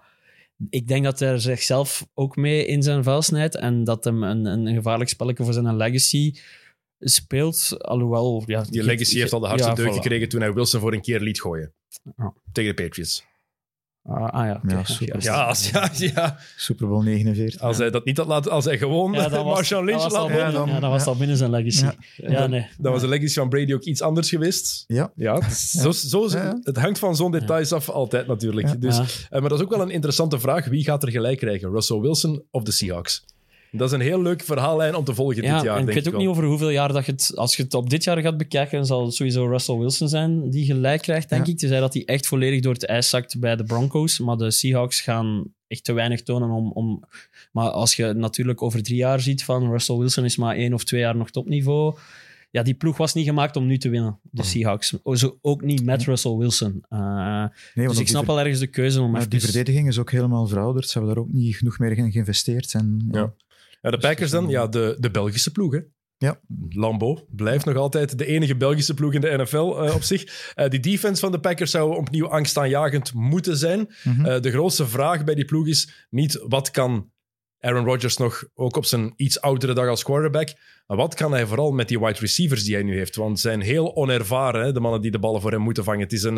ik 0.69 0.87
denk 0.87 1.03
dat 1.03 1.19
hij 1.19 1.39
zichzelf 1.39 2.07
ook 2.13 2.35
mee 2.35 2.65
in 2.65 2.83
zijn 2.83 3.03
vuil 3.03 3.21
snijdt 3.21 3.55
en 3.55 3.83
dat 3.83 4.03
hem 4.03 4.23
een, 4.23 4.45
een 4.45 4.73
gevaarlijk 4.75 5.09
spelletje 5.09 5.43
voor 5.43 5.53
zijn 5.53 5.75
legacy 5.75 6.33
speelt. 6.99 7.83
Alhoewel, 7.83 8.43
ja, 8.45 8.63
Die 8.63 8.83
legacy 8.83 9.19
heeft 9.19 9.33
al 9.33 9.39
de 9.39 9.47
hardste 9.47 9.69
ja, 9.69 9.75
deuk 9.75 9.91
voilà. 9.91 9.95
gekregen 9.95 10.29
toen 10.29 10.41
hij 10.41 10.53
Wilson 10.53 10.79
voor 10.79 10.93
een 10.93 11.01
keer 11.01 11.19
liet 11.19 11.41
gooien. 11.41 11.73
Tegen 12.51 12.75
de 12.75 12.83
Patriots. 12.83 13.27
Ah, 14.09 14.29
ah 14.33 14.45
ja, 14.45 14.59
Ja, 14.67 14.83
super. 14.83 15.23
Ja, 15.23 15.43
als, 15.43 15.69
ja, 15.69 15.89
ja. 15.97 16.37
Super 16.55 16.87
Bowl 16.87 17.03
49. 17.03 17.61
als 17.61 17.77
hij 17.77 17.89
dat 17.89 18.05
niet 18.05 18.17
had 18.17 18.27
laten, 18.27 18.51
als 18.51 18.65
hij 18.65 18.77
gewoon 18.77 19.11
Ja, 19.11 19.27
dat 19.29 19.43
was, 19.43 19.69
Lynch 19.69 19.85
dat 19.85 20.01
was 20.03 20.11
laat 20.11 20.21
al 20.21 20.27
doen, 20.27 20.35
binnen, 20.35 20.51
Ja, 20.53 20.57
dan- 20.59 20.67
ja, 20.69 20.79
dat 20.79 20.89
was 20.89 21.05
al 21.05 21.15
binnen 21.15 21.37
zijn 21.37 21.49
legacy. 21.49 21.83
Ja, 21.83 21.93
Ja. 22.15 22.47
nee. 22.47 22.67
dan 22.77 22.91
was 22.91 23.01
de 23.01 23.07
legacy 23.07 23.33
van 23.33 23.49
Brady 23.49 23.73
ook 23.73 23.83
iets 23.83 24.01
anders 24.01 24.29
geweest. 24.29 24.83
Ja. 24.87 25.11
Ja, 25.15 25.49
zo, 25.51 25.91
zo, 25.91 26.27
Ja, 26.29 26.43
ja. 26.43 26.59
het 26.63 26.77
hangt 26.77 26.99
van 26.99 27.15
zo'n 27.15 27.31
details 27.31 27.71
af 27.73 27.89
altijd 27.89 28.27
natuurlijk. 28.27 28.67
Ja. 28.67 28.75
Dus, 28.75 28.97
Ja. 28.97 29.03
eh, 29.29 29.39
maar 29.39 29.49
dat 29.49 29.57
is 29.59 29.63
ook 29.65 29.71
wel 29.71 29.81
een 29.81 29.89
interessante 29.91 30.39
vraag. 30.39 30.65
Wie 30.65 30.83
gaat 30.83 31.03
er 31.03 31.11
gelijk 31.11 31.37
krijgen? 31.37 31.69
Russell 31.71 31.99
Wilson 31.99 32.43
of 32.51 32.63
de 32.63 32.71
Seahawks? 32.71 33.23
Dat 33.71 33.87
is 33.87 33.93
een 33.93 34.01
heel 34.01 34.21
leuk 34.21 34.41
verhaallijn 34.43 34.95
om 34.95 35.03
te 35.03 35.13
volgen 35.13 35.35
dit 35.35 35.43
Ja, 35.45 35.63
jaar, 35.63 35.75
en 35.75 35.79
ik 35.79 35.85
denk 35.85 35.97
weet 35.97 36.05
ook 36.07 36.11
wel. 36.13 36.21
niet 36.21 36.29
over 36.29 36.43
hoeveel 36.43 36.69
jaar 36.69 36.93
dat 36.93 37.05
je 37.05 37.11
het... 37.11 37.31
Als 37.35 37.55
je 37.55 37.63
het 37.63 37.73
op 37.73 37.89
dit 37.89 38.03
jaar 38.03 38.17
gaat 38.21 38.37
bekijken, 38.37 38.85
zal 38.85 39.05
het 39.05 39.13
sowieso 39.13 39.45
Russell 39.45 39.77
Wilson 39.77 40.09
zijn 40.09 40.49
die 40.49 40.65
gelijk 40.65 41.01
krijgt, 41.01 41.29
denk 41.29 41.45
Ja. 41.45 41.51
ik. 41.51 41.57
Tenzij 41.57 41.79
dat 41.79 41.93
hij 41.93 42.05
echt 42.05 42.27
volledig 42.27 42.61
door 42.61 42.73
het 42.73 42.85
ijs 42.85 43.09
zakt 43.09 43.39
bij 43.39 43.55
de 43.55 43.63
Broncos. 43.63 44.19
Maar 44.19 44.37
de 44.37 44.51
Seahawks 44.51 45.01
gaan 45.01 45.43
echt 45.67 45.83
te 45.83 45.93
weinig 45.93 46.21
tonen 46.23 46.49
om... 46.49 46.71
om 46.71 47.03
maar 47.51 47.69
als 47.69 47.95
je 47.95 48.13
natuurlijk 48.13 48.61
over 48.61 48.83
drie 48.83 48.97
jaar 48.97 49.19
ziet 49.19 49.43
van 49.43 49.69
Russell 49.71 49.95
Wilson 49.97 50.25
is 50.25 50.37
maar 50.37 50.55
één 50.55 50.73
of 50.73 50.83
twee 50.83 50.99
jaar 51.01 51.15
nog 51.15 51.31
topniveau... 51.31 51.97
Ja, 52.51 52.63
die 52.63 52.73
ploeg 52.73 52.97
was 52.97 53.13
niet 53.13 53.25
gemaakt 53.25 53.55
om 53.55 53.65
nu 53.65 53.77
te 53.77 53.89
winnen, 53.89 54.19
de 54.31 54.43
Seahawks. 54.43 54.93
O- 55.03 55.15
Zo, 55.15 55.37
ook 55.41 55.61
niet 55.61 55.83
met 55.85 56.03
Russell 56.03 56.35
Wilson. 56.35 56.83
Uh, 56.89 56.99
Nee, 57.39 57.49
dus 57.73 57.85
want 57.85 57.99
ik 57.99 58.07
snap 58.07 58.23
ver- 58.25 58.33
wel 58.33 58.39
ergens 58.43 58.59
de 58.59 58.67
keuze 58.67 59.01
om 59.01 59.09
maar 59.11 59.19
even... 59.19 59.29
die 59.31 59.39
verdediging 59.41 59.87
is 59.87 59.97
ook 59.99 60.11
helemaal 60.11 60.47
verouderd. 60.47 60.87
Ze 60.87 60.97
hebben 60.97 61.15
daar 61.15 61.23
ook 61.23 61.31
niet 61.31 61.55
genoeg 61.55 61.79
meer 61.79 61.97
in 61.97 62.11
geïnvesteerd. 62.11 62.73
En, 62.73 63.07
ja. 63.11 63.19
Ja. 63.19 63.33
Ja, 63.81 63.89
de 63.89 63.97
Packers 63.97 64.31
dan, 64.31 64.49
ja, 64.49 64.67
de, 64.67 64.95
de 64.99 65.11
Belgische 65.11 65.51
ploeg. 65.51 65.73
Hè? 65.73 65.79
Ja. 66.19 66.39
Lambeau 66.69 67.19
blijft 67.29 67.65
nog 67.65 67.75
altijd 67.75 68.17
de 68.17 68.25
enige 68.25 68.55
Belgische 68.55 68.93
ploeg 68.93 69.13
in 69.13 69.21
de 69.21 69.37
NFL 69.37 69.57
eh, 69.57 69.95
op 69.95 70.03
zich. 70.03 70.51
Eh, 70.55 70.69
die 70.69 70.79
defense 70.79 71.21
van 71.21 71.31
de 71.31 71.39
Packers 71.39 71.71
zou 71.71 71.95
opnieuw 71.95 72.27
angstaanjagend 72.27 73.13
moeten 73.13 73.57
zijn. 73.57 73.89
Mhm. 74.03 74.25
Eh, 74.25 74.41
de 74.41 74.51
grootste 74.51 74.87
vraag 74.87 75.23
bij 75.23 75.35
die 75.35 75.45
ploeg 75.45 75.67
is 75.67 76.07
niet 76.09 76.39
wat 76.47 76.71
kan 76.71 77.11
Aaron 77.59 77.85
Rodgers 77.85 78.17
nog, 78.17 78.43
ook 78.53 78.75
op 78.75 78.85
zijn 78.85 79.13
iets 79.15 79.41
oudere 79.41 79.73
dag 79.73 79.87
als 79.87 80.03
quarterback, 80.03 80.53
maar 80.87 80.97
wat 80.97 81.15
kan 81.15 81.31
hij 81.31 81.45
vooral 81.45 81.71
met 81.71 81.87
die 81.87 81.99
wide 81.99 82.19
receivers 82.19 82.63
die 82.63 82.73
hij 82.73 82.83
nu 82.83 82.97
heeft? 82.97 83.15
Want 83.15 83.39
ze 83.39 83.47
zijn 83.47 83.61
heel 83.61 83.95
onervaren, 83.95 84.65
hè, 84.65 84.71
de 84.71 84.79
mannen 84.79 85.01
die 85.01 85.11
de 85.11 85.19
ballen 85.19 85.41
voor 85.41 85.51
hem 85.51 85.61
moeten 85.61 85.83
vangen. 85.83 86.01
Het 86.01 86.13
is 86.13 86.23
een, 86.23 86.35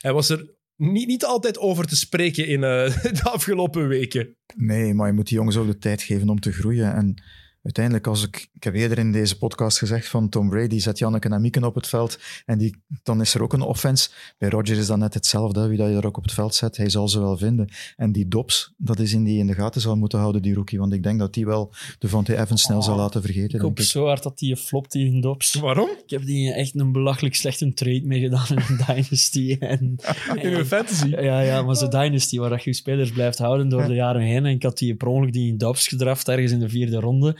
hij 0.00 0.12
was 0.12 0.28
er 0.28 0.54
niet, 0.76 1.06
niet 1.06 1.24
altijd 1.24 1.58
over 1.58 1.86
te 1.86 1.96
spreken 1.96 2.46
in 2.46 2.64
eh, 2.64 3.02
de 3.22 3.22
afgelopen 3.22 3.88
weken. 3.88 4.36
Nee, 4.56 4.94
maar 4.94 5.06
je 5.06 5.12
moet 5.12 5.28
die 5.28 5.36
jongens 5.36 5.56
ook 5.56 5.66
de 5.66 5.78
tijd 5.78 6.02
geven 6.02 6.28
om 6.28 6.40
te 6.40 6.52
groeien. 6.52 6.94
En 6.94 7.22
uiteindelijk, 7.62 8.06
als 8.06 8.26
ik, 8.26 8.48
ik 8.54 8.64
heb 8.64 8.74
eerder 8.74 8.98
in 8.98 9.12
deze 9.12 9.38
podcast 9.38 9.78
gezegd 9.78 10.08
van 10.08 10.28
Tom 10.28 10.48
Brady 10.48 10.78
zet 10.78 10.98
Janneke 10.98 11.28
en 11.28 11.40
Mieken 11.40 11.64
op 11.64 11.74
het 11.74 11.86
veld 11.86 12.18
en 12.46 12.58
die, 12.58 12.76
dan 13.02 13.20
is 13.20 13.34
er 13.34 13.42
ook 13.42 13.52
een 13.52 13.62
offense. 13.62 14.10
Bij 14.38 14.48
Rodgers 14.48 14.78
is 14.78 14.86
dat 14.86 14.98
net 14.98 15.14
hetzelfde, 15.14 15.60
hè, 15.60 15.68
wie 15.68 15.78
dat 15.78 15.88
je 15.88 15.96
er 15.96 16.06
ook 16.06 16.16
op 16.16 16.22
het 16.22 16.32
veld 16.32 16.54
zet, 16.54 16.76
hij 16.76 16.88
zal 16.88 17.08
ze 17.08 17.20
wel 17.20 17.36
vinden. 17.36 17.68
En 17.96 18.12
die 18.12 18.28
Dobbs, 18.28 18.74
dat 18.76 18.98
is 18.98 19.12
in 19.12 19.24
die 19.24 19.38
in 19.38 19.46
de 19.46 19.54
gaten 19.54 19.80
zal 19.80 19.96
moeten 19.96 20.18
houden, 20.18 20.42
die 20.42 20.54
rookie, 20.54 20.78
want 20.78 20.92
ik 20.92 21.02
denk 21.02 21.18
dat 21.18 21.34
die 21.34 21.46
wel 21.46 21.72
Devontae 21.98 22.38
Evans 22.38 22.62
snel 22.62 22.82
zal 22.82 22.96
laten 22.96 23.22
vergeten. 23.22 23.54
Ik 23.54 23.60
hoop 23.60 23.78
ik. 23.78 23.84
zo 23.84 24.06
hard 24.06 24.22
dat 24.22 24.38
die 24.38 24.56
flopt 24.56 24.94
in 24.94 25.20
Dobbs. 25.20 25.54
Waarom? 25.54 25.88
Ik 26.04 26.10
heb 26.10 26.24
die 26.24 26.52
echt 26.52 26.74
een 26.74 26.92
belachelijk 26.92 27.34
slechte 27.34 27.72
trade 27.74 28.02
mee 28.04 28.20
gedaan 28.20 28.46
in 28.48 28.62
een 28.68 28.76
Dynasty. 28.86 29.56
En, 29.58 29.96
In 30.42 30.52
hun 30.52 30.66
fantasy. 30.66 31.08
ja, 31.08 31.40
ja, 31.40 31.62
maar 31.62 31.76
zo'n 31.76 31.90
Dynasty, 31.90 32.38
waar 32.38 32.50
dat 32.50 32.64
je 32.64 32.70
je 32.70 32.76
spelers 32.76 33.10
blijft 33.10 33.38
houden 33.38 33.68
door 33.68 33.86
de 33.86 33.94
jaren 33.94 34.22
heen. 34.22 34.46
En 34.46 34.52
ik 34.52 34.62
had 34.62 34.78
die 34.78 34.94
per 34.94 35.08
ongeluk 35.08 35.32
die 35.32 35.48
in 35.48 35.58
Dobbs 35.58 35.88
gedraft, 35.88 36.28
ergens 36.28 36.52
in 36.52 36.58
de 36.58 36.68
vierde 36.68 37.00
ronde. 37.00 37.36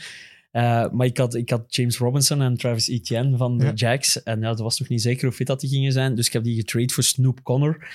Eh, 0.52 0.90
maar 0.90 1.06
ik 1.06 1.16
had, 1.18 1.34
ik 1.34 1.50
had 1.50 1.74
James 1.74 1.98
Robinson 1.98 2.42
en 2.42 2.56
Travis 2.56 2.88
Etienne 2.88 3.36
van 3.36 3.58
de 3.58 3.64
Ja. 3.64 3.72
Jacks. 3.72 4.22
En 4.22 4.40
ja, 4.40 4.48
dat 4.48 4.58
was 4.58 4.78
nog 4.78 4.88
niet 4.88 5.02
zeker 5.02 5.24
hoe 5.24 5.34
fit 5.34 5.46
dat 5.46 5.60
die 5.60 5.70
gingen 5.70 5.92
zijn. 5.92 6.14
Dus 6.14 6.26
ik 6.26 6.32
heb 6.32 6.44
die 6.44 6.56
getrade 6.56 6.92
voor 6.92 7.02
Snoop 7.02 7.42
Connor. 7.42 7.88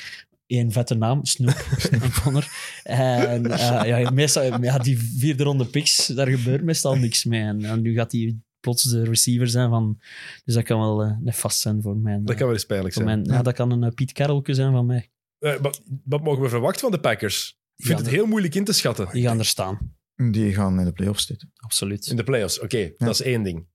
Eén 0.47 0.71
vette 0.71 0.95
naam, 0.95 1.25
Snoop 1.25 1.67
en 1.91 2.11
Connor. 2.23 2.47
En 2.84 3.51
eh, 3.51 3.88
ja, 4.01 4.09
meestal, 4.09 4.61
ja, 4.63 4.77
die 4.77 4.99
vierde 4.99 5.43
ronde 5.43 5.65
picks, 5.65 6.05
daar 6.07 6.27
gebeurt 6.27 6.63
meestal 6.63 6.95
niks 6.95 7.23
mee. 7.25 7.41
En, 7.41 7.65
en 7.65 7.81
nu 7.81 7.93
gaat 7.93 8.11
hij 8.11 8.35
plots 8.59 8.84
de 8.84 9.03
receiver 9.03 9.47
zijn 9.47 9.69
van... 9.69 9.99
Dus 10.45 10.53
dat 10.55 10.63
kan 10.63 10.79
wel 10.79 11.03
eh 11.03 11.17
nefast 11.19 11.59
zijn 11.59 11.81
voor 11.81 11.97
mijn... 11.97 12.25
Dat 12.25 12.35
kan 12.35 12.45
wel 12.45 12.55
eens 12.55 12.65
pijnlijk 12.65 12.93
zijn. 12.93 13.05
mijn 13.05 13.23
ja. 13.23 13.41
dat 13.41 13.53
kan 13.53 13.71
een 13.71 13.84
uh, 13.84 13.89
Piet 13.91 14.11
Carrollke 14.11 14.53
zijn 14.53 14.71
van 14.71 14.85
mij. 14.85 15.09
Eh, 15.39 15.55
wat, 15.61 15.81
wat 16.03 16.23
mogen 16.23 16.41
we 16.43 16.49
verwachten 16.49 16.81
van 16.81 16.91
de 16.91 16.99
Packers? 16.99 17.57
Ik 17.75 17.85
vind 17.85 17.97
Ja, 17.97 18.05
het 18.05 18.13
heel 18.13 18.25
moeilijk 18.25 18.55
in 18.55 18.63
te 18.63 18.73
schatten. 18.73 19.07
Die 19.11 19.23
gaan 19.23 19.39
er 19.39 19.45
staan, 19.45 19.95
Die 20.31 20.53
gaan 20.53 20.80
in 20.80 20.85
de 20.85 20.91
playoffs 20.91 21.26
zitten. 21.26 21.52
absoluut. 21.56 22.07
In 22.07 22.15
de 22.15 22.23
playoffs, 22.23 22.60
oké, 22.60 22.91
dat 22.98 23.10
is 23.10 23.22
één 23.22 23.44
ding. 23.44 23.68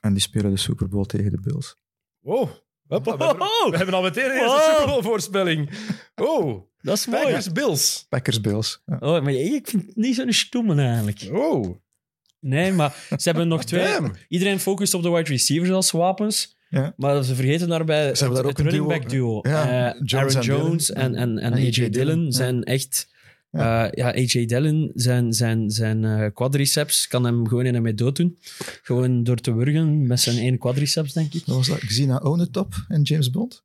En 0.00 0.12
die 0.12 0.22
spelen 0.22 0.50
de 0.50 0.56
Super 0.56 0.88
Bowl 0.88 1.04
tegen 1.04 1.30
de 1.30 1.40
Bills. 1.40 1.76
Wow. 2.20 2.48
Hoppa, 2.88 3.16
we, 3.16 3.24
hebben, 3.24 3.46
we 3.70 3.76
hebben 3.76 3.94
al 3.94 4.02
meteen 4.02 4.24
een 4.24 4.30
eerste 4.30 4.46
Wow. 4.56 4.70
Super 4.70 4.86
Bowl 4.86 5.02
voorspelling. 5.02 5.70
Oh, 6.14 6.62
Dat 6.80 6.96
is 6.96 7.06
mooi. 7.06 7.22
Packers 7.22 7.52
Bills. 7.52 8.06
Packers 8.08 8.40
Bills. 8.40 8.82
Ja. 8.86 8.96
Oh, 9.00 9.22
maar 9.22 9.32
ik 9.32 9.68
vind 9.68 9.86
het 9.86 9.96
niet 9.96 10.14
zo'n 10.14 10.32
stoemen 10.32 10.78
eigenlijk. 10.78 11.28
Oh, 11.32 11.76
Nee, 12.40 12.72
maar 12.72 12.96
ze 13.08 13.28
hebben 13.28 13.48
nog 13.48 13.64
twee... 13.64 13.84
damn. 13.84 14.12
Iedereen 14.28 14.60
focust 14.60 14.94
op 14.94 15.02
de 15.02 15.10
wide 15.10 15.30
receivers 15.30 15.70
als 15.70 15.90
wapens. 15.90 16.56
Ja. 16.70 16.94
Maar 16.96 17.24
ze 17.24 17.34
vergeten 17.34 17.68
daarbij 17.68 18.14
Ze 18.14 18.24
hebben 18.24 18.42
daar 18.42 18.50
het, 18.50 18.60
ook 18.60 18.66
een 18.66 18.70
running 18.72 18.88
duo. 18.88 18.98
back 18.98 19.08
duo. 19.10 19.38
Ja, 19.42 19.92
Eh, 19.94 20.00
Jones 20.04 20.36
Aaron 20.36 20.42
Jones 20.46 20.92
en, 20.92 21.14
en, 21.14 21.38
en, 21.38 21.38
En 21.38 21.52
AJ, 21.52 21.58
AJ 21.64 21.70
Dillon 21.72 21.90
Dillon, 21.90 22.24
ja. 22.24 22.30
zijn 22.30 22.64
echt... 22.64 23.08
Ja. 23.56 23.84
Ja, 23.84 23.90
ja 23.94 24.12
AJ 24.14 24.46
Dillon, 24.46 24.90
zijn, 24.94 25.32
zijn, 25.32 25.70
zijn 25.70 26.04
eh, 26.04 26.32
quadriceps 26.34 27.08
kan 27.08 27.24
hem 27.24 27.48
gewoon 27.48 27.66
in 27.66 27.74
een 27.74 27.82
mee 27.82 27.94
dood 27.94 28.16
doen. 28.16 28.38
Gewoon 28.82 29.22
door 29.24 29.36
te 29.36 29.54
wurgen 29.54 30.06
met 30.06 30.20
zijn 30.20 30.36
één 30.38 30.58
quadriceps, 30.58 31.12
denk 31.12 31.34
ik. 31.34 31.44
Wat 31.44 31.56
was 31.56 31.66
dat? 31.66 31.78
Xena 31.78 32.18
Onetop 32.18 32.74
en 32.88 33.02
James 33.02 33.30
Bond? 33.30 33.64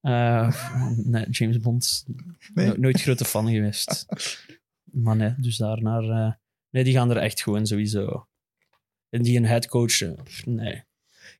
Eh, 0.00 0.66
nee, 1.04 1.30
James 1.30 1.58
Bond, 1.60 2.04
Nee. 2.54 2.66
no- 2.66 2.74
nooit 2.76 3.00
grote 3.00 3.24
fan 3.24 3.48
geweest. 3.48 4.06
Maar 4.84 5.16
nee, 5.16 5.34
dus 5.36 5.56
daarnaar... 5.56 6.02
eh, 6.02 6.32
nee, 6.70 6.84
die 6.84 6.92
gaan 6.92 7.10
er 7.10 7.16
echt 7.16 7.42
gewoon 7.42 7.66
sowieso... 7.66 8.26
En 9.10 9.22
die 9.22 9.36
een 9.36 9.46
headcoach... 9.46 10.00
eh, 10.00 10.10
nee. 10.44 10.82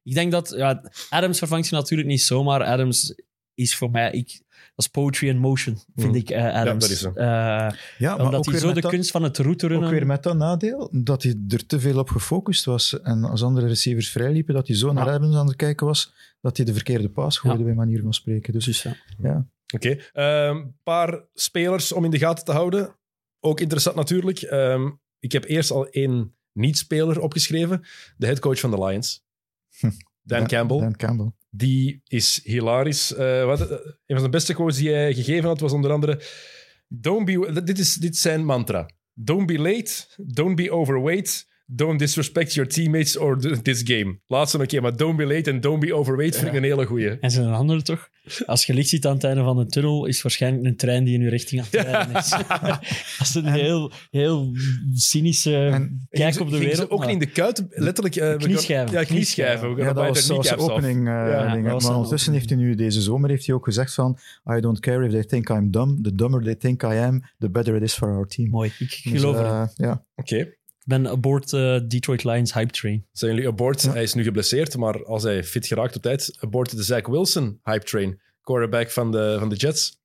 Ik 0.02 0.14
denk 0.14 0.32
dat... 0.32 0.55
Ja, 0.56 0.90
Adams 1.10 1.39
vervangt 1.39 1.68
je 1.68 1.74
natuurlijk 1.74 2.09
niet 2.09 2.23
zomaar. 2.23 2.64
Adams 2.64 3.14
is 3.55 3.74
voor 3.77 3.90
mij... 3.90 4.10
Ik, 4.12 4.28
dat 4.28 4.45
is 4.77 4.86
poetry 4.89 5.28
in 5.28 5.39
motion, 5.39 5.78
vind 5.97 6.09
Mm. 6.11 6.15
ik, 6.15 6.31
eh, 6.31 6.55
Adams. 6.55 6.82
dat 6.85 6.90
is 6.90 7.01
zo. 7.01 7.09
Eh, 7.09 7.24
Ja, 7.24 7.73
maar 7.98 8.19
omdat 8.19 8.35
ook 8.35 8.44
hij 8.44 8.53
weer 8.53 8.61
zo 8.61 8.66
met 8.66 8.74
de 8.74 8.81
dat- 8.81 8.90
kunst 8.90 9.11
van 9.11 9.23
het 9.23 9.39
route 9.39 9.66
runnen... 9.66 9.86
Ook 9.89 9.94
weer 9.94 10.07
met 10.07 10.23
dat 10.23 10.36
nadeel 10.36 10.89
dat 10.93 11.23
hij 11.23 11.35
er 11.48 11.66
te 11.66 11.81
veel 11.81 11.98
op 11.98 12.09
gefocust 12.09 12.65
was. 12.65 13.01
En 13.01 13.24
als 13.24 13.43
andere 13.43 13.66
receivers 13.66 14.11
vrijliepen, 14.11 14.55
dat 14.55 14.66
hij 14.66 14.77
zo 14.77 14.93
naar 14.93 15.07
Ja. 15.07 15.15
Evans 15.15 15.35
aan 15.36 15.47
het 15.47 15.57
kijken 15.57 15.86
was, 15.86 16.12
dat 16.40 16.57
hij 16.57 16.66
de 16.66 16.73
verkeerde 16.74 17.09
paas 17.11 17.39
gooide, 17.39 17.59
Ja. 17.61 17.66
bij 17.66 17.74
manier 17.74 18.03
van 18.03 18.15
spreken. 18.15 18.53
Dus 18.53 18.65
Dus 18.65 18.82
ja. 18.82 18.97
ja, 19.19 19.47
Oké. 19.74 19.97
Een 20.12 20.74
paar 20.82 21.20
spelers 21.35 21.93
om 21.93 22.05
in 22.05 22.11
de 22.11 22.19
gaten 22.19 22.44
te 22.44 22.53
houden. 22.53 22.97
Ook 23.40 23.61
interessant 23.61 23.97
natuurlijk. 23.97 24.39
Ehm, 24.43 24.90
ik 25.19 25.32
heb 25.32 25.44
eerst 25.44 25.70
al 25.70 25.86
één 25.89 26.35
niet-speler 26.53 27.20
opgeschreven. 27.20 27.82
De 28.16 28.27
headcoach 28.27 28.61
van 28.61 28.70
de 28.70 28.85
Lions. 28.85 29.24
Hm. 29.78 29.90
Dan 30.23 30.39
Dan- 30.39 30.47
Campbell. 30.47 30.78
Dan 30.81 30.97
Campbell. 30.97 31.32
Die 31.57 32.01
is 32.07 32.41
hilarisch. 32.45 33.15
Eh, 33.15 33.45
wat, 33.45 33.61
eh, 33.61 33.77
een 34.07 34.16
van 34.16 34.23
de 34.23 34.28
beste 34.28 34.55
quotes 34.55 34.77
die 34.77 34.91
hij 34.91 35.15
gegeven 35.15 35.49
had 35.49 35.61
was 35.61 35.73
onder 35.73 35.91
andere... 35.91 36.20
Don't 36.89 37.24
be, 37.24 37.62
dit 37.65 37.78
is 37.78 37.95
dit 37.95 38.15
is 38.15 38.20
zijn 38.20 38.45
mantra. 38.45 38.91
Don't 39.15 39.47
be 39.47 39.59
late, 39.59 39.93
don't 40.16 40.57
be 40.57 40.70
overweight, 40.70 41.47
don't 41.67 41.99
disrespect 41.99 42.53
your 42.55 42.69
teammates 42.71 43.17
or 43.17 43.39
th- 43.41 43.63
this 43.63 43.81
game. 43.85 44.19
Laatste 44.27 44.59
een 44.59 44.67
keer, 44.67 44.83
maar 44.83 44.97
don't 44.97 45.17
be 45.17 45.25
late 45.27 45.51
en 45.51 45.61
don't 45.61 45.81
be 45.81 45.95
overweight 45.95 46.37
vind 46.37 46.49
ik 46.49 46.55
een 46.57 46.63
hele 46.63 46.87
goeie. 46.87 47.09
En 47.19 47.31
zijn 47.31 47.47
andere 47.53 47.83
toch? 47.83 48.09
Als 48.47 48.65
je 48.67 48.75
licht 48.75 48.89
ziet 48.89 49.07
aan 49.07 49.15
het 49.15 49.25
einde 49.25 49.43
van 49.43 49.57
de 49.57 49.67
tunnel, 49.67 50.07
is 50.07 50.15
het 50.15 50.23
waarschijnlijk 50.23 50.65
een 50.65 50.77
trein 50.77 51.05
die 51.05 51.15
in 51.15 51.21
uw 51.21 51.29
richting 51.29 51.61
aan 51.61 51.67
het 51.71 51.81
rijden 51.81 52.17
is. 52.17 52.31
Dat 53.19 53.27
is 53.29 53.35
een 53.35 53.47
heel, 53.47 53.93
heel 54.11 54.53
cynische 54.95 55.57
En 55.67 56.07
kijk 56.11 56.41
op 56.41 56.51
de 56.51 56.57
Gingen 56.57 56.61
ze 56.71 56.77
wereld. 56.77 56.91
ook 56.91 56.99
maar- 56.99 57.11
in 57.11 57.19
de 57.19 57.27
kuit, 57.27 57.65
letterlijk... 57.71 58.17
eh, 58.17 58.37
Knieschijven. 58.37 58.99
Ja, 58.99 59.05
knieschijven. 59.05 59.77
Ja, 59.77 59.93
dat 59.93 60.27
was, 60.27 60.51
af. 60.51 60.59
opening. 60.59 60.99
eh, 60.99 61.13
Ja, 61.13 61.55
maar 61.57 61.73
een 61.75 61.85
ondertussen 61.95 62.33
heeft 62.33 62.49
hij 62.49 62.59
nu 62.59 62.75
deze 62.75 63.01
zomer 63.01 63.31
heeft 63.31 63.47
hij 63.47 63.55
ook 63.55 63.65
gezegd 63.65 63.95
van 63.95 64.19
I 64.57 64.61
don't 64.61 64.81
care 64.81 65.05
if 65.07 65.11
they 65.13 65.25
think 65.25 65.49
I'm 65.49 65.71
dumb. 65.71 66.05
The 66.05 66.15
dumber 66.15 66.43
they 66.43 66.55
think 66.55 66.83
I 66.83 66.87
am, 66.87 67.23
the 67.39 67.51
better 67.51 67.75
it 67.77 67.83
is 67.83 67.95
for 67.95 68.09
our 68.09 68.27
team. 68.27 68.51
Mooi, 68.51 68.73
ik 68.79 69.01
Dus, 69.03 69.21
geloof 69.21 69.37
eh, 69.37 69.41
erin. 69.51 69.69
ja. 69.75 70.05
Oké. 70.17 70.55
Ben 70.87 71.09
aboard 71.09 71.53
eh, 71.53 71.81
Detroit 71.89 72.25
Lions 72.25 72.53
hype 72.53 72.73
train. 72.73 73.07
Zijn 73.13 73.35
jullie 73.35 73.49
aboard? 73.49 73.83
Hij 73.83 74.03
is 74.03 74.15
nu 74.15 74.23
geblesseerd, 74.23 74.77
maar 74.77 75.05
als 75.05 75.23
hij 75.23 75.45
fit 75.45 75.67
geraakt 75.67 75.97
op 75.97 76.03
tijd, 76.03 76.37
aboard 76.41 76.77
de 76.77 76.83
Zach 76.83 77.07
Wilson 77.07 77.61
hype 77.65 77.85
train. 77.85 78.21
Quarterback 78.43 78.91
van 78.91 79.13
de, 79.13 79.37
van 79.39 79.49
de 79.49 79.57
Jets. 79.57 80.01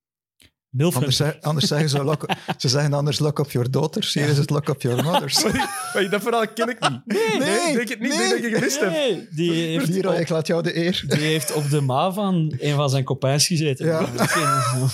Anders, 0.78 1.22
anders 1.42 1.68
zeggen 1.68 1.90
ze, 1.90 2.04
lock, 2.04 2.26
ze 2.58 2.70
zeggen 2.70 2.94
anders 2.94 3.20
lock 3.20 3.40
up 3.40 3.52
your 3.52 3.72
daughters. 3.72 4.14
Hier 4.14 4.28
is 4.30 4.38
het 4.38 4.50
lock 4.50 4.70
up 4.70 4.82
your 4.82 5.04
mothers. 5.04 5.44
Maar 5.94 6.10
dat 6.10 6.22
verhaal 6.22 6.48
ken 6.54 6.70
ik 6.70 6.90
niet. 6.90 7.02
Nee, 7.40 7.70
ik 7.70 7.76
denk 7.76 7.90
het 7.90 8.00
niet. 8.00 8.10
nee. 8.10 8.18
Denk 8.18 8.42
dat 8.42 8.52
je 8.52 8.56
gemist 8.56 8.80
hebt. 8.80 8.92
Nee, 8.92 9.28
die 9.32 9.52
heeft, 9.52 10.06
op, 10.06 10.14
ik 10.14 10.30
laat 10.30 10.48
jou 10.48 10.64
de 10.64 10.78
eer. 10.78 11.04
die 11.08 11.20
heeft 11.20 11.54
op 11.54 11.70
de 11.70 11.82
ma 11.82 12.12
van 12.12 12.54
een 12.60 12.76
van 12.76 12.90
zijn 12.90 13.04
copains 13.04 13.48
gezeten. 13.48 13.86
Ja. 13.86 14.00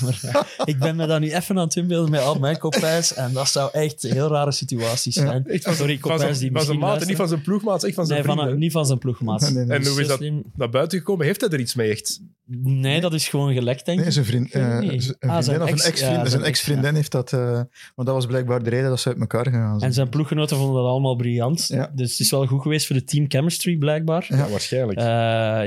Maar, 0.01 0.47
ik 0.65 0.79
ben 0.79 0.95
me 0.95 1.07
daar 1.07 1.19
nu 1.19 1.31
even 1.33 1.57
aan 1.57 1.63
het 1.63 1.75
inbeelden 1.75 2.11
met 2.11 2.21
al 2.21 2.39
mijn 2.39 2.57
copains 2.57 3.13
en 3.13 3.33
dat 3.33 3.49
zou 3.49 3.69
echt 3.71 4.03
een 4.03 4.11
heel 4.11 4.27
rare 4.27 4.51
situatie 4.51 5.11
zijn. 5.11 5.45
Echt 5.45 5.63
van 5.63 5.73
Sorry, 5.73 5.99
zijn, 6.01 6.33
die 6.37 6.51
van 6.51 6.61
zijn 6.61 6.79
maat, 6.79 7.05
niet 7.05 7.15
van 7.15 7.27
zijn 7.27 7.41
ploegmaat, 7.41 7.83
echt 7.83 7.95
van 7.95 8.05
zijn 8.05 8.25
Nee, 8.25 8.35
van, 8.35 8.57
niet 8.57 8.71
van 8.71 8.85
zijn 8.85 8.99
ploegmaat. 8.99 9.41
Nee, 9.41 9.51
nee, 9.51 9.65
nee. 9.65 9.77
En 9.77 9.85
hoe 9.85 10.01
is 10.01 10.07
dat 10.07 10.17
slim. 10.17 10.43
naar 10.55 10.69
buiten 10.69 10.97
gekomen? 10.97 11.25
Heeft 11.25 11.41
hij 11.41 11.49
er 11.49 11.59
iets 11.59 11.75
mee 11.75 11.91
echt? 11.91 12.21
Nee, 12.63 13.01
dat 13.01 13.13
is 13.13 13.27
gewoon 13.27 13.53
gelekt, 13.53 13.85
denk 13.85 13.97
ik. 13.97 14.03
Nee, 14.03 14.13
zijn, 14.13 14.25
vriend, 14.25 14.51
eh, 14.51 14.79
niet. 14.79 15.03
zijn 15.03 15.15
Ah, 15.19 15.43
vriendin 15.43 15.66
zijn 15.68 15.80
of 15.80 15.85
een 15.85 15.91
ex- 15.91 15.99
ex-vriend, 15.99 16.14
ja, 16.15 16.18
zijn 16.19 16.30
zijn 16.30 16.41
ex, 16.44 16.49
ex-vriendin 16.49 16.95
heeft 16.95 17.11
dat... 17.11 17.34
eh 17.34 17.52
want 17.95 18.07
dat 18.07 18.14
was 18.14 18.26
blijkbaar 18.26 18.64
de 18.64 18.69
reden 18.69 18.89
dat 18.89 18.99
ze 18.99 19.07
uit 19.10 19.19
elkaar 19.19 19.45
gegaan 19.45 19.80
zijn. 19.80 19.81
En 19.89 19.94
zijn 19.94 20.10
ploeggenoten 20.10 20.57
vonden 20.57 20.76
dat 20.81 20.91
allemaal 20.91 21.15
briljant. 21.15 21.68
Ja. 21.68 21.91
Dus 21.95 22.11
het 22.11 22.19
is 22.19 22.31
wel 22.31 22.45
goed 22.45 22.61
geweest 22.61 22.88
voor 22.88 22.95
de 22.95 23.03
team 23.03 23.26
chemistry, 23.27 23.77
blijkbaar. 23.77 24.26
Ja. 24.30 24.49
Waarschijnlijk. 24.49 24.99
Eh, 24.99 25.06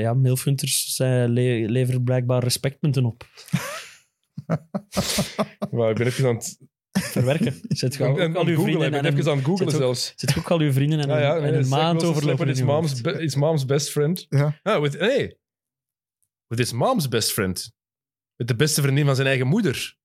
ja, 0.01 0.13
Milfhunters 0.13 0.99
uh, 0.99 1.07
le 1.07 1.65
leveren 1.69 2.03
blijkbaar 2.03 2.43
respectpunten 2.43 3.05
op. 3.05 3.23
Maar 5.71 5.89
ik 5.89 5.95
ben 5.97 6.07
even 6.07 6.27
aan 6.27 6.35
het, 6.35 6.57
Verwerken. 6.91 7.61
Je 7.67 7.89
aan, 8.03 8.09
ook 8.09 8.35
al 8.35 8.45
uw 8.45 8.61
vrienden 8.61 8.85
Ik 8.85 8.91
ben 8.91 9.05
en 9.05 9.17
even 9.17 9.31
aan 9.31 9.37
het 9.37 9.45
googlen 9.45 9.69
zit 9.71 9.75
ook- 9.75 9.81
zelfs. 9.83 10.13
zit 10.15 10.37
ook 10.37 10.51
al 10.51 10.59
uw 10.59 10.71
vrienden 10.71 10.99
en 10.99 11.07
Ja, 11.07 11.35
een, 11.35 11.43
ja, 11.53 11.57
een 11.59 11.67
maand 11.67 12.03
overlopen. 12.03 12.47
uw 12.57 12.65
mom's, 12.65 13.01
be- 13.01 13.31
mom's 13.37 13.65
best 13.65 13.89
friend. 13.89 14.25
Ja. 14.29 14.59
Ah, 14.63 14.81
with, 14.81 14.99
nee. 14.99 15.37
With 16.47 16.59
his 16.59 16.71
mom's 16.71 17.07
best 17.07 17.31
friend. 17.31 17.71
Met 18.41 18.49
de 18.49 18.55
beste 18.55 18.81
vriendin 18.81 19.05
van 19.05 19.15
zijn 19.15 19.27
eigen 19.27 19.47
moeder. 19.47 19.97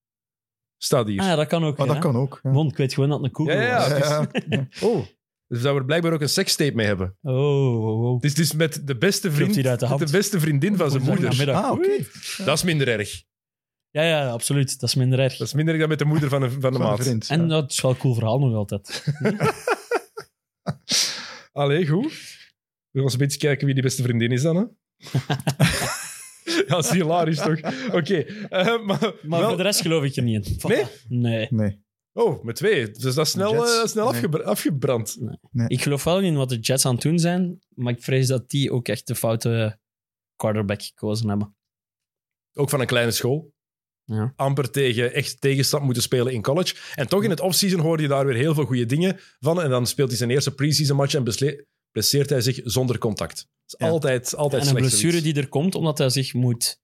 Staat 0.77 1.07
hier. 1.07 1.19
Ah, 1.19 1.25
ja, 1.25 1.35
dat 1.35 1.47
kan 1.47 1.63
ook. 1.63 1.77
Ja. 1.77 1.85
dat 1.85 1.97
kan 1.97 2.15
ook. 2.15 2.39
Ja. 2.43 2.51
Bon, 2.51 2.67
ik 2.67 2.77
weet 2.77 2.93
gewoon 2.93 3.09
dat 3.09 3.17
het 3.17 3.27
een 3.27 3.33
koegel 3.33 3.55
Ja, 3.55 3.61
ja, 3.61 3.99
was. 3.99 3.99
ja. 4.49 4.67
Oh. 4.81 5.05
Dus 5.47 5.61
zou 5.61 5.77
er 5.77 5.85
blijkbaar 5.85 6.13
ook 6.13 6.21
een 6.21 6.29
sekstape 6.29 6.75
mee 6.75 6.85
hebben. 6.85 7.17
Oh, 7.21 7.35
oh, 7.85 8.03
oh. 8.03 8.13
Het 8.15 8.23
is 8.23 8.33
dus 8.33 8.53
met 8.53 8.87
de 8.87 8.97
beste, 8.97 9.31
vriend, 9.31 9.53
de 9.53 9.61
met 9.63 9.81
hand. 9.81 10.05
de 10.05 10.11
beste 10.11 10.39
vriendin 10.39 10.77
van 10.77 10.91
zijn 10.91 11.03
moeder. 11.03 11.51
Ah, 11.51 11.71
oké. 11.71 12.05
Dat 12.45 12.57
is 12.57 12.63
minder 12.63 12.87
erg. 12.87 13.23
Ja, 13.89 14.03
ja, 14.03 14.29
absoluut. 14.29 14.79
Dat 14.79 14.89
is 14.89 14.95
minder 14.95 15.19
erg. 15.19 15.37
Dat 15.37 15.47
is 15.47 15.53
minder 15.53 15.73
erg 15.73 15.79
dan 15.79 15.89
met 15.89 15.99
de 15.99 16.05
moeder 16.05 16.29
van, 16.29 16.41
een, 16.41 16.49
van 16.51 16.59
de 16.59 16.67
Van 16.67 16.73
een 16.75 16.81
maat. 16.81 16.99
vriend. 17.03 17.29
En 17.29 17.47
dat 17.47 17.71
is 17.71 17.81
wel 17.81 17.91
een 17.91 17.97
cool 17.97 18.13
verhaal 18.13 18.39
nog 18.39 18.53
altijd. 18.55 19.03
Allee, 21.51 21.87
goed. 21.87 22.11
We 22.11 22.13
gaan 22.93 23.03
eens 23.03 23.13
een 23.13 23.19
beetje 23.19 23.39
kijken 23.39 23.65
wie 23.65 23.73
die 23.73 23.83
beste 23.83 24.03
vriendin 24.03 24.31
is 24.31 24.41
dan, 24.41 24.55
hè? 24.55 24.63
ja, 26.67 26.75
dat 26.75 26.83
is 26.83 26.89
hilarisch 26.91 27.37
toch? 27.37 27.59
Oké. 27.93 28.15
eh, 28.17 28.65
maar 28.85 28.99
Maar 29.23 29.39
wel- 29.39 29.47
voor 29.47 29.57
de 29.57 29.63
rest 29.63 29.81
geloof 29.81 30.03
ik 30.03 30.15
er 30.15 30.23
niet 30.23 30.47
in. 30.47 30.57
Nee? 30.69 30.83
Nee. 31.07 31.47
Nee. 31.49 31.85
Oh, 32.13 32.43
met 32.43 32.55
twee. 32.55 32.91
Dus 32.91 33.13
dat 33.15 33.25
is 33.25 33.31
snel, 33.31 33.53
Jets? 33.53 33.79
eh, 33.81 33.85
snel 33.85 34.03
Nee. 34.05 34.13
afgebra- 34.13 34.43
afgebrand. 34.43 35.17
Ik 35.67 35.81
geloof 35.81 36.03
wel 36.03 36.19
in 36.19 36.35
wat 36.35 36.49
de 36.49 36.59
Jets 36.59 36.85
aan 36.85 36.93
het 36.93 37.01
doen 37.03 37.19
zijn, 37.19 37.59
maar 37.75 37.93
ik 37.93 38.03
vrees 38.03 38.27
dat 38.27 38.49
die 38.49 38.71
ook 38.71 38.87
echt 38.87 39.07
de 39.07 39.15
foute 39.15 39.79
quarterback 40.35 40.81
gekozen 40.83 41.29
hebben. 41.29 41.55
Ook 42.53 42.69
van 42.69 42.79
een 42.79 42.87
kleine 42.87 43.11
school. 43.11 43.53
Ja. 44.03 44.33
Amper 44.35 44.71
tegen 44.71 45.13
echt 45.13 45.41
tegenstand 45.41 45.83
moeten 45.83 46.03
spelen 46.03 46.33
in 46.33 46.41
college. 46.41 46.75
En 46.95 47.07
toch 47.07 47.23
in 47.23 47.29
het 47.29 47.39
offseason 47.39 47.79
hoorde 47.79 48.03
je 48.03 48.09
daar 48.09 48.25
weer 48.25 48.35
heel 48.35 48.53
veel 48.53 48.65
goede 48.65 48.85
dingen 48.85 49.19
van. 49.39 49.61
En 49.61 49.69
dan 49.69 49.87
speelt 49.87 50.07
hij 50.09 50.17
zijn 50.17 50.29
eerste 50.29 50.53
preseason 50.55 50.95
match 50.97 51.13
en 51.13 51.23
besle- 51.23 51.65
blesseert 51.97 52.29
hij 52.29 52.41
zich 52.41 52.59
zonder 52.63 52.97
contact. 52.97 53.35
Dat 53.35 53.79
is 53.79 53.85
Ja. 53.87 53.91
altijd, 53.93 54.35
altijd 54.35 54.61
En 54.61 54.67
een 54.67 54.73
slecht 54.73 54.87
blessure 54.87 55.11
zoiets. 55.17 55.33
die 55.33 55.43
er 55.43 55.49
komt 55.49 55.75
omdat 55.75 55.97
hij 55.97 56.09
zich 56.09 56.33
moet... 56.33 56.79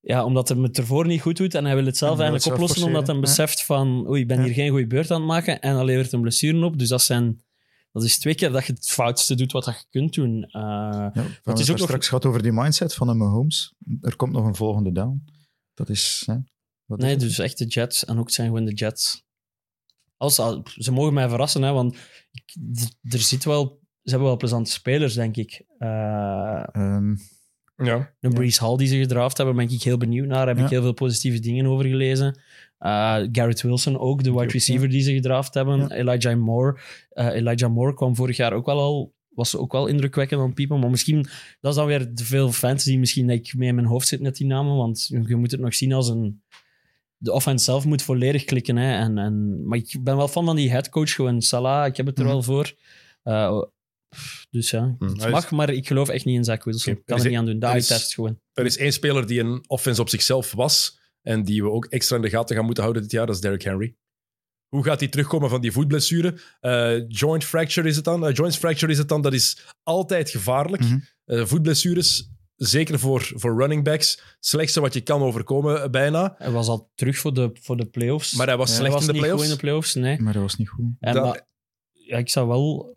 Ja, 0.00 0.24
omdat 0.24 0.48
hij 0.48 0.58
het 0.58 0.78
ervoor 0.78 1.06
niet 1.06 1.20
goed 1.20 1.36
doet 1.36 1.54
en 1.54 1.64
hij 1.64 1.74
wil 1.74 1.84
het 1.84 1.96
zelf 1.96 2.18
eigenlijk 2.18 2.44
het 2.44 2.52
zelf 2.54 2.58
oplossen 2.58 2.86
omdat 2.86 3.06
hij 3.06 3.20
beseft 3.20 3.64
van 3.64 4.08
oei, 4.08 4.20
ik 4.20 4.28
ben 4.28 4.36
Ja. 4.38 4.44
hier 4.44 4.52
geen 4.54 4.70
goede 4.70 4.86
beurt 4.86 5.10
aan 5.10 5.20
het 5.20 5.28
maken 5.28 5.60
en 5.60 5.74
dan 5.74 5.84
levert 5.84 6.12
een 6.12 6.20
blessure 6.20 6.64
op. 6.64 6.78
Dus 6.78 6.88
dat, 6.88 7.02
zijn, 7.02 7.42
dat 7.92 8.02
is 8.02 8.18
twee 8.18 8.34
keer 8.34 8.50
dat 8.52 8.66
je 8.66 8.72
het 8.72 8.86
foutste 8.88 9.34
doet 9.34 9.52
wat 9.52 9.64
je 9.64 9.84
kunt 9.90 10.14
doen. 10.14 10.42
Eh, 10.44 10.50
Ja, 10.52 11.10
we 11.14 11.20
hebben 11.20 11.32
is 11.44 11.50
ook 11.52 11.58
het 11.58 11.66
nog- 11.68 11.78
straks 11.78 12.08
gehad 12.08 12.26
over 12.26 12.42
die 12.42 12.52
mindset 12.52 12.94
van 12.94 13.08
een 13.08 13.16
Mahomes. 13.16 13.74
Er 14.00 14.16
komt 14.16 14.32
nog 14.32 14.46
een 14.46 14.54
volgende 14.54 14.92
down. 14.92 15.24
Dat 15.74 15.88
is... 15.88 16.22
Hè, 16.26 16.34
is 16.34 16.42
nee, 16.86 17.10
het? 17.10 17.20
dus 17.20 17.38
echt 17.38 17.58
de 17.58 17.66
Jets 17.66 18.04
en 18.04 18.18
ook 18.18 18.24
het 18.24 18.34
zijn 18.34 18.46
gewoon 18.46 18.64
de 18.64 18.72
Jets. 18.74 19.24
Als, 20.22 20.38
al- 20.38 20.62
ze 20.76 20.92
mogen 20.92 21.14
mij 21.14 21.28
verrassen, 21.28 21.62
hè, 21.62 21.72
want 21.72 21.96
ik, 22.32 22.44
d- 22.74 23.12
er 23.14 23.18
zit 23.18 23.44
wel, 23.44 23.80
ze 24.02 24.10
hebben 24.10 24.28
wel 24.28 24.36
plezante 24.36 24.70
spelers, 24.70 25.14
denk 25.14 25.36
ik. 25.36 25.62
Eh 25.78 26.62
Ehm, 26.72 27.14
Ja. 27.76 28.14
De 28.20 28.28
Breeze 28.28 28.64
Hall 28.64 28.76
die 28.76 28.86
ze 28.86 28.96
gedraft 28.96 29.36
hebben, 29.36 29.56
ben 29.56 29.70
ik 29.70 29.82
heel 29.82 29.96
benieuwd 29.96 30.26
naar. 30.26 30.36
Daar 30.38 30.46
heb 30.46 30.56
Ja. 30.58 30.64
ik 30.64 30.70
heel 30.70 30.82
veel 30.82 30.92
positieve 30.92 31.40
dingen 31.40 31.66
over 31.66 31.84
gelezen. 31.86 32.40
Eh, 32.78 33.16
Garrett 33.32 33.62
Wilson 33.62 33.98
ook, 33.98 34.22
de 34.22 34.32
wide 34.32 34.52
receiver 34.52 34.88
die 34.88 35.00
ze 35.02 35.12
gedraft 35.12 35.54
hebben. 35.54 35.78
Ja. 35.80 35.88
Elijah 35.90 36.38
Moore. 36.38 36.78
Eh, 37.10 37.26
Elijah 37.26 37.70
Moore 37.72 37.94
kwam 37.94 38.16
vorig 38.16 38.36
jaar 38.36 38.52
ook 38.52 38.66
wel 38.66 38.78
al... 38.80 39.14
Was 39.34 39.56
ook 39.56 39.72
wel 39.72 39.86
indrukwekkend 39.86 40.40
aan 40.40 40.54
piepen. 40.54 40.80
Maar 40.80 40.90
misschien... 40.90 41.26
Dat 41.60 41.70
is 41.72 41.76
dan 41.78 41.86
weer 41.86 42.14
te 42.14 42.24
veel 42.24 42.52
fantasy. 42.52 42.96
Misschien 42.96 43.26
dat 43.26 43.36
ik 43.36 43.54
mee 43.54 43.68
in 43.68 43.74
mijn 43.74 43.86
hoofd 43.86 44.08
zit 44.08 44.20
met 44.20 44.36
die 44.36 44.46
namen. 44.46 44.76
Want 44.76 45.06
je 45.26 45.36
moet 45.36 45.50
het 45.50 45.60
nog 45.60 45.74
zien 45.74 45.92
als 45.92 46.08
een... 46.08 46.42
De 47.22 47.32
offense 47.32 47.64
zelf 47.64 47.84
moet 47.84 48.02
volledig 48.02 48.44
klikken. 48.44 48.76
Hè. 48.76 48.96
En, 48.98 49.18
en, 49.18 49.66
maar 49.66 49.78
ik 49.78 49.96
ben 50.00 50.16
wel 50.16 50.28
fan 50.28 50.44
van 50.44 50.56
die 50.56 50.70
headcoach. 50.70 51.14
Gewoon 51.14 51.42
Salah, 51.42 51.86
ik 51.86 51.96
heb 51.96 52.06
het 52.06 52.18
er 52.18 52.24
Mhm. 52.24 52.32
wel 52.32 52.42
voor. 52.42 52.72
Eh, 53.22 53.62
dus 54.50 54.70
ja, 54.70 54.96
Mhm. 54.98 55.20
het 55.20 55.30
mag. 55.30 55.50
Maar 55.50 55.70
ik 55.70 55.86
geloof 55.86 56.08
echt 56.08 56.24
niet 56.24 56.36
in 56.36 56.44
Zach 56.44 56.64
Wilson. 56.64 57.02
Kan 57.04 57.18
Er 57.18 57.24
er 57.24 57.30
niet 57.30 57.38
aan 57.38 57.46
doen. 57.46 57.58
Daar 57.58 57.76
is- 57.76 57.86
test 57.86 58.14
gewoon. 58.14 58.38
Er 58.52 58.64
is 58.64 58.76
één 58.76 58.92
speler 58.92 59.26
die 59.26 59.40
een 59.40 59.64
offense 59.66 60.00
op 60.00 60.08
zichzelf 60.08 60.52
was 60.52 60.98
en 61.22 61.44
die 61.44 61.62
we 61.62 61.70
ook 61.70 61.84
extra 61.84 62.16
in 62.16 62.22
de 62.22 62.30
gaten 62.30 62.56
gaan 62.56 62.64
moeten 62.64 62.82
houden 62.82 63.02
dit 63.02 63.12
jaar, 63.12 63.26
dat 63.26 63.34
is 63.34 63.40
Derrick 63.40 63.62
Henry. 63.62 63.94
Hoe 64.68 64.84
gaat 64.84 65.00
hij 65.00 65.08
terugkomen 65.08 65.50
van 65.50 65.60
die 65.60 65.72
voetblessure? 65.72 66.34
Eh, 66.60 67.08
joint 67.08 67.44
fracture 67.44 67.88
is 67.88 67.96
het 67.96 68.04
dan. 68.04 68.26
Eh, 68.26 68.34
joint 68.34 68.56
fracture 68.56 68.92
is 68.92 68.98
het 68.98 69.08
dan. 69.08 69.22
Dat 69.22 69.32
is 69.32 69.66
altijd 69.82 70.30
gevaarlijk. 70.30 70.82
Mhm. 70.82 70.98
Eh, 71.24 71.44
voetblessures, 71.44 72.30
zeker 72.56 72.98
voor, 72.98 73.30
voor 73.34 73.58
running 73.58 73.84
backs, 73.84 74.36
slechtste 74.40 74.80
wat 74.80 74.94
je 74.94 75.00
kan 75.00 75.22
overkomen 75.22 75.90
bijna. 75.90 76.34
Hij 76.38 76.50
was 76.50 76.68
al 76.68 76.90
terug 76.94 77.18
voor 77.18 77.34
de, 77.34 77.50
voor 77.60 77.76
de 77.76 77.86
playoffs. 77.86 78.34
Maar 78.34 78.46
hij 78.46 78.56
was 78.56 78.68
Ja, 78.70 78.74
hij 78.76 78.82
slecht 78.84 78.94
was 78.94 79.06
in 79.06 79.06
de 79.06 79.12
niet 79.12 79.22
goed 79.22 79.30
playoffs. 79.30 79.50
in 79.50 79.56
de 79.56 79.62
playoffs, 79.66 79.94
nee. 79.94 80.20
maar 80.20 80.32
dat 80.32 80.42
was 80.42 80.56
niet 80.56 80.68
goed. 80.68 80.84
En 81.00 81.14
Dat- 81.14 81.24
maar, 81.24 81.46
ja, 81.92 82.16
ik 82.16 82.28
zou 82.30 82.48
wel 82.48 82.96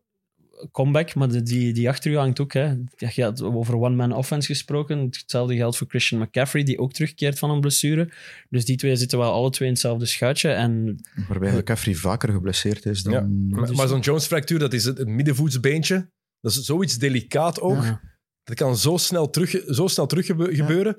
comeback, 0.72 1.16
maar 1.16 1.28
de, 1.28 1.42
die, 1.44 1.74
die 1.74 1.90
achter 1.90 2.12
u 2.12 2.18
hangt 2.18 2.40
ook. 2.40 2.54
Hè. 2.54 2.74
Je 2.98 3.24
had 3.24 3.42
over 3.42 3.76
one-man 3.76 4.14
offense 4.14 4.48
gesproken. 4.48 5.00
Hetzelfde 5.00 5.56
geldt 5.56 5.78
voor 5.78 5.88
Christian 5.88 6.22
McCaffrey, 6.22 6.64
die 6.64 6.80
ook 6.80 6.94
terugkeert 6.94 7.40
van 7.40 7.50
een 7.50 7.60
blessure. 7.62 8.10
Dus 8.50 8.66
die 8.66 8.78
twee 8.78 8.96
zitten 8.96 9.18
wel 9.18 9.32
alle 9.32 9.50
twee 9.50 9.68
in 9.68 9.74
hetzelfde 9.74 10.06
schuitje. 10.06 10.50
En 10.50 11.00
Waarbij 11.28 11.58
McCaffrey 11.58 11.94
vaker 11.96 12.30
geblesseerd 12.34 12.86
is 12.86 13.04
dan... 13.04 13.14
Ja, 13.14 13.22
Maar, 13.58 13.74
maar 13.76 13.88
zo'n 13.88 14.00
Jones 14.00 14.26
fractuur, 14.26 14.60
dat 14.60 14.74
is 14.74 14.86
het, 14.86 14.98
het 14.98 15.08
middenvoetsbeentje. 15.08 16.10
Dat 16.42 16.52
is 16.52 16.58
zoiets 16.62 16.98
delicaat 16.98 17.60
ook. 17.62 17.84
Ja. 17.84 18.02
Dat 18.46 18.56
kan 18.56 18.78
zo 18.78 18.98
snel 18.98 19.30
terug, 19.30 19.64
zo 19.76 19.88
snel 19.88 20.06
terug 20.06 20.26
gebe- 20.26 20.56
gebeuren. 20.56 20.96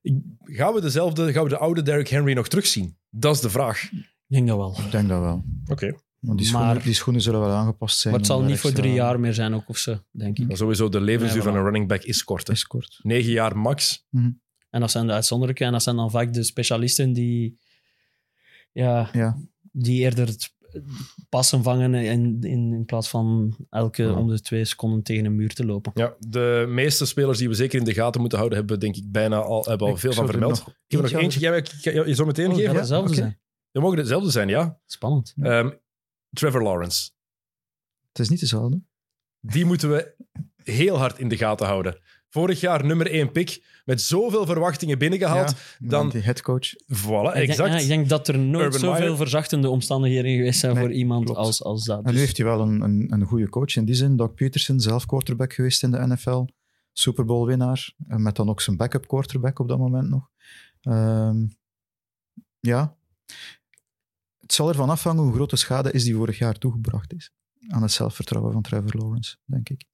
Ik, 0.00 0.14
gaan, 0.42 0.74
we 0.74 0.80
dezelfde, 0.80 1.32
gaan 1.32 1.42
we 1.42 1.48
de 1.48 1.58
oude 1.58 1.82
Derrick 1.82 2.08
Henry 2.08 2.32
nog 2.34 2.48
terugzien? 2.48 2.96
Dat 3.10 3.34
is 3.34 3.40
de 3.40 3.50
vraag. 3.50 3.82
ik 3.92 4.04
denk 4.26 4.48
dat 4.48 4.56
wel. 4.56 4.78
Ik 4.84 4.90
denk 4.90 5.08
dat 5.08 5.20
wel. 5.20 5.44
Oké. 5.66 5.94
Want 6.20 6.38
die, 6.38 6.52
Maar- 6.52 6.62
schoenen, 6.62 6.82
die 6.82 6.94
schoenen 6.94 7.22
zullen 7.22 7.40
wel 7.40 7.50
aangepast 7.50 7.98
zijn. 7.98 8.12
Maar 8.14 8.22
het 8.22 8.30
zal 8.32 8.42
niet 8.42 8.58
voor 8.58 8.72
drie 8.72 8.92
jaar 8.92 9.20
meer 9.20 9.34
zijn 9.34 9.54
ook 9.54 9.68
of 9.68 9.78
zo, 9.78 9.98
denk 10.10 10.38
ik. 10.38 10.46
Maar 10.48 10.56
sowieso, 10.56 10.88
de 10.88 11.00
levensduur 11.00 11.42
Ja, 11.42 11.48
van 11.48 11.56
een 11.58 11.62
running 11.64 11.88
back 11.88 12.02
is 12.02 12.24
kort. 12.24 12.46
hè. 12.46 12.52
is 12.52 12.64
kort. 12.66 12.98
Negen 13.02 13.32
jaar 13.32 13.58
max. 13.58 14.06
En 14.70 14.80
dat 14.80 14.90
zijn 14.90 15.06
de 15.06 15.12
uitzonderlijke. 15.12 15.64
En 15.64 15.72
dat 15.72 15.82
zijn 15.82 15.96
dan 15.96 16.10
vaak 16.10 16.32
de 16.32 16.42
specialisten 16.42 17.12
die, 17.12 17.58
ja, 18.72 19.08
Ja. 19.12 19.36
die 19.72 20.00
eerder 20.00 20.26
het, 20.26 20.54
passen 21.28 21.62
vangen 21.62 21.94
in, 21.94 22.40
in, 22.40 22.72
in 22.72 22.84
plaats 22.84 23.08
van 23.08 23.56
elke 23.70 24.02
Ja. 24.02 24.12
om 24.12 24.28
de 24.28 24.40
twee 24.40 24.64
seconden 24.64 25.02
tegen 25.02 25.24
een 25.24 25.34
muur 25.36 25.54
te 25.54 25.66
lopen. 25.66 25.92
Ja, 25.94 26.14
de 26.18 26.64
meeste 26.68 27.06
spelers 27.06 27.38
die 27.38 27.48
we 27.48 27.54
zeker 27.54 27.78
in 27.78 27.84
de 27.84 27.94
gaten 27.94 28.20
moeten 28.20 28.38
houden, 28.38 28.58
hebben 28.58 28.80
denk 28.80 28.96
ik 28.96 29.04
bijna 29.12 29.36
al, 29.40 29.64
hebben 29.64 29.86
al 29.86 29.92
Ik 29.92 29.98
veel 30.00 30.12
van 30.12 30.24
er 30.24 30.30
vermeld. 30.30 30.58
Ik 30.58 30.64
heb 30.86 31.04
er 31.04 31.12
nog 31.12 31.20
eentje. 31.22 31.40
Jij, 31.40 31.64
jij- 31.80 31.94
je 32.06 32.14
zo 32.14 32.24
meteen 32.24 32.50
Oh, 32.50 32.54
geven? 32.56 32.98
oké. 32.98 33.14
zijn. 33.14 33.38
We 33.70 33.80
mogen 33.80 33.98
hetzelfde 33.98 34.30
zijn, 34.30 34.48
ja. 34.48 34.80
Spannend. 34.86 35.34
Ehm, 35.40 35.70
Trevor 36.30 36.62
Lawrence. 36.62 37.10
Het 38.08 38.18
is 38.18 38.28
niet 38.28 38.40
dezelfde. 38.40 38.80
Die 39.40 39.64
moeten 39.64 39.90
we 39.90 40.14
heel 40.62 40.96
hard 40.96 41.18
in 41.18 41.28
de 41.28 41.36
gaten 41.36 41.66
houden. 41.66 41.98
Vorig 42.28 42.60
jaar 42.60 42.84
nummer 42.84 43.10
één 43.10 43.32
pick, 43.32 43.64
met 43.84 44.00
zoveel 44.02 44.46
verwachtingen 44.46 44.98
binnengehaald. 44.98 45.50
Ja, 45.78 45.88
dan- 45.88 46.08
die 46.10 46.20
headcoach. 46.22 46.74
Voilà, 46.74 46.76
Ik 47.28 47.32
denk, 47.34 47.48
exact. 47.48 47.70
ja, 47.72 47.78
ik 47.78 47.86
denk 47.86 48.08
dat 48.08 48.28
er 48.28 48.38
nooit 48.38 48.64
Urban 48.64 48.80
zoveel 48.80 49.00
Meyer. 49.00 49.16
verzachtende 49.16 49.68
omstandigheden 49.70 50.36
geweest 50.36 50.60
zijn 50.60 50.74
Nee, 50.74 50.82
voor 50.84 50.92
iemand 50.92 51.24
klopt. 51.24 51.38
als, 51.38 51.62
als 51.62 51.84
dat. 51.84 51.98
En 51.98 52.04
Dus- 52.04 52.12
nu 52.12 52.18
heeft 52.18 52.36
hij 52.36 52.46
wel 52.46 52.60
een, 52.60 52.80
een, 52.80 53.12
een 53.12 53.24
goede 53.24 53.48
coach 53.48 53.76
in 53.76 53.84
die 53.84 53.94
zin. 53.94 54.16
Doug 54.16 54.34
Peterson, 54.34 54.80
zelf 54.80 55.06
quarterback 55.06 55.52
geweest 55.52 55.82
in 55.82 55.90
de 55.90 56.06
NFL. 56.06 56.44
Super 56.92 57.24
Bowl 57.24 57.46
winnaar. 57.46 57.92
En 58.08 58.22
met 58.22 58.36
dan 58.36 58.48
ook 58.48 58.60
zijn 58.60 58.76
backup 58.76 59.06
quarterback 59.06 59.58
op 59.58 59.68
dat 59.68 59.78
moment 59.78 60.08
nog. 60.08 60.30
Ehm, 60.80 61.46
ja. 62.60 62.96
Het 64.38 64.52
zal 64.52 64.68
ervan 64.68 64.90
afhangen 64.90 65.22
hoe 65.22 65.32
groot 65.34 65.50
de 65.50 65.56
schade 65.56 65.92
is 65.92 66.04
die 66.04 66.14
vorig 66.14 66.38
jaar 66.38 66.58
toegebracht 66.58 67.12
is. 67.14 67.30
Aan 67.68 67.82
het 67.82 67.92
zelfvertrouwen 67.92 68.52
van 68.52 68.62
Trevor 68.62 69.00
Lawrence, 69.00 69.36
denk 69.44 69.68
ik. 69.68 69.84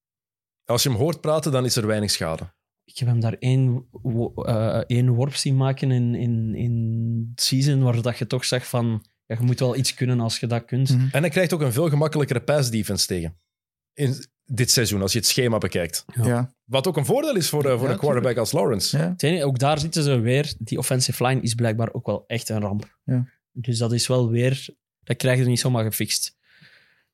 Als 0.65 0.83
je 0.83 0.89
hem 0.89 0.99
hoort 0.99 1.21
praten, 1.21 1.53
dan 1.53 1.65
is 1.65 1.77
er 1.77 1.87
weinig 1.87 2.11
schade. 2.11 2.53
Ik 2.85 2.99
heb 2.99 3.09
hem 3.09 3.21
daar 3.21 3.37
één, 3.39 3.87
eh, 4.35 4.77
één 4.87 5.11
worp 5.11 5.35
zien 5.35 5.57
maken 5.57 5.91
in, 5.91 6.15
in, 6.15 6.55
in 6.55 7.27
het 7.31 7.43
season, 7.43 7.83
waar 7.83 8.03
dat 8.03 8.19
je 8.19 8.27
toch 8.27 8.45
zegt 8.45 8.67
van, 8.69 9.05
ja, 9.27 9.37
je 9.39 9.45
moet 9.45 9.61
wel 9.61 9.77
iets 9.77 9.95
kunnen 9.95 10.21
als 10.21 10.39
je 10.41 10.47
dat 10.47 10.65
kunt. 10.65 10.89
Mhm. 10.97 11.09
En 11.13 11.21
hij 11.21 11.31
krijgt 11.31 11.53
ook 11.53 11.61
een 11.61 11.73
veel 11.73 11.89
gemakkelijkere 11.89 12.41
pass 12.41 12.71
defense 12.71 13.07
tegen. 13.07 13.37
In 13.95 14.25
dit 14.45 14.71
seizoen, 14.71 15.03
als 15.03 15.13
je 15.13 15.19
het 15.19 15.27
schema 15.29 15.59
bekijkt. 15.59 16.05
Ja. 16.15 16.27
Ja, 16.27 16.55
Wat 16.65 16.87
ook 16.87 16.97
een 16.97 17.05
voordeel 17.05 17.37
is 17.37 17.49
voor, 17.49 17.65
eh, 17.65 17.79
voor 17.79 17.87
Ja, 17.87 17.93
een 17.93 17.99
quarterback 17.99 18.37
als 18.37 18.53
Lawrence. 18.53 19.15
enige- 19.17 19.45
ook 19.45 19.59
daar 19.59 19.79
zitten 19.79 20.03
ze 20.03 20.19
weer, 20.19 20.55
die 20.59 20.79
offensive 20.79 21.27
line 21.27 21.41
is 21.41 21.55
blijkbaar 21.55 21.93
ook 21.93 22.07
wel 22.07 22.25
echt 22.27 22.49
een 22.49 22.61
ramp. 22.61 22.99
Ja. 23.05 23.27
Dus 23.53 23.79
dat 23.79 23.93
is 23.93 24.07
wel 24.07 24.31
weer, 24.31 24.67
dat 25.01 25.17
krijg 25.17 25.39
je 25.39 25.45
niet 25.45 25.61
zomaar 25.61 25.85
gefixt. 25.85 26.37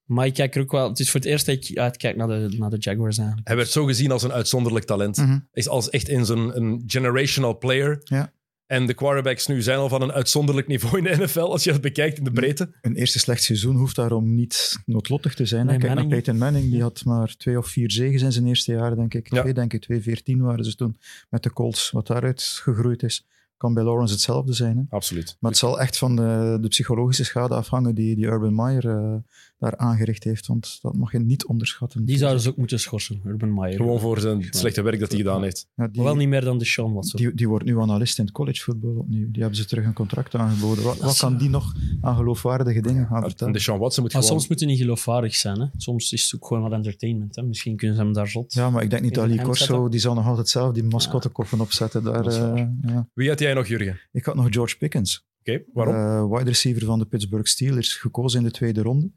Maar 0.09 0.26
ik 0.26 0.35
kijk 0.35 0.55
er 0.55 0.62
ook 0.62 0.72
wel, 0.72 0.89
het 0.89 0.98
is 0.98 1.10
voor 1.10 1.20
het 1.20 1.28
eerst 1.28 1.47
dat 1.47 1.55
ik 1.55 1.78
uitkijk 1.78 2.16
naar 2.16 2.26
de, 2.26 2.56
naar 2.59 2.70
de 2.70 2.76
Jaguars 2.76 3.18
eigenlijk. 3.18 3.48
Hij 3.48 3.56
werd 3.56 3.68
zo 3.68 3.85
gezien 3.85 4.10
als 4.10 4.22
een 4.22 4.32
uitzonderlijk 4.32 4.85
talent. 4.85 5.16
Mhm. 5.16 5.39
Is 5.52 5.68
als 5.68 5.90
echt 5.90 6.09
in 6.09 6.24
zo'n 6.24 6.56
een 6.56 6.82
generational 6.86 7.59
player. 7.59 8.01
Ja. 8.05 8.32
En 8.66 8.86
de 8.86 8.94
quarterbacks 8.94 9.47
nu 9.47 9.62
zijn 9.62 9.78
al 9.78 9.89
van 9.89 10.02
een 10.02 10.12
uitzonderlijk 10.12 10.66
niveau 10.66 10.98
in 10.98 11.05
de 11.05 11.24
NFL, 11.24 11.40
als 11.40 11.64
je 11.64 11.72
dat 11.72 11.80
bekijkt 11.80 12.18
in 12.18 12.24
de 12.24 12.30
breedte. 12.30 12.70
Een 12.80 12.94
eerste 12.94 13.18
slecht 13.18 13.43
seizoen 13.43 13.76
hoeft 13.76 13.97
daarom 13.97 14.35
niet 14.35 14.78
noodlottig 14.85 15.35
te 15.35 15.47
zijn. 15.47 15.66
Nee, 15.66 15.78
Kijk 15.78 15.94
naar 15.94 16.06
Peyton 16.06 16.39
Manning, 16.39 16.70
die 16.70 16.82
had 16.82 17.05
maar 17.05 17.35
twee 17.36 17.59
of 17.59 17.66
vier 17.66 17.90
zegens 17.90 18.22
in 18.22 18.32
zijn 18.32 18.47
eerste 18.47 18.72
jaar, 18.72 18.97
denk 18.97 19.14
ik. 19.14 19.32
Ja. 19.32 19.40
Twee, 19.40 19.55
denk 19.55 19.72
ik, 19.72 19.80
twee, 19.80 20.02
veertien 20.02 20.40
waren 20.40 20.64
ze 20.64 20.74
toen 20.74 20.97
met 21.30 21.43
de 21.43 21.52
Colts. 21.52 21.90
Wat 21.90 22.06
daaruit 22.06 22.43
gegroeid 22.43 23.02
is, 23.02 23.26
kan 23.56 23.74
bij 23.74 23.82
Lawrence 23.85 24.12
hetzelfde 24.12 24.52
zijn. 24.52 24.76
Hè. 24.76 24.82
Absoluut. 24.89 25.36
Maar 25.40 25.51
het 25.51 25.60
zal 25.60 25.80
echt 25.80 25.98
van 25.98 26.16
de, 26.16 26.59
de 26.60 26.68
psychologische 26.68 27.24
schade 27.24 27.55
afhangen 27.55 27.94
die, 27.94 28.16
die 28.16 28.26
Urban 28.26 28.55
Meyer 28.55 28.89
eh, 28.89 29.14
daar 29.59 29.76
aangericht 29.76 30.24
heeft. 30.24 30.47
Want 30.47 30.78
dat 30.82 30.97
mag 30.97 31.12
je 31.12 31.18
niet 31.18 31.47
onderschatten. 31.47 32.05
Die 32.05 32.16
zouden 32.16 32.40
ze 32.43 32.48
ook 32.48 32.56
moeten 32.56 32.80
schorsen, 32.80 33.20
Urban 33.24 33.55
Meyer. 33.55 33.76
Gewoon 33.76 34.01
voor 34.01 34.20
zijn 34.20 34.47
slechte 34.51 34.82
werk 34.82 35.01
dat 35.01 35.09
hij 35.09 35.18
gedaan 35.18 35.43
heeft. 35.43 35.68
Ja, 35.74 35.86
die, 35.86 35.97
Maar 35.97 36.05
wel 36.05 36.16
niet 36.16 36.28
meer 36.28 36.40
dan 36.44 36.59
de 36.59 36.64
Sean 36.64 36.93
Watson. 36.93 37.20
die, 37.20 37.35
die 37.35 37.48
wordt 37.48 37.64
nu 37.64 37.80
analist 37.80 38.18
in 38.18 38.24
het 38.24 38.35
collegevoetbal 38.35 38.90
opnieuw. 38.90 39.30
Die 39.30 39.40
hebben 39.40 39.59
ze 39.59 39.66
terug 39.66 39.85
een 39.85 39.93
contract 39.93 40.35
aangeboden. 40.35 40.85
Wat, 40.85 41.16
kan 41.18 41.36
die 41.36 41.48
nog 41.48 41.74
aan 42.01 42.16
geloofwaardige 42.16 42.80
dingen 42.80 43.06
gaan 43.06 43.22
En 43.22 43.28
vertellen? 43.28 43.52
de 43.52 43.59
Sean 43.59 43.78
Watson 43.78 44.02
moet 44.02 44.12
Maar 44.12 44.22
gewoon... 44.22 44.39
soms 44.39 44.51
moet 44.51 44.60
het 44.60 44.68
niet 44.68 44.78
geloofwaardig 44.78 45.35
zijn. 45.35 45.60
Hè? 45.60 45.66
Soms 45.76 46.12
is 46.12 46.24
het 46.24 46.35
ook 46.35 46.47
gewoon 46.47 46.62
wat 46.62 46.72
entertainment. 46.72 47.36
Hè? 47.36 47.43
Misschien 47.43 47.76
kunnen 47.76 47.97
ze 47.97 48.02
hem 48.02 48.12
daar 48.12 48.28
zot. 48.28 48.52
Ja, 48.52 48.70
maar 48.70 48.82
ik 48.82 48.90
denk 48.90 49.02
niet 49.02 49.14
dat 49.14 49.24
Ali 49.24 49.36
Corso, 49.43 49.64
zetten. 49.64 49.90
die 49.90 50.01
zal 50.01 50.14
nog 50.14 50.26
altijd 50.26 50.48
zelf 50.48 50.72
die 50.74 50.82
mascottekoppen 50.85 51.60
opzetten. 51.60 52.02
Daar, 52.02 52.26
eh, 52.26 52.66
ja. 52.82 53.09
Wie 53.14 53.28
had 53.28 53.39
jij 53.39 53.55
nog, 53.55 53.66
Jurgen? 53.66 54.01
Ik 54.12 54.24
had 54.24 54.35
nog 54.35 54.47
George 54.51 54.76
Pickens, 54.76 55.26
Oké, 55.40 55.62
waarom? 55.72 55.94
eh, 55.94 56.36
wide 56.36 56.51
receiver 56.51 56.85
van 56.86 56.98
de 56.98 57.05
Pittsburgh 57.05 57.47
Steelers, 57.48 57.94
gekozen 57.94 58.39
in 58.39 58.44
de 58.44 58.51
tweede 58.52 58.82
ronde. 58.82 59.10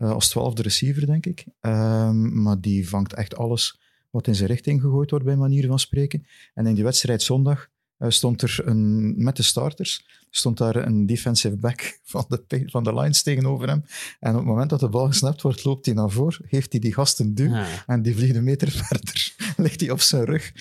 Eh, 0.00 0.10
als 0.10 0.28
twaalfde 0.28 0.62
receiver, 0.62 1.06
denk 1.06 1.26
ik. 1.26 1.44
Ehm, 1.60 2.42
maar 2.42 2.60
die 2.60 2.88
vangt 2.88 3.14
echt 3.14 3.36
alles 3.36 3.80
wat 4.10 4.26
in 4.26 4.34
zijn 4.34 4.48
richting 4.48 4.80
gegooid 4.80 5.10
wordt, 5.10 5.24
bij 5.24 5.36
manier 5.36 5.66
van 5.66 5.78
spreken. 5.78 6.26
En 6.54 6.66
in 6.66 6.74
die 6.74 6.84
wedstrijd 6.84 7.22
zondag 7.22 7.68
eh, 7.96 8.10
stond 8.10 8.42
er 8.42 8.60
een, 8.64 9.14
met 9.22 9.36
de 9.36 9.42
starters, 9.42 10.06
stond 10.30 10.58
daar 10.58 10.76
een 10.76 11.06
defensive 11.06 11.56
back 11.56 11.98
van 12.04 12.24
de, 12.28 12.62
van 12.66 12.84
de 12.84 12.94
Lions 12.94 13.22
tegenover 13.22 13.68
hem. 13.68 13.84
En 14.20 14.30
op 14.30 14.36
het 14.36 14.46
moment 14.46 14.70
dat 14.70 14.80
de 14.80 14.88
bal 14.88 15.06
gesnapt 15.06 15.42
wordt, 15.42 15.64
loopt 15.64 15.86
hij 15.86 15.94
naar 15.94 16.10
voren, 16.10 16.46
geeft 16.48 16.72
hij 16.72 16.80
die 16.80 16.94
gast 16.94 17.20
een 17.20 17.34
duw. 17.34 17.54
Ja. 17.54 17.66
En 17.86 18.02
die 18.02 18.14
vliegt 18.14 18.34
een 18.34 18.44
meter 18.44 18.70
verder, 18.86 19.34
ligt 19.56 19.80
hij 19.80 19.90
op 19.90 20.00
zijn 20.00 20.24
rug, 20.24 20.52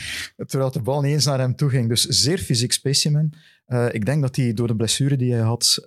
terwijl 0.45 0.71
de 0.71 0.81
bal 0.81 1.01
niet 1.01 1.13
eens 1.13 1.25
naar 1.25 1.39
hem 1.39 1.55
toe 1.55 1.69
ging. 1.69 1.89
Dus 1.89 2.03
zeer 2.03 2.37
fysiek 2.37 2.71
specimen. 2.71 3.33
Eh, 3.65 3.93
ik 3.93 4.05
denk 4.05 4.21
dat 4.21 4.35
hij 4.35 4.53
door 4.53 4.67
de 4.67 4.75
blessure 4.75 5.17
die 5.17 5.33
hij 5.33 5.43
had 5.43 5.85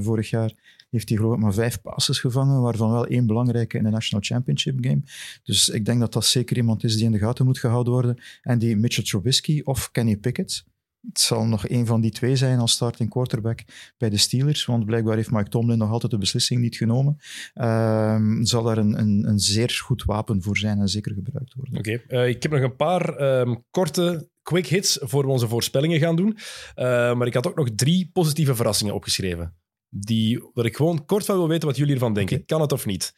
vorig 0.00 0.30
jaar, 0.30 0.52
heeft 0.92 1.08
hij 1.08 1.18
geloof 1.18 1.34
ik 1.34 1.40
maar 1.40 1.54
vijf 1.54 1.80
passes 1.80 2.20
gevangen, 2.20 2.60
waarvan 2.60 2.92
wel 2.92 3.06
één 3.06 3.26
belangrijke 3.26 3.76
in 3.76 3.84
de 3.84 3.90
National 3.90 4.24
Championship 4.24 4.84
game. 4.84 5.02
Dus 5.42 5.68
ik 5.68 5.84
denk 5.84 6.00
dat 6.00 6.12
dat 6.12 6.24
zeker 6.24 6.56
iemand 6.56 6.84
is 6.84 6.94
die 6.96 7.04
in 7.04 7.12
de 7.12 7.18
gaten 7.18 7.44
moet 7.44 7.58
gehouden 7.58 7.92
worden. 7.92 8.22
En 8.42 8.58
die 8.58 8.76
Mitchell 8.76 9.04
Trubisky 9.04 9.60
of 9.64 9.90
Kenny 9.90 10.16
Pickett. 10.16 10.64
Het 11.06 11.20
zal 11.20 11.44
nog 11.44 11.68
een 11.68 11.86
van 11.86 12.00
die 12.00 12.10
twee 12.10 12.36
zijn 12.36 12.58
als 12.58 12.72
starting 12.72 13.10
quarterback 13.10 13.60
bij 13.98 14.10
de 14.10 14.16
Steelers, 14.16 14.64
want 14.64 14.84
blijkbaar 14.84 15.16
heeft 15.16 15.30
Mike 15.30 15.48
Tomlin 15.48 15.78
nog 15.78 15.90
altijd 15.90 16.12
de 16.12 16.18
beslissing 16.18 16.60
niet 16.60 16.76
genomen. 16.76 17.16
Ehm, 17.54 18.44
zal 18.44 18.62
daar 18.62 18.78
een, 18.78 18.98
een, 18.98 19.28
een 19.28 19.38
zeer 19.38 19.80
goed 19.84 20.04
wapen 20.04 20.42
voor 20.42 20.56
zijn 20.56 20.78
en 20.78 20.88
zeker 20.88 21.14
gebruikt 21.14 21.54
worden. 21.54 21.78
Oké, 21.78 22.02
eh, 22.08 22.28
ik 22.28 22.42
heb 22.42 22.52
nog 22.52 22.60
een 22.60 22.76
paar 22.76 23.16
ehm, 23.16 23.54
korte 23.70 24.30
quick 24.42 24.66
hits 24.66 24.98
voor 25.00 25.24
we 25.24 25.30
onze 25.30 25.48
voorspellingen 25.48 25.98
gaan 25.98 26.16
doen. 26.16 26.36
Eh, 26.74 26.84
maar 27.14 27.26
ik 27.26 27.34
had 27.34 27.46
ook 27.46 27.56
nog 27.56 27.68
drie 27.74 28.10
positieve 28.12 28.54
verrassingen 28.54 28.94
opgeschreven. 28.94 29.54
Die, 29.94 30.50
waar 30.54 30.64
ik 30.64 30.76
gewoon 30.76 31.04
kort 31.06 31.24
van 31.24 31.36
wil 31.36 31.48
weten 31.48 31.68
wat 31.68 31.76
jullie 31.76 31.94
ervan 31.94 32.14
denken. 32.14 32.44
Kan 32.44 32.60
het 32.60 32.72
of 32.72 32.86
niet? 32.86 33.14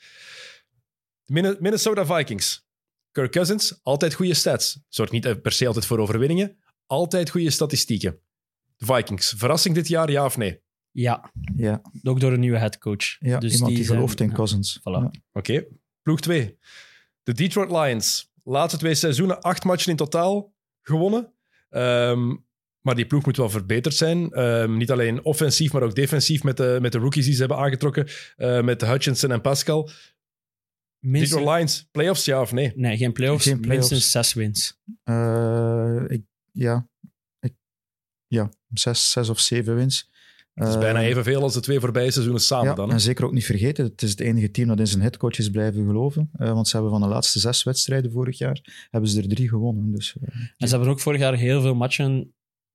Minne- 1.25 1.57
Minnesota 1.61 2.07
Vikings. 2.07 2.67
Kirk 3.13 3.33
Cousins, 3.33 3.79
altijd 3.83 4.15
goede 4.15 4.35
stats. 4.35 4.81
Zorgt 4.89 5.13
niet 5.13 5.43
per 5.43 5.53
se 5.53 5.67
altijd 5.67 5.87
voor 5.87 5.99
overwinningen. 5.99 6.59
Altijd 6.87 7.31
goede 7.31 7.51
statistieken. 7.51 8.19
De 8.77 8.85
Vikings, 8.95 9.35
verrassing 9.37 9.75
dit 9.75 9.89
jaar, 9.89 10.11
ja 10.11 10.25
of 10.25 10.37
nee? 10.37 10.63
ja, 10.91 11.31
Ja, 11.57 11.83
ook 12.03 12.21
door 12.21 12.33
een 12.33 12.41
nieuwe 12.41 12.59
headcoach. 12.59 13.17
ja 13.19 13.39
dus 13.39 13.53
iemand 13.53 13.75
die, 13.75 13.85
zijn- 13.85 13.97
gelooft 13.97 14.21
in 14.21 14.29
ja. 14.29 14.35
Cousins. 14.35 14.79
Voilà. 14.81 14.83
Ja. 14.83 15.11
Oké. 15.33 15.65
Ploeg 16.03 16.21
2. 16.21 16.59
De 17.23 17.33
Detroit 17.33 17.71
Lions. 17.71 18.33
Laatste 18.45 18.79
twee 18.79 18.95
seizoenen, 18.95 19.41
acht 19.41 19.65
matchen 19.65 19.91
in 19.91 19.97
totaal 19.97 20.53
gewonnen. 20.83 21.33
Ehm, 21.71 22.37
maar 22.85 22.95
die 22.95 23.07
ploeg 23.07 23.25
moet 23.25 23.37
wel 23.37 23.51
verbeterd 23.51 23.95
zijn. 23.95 24.31
Ehm, 24.31 24.77
niet 24.77 24.91
alleen 24.91 25.25
offensief, 25.25 25.73
maar 25.73 25.83
ook 25.83 25.95
defensief 25.95 26.43
met 26.43 26.57
de, 26.57 26.79
met 26.81 26.93
de 26.93 26.99
rookies 26.99 27.25
die 27.25 27.33
ze 27.35 27.39
hebben 27.41 27.59
aangetrokken. 27.59 28.07
eh, 28.37 28.63
met 28.63 28.81
de 28.81 28.87
Hutchinson 28.87 29.31
en 29.33 29.41
Pascal. 29.41 29.91
Minstens- 30.99 31.31
Detroit 31.41 31.57
Lions, 31.59 31.89
playoffs, 31.91 32.25
ja 32.25 32.41
of 32.41 32.53
nee? 32.53 32.73
nee, 32.77 32.97
geen 32.97 33.13
playoffs. 33.13 33.45
Geen 33.47 33.61
playoffs. 33.61 33.91
Minstens 33.91 34.11
zes 34.13 34.33
wins. 34.35 34.81
Eh, 35.03 36.01
ik, 36.07 36.23
ja, 36.53 36.89
ik, 37.41 37.55
ja 38.27 38.51
zes, 38.73 39.11
zes 39.11 39.29
of 39.29 39.41
zeven 39.41 39.75
wins. 39.75 40.11
Dat 40.55 40.69
is 40.69 40.75
Eh, 40.75 40.81
bijna 40.81 41.01
evenveel 41.03 41.43
als 41.43 41.55
de 41.55 41.61
twee 41.61 41.81
voorbije 41.81 42.11
seizoenen 42.11 42.43
samen 42.43 42.69
Ja, 42.69 42.75
dan. 42.75 42.89
hè? 42.89 42.95
en 42.95 43.01
zeker 43.01 43.25
ook 43.25 43.33
niet 43.33 43.45
vergeten, 43.45 43.85
het 43.85 44.03
is 44.03 44.11
het 44.11 44.21
enige 44.21 44.51
team 44.51 44.69
dat 44.69 44.79
in 44.79 44.87
zijn 44.87 45.01
headcoach 45.03 45.39
is 45.39 45.51
blijven 45.51 45.87
geloven. 45.87 46.31
Eh, 46.33 46.53
want 46.53 46.69
ze 46.69 46.75
hebben 46.77 46.93
van 46.93 47.01
de 47.01 47.09
laatste 47.09 47.39
zes 47.39 47.63
wedstrijden 47.63 48.11
vorig 48.13 48.39
jaar, 48.39 48.87
hebben 48.91 49.11
ze 49.11 49.21
er 49.23 49.29
drie 49.29 49.49
gewonnen. 49.49 49.93
Dus, 49.93 50.17
eh, 50.21 50.35
En 50.57 50.69
ze 50.69 50.75
hebben 50.75 50.89
ook 50.93 51.01
vorig 51.01 51.21
jaar 51.21 51.35
heel 51.37 51.61
veel 51.61 51.75
matchen 51.75 52.35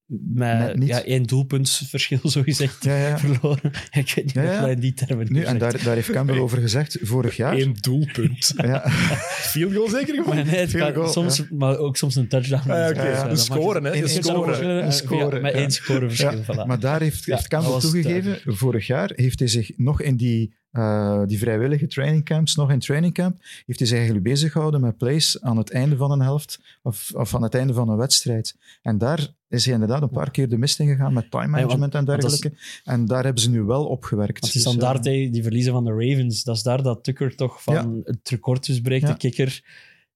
met 0.10 0.84
ja, 0.84 1.03
één 1.03 1.23
doelpuntsverschil, 1.23 2.19
zo 2.30 2.41
gezegd, 2.44 2.84
ja, 2.84 2.95
ja. 2.95 3.18
verloren. 3.18 3.72
Ik 3.91 4.14
weet 4.15 4.26
niet 4.26 4.34
Ja, 4.34 4.44
of 4.44 4.49
ja. 4.49 4.68
in 4.68 4.80
die 4.80 4.94
termen 4.94 5.27
Nu, 5.30 5.44
en 5.44 5.57
daar, 5.57 5.84
daar 5.84 5.95
heeft 5.95 6.11
Campbell 6.11 6.40
over 6.40 6.57
gezegd, 6.57 6.98
vorig 7.02 7.36
jaar. 7.36 7.57
Eén 7.57 7.76
doelpunt. 7.80 8.53
Ja, 8.69 8.90
Field 8.90 9.73
goal 9.73 9.90
zeker 9.90 10.26
Maar, 10.26 10.36
nee, 10.36 10.56
het 10.56 10.69
Veel 10.69 10.80
kan 10.80 10.94
goal, 10.94 11.07
soms, 11.07 11.44
maar 11.49 11.77
ook 11.77 11.98
soms 11.98 12.15
een 12.15 12.27
touchdown. 12.27 12.72
Ah, 12.72 12.95
ja. 12.95 13.03
Dus, 13.03 13.23
maakt 13.23 13.40
scoren, 13.40 13.84
hè? 13.84 13.95
Een 13.95 14.10
scoren. 14.10 14.86
Een 14.86 14.91
scoren, 14.94 15.36
ja, 15.36 15.41
met 15.41 15.53
één 15.53 15.72
scoreverschil. 15.72 16.31
Ja, 16.31 16.44
voilà. 16.44 16.68
maar 16.68 16.80
daar 16.80 17.02
heeft, 17.02 17.26
Ja, 17.26 17.36
heeft 17.36 17.48
Campbell 17.48 17.80
toegegeven, 17.80 18.40
vorig 18.45 18.88
jaar 18.88 19.11
heeft 19.15 19.40
hij 19.40 19.48
zich 19.48 19.72
nog 19.77 20.02
in 20.02 20.18
die, 20.18 20.53
eh, 20.71 21.21
die 21.25 21.39
vrijwillige 21.39 21.87
trainingcamps, 21.87 22.55
nog 22.55 22.71
in 22.71 22.79
trainingcamp, 22.79 23.37
heeft 23.65 23.79
hij 23.79 23.87
zich 23.87 23.97
eigenlijk 23.97 24.27
bezig 24.27 24.51
gehouden 24.51 24.81
met 24.81 24.97
plays 24.97 25.41
aan 25.41 25.57
het 25.57 25.71
einde 25.71 25.97
van 25.97 26.11
een 26.11 26.21
helft 26.21 26.59
of, 26.81 27.11
of 27.13 27.35
aan 27.35 27.43
het 27.43 27.55
einde 27.55 27.73
van 27.73 27.89
een 27.89 27.97
wedstrijd. 27.97 28.55
En 28.81 28.97
daar 28.97 29.27
is 29.47 29.65
hij 29.65 29.73
inderdaad 29.73 30.01
een 30.01 30.09
paar 30.09 30.31
keer 30.31 30.49
de 30.49 30.57
mist 30.57 30.79
in 30.79 30.87
gegaan 30.87 31.13
met 31.13 31.31
time 31.31 31.47
management 31.47 31.95
en 31.95 32.05
dergelijke. 32.05 32.53
En 32.83 33.05
daar 33.05 33.23
hebben 33.23 33.41
ze 33.41 33.49
nu 33.49 33.63
wel 33.63 33.85
op 33.85 34.03
gewerkt. 34.03 34.45
Het 34.45 34.55
is 34.55 34.63
dan 34.63 34.77
daar 34.77 35.01
die 35.01 35.43
verliezen 35.43 35.73
van 35.73 35.83
de 35.83 35.91
Ravens. 35.91 36.43
Dat 36.43 36.55
is 36.55 36.63
daar 36.63 36.83
dat 36.83 37.03
Tucker 37.03 37.35
toch 37.35 37.63
van 37.63 38.01
het 38.03 38.29
record 38.29 38.65
dus 38.65 38.81
breekt, 38.81 39.07
de 39.07 39.17
kikker. 39.17 39.63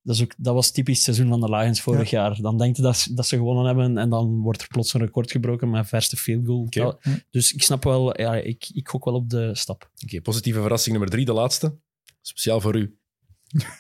Dat, 0.04 0.16
is 0.16 0.22
ook, 0.22 0.34
dat 0.38 0.54
was 0.54 0.72
typisch 0.72 0.96
het 0.96 1.04
seizoen 1.04 1.28
van 1.28 1.40
de 1.40 1.50
Lions 1.50 1.82
vorig 1.82 2.10
jaar. 2.10 2.42
Dan 2.42 2.58
denk 2.58 2.76
je 2.76 2.82
dat, 2.82 2.98
ze- 2.98 3.14
dat 3.14 3.28
ze 3.28 3.36
gewonnen 3.38 3.66
hebben 3.66 3.98
en 3.98 4.10
dan 4.10 4.40
wordt 4.42 4.62
er 4.62 4.68
plots 4.68 4.94
een 4.94 5.00
record 5.02 5.32
gebroken 5.32 5.70
met 5.70 5.88
verste 5.88 6.18
field 6.18 6.46
goal. 6.46 6.68
Dat- 6.84 7.04
Dus 7.30 7.54
ik 7.54 7.64
snap 7.64 7.84
wel, 7.84 8.22
ja, 8.22 8.36
ik, 8.36 8.70
ik 8.74 8.88
gok 8.88 9.06
wel 9.06 9.14
op 9.14 9.30
de 9.30 9.56
stap. 9.56 9.92
Oké, 10.04 10.22
positieve 10.22 10.62
verrassing 10.62 10.92
nummer 10.92 11.14
drie, 11.14 11.26
de 11.26 11.34
laatste. 11.34 11.78
Speciaal 12.22 12.62
voor 12.62 12.76
u. 12.76 12.98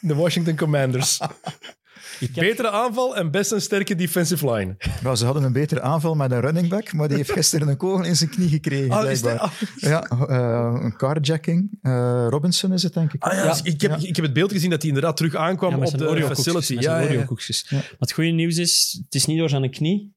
De 0.01 0.15
Washington 0.15 0.55
Commanders. 0.55 1.19
Betere 2.31 2.69
aanval 2.69 3.15
en 3.15 3.31
best 3.31 3.51
een 3.51 3.61
sterke 3.61 3.95
defensive 3.95 4.51
line. 4.53 4.75
Ja, 5.03 5.15
ze 5.15 5.25
hadden 5.25 5.43
een 5.43 5.53
betere 5.53 5.81
aanval 5.81 6.15
met 6.15 6.31
een 6.31 6.39
running 6.41 6.67
back, 6.69 6.93
maar 6.93 7.07
die 7.07 7.17
heeft 7.17 7.31
gisteren 7.31 7.67
een 7.67 7.77
kogel 7.77 8.05
in 8.05 8.15
zijn 8.15 8.29
knie 8.29 8.49
gekregen. 8.49 8.91
Ah, 8.91 9.11
is 9.11 9.21
dat- 9.21 9.35
blijkbaar. 9.37 9.51
Ja, 9.75 10.03
eh, 10.27 10.83
een 10.83 10.97
carjacking. 10.97 11.77
Eh, 11.81 12.25
Robinson 12.29 12.73
is 12.73 12.83
het, 12.83 12.93
denk 12.93 13.13
ik. 13.13 13.23
Ah, 13.23 13.33
ja, 13.33 13.43
Ja. 13.43 13.59
ik, 13.63 13.81
heb, 13.81 13.97
ik 13.97 14.15
heb 14.15 14.25
het 14.25 14.33
beeld 14.33 14.51
gezien 14.51 14.69
dat 14.69 14.79
hij 14.81 14.87
inderdaad 14.87 15.17
terug 15.17 15.35
aankwam 15.35 15.73
op 15.73 15.97
de 15.97 16.07
Oreo-koekjes, 16.09 16.37
facility. 16.37 16.73
Ja, 16.73 16.81
zijn 16.81 16.95
ja, 16.95 17.01
ja. 17.01 17.07
Oreo-koekjes. 17.15 17.65
Ja. 17.69 17.77
Maar 17.77 17.85
het 17.99 18.11
goede 18.11 18.29
nieuws 18.29 18.57
is, 18.57 18.99
het 19.05 19.15
is 19.15 19.25
niet 19.25 19.37
door 19.37 19.49
zijn 19.49 19.71
knie. 19.71 20.15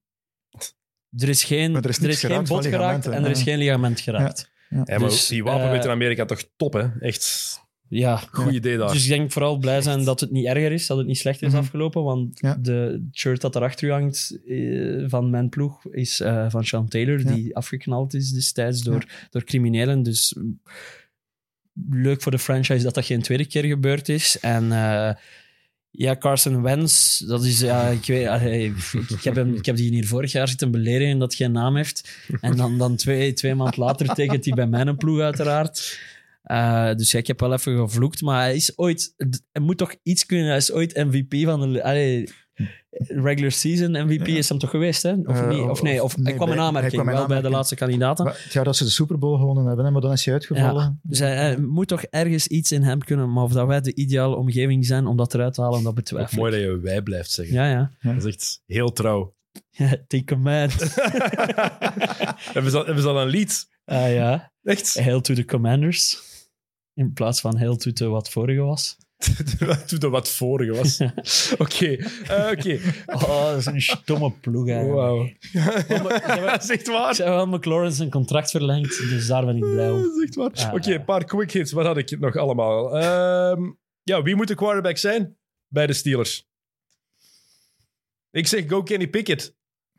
Er 1.16 1.28
is 1.28 1.44
geen, 1.44 1.72
Maar 1.72 1.82
er 1.82 1.88
is 1.90 1.96
er 1.98 2.04
geen 2.04 2.16
geraakt 2.16 2.48
bot 2.48 2.66
geraakt 2.66 3.06
en 3.06 3.24
er 3.24 3.30
is 3.30 3.42
geen 3.42 3.58
ligament 3.58 4.00
geraakt. 4.00 4.50
Ja, 4.68 4.82
maar 4.86 4.98
Dus, 4.98 5.26
die 5.26 5.44
wapenwet 5.44 5.80
in 5.80 5.86
eh, 5.86 5.92
Amerika 5.94 6.24
toch 6.24 6.42
top, 6.56 6.72
hè? 6.72 6.86
Echt 7.00 7.58
Ja, 7.88 8.16
goed 8.30 8.52
idee 8.52 8.76
daar. 8.76 8.92
Dus 8.92 9.02
ik 9.02 9.08
denk 9.08 9.32
vooral 9.32 9.56
blij 9.56 9.80
zijn 9.82 10.04
dat 10.04 10.20
het 10.20 10.30
niet 10.30 10.46
erger 10.46 10.72
is, 10.72 10.86
dat 10.86 10.96
het 10.98 11.06
niet 11.06 11.18
slechter 11.18 11.46
is 11.46 11.52
Mhm. 11.52 11.62
afgelopen. 11.62 12.02
Want 12.02 12.38
Ja. 12.40 12.56
de 12.60 13.06
shirt 13.12 13.40
dat 13.40 13.56
erachter 13.56 13.88
u 13.88 13.90
hangt 13.90 14.38
eh, 14.48 15.04
van 15.06 15.30
mijn 15.30 15.48
ploeg 15.48 15.84
is 15.90 16.20
eh, 16.20 16.46
van 16.48 16.64
Sean 16.64 16.88
Taylor, 16.88 17.18
Ja. 17.20 17.32
die 17.34 17.56
afgeknald 17.56 18.14
is 18.14 18.30
destijds 18.30 18.82
door, 18.82 19.04
door 19.30 19.44
criminelen. 19.44 20.02
Dus 20.02 20.36
leuk 21.90 22.22
voor 22.22 22.32
de 22.32 22.38
franchise 22.38 22.84
dat 22.84 22.94
dat 22.94 23.04
geen 23.04 23.22
tweede 23.22 23.46
keer 23.46 23.64
gebeurd 23.64 24.08
is. 24.08 24.38
En 24.40 24.72
eh, 24.72 25.14
ja, 25.90 26.16
Carson 26.16 26.62
Wentz, 26.62 27.18
dat 27.18 27.44
is, 27.44 27.60
ja, 27.60 27.86
ik, 27.88 28.04
weet, 28.06 28.26
ah, 28.26 28.44
ik, 28.54 29.22
heb 29.22 29.34
hem, 29.34 29.54
ik 29.54 29.66
heb 29.66 29.76
die 29.76 29.90
hier 29.90 30.06
vorig 30.06 30.32
jaar 30.32 30.48
zitten 30.48 30.70
beledigen 30.70 31.18
dat 31.18 31.34
geen 31.34 31.52
naam 31.52 31.76
heeft. 31.76 32.18
En 32.40 32.56
dan, 32.56 32.78
dan 32.78 32.96
twee, 32.96 33.32
twee 33.32 33.54
maanden 33.54 33.80
later 33.82 34.06
tekent 34.14 34.44
hij 34.44 34.54
bij 34.54 34.66
mijn 34.66 34.96
ploeg 34.96 35.20
uiteraard. 35.20 35.98
Eh, 36.46 36.94
dus 36.94 37.10
ja, 37.10 37.18
ik 37.18 37.26
heb 37.26 37.40
wel 37.40 37.52
even 37.52 37.76
gevloekt, 37.78 38.20
maar 38.22 38.40
hij 38.40 38.54
is 38.54 38.78
ooit... 38.78 39.14
Hij 39.52 39.62
moet 39.62 39.78
toch 39.78 39.94
iets 40.02 40.26
kunnen... 40.26 40.46
Hij 40.46 40.56
is 40.56 40.72
ooit 40.72 40.94
MVP 40.94 41.44
van 41.44 41.72
de... 41.72 41.82
allee, 41.84 42.28
regular 43.08 43.50
season 43.50 43.90
MVP 44.06 44.26
is 44.26 44.48
hem 44.48 44.58
toch 44.58 44.70
geweest, 44.70 45.02
hè? 45.02 45.12
Of, 45.12 45.40
Eh, 45.40 45.48
niet? 45.48 45.58
of 45.60 45.82
nee, 45.82 46.02
of, 46.02 46.16
nee, 46.16 46.26
hij 46.26 46.34
kwam 46.34 46.52
in 46.52 46.58
aanmerking, 46.58 46.92
kwam 46.92 47.08
in 47.08 47.14
wel 47.14 47.26
bij 47.26 47.40
de 47.40 47.50
laatste 47.50 47.74
kandidaten. 47.74 48.24
Maar 48.24 48.40
het 48.42 48.52
jaar 48.52 48.64
dat 48.64 48.76
ze 48.76 48.84
de 48.84 48.90
Super 48.90 49.18
Bowl 49.18 49.38
gewonnen 49.38 49.66
hebben, 49.66 49.84
hè, 49.84 49.90
maar 49.90 50.00
dan 50.00 50.12
is 50.12 50.24
hij 50.24 50.34
uitgevallen. 50.34 50.82
Ja, 50.82 50.98
dus 51.02 51.18
hij, 51.18 51.36
hij 51.36 51.58
moet 51.58 51.88
toch 51.88 52.02
ergens 52.02 52.46
iets 52.46 52.72
in 52.72 52.82
hem 52.82 53.04
kunnen, 53.04 53.32
maar 53.32 53.44
of 53.44 53.52
dat 53.52 53.66
wij 53.66 53.80
de 53.80 53.94
ideale 53.94 54.36
omgeving 54.36 54.86
zijn 54.86 55.06
om 55.06 55.16
dat 55.16 55.34
eruit 55.34 55.54
te 55.54 55.62
halen, 55.62 55.82
dat 55.82 55.94
betwijfel 55.94 56.38
mooi 56.38 56.56
ik. 56.56 56.62
dat 56.62 56.70
je 56.70 56.80
wij 56.80 57.02
blijft 57.02 57.30
zeggen. 57.30 57.54
Ja, 57.54 57.70
ja. 57.70 57.90
Dat 58.14 58.24
is 58.24 58.34
echt 58.34 58.62
heel 58.66 58.92
trouw. 58.92 59.34
Take 60.08 60.24
command. 60.24 60.72
hebben, 62.54 62.70
ze 62.70 62.76
al, 62.78 62.84
hebben 62.84 63.02
ze 63.02 63.08
al 63.08 63.20
een 63.20 63.28
lied? 63.28 63.68
Ah 63.84 64.12
ja. 64.12 64.52
Echt? 64.62 65.00
Hail 65.00 65.20
to 65.20 65.34
the 65.34 65.44
commanders. 65.44 66.22
In 66.96 67.12
plaats 67.12 67.40
van 67.40 67.56
hail 67.56 67.76
to 67.76 67.92
the 67.92 68.08
wat 68.08 68.28
vorige 68.28 68.60
was. 68.60 68.96
Toen 69.86 70.10
wat 70.10 70.28
vorige 70.28 70.72
was. 70.72 71.00
Oké, 71.64 71.86
eh, 71.86 72.50
oké. 72.52 72.80
Oh, 73.06 73.50
dat 73.50 73.56
is 73.56 73.66
een 73.66 73.80
stomme 73.80 74.32
ploeg 74.32 74.68
eigenlijk. 74.68 74.96
Wauw. 74.96 75.30
Dat 76.46 76.62
is 76.62 76.70
echt 76.70 76.86
waar. 76.86 77.14
Ze 77.14 77.22
hebben 77.22 77.50
wel 77.50 77.58
McLaurin 77.58 77.92
zijn 77.92 78.10
contract 78.10 78.50
verlengd, 78.50 78.98
dus 78.98 79.26
daar 79.26 79.44
ben 79.44 79.56
ik 79.56 79.62
blij 79.62 79.90
om. 79.90 80.02
Dat 80.02 80.16
is 80.16 80.22
echt 80.22 80.34
waar. 80.34 80.50
Ah. 80.52 80.74
Oké, 80.74 80.94
een 80.94 81.04
paar 81.04 81.24
quick 81.24 81.50
hits. 81.50 81.72
Wat 81.72 81.86
had 81.86 81.96
ik 81.96 82.18
nog 82.18 82.36
allemaal? 82.36 82.98
Ehm, 82.98 83.70
ja, 84.02 84.22
wie 84.22 84.36
moet 84.36 84.48
de 84.48 84.54
quarterback 84.54 84.96
zijn 84.96 85.36
bij 85.68 85.86
de 85.86 85.92
Steelers? 85.92 86.48
Ik 88.30 88.46
zeg 88.46 88.68
go 88.68 88.82
Kenny 88.82 89.08
Pickett. 89.08 89.55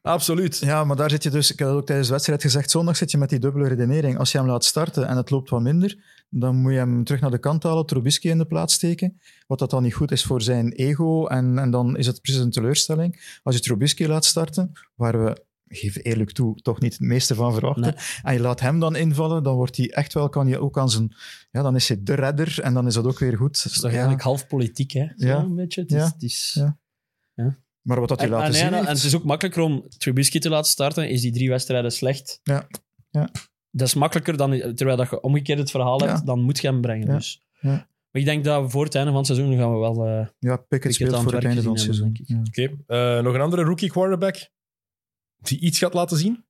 Absoluut. 0.08 0.58
Ja, 0.58 0.84
maar 0.84 0.96
daar 0.96 1.10
zit 1.10 1.24
je 1.24 1.30
dus, 1.30 1.52
ik 1.52 1.60
had 1.60 1.70
ook 1.70 1.86
tijdens 1.86 2.08
de 2.08 2.14
wedstrijd 2.14 2.42
gezegd, 2.42 2.72
zondag 2.72 2.98
zit 2.98 3.12
je 3.12 3.18
met 3.18 3.30
die 3.30 3.40
dubbele 3.40 3.68
redenering. 3.68 4.18
Als 4.18 4.32
je 4.32 4.38
hem 4.38 4.48
laat 4.48 4.66
starten 4.66 5.08
en 5.08 5.18
het 5.18 5.30
loopt 5.30 5.50
wat 5.50 5.62
minder, 5.62 5.98
dan 6.30 6.56
moet 6.56 6.72
je 6.72 6.78
hem 6.78 7.04
terug 7.04 7.22
naar 7.22 7.32
de 7.32 7.38
kant 7.38 7.64
halen, 7.64 7.86
Trubisky 7.86 8.28
in 8.30 8.38
de 8.38 8.46
plaats 8.46 8.74
steken. 8.74 9.20
Wat 9.48 9.60
dat 9.60 9.70
dan 9.70 9.84
niet 9.84 9.94
goed 9.94 10.12
is 10.12 10.24
voor 10.24 10.42
zijn 10.42 10.72
ego. 10.72 11.28
En, 11.28 11.58
en 11.58 11.72
dan 11.72 11.98
is 11.98 12.08
het 12.08 12.22
precies 12.22 12.42
een 12.42 12.52
teleurstelling. 12.52 13.40
Als 13.44 13.56
je 13.56 13.62
Trubisky 13.62 14.06
laat 14.06 14.26
starten, 14.26 14.72
waar 14.96 15.24
we, 15.24 15.46
geef 15.68 15.98
eerlijk 16.02 16.32
toe, 16.32 16.56
toch 16.56 16.80
niet 16.80 16.94
het 16.94 17.02
meeste 17.02 17.36
van 17.36 17.54
verwachten. 17.54 17.84
Nee. 17.84 17.94
En 18.24 18.34
je 18.34 18.40
laat 18.40 18.60
hem 18.60 18.80
dan 18.80 18.96
invallen, 18.96 19.44
dan 19.44 19.56
wordt 19.56 19.78
hij 19.78 19.92
echt 19.92 20.14
wel, 20.14 20.30
kan 20.30 20.48
je 20.48 20.60
ook 20.60 20.78
aan 20.78 20.90
zijn, 20.90 21.16
ja, 21.52 21.62
dan 21.62 21.76
is 21.76 21.88
hij 21.88 22.04
de 22.04 22.14
redder 22.14 22.60
en 22.62 22.74
dan 22.74 22.88
is 22.88 22.94
dat 22.94 23.06
ook 23.06 23.20
weer 23.20 23.38
goed. 23.38 23.64
Het 23.64 23.72
is 23.72 23.80
toch 23.80 23.92
eigenlijk 23.92 24.22
half 24.22 24.48
politiek, 24.48 24.92
hè? 24.92 25.06
Zo 25.16 25.28
Ja. 25.28 25.38
een 25.38 25.56
beetje. 25.56 25.82
Het 25.82 25.92
is, 25.92 25.98
Ja. 25.98 26.06
het 26.06 26.24
is... 26.24 26.52
Ja. 27.34 27.58
Maar 27.88 28.00
wat 28.00 28.10
dat 28.10 28.20
hij 28.20 28.28
En, 28.28 28.34
laten 28.34 28.48
en, 28.48 28.54
zien 28.54 28.74
en, 28.74 28.86
het 28.86 29.04
is 29.04 29.16
ook 29.16 29.24
makkelijker 29.24 29.62
om 29.64 29.86
Trubisky 29.98 30.40
te 30.40 30.50
laten 30.50 30.72
starten. 30.72 31.10
Is 31.10 31.22
die 31.22 31.32
drie 31.32 31.50
wedstrijden 31.50 31.92
slecht? 31.92 32.40
Ja. 32.44 32.68
Ja. 33.10 33.30
Dat 33.72 33.88
is 33.88 33.94
makkelijker 33.94 34.38
dan... 34.38 34.50
Terwijl 34.76 34.98
dat 34.98 35.10
je 35.10 35.22
omgekeerd 35.22 35.60
het 35.60 35.72
verhaal 35.72 36.04
Ja. 36.04 36.08
hebt, 36.14 36.26
dan 36.26 36.40
moet 36.42 36.60
je 36.60 36.68
hem 36.68 36.82
brengen. 36.82 37.08
Ja. 37.08 37.14
Dus. 37.16 37.42
Ja. 37.60 37.70
Maar 38.12 38.22
ik 38.22 38.26
denk 38.26 38.44
dat 38.44 38.64
we 38.64 38.70
voor 38.70 38.84
het 38.84 38.96
einde 38.96 39.10
van 39.12 39.18
het 39.20 39.28
seizoen 39.28 39.58
gaan 39.58 39.72
we 39.74 39.78
wel... 39.80 40.06
eh, 40.08 40.28
Ja, 40.40 40.58
Pickett 40.58 40.94
speelt 40.94 41.14
aan 41.14 41.24
voor 41.24 41.34
het 41.34 41.44
het 41.44 41.52
einde 41.52 41.64
van 41.64 41.72
het 41.72 41.82
seizoen. 41.82 42.18
Oké, 42.48 42.62
eh, 42.88 43.24
nog 43.24 43.34
een 43.34 43.42
andere 43.42 43.64
rookie 43.64 43.90
quarterback 43.90 44.50
die 45.38 45.60
iets 45.60 45.80
gaat 45.80 45.94
laten 45.94 46.18
zien? 46.18 46.46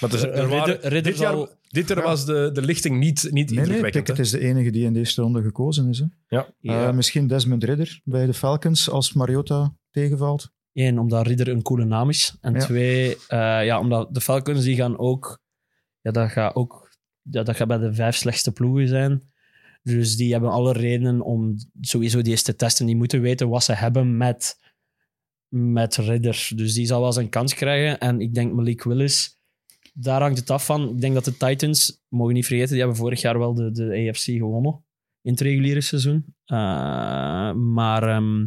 Want 0.00 0.12
er, 0.12 0.30
er 0.30 0.32
Eh, 0.44 0.48
waren- 0.50 0.64
Ridder- 0.64 0.80
Ridder 0.92 1.02
dit 1.12 1.18
jaar, 1.18 1.32
zal- 1.32 1.48
dit 1.68 1.88
jaar 1.88 1.98
Ja. 1.98 2.04
was 2.04 2.24
de, 2.24 2.50
de 2.52 2.62
lichting 2.62 2.98
niet, 2.98 3.28
niet 3.30 3.50
Nee, 3.50 3.66
nee. 3.66 3.80
Pickett 3.80 4.08
hè? 4.08 4.18
is 4.18 4.30
de 4.30 4.38
enige 4.38 4.70
die 4.70 4.84
in 4.84 4.92
de 4.92 4.98
eerste 4.98 5.22
ronde 5.22 5.42
gekozen 5.42 5.88
is. 5.88 5.98
Hè. 5.98 6.04
ja. 6.28 6.54
ja. 6.58 6.88
Eh, 6.88 6.94
misschien 6.94 7.26
Desmond 7.26 7.64
Ridder 7.64 8.00
bij 8.04 8.26
de 8.26 8.34
Falcons 8.34 8.90
als 8.90 9.12
Mariota 9.12 9.74
tegenvalt. 10.00 10.50
Eén, 10.72 10.98
omdat 10.98 11.26
Ridder 11.26 11.48
een 11.48 11.62
coole 11.62 11.84
naam 11.84 12.08
is. 12.08 12.36
En 12.40 12.52
Ja. 12.54 12.58
twee, 12.60 13.16
eh, 13.28 13.64
ja, 13.64 13.78
omdat 13.80 14.14
de 14.14 14.20
Falcons 14.20 14.64
die 14.64 14.76
gaan 14.76 14.98
ook... 14.98 15.40
Ja, 16.00 16.10
dat 16.10 16.30
gaat 16.30 16.54
ook... 16.54 16.88
Ja, 17.22 17.42
dat 17.42 17.56
gaat 17.56 17.68
bij 17.68 17.78
de 17.78 17.94
vijf 17.94 18.16
slechtste 18.16 18.52
ploegen 18.52 18.88
zijn. 18.88 19.22
Dus 19.82 20.16
die 20.16 20.32
hebben 20.32 20.50
alle 20.50 20.72
redenen 20.72 21.20
om 21.20 21.56
sowieso 21.80 22.22
die 22.22 22.30
eens 22.32 22.42
te 22.42 22.56
testen. 22.56 22.86
Die 22.86 22.96
moeten 22.96 23.20
weten 23.20 23.48
wat 23.48 23.64
ze 23.64 23.72
hebben 23.72 24.16
met, 24.16 24.58
met 25.48 25.96
Ridder. 25.96 26.50
Dus 26.54 26.74
die 26.74 26.86
zal 26.86 27.00
wel 27.00 27.12
zijn 27.12 27.28
kans 27.28 27.54
krijgen. 27.54 27.98
En 28.00 28.20
ik 28.20 28.34
denk 28.34 28.52
Malik 28.52 28.82
Willis, 28.82 29.38
daar 29.94 30.20
hangt 30.20 30.38
het 30.38 30.50
af 30.50 30.64
van. 30.64 30.88
Ik 30.90 31.00
denk 31.00 31.14
dat 31.14 31.24
de 31.24 31.36
Titans, 31.36 32.02
mogen 32.08 32.34
niet 32.34 32.46
vergeten, 32.46 32.70
die 32.70 32.78
hebben 32.78 32.96
vorig 32.96 33.20
jaar 33.20 33.38
wel 33.38 33.54
de, 33.54 33.70
de 33.70 34.08
AFC 34.08 34.22
gewonnen. 34.24 34.84
In 35.22 35.30
het 35.30 35.40
reguliere 35.40 35.80
seizoen. 35.80 36.24
Eh, 36.44 37.52
maar... 37.52 38.02
ehm, 38.02 38.46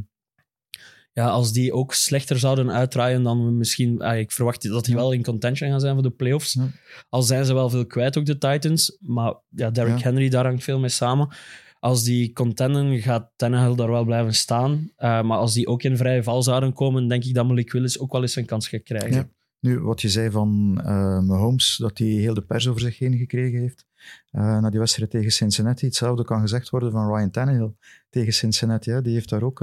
ja, 1.14 1.28
als 1.28 1.54
die 1.54 1.74
ook 1.74 1.94
slechter 1.94 2.40
zouden 2.40 2.72
uitdraaien 2.72 3.24
dan 3.24 3.46
we 3.46 3.52
misschien... 3.52 4.02
ah, 4.02 4.18
ik 4.18 4.32
verwacht 4.32 4.64
dat 4.70 4.86
die 4.86 4.96
wel 4.96 5.12
in 5.12 5.24
contention 5.24 5.70
gaan 5.70 5.80
zijn 5.80 5.94
voor 5.94 6.04
de 6.04 6.10
playoffs. 6.10 6.54
Ja. 6.54 6.68
Al 7.10 7.22
zijn 7.22 7.46
ze 7.46 7.54
wel 7.54 7.70
veel 7.70 7.86
kwijt, 7.86 8.18
ook 8.18 8.26
de 8.26 8.38
Titans. 8.38 8.98
Maar 9.00 9.34
ja, 9.50 9.70
Derrick 9.70 9.98
Ja. 9.98 10.04
Henry, 10.04 10.30
daar 10.30 10.46
hangt 10.46 10.64
veel 10.64 10.80
mee 10.80 10.90
samen. 10.90 11.30
Als 11.80 12.04
die 12.04 12.34
contenden, 12.34 13.00
gaat 13.00 13.32
Tannehill 13.36 13.76
daar 13.76 13.92
wel 13.92 14.06
blijven 14.06 14.34
staan. 14.34 14.92
Eh, 14.96 15.22
maar 15.22 15.38
als 15.38 15.54
die 15.54 15.68
ook 15.68 15.84
in 15.84 15.98
vrije 15.98 16.24
val 16.24 16.44
zouden 16.44 16.74
komen, 16.74 17.08
denk 17.08 17.24
ik 17.24 17.34
dat 17.34 17.48
Malik 17.48 17.72
Willis 17.72 18.00
ook 18.00 18.12
wel 18.12 18.22
eens 18.22 18.36
een 18.36 18.46
kans 18.46 18.68
gaat 18.68 18.84
krijgen. 18.84 19.14
Ja. 19.14 19.30
Nu, 19.60 19.80
wat 19.80 20.02
je 20.02 20.10
zei 20.10 20.32
van 20.32 20.82
eh 20.84 21.20
Mahomes, 21.20 21.78
dat 21.78 21.98
hij 21.98 22.08
heel 22.08 22.34
de 22.34 22.42
pers 22.42 22.68
over 22.68 22.82
zich 22.82 22.98
heen 23.00 23.18
gekregen 23.18 23.60
heeft 23.60 23.86
eh, 24.32 24.60
na 24.60 24.70
die 24.70 24.80
wedstrijd 24.80 25.10
tegen 25.10 25.32
Cincinnati. 25.32 25.86
Hetzelfde 25.86 26.24
kan 26.24 26.42
gezegd 26.42 26.70
worden 26.70 26.92
van 26.92 27.16
Ryan 27.16 27.32
Tannehill 27.32 27.74
tegen 28.10 28.34
Cincinnati. 28.34 28.92
Hè. 28.92 29.02
Die 29.02 29.14
heeft 29.14 29.30
daar 29.30 29.44
ook... 29.44 29.62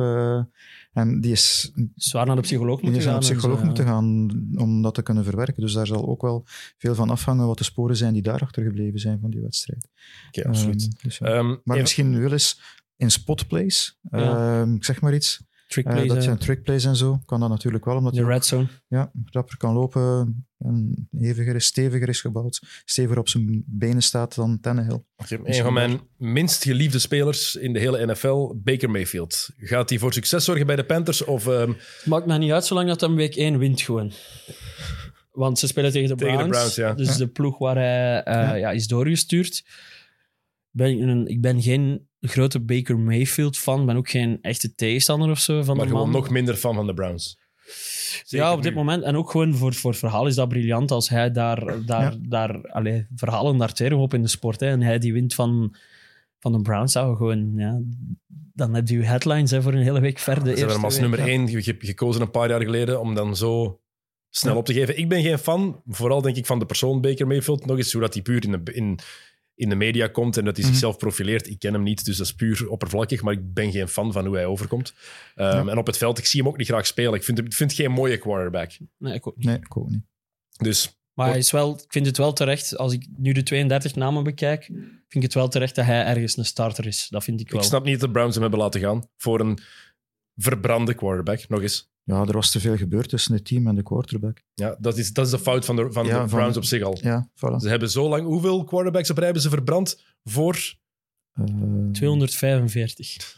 en 0.99 1.21
die 1.21 1.33
is, 1.33 1.73
Zwaar 1.95 2.27
naar 2.27 2.37
de 2.37 2.43
psycholoog 2.43 2.81
die 2.81 2.85
moeten 2.91 3.01
is 3.01 3.05
naar 3.07 3.15
gaan. 3.15 3.23
een 3.23 3.29
en 3.29 3.35
psycholoog 3.37 3.59
zo, 3.59 3.65
moeten 3.65 3.85
ja. 3.85 3.91
gaan 3.91 4.31
om 4.57 4.83
dat 4.83 4.95
te 4.95 5.03
kunnen 5.03 5.25
verwerken. 5.25 5.63
Dus 5.63 5.73
daar 5.73 5.87
zal 5.87 6.09
ook 6.09 6.23
wel 6.23 6.45
veel 6.79 6.95
van 6.95 7.11
afhangen 7.11 7.47
wat 7.47 7.59
de 7.59 7.65
sporen 7.65 7.97
zijn 7.97 8.13
die 8.13 8.23
daarachter 8.23 8.63
gebleven 8.63 8.99
zijn 9.01 9.21
van 9.21 9.31
die 9.31 9.41
wedstrijd. 9.41 9.89
Oké, 10.29 10.49
absoluut. 10.49 10.83
Ehm, 10.83 10.91
dus 11.03 11.19
ja. 11.19 11.27
Ehm, 11.27 11.47
Maar 11.47 11.57
even- 11.65 11.81
misschien 11.81 12.19
Willis 12.19 12.61
in 12.97 13.11
spotplays, 13.11 13.99
Ja. 14.11 14.61
ehm, 14.61 14.75
ik 14.75 14.85
zeg 14.85 15.01
maar 15.01 15.15
iets, 15.15 15.41
Trick 15.69 15.85
eh, 15.87 15.93
plays, 15.93 16.09
dat 16.09 16.17
eh, 16.17 16.23
zijn 16.23 16.39
trickplays 16.39 16.85
en 16.85 16.97
zo, 16.97 17.21
kan 17.25 17.41
dat 17.41 17.49
natuurlijk 17.49 17.85
wel, 17.85 17.97
omdat 17.97 18.15
de 18.15 18.25
red 18.25 18.47
zone. 18.47 18.67
ja, 18.87 19.11
rapper 19.25 19.57
kan 19.57 19.75
lopen 19.75 20.47
en 20.59 21.09
heviger 21.19 21.55
is, 21.55 21.65
steviger 21.65 22.09
is 22.09 22.21
gebouwd, 22.21 22.61
steviger 22.85 23.19
op 23.19 23.29
zijn 23.29 23.65
benen 23.67 24.03
staat 24.03 24.35
dan 24.35 24.61
Tannehill. 24.61 25.03
Oké, 25.17 25.39
een 25.45 25.63
van 25.63 25.73
mijn 25.73 26.01
minst 26.17 26.63
geliefde 26.63 26.99
spelers 26.99 27.57
in 27.57 27.73
de 27.73 27.79
hele 27.79 28.07
NFL, 28.07 28.53
Baker 28.57 28.91
Mayfield. 28.91 29.49
Gaat 29.59 29.89
hij 29.91 29.99
voor 29.99 30.13
succes 30.13 30.45
zorgen 30.45 30.67
bij 30.67 30.77
de 30.77 30.85
Panthers? 30.85 31.25
Of, 31.25 31.47
ehm, 31.47 31.73
Maakt 32.05 32.27
mij 32.27 32.39
niet 32.39 32.53
uit 32.53 32.65
zolang 32.65 32.89
dat 32.89 33.01
hem 33.01 33.15
week 33.17 33.37
1 33.37 33.59
wint 33.59 33.81
gewoon. 33.81 34.13
Want 35.31 35.59
ze 35.59 35.67
spelen 35.67 35.93
tegen 35.93 36.09
de 36.09 36.15
Tegen 36.15 36.35
Browns. 36.37 36.51
de 36.53 36.57
Browns, 36.59 36.75
ja. 36.75 36.95
Dus 36.95 37.09
Ja. 37.09 37.17
de 37.17 37.27
ploeg 37.29 37.59
waar 37.59 37.75
hij 37.77 38.23
eh, 38.23 38.35
Ja. 38.35 38.55
ja. 38.55 38.71
is 38.71 38.87
doorgestuurd. 38.87 39.65
Ben 40.71 40.91
ik, 40.91 41.01
een, 41.01 41.27
ik 41.27 41.41
ben 41.41 41.63
geen 41.63 42.08
grote 42.21 42.61
Baker 42.61 42.99
Mayfield 42.99 43.57
fan. 43.59 43.87
ben 43.87 43.97
ook 43.97 44.11
geen 44.11 44.39
echte 44.43 44.75
tegenstander 44.75 45.31
of 45.31 45.39
zo 45.39 45.63
van 45.63 45.77
maar 45.77 45.87
de 45.87 45.91
gewoon 45.93 46.11
man. 46.11 46.21
nog 46.21 46.31
minder 46.31 46.55
fan 46.55 46.75
van 46.75 46.87
de 46.87 46.95
Browns? 46.95 47.39
Zeker 48.25 48.47
ja, 48.47 48.53
op 48.53 48.63
dit 48.63 48.71
nu. 48.73 48.77
moment. 48.79 49.03
En 49.03 49.17
ook 49.17 49.31
gewoon 49.31 49.55
voor, 49.55 49.75
voor 49.75 49.95
verhaal 49.95 50.27
is 50.27 50.35
dat 50.35 50.49
briljant 50.49 50.91
als 50.91 51.09
hij 51.09 51.31
daar, 51.31 51.85
daar, 51.87 52.13
Ja. 52.13 52.19
daar 52.21 52.71
allee, 52.71 53.07
verhalen 53.15 53.57
daar 53.59 53.73
tering 53.73 54.01
op 54.01 54.15
in 54.15 54.23
de 54.23 54.29
sport. 54.29 54.61
Hè. 54.61 54.67
En 54.69 54.83
hij 54.83 54.99
die 54.99 55.13
wint 55.13 55.35
van, 55.35 55.75
van 56.39 56.53
de 56.53 56.61
Browns 56.63 56.93
zou 56.93 57.17
gewoon... 57.17 57.53
Ja, 57.57 57.81
dan 58.55 58.75
heb 58.75 58.89
je 58.89 58.97
je 58.97 59.03
headlines 59.05 59.51
hè, 59.51 59.63
voor 59.63 59.73
een 59.73 59.83
hele 59.83 60.01
week 60.01 60.19
verder. 60.19 60.53
Ze 60.53 60.59
hebben 60.59 60.75
hem 60.75 60.85
als 60.85 60.99
nummer 61.01 61.19
één 61.19 61.49
ge- 61.63 61.77
gekozen 61.79 62.23
een 62.23 62.31
paar 62.31 62.49
jaar 62.49 62.63
geleden 62.63 63.01
om 63.01 63.15
dan 63.15 63.37
zo 63.37 63.81
snel 64.31 64.53
Ja. 64.53 64.59
op 64.59 64.65
te 64.65 64.73
geven. 64.73 64.99
Ik 64.99 65.09
ben 65.09 65.23
geen 65.23 65.39
fan, 65.39 65.83
vooral 65.87 66.23
denk 66.23 66.37
ik 66.37 66.47
van 66.47 66.59
de 66.59 66.67
persoon 66.67 67.01
Baker 67.01 67.27
Mayfield. 67.27 67.67
Nog 67.67 67.77
eens 67.77 67.93
hoe 67.93 68.01
dat 68.03 68.15
hij 68.15 68.23
puur 68.23 68.45
in 68.45 68.51
de, 68.65 68.73
in, 68.73 68.99
in 69.59 69.69
de 69.69 69.75
media 69.75 70.07
komt 70.09 70.37
en 70.37 70.45
dat 70.45 70.55
hij 70.57 70.65
Mhm. 70.65 70.73
zichzelf 70.75 70.97
profileert. 70.99 71.49
Ik 71.49 71.59
ken 71.59 71.73
hem 71.73 71.83
niet, 71.83 72.05
dus 72.05 72.17
dat 72.17 72.27
is 72.27 72.35
puur 72.35 72.69
oppervlakkig, 72.69 73.23
maar 73.23 73.33
ik 73.33 73.55
ben 73.55 73.71
geen 73.73 73.89
fan 73.89 74.13
van 74.13 74.27
hoe 74.27 74.35
hij 74.37 74.47
overkomt. 74.47 74.95
Ehm, 75.35 75.69
En 75.69 75.79
op 75.79 75.87
het 75.87 75.97
veld, 75.97 76.19
ik 76.19 76.25
zie 76.27 76.41
hem 76.41 76.49
ook 76.49 76.57
niet 76.57 76.67
graag 76.67 76.87
spelen. 76.87 77.15
Ik 77.15 77.25
vind, 77.25 77.37
hem- 77.39 77.47
ik 77.47 77.53
vind 77.55 77.71
het 77.71 77.81
geen 77.81 77.91
mooie 77.91 78.19
quarterback. 78.19 78.71
Nee, 78.99 79.15
ik 79.15 79.27
ook 79.27 79.37
niet. 79.37 79.47
Nee, 79.47 79.57
ik 79.57 79.77
ook 79.77 79.89
niet. 79.91 80.03
Dus 80.57 80.93
Maar 81.15 81.29
hij 81.29 81.39
is 81.39 81.51
wel, 81.51 81.75
ik 81.75 81.93
vind 81.93 82.07
het 82.07 82.17
wel 82.17 82.33
terecht, 82.33 82.77
als 82.77 82.93
ik 82.93 83.07
nu 83.17 83.33
de 83.33 83.43
32 83.43 83.95
namen 83.95 84.25
bekijk, 84.25 84.65
vind 84.65 85.15
ik 85.15 85.23
het 85.23 85.35
wel 85.35 85.49
terecht 85.49 85.75
dat 85.75 85.85
hij 85.85 86.05
ergens 86.05 86.37
een 86.37 86.45
starter 86.45 86.87
is. 86.87 87.07
Dat 87.11 87.25
vind 87.25 87.41
ik 87.41 87.51
wel. 87.51 87.61
ik 87.61 87.67
snap 87.67 87.85
niet 87.85 87.93
dat 88.01 88.09
de 88.09 88.11
Browns 88.11 88.33
hem 88.35 88.43
hebben 88.43 88.61
laten 88.61 88.81
gaan 88.81 89.09
voor 89.17 89.41
een 89.41 89.59
verbrande 90.37 90.95
quarterback. 90.95 91.49
Nog 91.49 91.63
eens. 91.63 91.91
Ja, 92.09 92.21
er 92.25 92.33
was 92.33 92.51
te 92.51 92.61
veel 92.61 92.77
gebeurd 92.77 93.09
tussen 93.09 93.35
het 93.35 93.45
team 93.45 93.67
en 93.67 93.75
de 93.75 93.83
quarterback. 93.83 94.43
Ja, 94.55 94.77
dat 94.81 94.99
is, 94.99 95.13
dat 95.13 95.25
is 95.25 95.31
de 95.31 95.39
fout 95.39 95.65
van 95.65 95.77
de, 95.77 95.93
van 95.93 96.07
Ja, 96.07 96.23
de 96.23 96.29
van- 96.29 96.39
Browns 96.39 96.57
op 96.57 96.65
zich 96.65 96.83
al. 96.83 96.99
Ja, 97.01 97.29
voilà. 97.35 97.57
Ze 97.57 97.69
hebben 97.69 97.91
zo 97.91 98.09
lang... 98.09 98.25
Hoeveel 98.27 98.65
quarterbacks 98.65 99.11
op 99.11 99.17
rij 99.17 99.25
hebben 99.25 99.43
ze 99.43 99.49
verbrand 99.49 100.03
voor... 100.25 100.77
Eh, 101.33 101.45
245. 101.93 103.17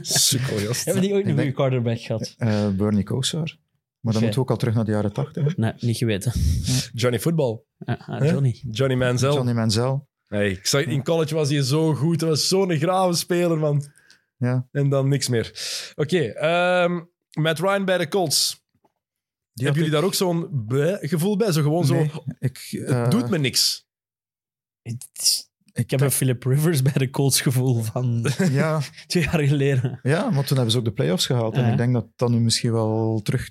Sukkelgast. 0.00 0.84
Hebben 0.84 1.02
die 1.02 1.12
ooit 1.12 1.26
een 1.26 1.34
goede 1.34 1.52
quarterback 1.52 1.98
gehad? 2.00 2.34
eh, 2.38 2.68
Bernie 2.68 3.02
Kosar. 3.04 3.56
Maar 4.00 4.12
dan 4.12 4.22
moeten 4.22 4.40
we 4.40 4.46
ook 4.46 4.50
al 4.50 4.56
terug 4.56 4.74
naar 4.74 4.84
de 4.84 4.90
jaren 4.90 5.12
tachtig. 5.12 5.56
Nee, 5.56 5.72
niet 5.80 5.96
geweten. 5.96 6.32
Johnny 6.92 7.20
Football. 7.20 7.60
Ja, 7.78 7.94
ah, 8.06 8.20
Huh? 8.20 8.30
Johnny. 8.30 8.60
Johnny 8.70 8.96
Manziel. 8.96 9.34
Johnny 9.34 9.52
Manziel. 9.52 10.08
Hey, 10.26 10.50
ik 10.50 10.66
zag, 10.66 10.82
in 10.82 11.02
college 11.04 11.34
was 11.34 11.48
hij 11.50 11.62
zo 11.62 11.94
goed. 11.94 12.20
Hij 12.20 12.28
was 12.30 12.48
zo'n 12.48 12.76
grave 12.76 13.12
speler, 13.16 13.58
man. 13.58 13.86
Ja. 14.38 14.68
En 14.72 14.88
dan 14.88 15.08
niks 15.08 15.28
meer. 15.28 15.52
Oké, 15.94 16.18
ehm, 16.18 17.00
Matt 17.32 17.58
Ryan 17.58 17.84
bij 17.84 17.98
de 17.98 18.08
Colts. 18.08 18.66
Die 19.52 19.66
Hebben 19.66 19.84
jullie 19.84 19.98
daar 19.98 20.06
ook 20.06 20.14
zo'n 20.14 20.64
gevoel 21.00 21.36
bij? 21.36 21.52
Zo 21.52 21.62
gewoon 21.62 21.88
Nee, 21.88 22.08
zo... 22.08 22.24
ik, 22.38 22.66
Het 22.70 22.88
eh, 22.88 23.10
doet 23.10 23.30
me 23.30 23.38
niks. 23.38 23.86
Ik 25.72 25.90
heb 25.90 26.00
een 26.00 26.10
Philip 26.10 26.42
Rivers 26.44 26.82
bij 26.82 26.92
de 26.92 27.10
Colts 27.10 27.40
gevoel 27.40 27.82
van 27.82 28.26
Ja, 28.50 28.80
twee 29.06 29.22
jaar 29.22 29.40
geleden. 29.40 30.00
ja, 30.02 30.32
want 30.32 30.46
toen 30.46 30.56
hebben 30.56 30.70
ze 30.72 30.78
ook 30.78 30.84
de 30.84 30.92
playoffs 30.92 31.26
gehaald. 31.26 31.54
En 31.54 31.70
ik 31.70 31.76
denk 31.76 31.92
dat 31.92 32.06
dat 32.16 32.30
nu 32.30 32.40
misschien 32.40 32.72
wel 32.72 33.20
terug 33.22 33.50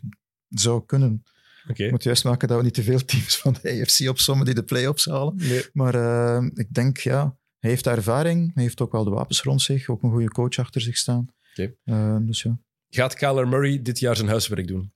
zou 0.50 0.86
kunnen. 0.86 1.24
Oké. 1.70 1.84
Ik 1.84 1.92
moet 1.92 2.04
juist 2.04 2.24
maken 2.24 2.48
dat 2.48 2.58
we 2.58 2.64
niet 2.64 2.74
te 2.74 2.84
veel 2.84 3.06
teams 3.06 3.38
van 3.38 3.56
de 3.62 3.72
AFC 3.82 4.10
opzommen 4.10 4.46
die 4.46 4.56
de 4.56 4.64
playoffs 4.64 5.06
halen. 5.06 5.36
Nee. 5.36 5.66
Maar 5.74 5.96
eh, 5.96 6.46
ik 6.54 6.74
denk, 6.74 6.98
ja, 6.98 7.38
hij 7.60 7.70
heeft 7.70 7.88
ervaring. 7.88 8.54
Hij 8.54 8.64
heeft 8.64 8.82
ook 8.82 8.92
wel 8.92 9.04
de 9.04 9.10
wapens 9.10 9.42
rond 9.42 9.62
zich. 9.62 9.90
Ook 9.90 10.04
een 10.04 10.12
goede 10.12 10.30
coach 10.30 10.58
achter 10.58 10.82
zich 10.82 10.98
staan. 10.98 11.28
Oké. 11.52 11.74
Eh, 11.84 12.18
dus 12.22 12.42
ja. 12.42 12.60
Gaat 12.90 13.14
Kyler 13.14 13.48
Murray 13.48 13.82
dit 13.82 14.00
jaar 14.00 14.16
zijn 14.16 14.28
huiswerk 14.28 14.68
doen? 14.68 14.94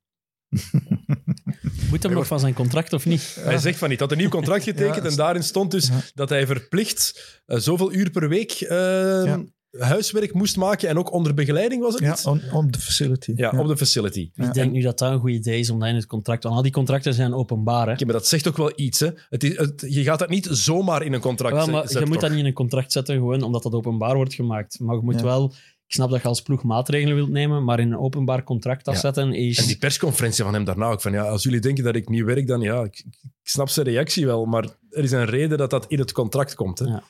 Moet 1.90 2.04
hem 2.04 2.12
nog 2.12 2.28
van 2.28 2.40
zijn 2.40 2.54
contract 2.54 2.94
of 2.94 3.06
niet? 3.06 3.38
Hij 3.40 3.58
zegt 3.58 3.78
van 3.78 3.90
niet. 3.90 4.00
Hij 4.00 4.08
had 4.08 4.12
een 4.18 4.22
nieuw 4.22 4.30
contract 4.30 4.64
getekend 4.64 5.04
Ja. 5.04 5.10
en 5.10 5.16
daarin 5.16 5.44
stond 5.44 5.72
dus 5.72 5.88
Ja. 5.88 6.02
dat 6.14 6.30
hij 6.30 6.46
verplicht 6.46 7.42
eh, 7.46 7.58
zoveel 7.58 7.94
uur 7.94 8.10
per 8.10 8.30
week 8.30 8.52
eh, 8.52 9.40
huiswerk 9.80 10.34
moest 10.34 10.58
maken 10.58 10.90
en 10.90 10.98
ook 10.98 11.12
onder 11.12 11.34
begeleiding 11.34 11.82
was 11.82 11.94
het 11.94 12.04
Ja, 12.04 12.10
niet? 12.10 12.26
on, 12.26 12.42
on 12.52 12.72
the 12.72 12.80
facility. 12.80 13.34
Ja, 13.36 13.50
op 13.58 13.68
de 13.68 13.78
facility. 13.78 14.32
Ik 14.36 14.54
denk 14.54 14.72
nu 14.72 14.82
dat 14.82 14.98
dat 15.00 15.12
een 15.12 15.20
goed 15.20 15.30
idee 15.32 15.60
is 15.60 15.70
om 15.70 15.80
dat 15.80 15.90
in 15.90 15.96
het 15.96 16.06
contract... 16.06 16.44
Want 16.44 16.56
al 16.56 16.62
die 16.62 16.72
contracten 16.72 17.14
zijn 17.14 17.34
openbaar, 17.34 17.88
hè? 17.88 17.94
Oké, 17.94 18.04
maar 18.06 18.14
dat 18.14 18.28
zegt 18.28 18.48
ook 18.48 18.58
wel 18.58 18.72
iets. 18.76 19.00
Hè? 19.00 19.10
Het 19.30 19.44
is, 19.44 19.58
het- 19.58 19.86
je 19.88 20.04
gaat 20.04 20.20
dat 20.20 20.30
niet 20.30 20.48
zomaar 20.52 21.04
in 21.04 21.14
een 21.14 21.22
contract 21.22 21.56
Wel, 21.56 21.68
maar 21.68 21.82
je 21.82 21.88
zetten, 21.88 22.04
moet 22.08 22.12
toch? 22.14 22.22
dat 22.22 22.32
niet 22.32 22.40
in 22.40 22.46
een 22.46 22.54
contract 22.54 22.92
zetten, 22.92 23.16
gewoon 23.16 23.42
omdat 23.42 23.64
dat 23.64 23.74
openbaar 23.74 24.16
wordt 24.16 24.34
gemaakt. 24.34 24.80
Maar 24.80 24.96
je 24.96 25.02
moet 25.02 25.16
Ja. 25.20 25.24
wel... 25.24 25.54
Ik 25.88 25.98
snap 25.98 26.10
dat 26.10 26.22
je 26.22 26.28
als 26.28 26.42
ploeg 26.42 26.64
maatregelen 26.64 27.16
wilt 27.16 27.30
nemen, 27.30 27.64
maar 27.64 27.80
in 27.80 27.92
een 27.92 27.98
openbaar 27.98 28.44
contract 28.44 28.88
afzetten 28.88 29.34
is... 29.34 29.58
En 29.58 29.66
die 29.68 29.78
persconferentie 29.78 30.44
van 30.44 30.54
hem 30.54 30.64
daarna 30.64 30.86
ook 30.86 31.02
van 31.02 31.12
ja, 31.12 31.24
als 31.24 31.44
jullie 31.44 31.60
denken 31.60 31.84
dat 31.84 31.96
ik 31.96 32.10
niet 32.10 32.24
werk, 32.24 32.48
dan 32.48 32.62
ja, 32.62 32.84
ik, 32.84 33.04
ik 33.22 33.30
snap 33.44 33.70
zijn 33.70 33.86
reactie 33.86 34.26
wel, 34.26 34.46
maar 34.46 34.64
er 34.90 35.04
is 35.04 35.12
een 35.12 35.26
reden 35.26 35.58
dat 35.58 35.70
dat 35.70 35.86
in 35.88 36.00
het 36.00 36.12
contract 36.12 36.56
komt. 36.56 36.80
Hè? 36.80 36.86
Ja. 36.86 37.04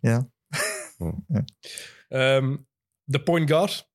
Ja. 0.00 0.28
Ehm, 2.08 2.56
de 3.04 3.20
point 3.22 3.50
guard. 3.50 3.86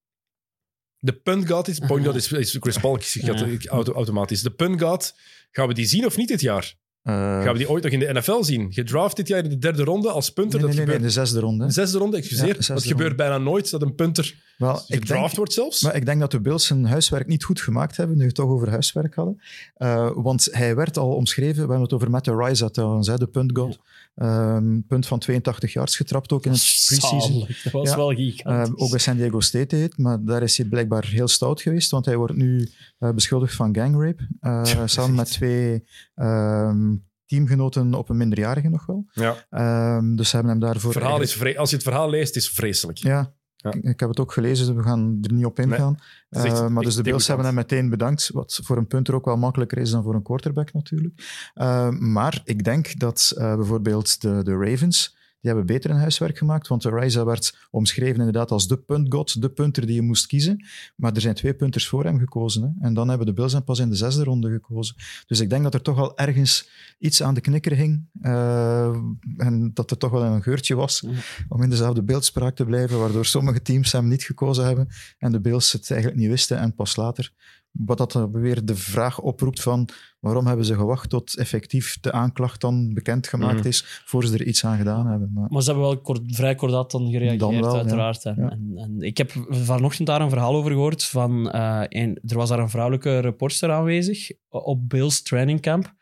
De 0.99 1.13
punt 1.13 1.45
guard 1.47 1.67
is... 1.67 1.79
Point 1.79 2.03
guard 2.03 2.15
is, 2.17 2.31
is 2.31 2.57
Chris 2.59 2.77
Paul, 2.77 2.95
ik 2.95 3.01
zeg 3.03 3.23
dat 3.23 3.39
Ja. 3.39 3.45
ik 3.45 3.65
auto, 3.65 3.93
automatisch. 3.93 4.41
De 4.41 4.51
punt 4.51 4.79
guard, 4.79 5.15
gaan 5.51 5.67
we 5.67 5.73
die 5.73 5.85
zien 5.85 6.05
of 6.05 6.17
niet 6.17 6.27
dit 6.27 6.41
jaar? 6.41 6.75
Eh, 7.01 7.13
Gaan 7.13 7.51
we 7.51 7.57
die 7.57 7.69
ooit 7.69 7.83
nog 7.83 7.91
in 7.91 7.99
de 7.99 8.13
NFL 8.13 8.41
zien? 8.43 8.73
Gedraft 8.73 9.15
dit 9.15 9.27
jaar 9.27 9.43
in 9.43 9.49
de 9.49 9.57
derde 9.57 9.83
ronde 9.83 10.09
als 10.09 10.29
punter? 10.29 10.59
nee, 10.59 10.67
nee, 10.67 10.75
dat 10.77 10.85
nee, 10.85 10.85
nee, 10.85 10.95
gebeurt... 10.95 11.13
de 11.15 11.19
zesde 11.21 11.39
ronde. 11.39 11.65
De 11.65 11.71
zesde 11.71 11.97
ronde, 11.97 12.17
excuseer. 12.17 12.47
Ja, 12.47 12.53
zesde 12.53 12.73
dat 12.73 12.83
gebeurt 12.83 13.07
ronde. 13.07 13.23
bijna 13.23 13.37
nooit, 13.37 13.69
dat 13.69 13.81
een 13.81 13.95
punter 13.95 14.43
Wel, 14.57 14.75
gedraft 14.75 15.07
denk, 15.07 15.35
wordt 15.35 15.53
zelfs. 15.53 15.81
maar 15.81 15.95
ik 15.95 16.05
denk 16.05 16.19
dat 16.19 16.31
de 16.31 16.41
Bills 16.41 16.65
zijn 16.65 16.85
huiswerk 16.85 17.27
niet 17.27 17.43
goed 17.43 17.61
gemaakt 17.61 17.97
hebben, 17.97 18.15
nu 18.15 18.21
we 18.21 18.27
het 18.27 18.35
toch 18.35 18.49
over 18.49 18.69
huiswerk 18.69 19.15
hadden. 19.15 19.41
Eh, 19.75 20.11
want 20.15 20.47
hij 20.51 20.75
werd 20.75 20.97
al 20.97 21.09
omschreven, 21.15 21.53
we 21.53 21.59
hebben 21.59 21.81
het 21.81 21.93
over 21.93 22.09
Matt 22.09 22.27
Rice, 22.27 22.71
trouwens, 22.71 23.07
de 23.07 23.27
puntgoal. 23.27 23.75
Ehm, 24.15 24.79
punt 24.87 25.07
van 25.07 25.19
82 25.19 25.73
yards 25.73 25.95
getrapt 25.95 26.31
ook 26.31 26.45
in 26.45 26.51
het 26.51 26.83
preseason. 26.87 27.39
Dat 27.63 27.71
was 27.71 27.89
Ja. 27.89 27.95
wel 27.95 28.09
gigantisch. 28.15 28.75
ook 28.83 28.89
bij 28.89 28.99
San 28.99 29.17
Diego 29.17 29.39
State 29.39 29.75
heet, 29.75 29.97
maar 29.97 30.23
daar 30.25 30.43
is 30.43 30.57
hij 30.57 30.65
blijkbaar 30.65 31.05
heel 31.05 31.27
stout 31.27 31.61
geweest, 31.61 31.91
want 31.91 32.05
hij 32.05 32.17
wordt 32.17 32.35
nu 32.35 32.69
eh, 32.99 33.09
beschuldigd 33.11 33.55
van 33.55 33.75
gangrape. 33.75 34.27
eh, 34.39 34.63
samen 34.85 35.15
met 35.15 35.31
twee 35.31 35.83
ehm, 36.15 36.95
teamgenoten 37.25 37.93
op 37.93 38.09
een 38.09 38.17
minderjarige 38.17 38.69
nog 38.69 38.85
wel. 38.85 39.05
Ja. 39.11 39.45
Ehm, 39.49 40.15
dus 40.15 40.29
ze 40.29 40.35
hebben 40.35 40.51
hem 40.53 40.61
daarvoor... 40.61 40.91
Het 40.93 40.99
verhaal 41.01 41.21
is 41.21 41.33
vre- 41.33 41.57
als 41.57 41.69
je 41.69 41.75
het 41.75 41.85
verhaal 41.85 42.09
leest, 42.09 42.35
is 42.35 42.45
het 42.45 42.53
vreselijk. 42.55 42.97
Ja, 42.97 43.33
Ja. 43.63 43.71
Ik, 43.71 43.83
ik 43.83 43.99
heb 43.99 44.09
het 44.09 44.19
ook 44.19 44.31
gelezen, 44.31 44.65
dus 44.65 44.75
we 44.75 44.83
gaan 44.83 45.17
er 45.21 45.33
niet 45.33 45.45
op 45.45 45.59
ingaan. 45.59 45.99
echt 46.29 46.45
Eh, 46.45 46.67
maar 46.67 46.83
dus 46.83 46.95
de 46.95 47.01
Bills 47.01 47.27
hebben 47.27 47.45
hem 47.45 47.55
meteen 47.55 47.89
bedankt, 47.89 48.29
wat 48.33 48.59
voor 48.63 48.77
een 48.77 48.87
punter 48.87 49.15
ook 49.15 49.25
wel 49.25 49.37
makkelijker 49.37 49.77
is 49.77 49.89
dan 49.89 50.03
voor 50.03 50.15
een 50.15 50.21
quarterback 50.21 50.73
natuurlijk. 50.73 51.51
Eh, 51.53 51.89
maar 51.89 52.41
ik 52.43 52.63
denk 52.63 52.99
dat 52.99 53.33
eh, 53.37 53.55
bijvoorbeeld 53.55 54.21
de, 54.21 54.43
de 54.43 54.57
Ravens, 54.57 55.15
die 55.43 55.51
hebben 55.51 55.65
beter 55.65 55.89
hun 55.89 55.99
huiswerk 55.99 56.37
gemaakt, 56.37 56.67
want 56.67 56.81
de 56.81 56.89
Riza 56.89 57.25
werd 57.25 57.57
omschreven 57.71 58.17
inderdaad 58.17 58.51
als 58.51 58.67
de 58.67 58.77
puntgod, 58.77 59.41
de 59.41 59.49
punter 59.49 59.85
die 59.85 59.95
je 59.95 60.01
moest 60.01 60.25
kiezen. 60.25 60.65
Maar 60.95 61.13
er 61.13 61.21
zijn 61.21 61.35
twee 61.35 61.53
punters 61.53 61.87
voor 61.87 62.03
hem 62.03 62.19
gekozen. 62.19 62.61
Hè? 62.61 62.87
En 62.87 62.93
dan 62.93 63.09
hebben 63.09 63.27
de 63.27 63.33
Bills 63.33 63.53
hem 63.53 63.63
pas 63.63 63.79
in 63.79 63.89
de 63.89 63.95
zesde 63.95 64.23
ronde 64.23 64.51
gekozen. 64.51 64.95
Dus 65.27 65.39
ik 65.39 65.49
denk 65.49 65.63
dat 65.63 65.73
er 65.73 65.81
toch 65.81 65.95
wel 65.95 66.17
ergens 66.17 66.69
iets 66.99 67.23
aan 67.23 67.33
de 67.33 67.41
knikker 67.41 67.75
hing. 67.75 68.05
eh, 68.21 68.95
en 69.37 69.71
dat 69.73 69.91
er 69.91 69.97
toch 69.97 70.11
wel 70.11 70.23
een 70.23 70.43
geurtje 70.43 70.75
was 70.75 71.05
om 71.47 71.63
in 71.63 71.69
dezelfde 71.69 72.03
beeldspraak 72.03 72.55
te 72.55 72.65
blijven, 72.65 72.99
waardoor 72.99 73.25
sommige 73.25 73.61
teams 73.61 73.91
hem 73.91 74.07
niet 74.07 74.23
gekozen 74.23 74.65
hebben 74.65 74.87
en 75.17 75.31
de 75.31 75.39
Bills 75.39 75.71
het 75.71 75.91
eigenlijk 75.91 76.21
niet 76.21 76.29
wisten 76.29 76.57
en 76.57 76.75
pas 76.75 76.95
later. 76.95 77.31
Wat 77.73 77.97
dat 77.97 78.11
dan 78.11 78.31
weer 78.31 78.65
de 78.65 78.75
vraag 78.75 79.19
oproept 79.19 79.61
van 79.61 79.87
waarom 80.19 80.47
hebben 80.47 80.65
ze 80.65 80.75
gewacht 80.75 81.09
tot 81.09 81.37
effectief 81.37 81.99
de 81.99 82.11
aanklacht 82.11 82.61
dan 82.61 82.93
bekendgemaakt 82.93 83.57
Mhm. 83.59 83.67
is, 83.67 84.01
voor 84.05 84.25
ze 84.25 84.33
er 84.33 84.45
iets 84.45 84.65
aan 84.65 84.77
gedaan 84.77 85.07
hebben. 85.07 85.31
Maar, 85.33 85.47
Maar 85.49 85.61
ze 85.61 85.69
hebben 85.69 85.87
wel 85.87 86.01
kort, 86.01 86.21
vrij 86.25 86.55
kordaat 86.55 86.91
dan 86.91 87.09
gereageerd, 87.11 87.39
Dan 87.39 87.59
wel, 87.61 87.71
ja. 87.73 87.77
uiteraard. 87.79 88.25
En, 88.25 88.35
Ja. 88.37 88.49
en, 88.49 88.71
en 88.75 89.01
ik 89.01 89.17
heb 89.17 89.31
vanochtend 89.49 90.07
daar 90.07 90.21
een 90.21 90.29
verhaal 90.29 90.55
over 90.55 90.71
gehoord. 90.71 91.03
Van, 91.03 91.51
eh, 91.51 91.81
een, 91.89 92.19
er 92.27 92.35
was 92.37 92.49
daar 92.49 92.59
een 92.59 92.69
vrouwelijke 92.69 93.19
reporter 93.19 93.71
aanwezig 93.71 94.31
op 94.49 94.89
Bills 94.89 95.21
training 95.21 95.61
camp. 95.61 95.93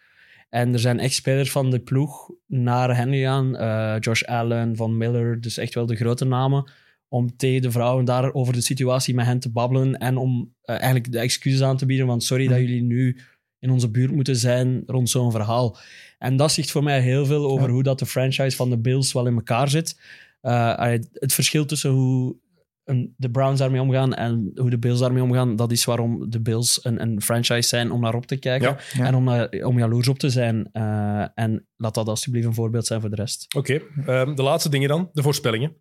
En 0.49 0.73
er 0.73 0.79
zijn 0.79 0.99
echt 0.99 1.13
spelers 1.13 1.51
van 1.51 1.69
de 1.69 1.79
ploeg 1.79 2.29
naar 2.47 2.95
hen 2.97 3.11
gegaan. 3.13 3.55
eh, 3.55 3.95
Josh 3.99 4.23
Allen, 4.23 4.75
Van 4.75 4.97
Miller, 4.97 5.41
dus 5.41 5.57
echt 5.57 5.73
wel 5.73 5.85
de 5.85 5.95
grote 5.95 6.25
namen. 6.25 6.71
Om 7.13 7.35
tegen 7.37 7.61
de 7.61 7.71
vrouwen 7.71 8.05
daar 8.05 8.33
over 8.33 8.53
de 8.53 8.61
situatie 8.61 9.13
met 9.15 9.25
hen 9.25 9.39
te 9.39 9.51
babbelen. 9.51 9.97
En 9.97 10.17
om 10.17 10.53
eh, 10.61 10.75
eigenlijk 10.75 11.11
de 11.11 11.19
excuses 11.19 11.61
aan 11.61 11.77
te 11.77 11.85
bieden 11.85 12.05
van 12.07 12.21
sorry 12.21 12.47
dat 12.47 12.57
Mhm. 12.57 12.65
jullie 12.67 12.83
nu 12.83 13.17
in 13.59 13.69
onze 13.69 13.89
buurt 13.89 14.11
moeten 14.11 14.35
zijn 14.35 14.83
rond 14.85 15.09
zo'n 15.09 15.31
verhaal. 15.31 15.77
En 16.17 16.35
dat 16.37 16.51
zegt 16.51 16.71
voor 16.71 16.83
mij 16.83 17.01
heel 17.01 17.25
veel 17.25 17.45
over 17.51 17.67
Ja. 17.67 17.73
hoe 17.73 17.83
dat 17.83 17.99
de 17.99 18.05
franchise 18.05 18.55
van 18.55 18.69
de 18.69 18.77
Bills 18.77 19.13
wel 19.13 19.27
in 19.27 19.35
elkaar 19.35 19.69
zit. 19.69 19.99
Eh, 20.41 20.77
het 21.13 21.33
verschil 21.33 21.65
tussen 21.65 21.89
hoe 21.91 22.35
een- 22.83 23.13
de 23.17 23.29
Browns 23.31 23.59
daarmee 23.59 23.81
omgaan 23.81 24.13
en 24.13 24.51
hoe 24.55 24.69
de 24.69 24.79
Bills 24.79 24.99
daarmee 24.99 25.23
omgaan, 25.23 25.55
dat 25.55 25.71
is 25.71 25.85
waarom 25.85 26.29
de 26.29 26.41
Bills 26.41 26.79
een, 26.85 27.01
een 27.01 27.21
franchise 27.21 27.67
zijn 27.67 27.91
om 27.91 28.01
naar 28.01 28.15
op 28.15 28.25
te 28.25 28.37
kijken 28.37 28.69
Ja. 28.69 28.77
Ja. 28.93 29.05
en 29.05 29.15
om, 29.15 29.23
naar- 29.23 29.49
om 29.49 29.77
jaloers 29.77 30.07
op 30.07 30.19
te 30.19 30.29
zijn. 30.29 30.69
Eh, 30.71 31.25
en 31.33 31.67
laat 31.77 31.93
dat 31.93 32.07
alsjeblieft 32.07 32.45
een 32.47 32.53
voorbeeld 32.53 32.85
zijn 32.85 33.01
voor 33.01 33.09
de 33.09 33.15
rest. 33.15 33.55
Oké, 33.55 33.81
ehm, 34.05 34.35
de 34.35 34.43
laatste 34.43 34.69
dingen 34.69 34.89
dan, 34.89 35.09
de 35.13 35.21
voorspellingen. 35.21 35.75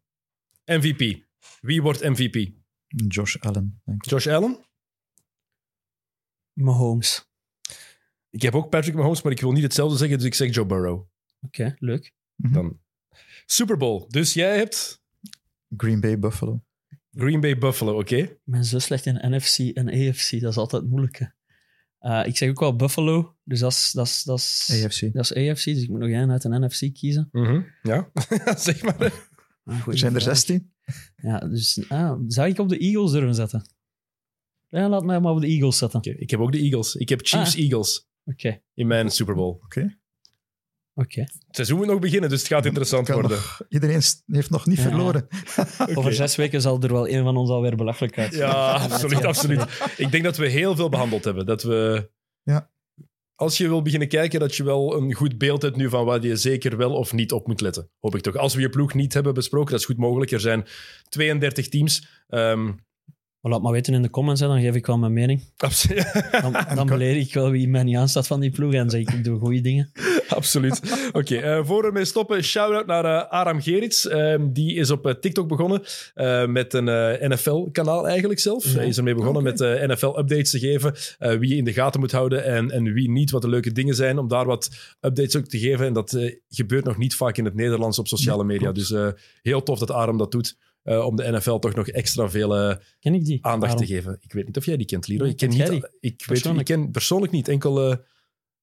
MVP. 0.78 1.28
Wie 1.60 1.82
wordt 1.82 2.02
MVP? 2.02 2.50
Josh 2.86 3.36
Allen, 3.36 3.80
denk 3.84 4.04
ik. 4.04 4.10
Josh 4.10 4.26
Allen? 4.26 4.58
Mahomes. 6.52 7.28
Ik 8.30 8.42
heb 8.42 8.54
ook 8.54 8.68
Patrick 8.70 8.94
Mahomes, 8.94 9.22
maar 9.22 9.32
ik 9.32 9.40
wil 9.40 9.52
niet 9.52 9.62
hetzelfde 9.62 9.96
zeggen, 9.96 10.18
dus 10.18 10.26
ik 10.26 10.34
zeg 10.34 10.54
Joe 10.54 10.66
Burrow. 10.66 11.06
Oké, 11.40 11.74
leuk. 11.78 12.12
Dan 12.36 12.80
Super 13.46 13.76
Bowl. 13.76 14.04
Dus 14.08 14.32
jij 14.34 14.56
hebt 14.56 15.02
Green 15.76 16.00
Bay, 16.00 16.18
Buffalo. 16.18 16.64
Green 17.10 17.40
Bay 17.40 17.58
Buffalo, 17.58 17.98
oké? 17.98 18.16
Ik 18.16 18.38
ben 18.44 18.64
zo 18.64 18.78
slecht 18.78 19.06
in 19.06 19.20
NFC 19.36 19.58
en 19.58 19.88
AFC, 19.88 20.30
dat 20.40 20.50
is 20.50 20.56
altijd 20.56 20.88
moeilijk. 20.88 21.32
Eh, 21.98 22.22
ik 22.26 22.36
zeg 22.36 22.48
ook 22.48 22.60
wel 22.60 22.76
Buffalo, 22.76 23.36
dus 23.44 23.60
dat 23.60 23.72
is, 23.72 23.90
dat 23.92 24.06
is, 24.06 24.22
dat 24.22 24.38
is, 24.38 24.82
AFC. 24.84 25.12
dat 25.12 25.30
is 25.30 25.34
AFC, 25.34 25.64
dus 25.64 25.82
ik 25.82 25.88
moet 25.88 25.98
nog 25.98 26.08
één 26.08 26.30
uit 26.30 26.44
een 26.44 26.64
NFC 26.64 26.94
kiezen. 26.94 27.28
Mhm, 27.32 27.62
Ja, 27.82 28.10
zeg 28.56 28.82
maar. 28.82 29.28
Ah, 29.64 29.74
goeie 29.74 29.92
Er 29.92 29.98
zijn 29.98 30.14
er 30.14 30.20
vraag. 30.22 30.34
16. 30.36 30.72
Ja, 31.16 31.38
dus 31.38 31.84
ah, 31.88 32.18
zou 32.26 32.48
ik 32.48 32.58
op 32.58 32.68
de 32.68 32.78
Eagles 32.78 33.10
durven 33.12 33.34
zetten? 33.34 33.70
Ja, 34.68 34.88
laat 34.88 35.04
mij 35.04 35.20
maar 35.20 35.32
op 35.32 35.40
de 35.40 35.46
Eagles 35.46 35.78
zetten. 35.78 35.98
Oké, 35.98 36.10
ik 36.10 36.30
heb 36.30 36.40
ook 36.40 36.52
de 36.52 36.58
Eagles. 36.58 36.94
Ik 36.94 37.08
heb 37.08 37.20
Chiefs-Eagles 37.26 38.08
Oké, 38.24 38.62
in 38.74 38.86
mijn 38.86 39.10
Super 39.10 39.34
Bowl. 39.34 39.58
Oké. 39.64 39.98
oké. 40.94 41.20
Het 41.20 41.56
seizoen 41.56 41.76
moet 41.78 41.86
nog 41.86 41.98
beginnen, 41.98 42.28
dus 42.30 42.38
het 42.38 42.48
gaat 42.48 42.66
interessant 42.66 43.08
worden. 43.08 43.30
nog- 43.30 43.60
Iedereen 43.68 44.02
heeft 44.26 44.50
nog 44.50 44.66
niet 44.66 44.76
Ja. 44.76 44.82
verloren. 44.82 45.26
Over 45.98 46.14
zes 46.14 46.36
weken 46.36 46.60
zal 46.60 46.82
er 46.82 46.92
wel 46.92 47.08
een 47.08 47.22
van 47.22 47.36
ons 47.36 47.50
alweer 47.50 47.76
belachelijk 47.76 48.18
uit. 48.18 48.34
Ja, 48.34 48.72
absoluut, 48.88 49.24
absoluut. 49.24 49.62
Ik 49.96 50.10
denk 50.10 50.24
dat 50.24 50.36
we 50.36 50.48
heel 50.48 50.76
veel 50.76 50.88
behandeld 50.88 51.24
hebben. 51.24 51.46
Dat 51.46 51.62
we... 51.62 52.10
Ja. 52.42 52.70
Als 53.40 53.56
je 53.56 53.68
wil 53.68 53.82
beginnen 53.82 54.08
kijken, 54.08 54.40
dat 54.40 54.56
je 54.56 54.64
wel 54.64 54.96
een 54.96 55.14
goed 55.14 55.38
beeld 55.38 55.62
hebt 55.62 55.76
nu 55.76 55.88
van 55.88 56.04
waar 56.04 56.22
je 56.22 56.36
zeker 56.36 56.76
wel 56.76 56.92
of 56.92 57.12
niet 57.12 57.32
op 57.32 57.46
moet 57.46 57.60
letten. 57.60 57.90
Hoop 57.98 58.14
ik 58.14 58.20
toch. 58.20 58.36
Als 58.36 58.54
we 58.54 58.60
je 58.60 58.68
ploeg 58.68 58.94
niet 58.94 59.14
hebben 59.14 59.34
besproken, 59.34 59.70
dat 59.70 59.80
is 59.80 59.86
goed 59.86 59.96
mogelijk. 59.96 60.30
Er 60.30 60.40
zijn 60.40 60.66
32 61.08 61.68
teams. 61.68 62.06
Ehm, 62.28 62.72
Maar 63.40 63.52
laat 63.52 63.62
maar 63.62 63.72
weten 63.72 63.94
in 63.94 64.02
de 64.02 64.10
comments, 64.10 64.40
hè, 64.40 64.46
dan 64.46 64.60
geef 64.60 64.74
ik 64.74 64.86
wel 64.86 64.98
mijn 64.98 65.12
mening. 65.12 65.42
absoluut. 65.56 66.30
Dan, 66.42 66.56
dan 66.74 66.86
beleer 66.86 67.16
ik 67.16 67.34
wel 67.34 67.50
wie 67.50 67.68
mij 67.68 67.82
niet 67.82 67.96
aanstaat 67.96 68.26
van 68.26 68.40
die 68.40 68.50
ploeg 68.50 68.72
en 68.72 68.90
zeg 68.90 69.00
ik, 69.00 69.10
ik 69.10 69.24
doe 69.24 69.38
goede 69.38 69.60
dingen. 69.60 69.92
Absoluut. 70.28 71.08
Oké, 71.12 71.36
eh, 71.36 71.64
voor 71.64 71.80
we 71.80 71.86
ermee 71.86 72.04
stoppen, 72.04 72.44
shout-out 72.44 72.86
naar 72.86 73.04
eh, 73.04 73.30
Aram 73.30 73.60
Gerits. 73.60 74.08
Ehm, 74.08 74.52
die 74.52 74.74
is 74.74 74.90
op 74.90 75.06
eh, 75.06 75.14
TikTok 75.14 75.48
begonnen 75.48 75.82
met 76.52 76.74
een 76.74 76.84
NFL-kanaal 77.30 78.08
eigenlijk 78.08 78.40
zelf. 78.40 78.64
Ja. 78.64 78.70
Hij 78.70 78.86
is 78.86 78.96
ermee 78.96 79.14
begonnen 79.14 79.42
met 79.42 79.58
NFL-updates 79.58 80.50
te 80.50 80.58
geven. 80.58 80.94
wie 81.38 81.48
je 81.48 81.56
in 81.56 81.64
de 81.64 81.72
gaten 81.72 82.00
moet 82.00 82.12
houden 82.12 82.44
en, 82.44 82.70
en 82.70 82.92
wie 82.92 83.10
niet, 83.10 83.30
wat 83.30 83.42
de 83.42 83.48
leuke 83.48 83.72
dingen 83.72 83.94
zijn. 83.94 84.18
Om 84.18 84.28
daar 84.28 84.46
wat 84.46 84.70
updates 85.00 85.36
ook 85.36 85.46
te 85.46 85.58
geven. 85.58 85.86
En 85.86 85.92
dat 85.92 86.18
gebeurt 86.48 86.84
nog 86.84 86.96
niet 86.96 87.14
vaak 87.14 87.36
in 87.36 87.44
het 87.44 87.54
Nederlands 87.54 87.98
op 87.98 88.08
sociale 88.08 88.44
media. 88.44 88.72
Dus 88.72 88.94
heel 89.42 89.62
tof 89.62 89.78
dat 89.78 89.90
Aram 89.90 90.18
dat 90.18 90.32
doet. 90.32 90.56
Eh, 90.82 91.04
om 91.06 91.16
de 91.16 91.30
NFL 91.32 91.58
toch 91.58 91.74
nog 91.74 91.88
extra 91.88 92.30
veel 92.30 92.56
eh, 92.56 92.76
Ken 93.00 93.14
ik 93.14 93.24
die? 93.24 93.38
aandacht 93.46 93.72
Waarom? 93.72 93.88
te 93.88 93.94
geven. 93.94 94.18
Ik 94.20 94.32
weet 94.32 94.46
niet 94.46 94.56
of 94.56 94.64
jij 94.64 94.76
die 94.76 94.86
kent, 94.86 95.06
Liro. 95.08 95.22
Nee, 95.22 95.32
Ik 95.32 95.38
ken, 95.38 95.48
niet, 95.48 95.56
jij 95.58 95.66
ik, 96.00 96.24
weet, 96.26 96.46
ik 96.58 96.64
ken 96.64 96.90
persoonlijk 96.90 97.32
niet. 97.32 97.48
Enkel... 97.48 97.90
eh, 97.90 97.96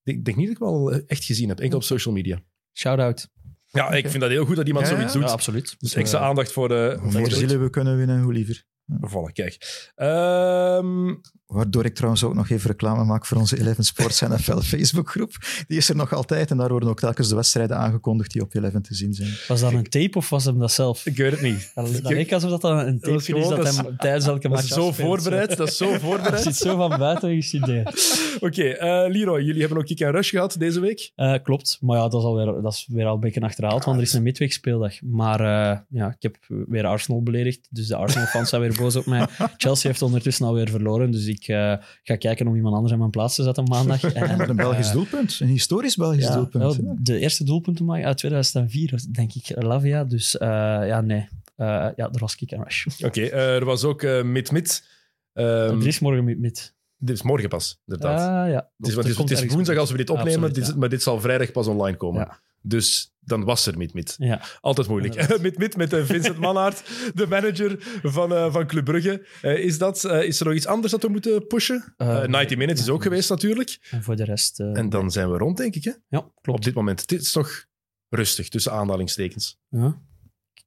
ik 0.04 0.26
denk 0.26 0.38
niet 0.38 0.46
dat 0.48 0.56
ik 0.56 0.62
wel 0.62 0.92
echt 0.92 1.24
gezien 1.24 1.50
heb. 1.50 1.60
Enkel 1.60 1.78
op 1.78 1.84
social 1.84 2.14
media. 2.14 2.42
Shout-out. 2.74 3.30
Ja, 3.72 3.92
ik 3.92 4.10
vind 4.10 4.22
dat 4.22 4.32
heel 4.32 4.46
goed 4.46 4.56
dat 4.56 4.68
iemand 4.68 4.88
Ja, 4.88 4.94
zoiets 4.94 5.14
ja. 5.14 5.20
doet. 5.20 5.28
Ja, 5.28 5.34
absoluut. 5.34 5.76
dus 5.80 5.94
extra 5.94 6.20
aandacht 6.20 6.52
voor 6.52 6.68
de... 6.68 6.98
Hoe 7.02 7.12
meer 7.12 7.32
zielen 7.32 7.62
we 7.62 7.70
kunnen 7.70 7.98
winnen, 7.98 8.22
hoe 8.22 8.34
liever. 8.34 8.64
Voilà, 8.92 9.32
kijk. 9.34 9.58
Ehm, 9.96 11.14
Waardoor 11.48 11.86
ik 11.86 11.96
trouwens 11.96 12.24
ook 12.24 12.34
nog 12.34 12.50
even 12.50 12.70
reclame 12.70 13.04
maak 13.04 13.26
voor 13.26 13.38
onze 13.38 13.60
Eleven 13.60 13.84
Sports 13.84 14.22
NFL 14.22 14.58
Facebookgroep. 14.60 15.32
Die 15.68 15.78
is 15.78 15.90
er 15.90 15.96
nog 15.96 16.14
altijd 16.14 16.52
en 16.52 16.58
daar 16.58 16.70
worden 16.70 16.90
ook 16.90 17.00
telkens 17.00 17.30
de 17.30 17.36
wedstrijden 17.36 17.78
aangekondigd 17.78 18.32
die 18.32 18.42
op 18.42 18.54
Eleven 18.54 18.82
te 18.82 18.96
zien 18.96 19.14
zijn. 19.14 19.30
Was 19.48 19.60
dat 19.60 19.74
een 19.74 19.84
tape 19.90 20.18
of 20.18 20.30
was 20.30 20.46
hem 20.46 20.60
dat 20.60 20.72
zelf? 20.72 21.06
ik 21.06 21.18
weet 21.18 21.32
het 21.32 21.42
niet. 21.42 21.72
Dat 21.76 21.92
dat 22.02 22.12
leek 22.12 22.32
alsof 22.34 22.50
dat 22.50 22.62
dan 22.62 22.78
een 22.80 23.00
tape 23.00 23.12
Dat 23.12 23.22
is 23.22 23.30
is 23.30 23.48
dat 23.48 23.58
dat 23.58 23.68
is- 23.68 23.78
hem 23.78 23.98
tijdens 23.98 24.26
elke 24.26 24.42
Dat 24.42 24.52
match 24.52 24.64
is 24.64 24.70
zo 24.74 24.92
voorbereid. 24.92 25.58
Dat 25.58 25.68
is 25.68 25.78
zo 25.78 25.92
Dat 25.92 26.02
voorbereid. 26.02 26.44
zit 26.44 26.56
zo 26.56 26.76
van 26.76 26.98
buiten 27.00 27.36
gestudeerd. 27.36 28.16
Oké, 28.40 28.64
eh, 28.64 29.12
Leroy, 29.12 29.42
jullie 29.42 29.60
hebben 29.60 29.78
ook 29.78 29.86
kick 29.86 30.00
en 30.00 30.12
rush 30.12 30.30
gehad 30.30 30.56
deze 30.60 30.80
week. 30.80 31.12
Eh, 31.16 31.34
klopt, 31.44 31.78
maar 31.82 31.98
ja, 31.98 32.08
dat 32.08 32.20
is, 32.22 32.26
alweer, 32.28 32.62
dat 32.62 32.74
is 32.74 32.88
weer 32.92 33.06
al 33.06 33.14
een 33.14 33.20
beetje 33.20 33.42
achterhaald, 33.42 33.84
want 33.86 33.98
er 33.98 34.04
is 34.04 34.14
een 34.14 34.24
midweek 34.24 34.54
speeldag. 34.54 35.02
Maar 35.02 35.40
eh, 35.40 35.80
ja, 35.90 36.08
ik 36.08 36.22
heb 36.22 36.36
weer 36.68 36.86
Arsenal 36.86 37.24
beledigd, 37.24 37.68
dus 37.70 37.88
de 37.88 37.96
Arsenal-fans 37.96 38.50
zijn 38.50 38.62
weer 38.62 38.76
boos 38.78 38.96
op 38.96 39.06
mij. 39.06 39.28
Chelsea 39.58 39.90
heeft 39.90 40.02
ondertussen 40.02 40.46
alweer 40.46 40.70
verloren, 40.70 41.12
dus 41.12 41.26
ik 41.26 41.37
eh, 41.46 41.74
ga 42.04 42.16
kijken 42.16 42.48
om 42.48 42.56
iemand 42.56 42.74
anders 42.76 42.94
in 42.94 43.00
mijn 43.00 43.12
plaats 43.12 43.36
te 43.36 43.44
zetten 43.44 43.64
maandag. 43.64 44.04
En, 44.14 44.38
Met 44.38 44.50
een 44.50 44.56
Belgisch 44.56 44.88
eh, 44.88 44.94
doelpunt, 44.94 45.40
een 45.40 45.48
historisch 45.48 45.96
Belgisch 45.96 46.24
ja, 46.24 46.36
doelpunt. 46.36 47.06
de 47.06 47.20
eerste 47.20 47.44
doelpunten 47.44 47.86
maken 47.86 48.06
uit 48.06 48.18
2004, 48.18 49.00
denk 49.12 49.34
ik, 49.34 49.52
Lavia. 49.64 50.04
Dus 50.04 50.38
eh, 50.38 50.48
ja, 50.88 51.02
nee. 51.02 51.28
Eh, 51.56 51.66
ja, 51.96 52.10
er 52.12 52.20
was 52.20 52.36
kick 52.36 52.52
en 52.52 52.64
rush. 52.64 52.86
Oké, 53.06 53.22
er 53.30 53.66
was 53.66 53.84
ook 53.84 54.02
mid-mid. 54.24 54.88
Ehm, 55.34 55.80
er 55.82 55.88
is 55.88 56.00
morgen 56.00 56.24
met. 56.24 56.40
met. 56.40 56.76
Dit 57.00 57.16
is 57.16 57.22
morgen 57.22 57.50
pas, 57.50 57.82
inderdaad. 57.86 58.20
Ah, 58.20 58.52
ja. 58.52 58.70
het 58.78 58.88
is, 58.88 58.94
want 58.94 59.08
het 59.08 59.20
is, 59.32 59.40
het 59.40 59.48
is 59.50 59.54
woensdag 59.54 59.78
als 59.78 59.92
we 59.92 59.98
dit 59.98 60.10
opnemen, 60.10 60.32
Absoluut, 60.34 60.56
dit 60.56 60.64
is- 60.64 60.70
ja. 60.70 60.76
maar 60.78 60.90
dit 60.90 61.04
zal 61.04 61.20
vrijdag 61.20 61.52
pas 61.52 61.68
online 61.68 61.98
komen. 61.98 62.22
Ja. 62.22 62.40
Dus 62.62 63.14
dan 63.28 63.44
was 63.44 63.66
er 63.66 63.78
mid-mid. 63.78 64.16
Ja. 64.18 64.42
Altijd 64.62 64.88
moeilijk. 64.88 65.16
Met, 65.42 65.58
met, 65.58 65.78
met 65.78 65.94
eh, 65.94 66.06
Vincent 66.06 66.38
Manhart, 66.38 66.84
de 67.14 67.28
manager 67.28 67.76
van, 68.04 68.34
eh, 68.34 68.52
van 68.54 68.68
Club 68.68 68.86
Brugge. 68.86 69.28
Eh, 69.42 69.58
is, 69.64 69.78
dat, 69.78 70.04
eh, 70.04 70.24
is 70.24 70.40
er 70.40 70.46
nog 70.46 70.56
iets 70.56 70.66
anders 70.68 70.92
dat 70.92 71.02
we 71.02 71.10
moeten 71.10 71.48
pushen? 71.48 71.94
Eh, 71.98 72.24
Eh, 72.24 72.30
90 72.30 72.58
Minutes 72.58 72.84
is 72.84 72.90
ook 72.90 73.04
geweest 73.04 73.30
natuurlijk. 73.30 73.88
En 73.92 74.04
voor 74.04 74.16
de 74.16 74.24
rest... 74.24 74.60
eh, 74.60 74.78
En 74.78 74.90
dan 74.90 75.12
zijn 75.12 75.32
we 75.32 75.38
rond, 75.38 75.58
denk 75.58 75.76
ik. 75.76 75.84
Hè? 75.84 75.92
ja, 76.08 76.18
Op 76.20 76.34
klopt. 76.42 76.64
dit 76.64 76.74
moment. 76.74 77.02
Het 77.02 77.12
is 77.12 77.32
toch 77.32 77.66
rustig, 78.10 78.50
tussen 78.50 78.72
aanhalingstekens. 78.72 79.60
Ja. 79.70 80.02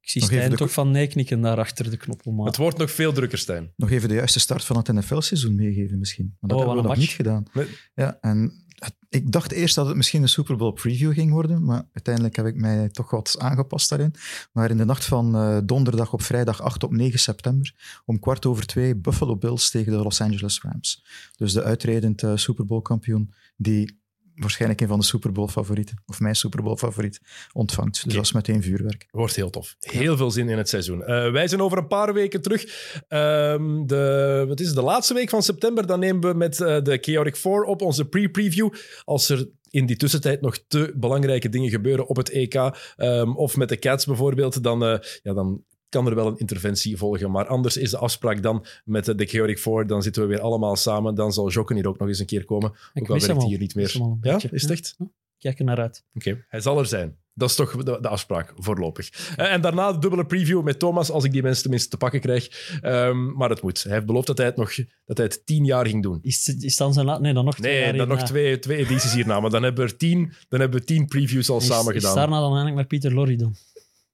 Ik 0.00 0.08
zie 0.10 0.20
Nog 0.20 0.30
Stijn 0.30 0.50
de 0.50 0.56
toch 0.56 0.72
van 0.72 0.90
nee 0.90 1.06
knikken 1.06 1.40
daar 1.40 1.58
achter 1.58 1.90
de 1.90 1.96
knoppen. 1.96 2.34
Maar... 2.34 2.46
Het 2.46 2.56
wordt 2.56 2.78
nog 2.78 2.90
veel 2.90 3.12
drukker, 3.12 3.38
Stijn. 3.38 3.72
Nog 3.76 3.90
even 3.90 4.08
de 4.08 4.14
juiste 4.14 4.40
start 4.40 4.64
van 4.64 4.76
het 4.76 4.92
NFL-seizoen 4.92 5.54
meegeven 5.54 5.98
misschien. 5.98 6.36
Maar 6.40 6.50
dat 6.50 6.58
Oh, 6.58 6.64
hebben 6.66 6.82
we 6.82 6.88
nog 6.88 6.98
niet 6.98 7.10
gedaan. 7.10 7.44
Nee. 7.52 7.66
Ja, 7.94 8.18
en 8.20 8.64
ik 9.08 9.32
dacht 9.32 9.52
eerst 9.52 9.74
dat 9.74 9.86
het 9.86 9.96
misschien 9.96 10.22
een 10.22 10.28
Super 10.28 10.56
Bowl 10.56 10.72
preview 10.72 11.12
ging 11.12 11.30
worden, 11.30 11.64
maar 11.64 11.88
uiteindelijk 11.92 12.36
heb 12.36 12.46
ik 12.46 12.54
mij 12.56 12.88
toch 12.88 13.10
wat 13.10 13.36
aangepast 13.38 13.88
daarin. 13.88 14.14
Maar 14.52 14.70
in 14.70 14.76
de 14.76 14.84
nacht 14.84 15.04
van 15.04 15.36
eh, 15.36 15.58
donderdag 15.64 16.12
op 16.12 16.22
vrijdag 16.22 16.62
8 16.62 16.82
op 16.82 16.92
9 16.92 17.18
september, 17.18 17.74
om 18.04 18.18
kwart 18.18 18.46
over 18.46 18.66
twee, 18.66 18.96
Buffalo 18.96 19.36
Bills 19.36 19.70
tegen 19.70 19.92
de 19.92 19.98
Los 19.98 20.20
Angeles 20.20 20.60
Rams. 20.60 21.04
Dus 21.36 21.52
de 21.52 21.62
uitredend 21.62 22.22
eh, 22.22 22.36
Super 22.36 22.64
Bowl 22.64 22.82
kampioen 22.82 23.32
die 23.56 23.99
waarschijnlijk 24.40 24.80
een 24.80 24.88
van 24.88 24.98
de 24.98 25.04
Super 25.04 25.32
Bowl 25.32 25.48
favorieten, 25.48 26.02
of 26.06 26.20
mijn 26.20 26.34
Super 26.34 26.62
Bowl 26.62 26.76
favoriet, 26.76 27.20
ontvangt. 27.52 28.04
Dus 28.04 28.14
dat 28.14 28.24
is 28.24 28.32
meteen 28.32 28.62
vuurwerk. 28.62 29.06
Wordt 29.10 29.36
heel 29.36 29.50
tof. 29.50 29.76
Heel 29.80 30.16
veel 30.16 30.30
zin 30.30 30.48
in 30.48 30.58
het 30.58 30.68
seizoen. 30.68 31.04
Eh, 31.04 31.30
wij 31.30 31.48
zijn 31.48 31.62
over 31.62 31.78
een 31.78 31.86
paar 31.86 32.12
weken 32.14 32.42
terug. 32.42 32.64
Ehm, 33.08 33.86
de, 33.86 34.44
wat 34.48 34.60
is 34.60 34.66
het, 34.66 34.76
de 34.76 34.82
laatste 34.82 35.14
week 35.14 35.30
van 35.30 35.42
september. 35.42 35.86
Dan 35.86 35.98
nemen 36.00 36.30
we 36.30 36.36
met 36.36 36.60
eh, 36.60 36.82
de 36.82 36.98
Chaotic 37.00 37.36
4 37.36 37.62
op 37.62 37.82
onze 37.82 38.04
pre-preview. 38.04 38.68
Als 39.04 39.28
er 39.28 39.48
in 39.70 39.86
die 39.86 39.96
tussentijd 39.96 40.40
nog 40.40 40.58
te 40.68 40.92
belangrijke 40.96 41.48
dingen 41.48 41.70
gebeuren 41.70 42.06
op 42.06 42.16
het 42.16 42.30
EK. 42.30 42.54
ehm, 42.54 43.30
of 43.30 43.56
met 43.56 43.68
de 43.68 43.78
Cats 43.78 44.06
bijvoorbeeld. 44.06 44.62
Dan, 44.62 44.84
eh, 44.84 44.98
ja, 45.22 45.32
dan 45.34 45.64
kan 45.90 46.06
er 46.06 46.14
wel 46.14 46.26
een 46.26 46.38
interventie 46.38 46.96
volgen. 46.96 47.30
Maar 47.30 47.46
anders 47.46 47.76
is 47.76 47.90
de 47.90 47.98
afspraak 47.98 48.42
dan 48.42 48.64
met 48.84 49.08
eh, 49.08 49.16
de 49.16 49.26
Chaotic 49.26 49.58
4. 49.58 49.86
Dan 49.86 50.02
zitten 50.02 50.22
we 50.22 50.28
weer 50.28 50.40
allemaal 50.40 50.76
samen. 50.76 51.14
Dan 51.14 51.32
zal 51.32 51.50
Jokken 51.50 51.76
hier 51.76 51.88
ook 51.88 51.98
nog 51.98 52.08
eens 52.08 52.18
een 52.18 52.26
keer 52.26 52.44
komen. 52.44 52.70
Ik 52.94 53.02
ook 53.02 53.08
al 53.10 53.18
werkt 53.18 53.26
hij 53.40 53.46
hier 53.48 53.58
niet 53.58 53.74
meer. 53.74 53.96
Ja, 54.20 54.40
is 54.50 54.62
het 54.62 54.70
echt? 54.70 54.94
Ja. 54.98 55.06
Kijk 55.38 55.58
er 55.58 55.64
naar 55.64 55.80
uit. 55.80 56.04
Oké, 56.14 56.44
hij 56.48 56.60
zal 56.60 56.78
er 56.78 56.86
zijn. 56.86 57.16
Dat 57.34 57.50
is 57.50 57.54
toch 57.56 57.76
de, 57.76 57.98
de 58.00 58.08
afspraak, 58.08 58.52
voorlopig. 58.56 59.34
Eh, 59.36 59.52
en 59.52 59.60
daarna 59.60 59.92
de 59.92 59.98
dubbele 59.98 60.26
preview 60.26 60.62
met 60.62 60.78
Thomas, 60.78 61.10
als 61.10 61.24
ik 61.24 61.32
die 61.32 61.42
mensen 61.42 61.62
tenminste 61.62 61.88
te 61.88 61.96
pakken 61.96 62.20
krijg. 62.20 62.48
Ehm, 62.80 63.32
maar 63.32 63.50
het 63.50 63.62
moet. 63.62 63.82
Hij 63.82 63.92
heeft 63.92 64.06
beloofd 64.06 64.26
dat 64.26 64.36
hij 64.38 64.46
het 64.46 64.56
nog 64.56 64.74
dat 65.04 65.16
hij 65.16 65.26
het 65.26 65.46
tien 65.46 65.64
jaar 65.64 65.86
ging 65.86 66.02
doen. 66.02 66.18
Is, 66.22 66.48
is 66.58 66.76
dan 66.76 66.92
zijn 66.92 67.06
laat? 67.06 67.20
Nee, 67.20 67.32
dan 67.34 67.44
nog 67.44 67.54
twee 67.54 67.72
Nee, 67.80 67.86
dan 67.86 67.96
nog 67.96 68.06
hierna. 68.16 68.24
twee, 68.24 68.58
twee 68.58 68.76
edities 68.78 69.14
hierna. 69.14 69.40
Maar 69.40 69.50
dan 69.50 69.62
hebben 69.62 69.84
we 69.86 69.90
er 69.90 69.96
tien, 69.96 70.32
dan 70.48 70.60
hebben 70.60 70.80
we 70.80 70.86
tien 70.86 71.06
previews 71.06 71.48
al 71.50 71.56
Is- 71.58 71.66
samen 71.66 71.94
is 71.94 72.00
gedaan. 72.00 72.16
daarna 72.16 72.36
dan 72.36 72.44
eigenlijk 72.48 72.76
met 72.76 72.88
Pieter 72.88 73.14
Lorry 73.14 73.36
dan? 73.36 73.54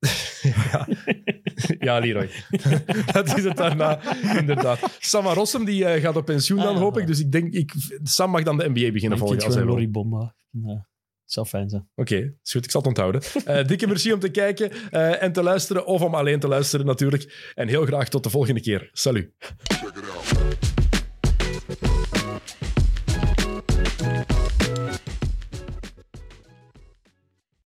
Ja, 1.78 1.98
Leroy. 1.98 2.30
dat 3.12 3.36
is 3.36 3.44
het 3.44 3.56
daarna, 3.56 4.00
inderdaad. 4.38 4.96
Sam 5.00 5.26
Rossum 5.26 5.64
die, 5.64 5.84
eh, 5.84 6.02
gaat 6.02 6.16
op 6.16 6.24
pensioen 6.24 6.58
dan, 6.58 6.74
Ah, 6.74 6.80
hoop 6.80 6.98
ik. 6.98 7.06
Dus 7.06 7.20
ik 7.20 7.32
denk, 7.32 7.52
ik, 7.52 7.72
Sam 8.02 8.30
mag 8.30 8.42
dan 8.42 8.56
de 8.56 8.68
NBA 8.68 8.90
beginnen 8.92 9.18
Ik 9.18 9.24
volgen 9.24 9.44
als 9.44 9.54
hij 9.54 9.64
wil. 9.64 9.90
Bomba. 9.90 10.34
Ja, 10.50 10.88
het 11.22 11.32
zou 11.32 11.46
fijn 11.46 11.68
zijn. 11.68 11.88
Oké, 11.94 12.16
is 12.42 12.52
goed. 12.52 12.64
Ik 12.64 12.70
zal 12.70 12.80
het 12.80 12.88
onthouden. 12.88 13.22
Eh, 13.44 13.64
dikke 13.66 13.86
merci 13.86 14.12
om 14.12 14.20
te 14.20 14.30
kijken 14.30 14.70
eh, 14.90 15.22
en 15.22 15.32
te 15.32 15.42
luisteren. 15.42 15.86
Of 15.86 16.00
om 16.00 16.14
alleen 16.14 16.40
te 16.40 16.48
luisteren 16.48 16.86
natuurlijk. 16.86 17.52
En 17.54 17.68
heel 17.68 17.84
graag 17.86 18.08
tot 18.08 18.22
de 18.22 18.30
volgende 18.30 18.60
keer. 18.60 18.90
Salut. 18.92 19.30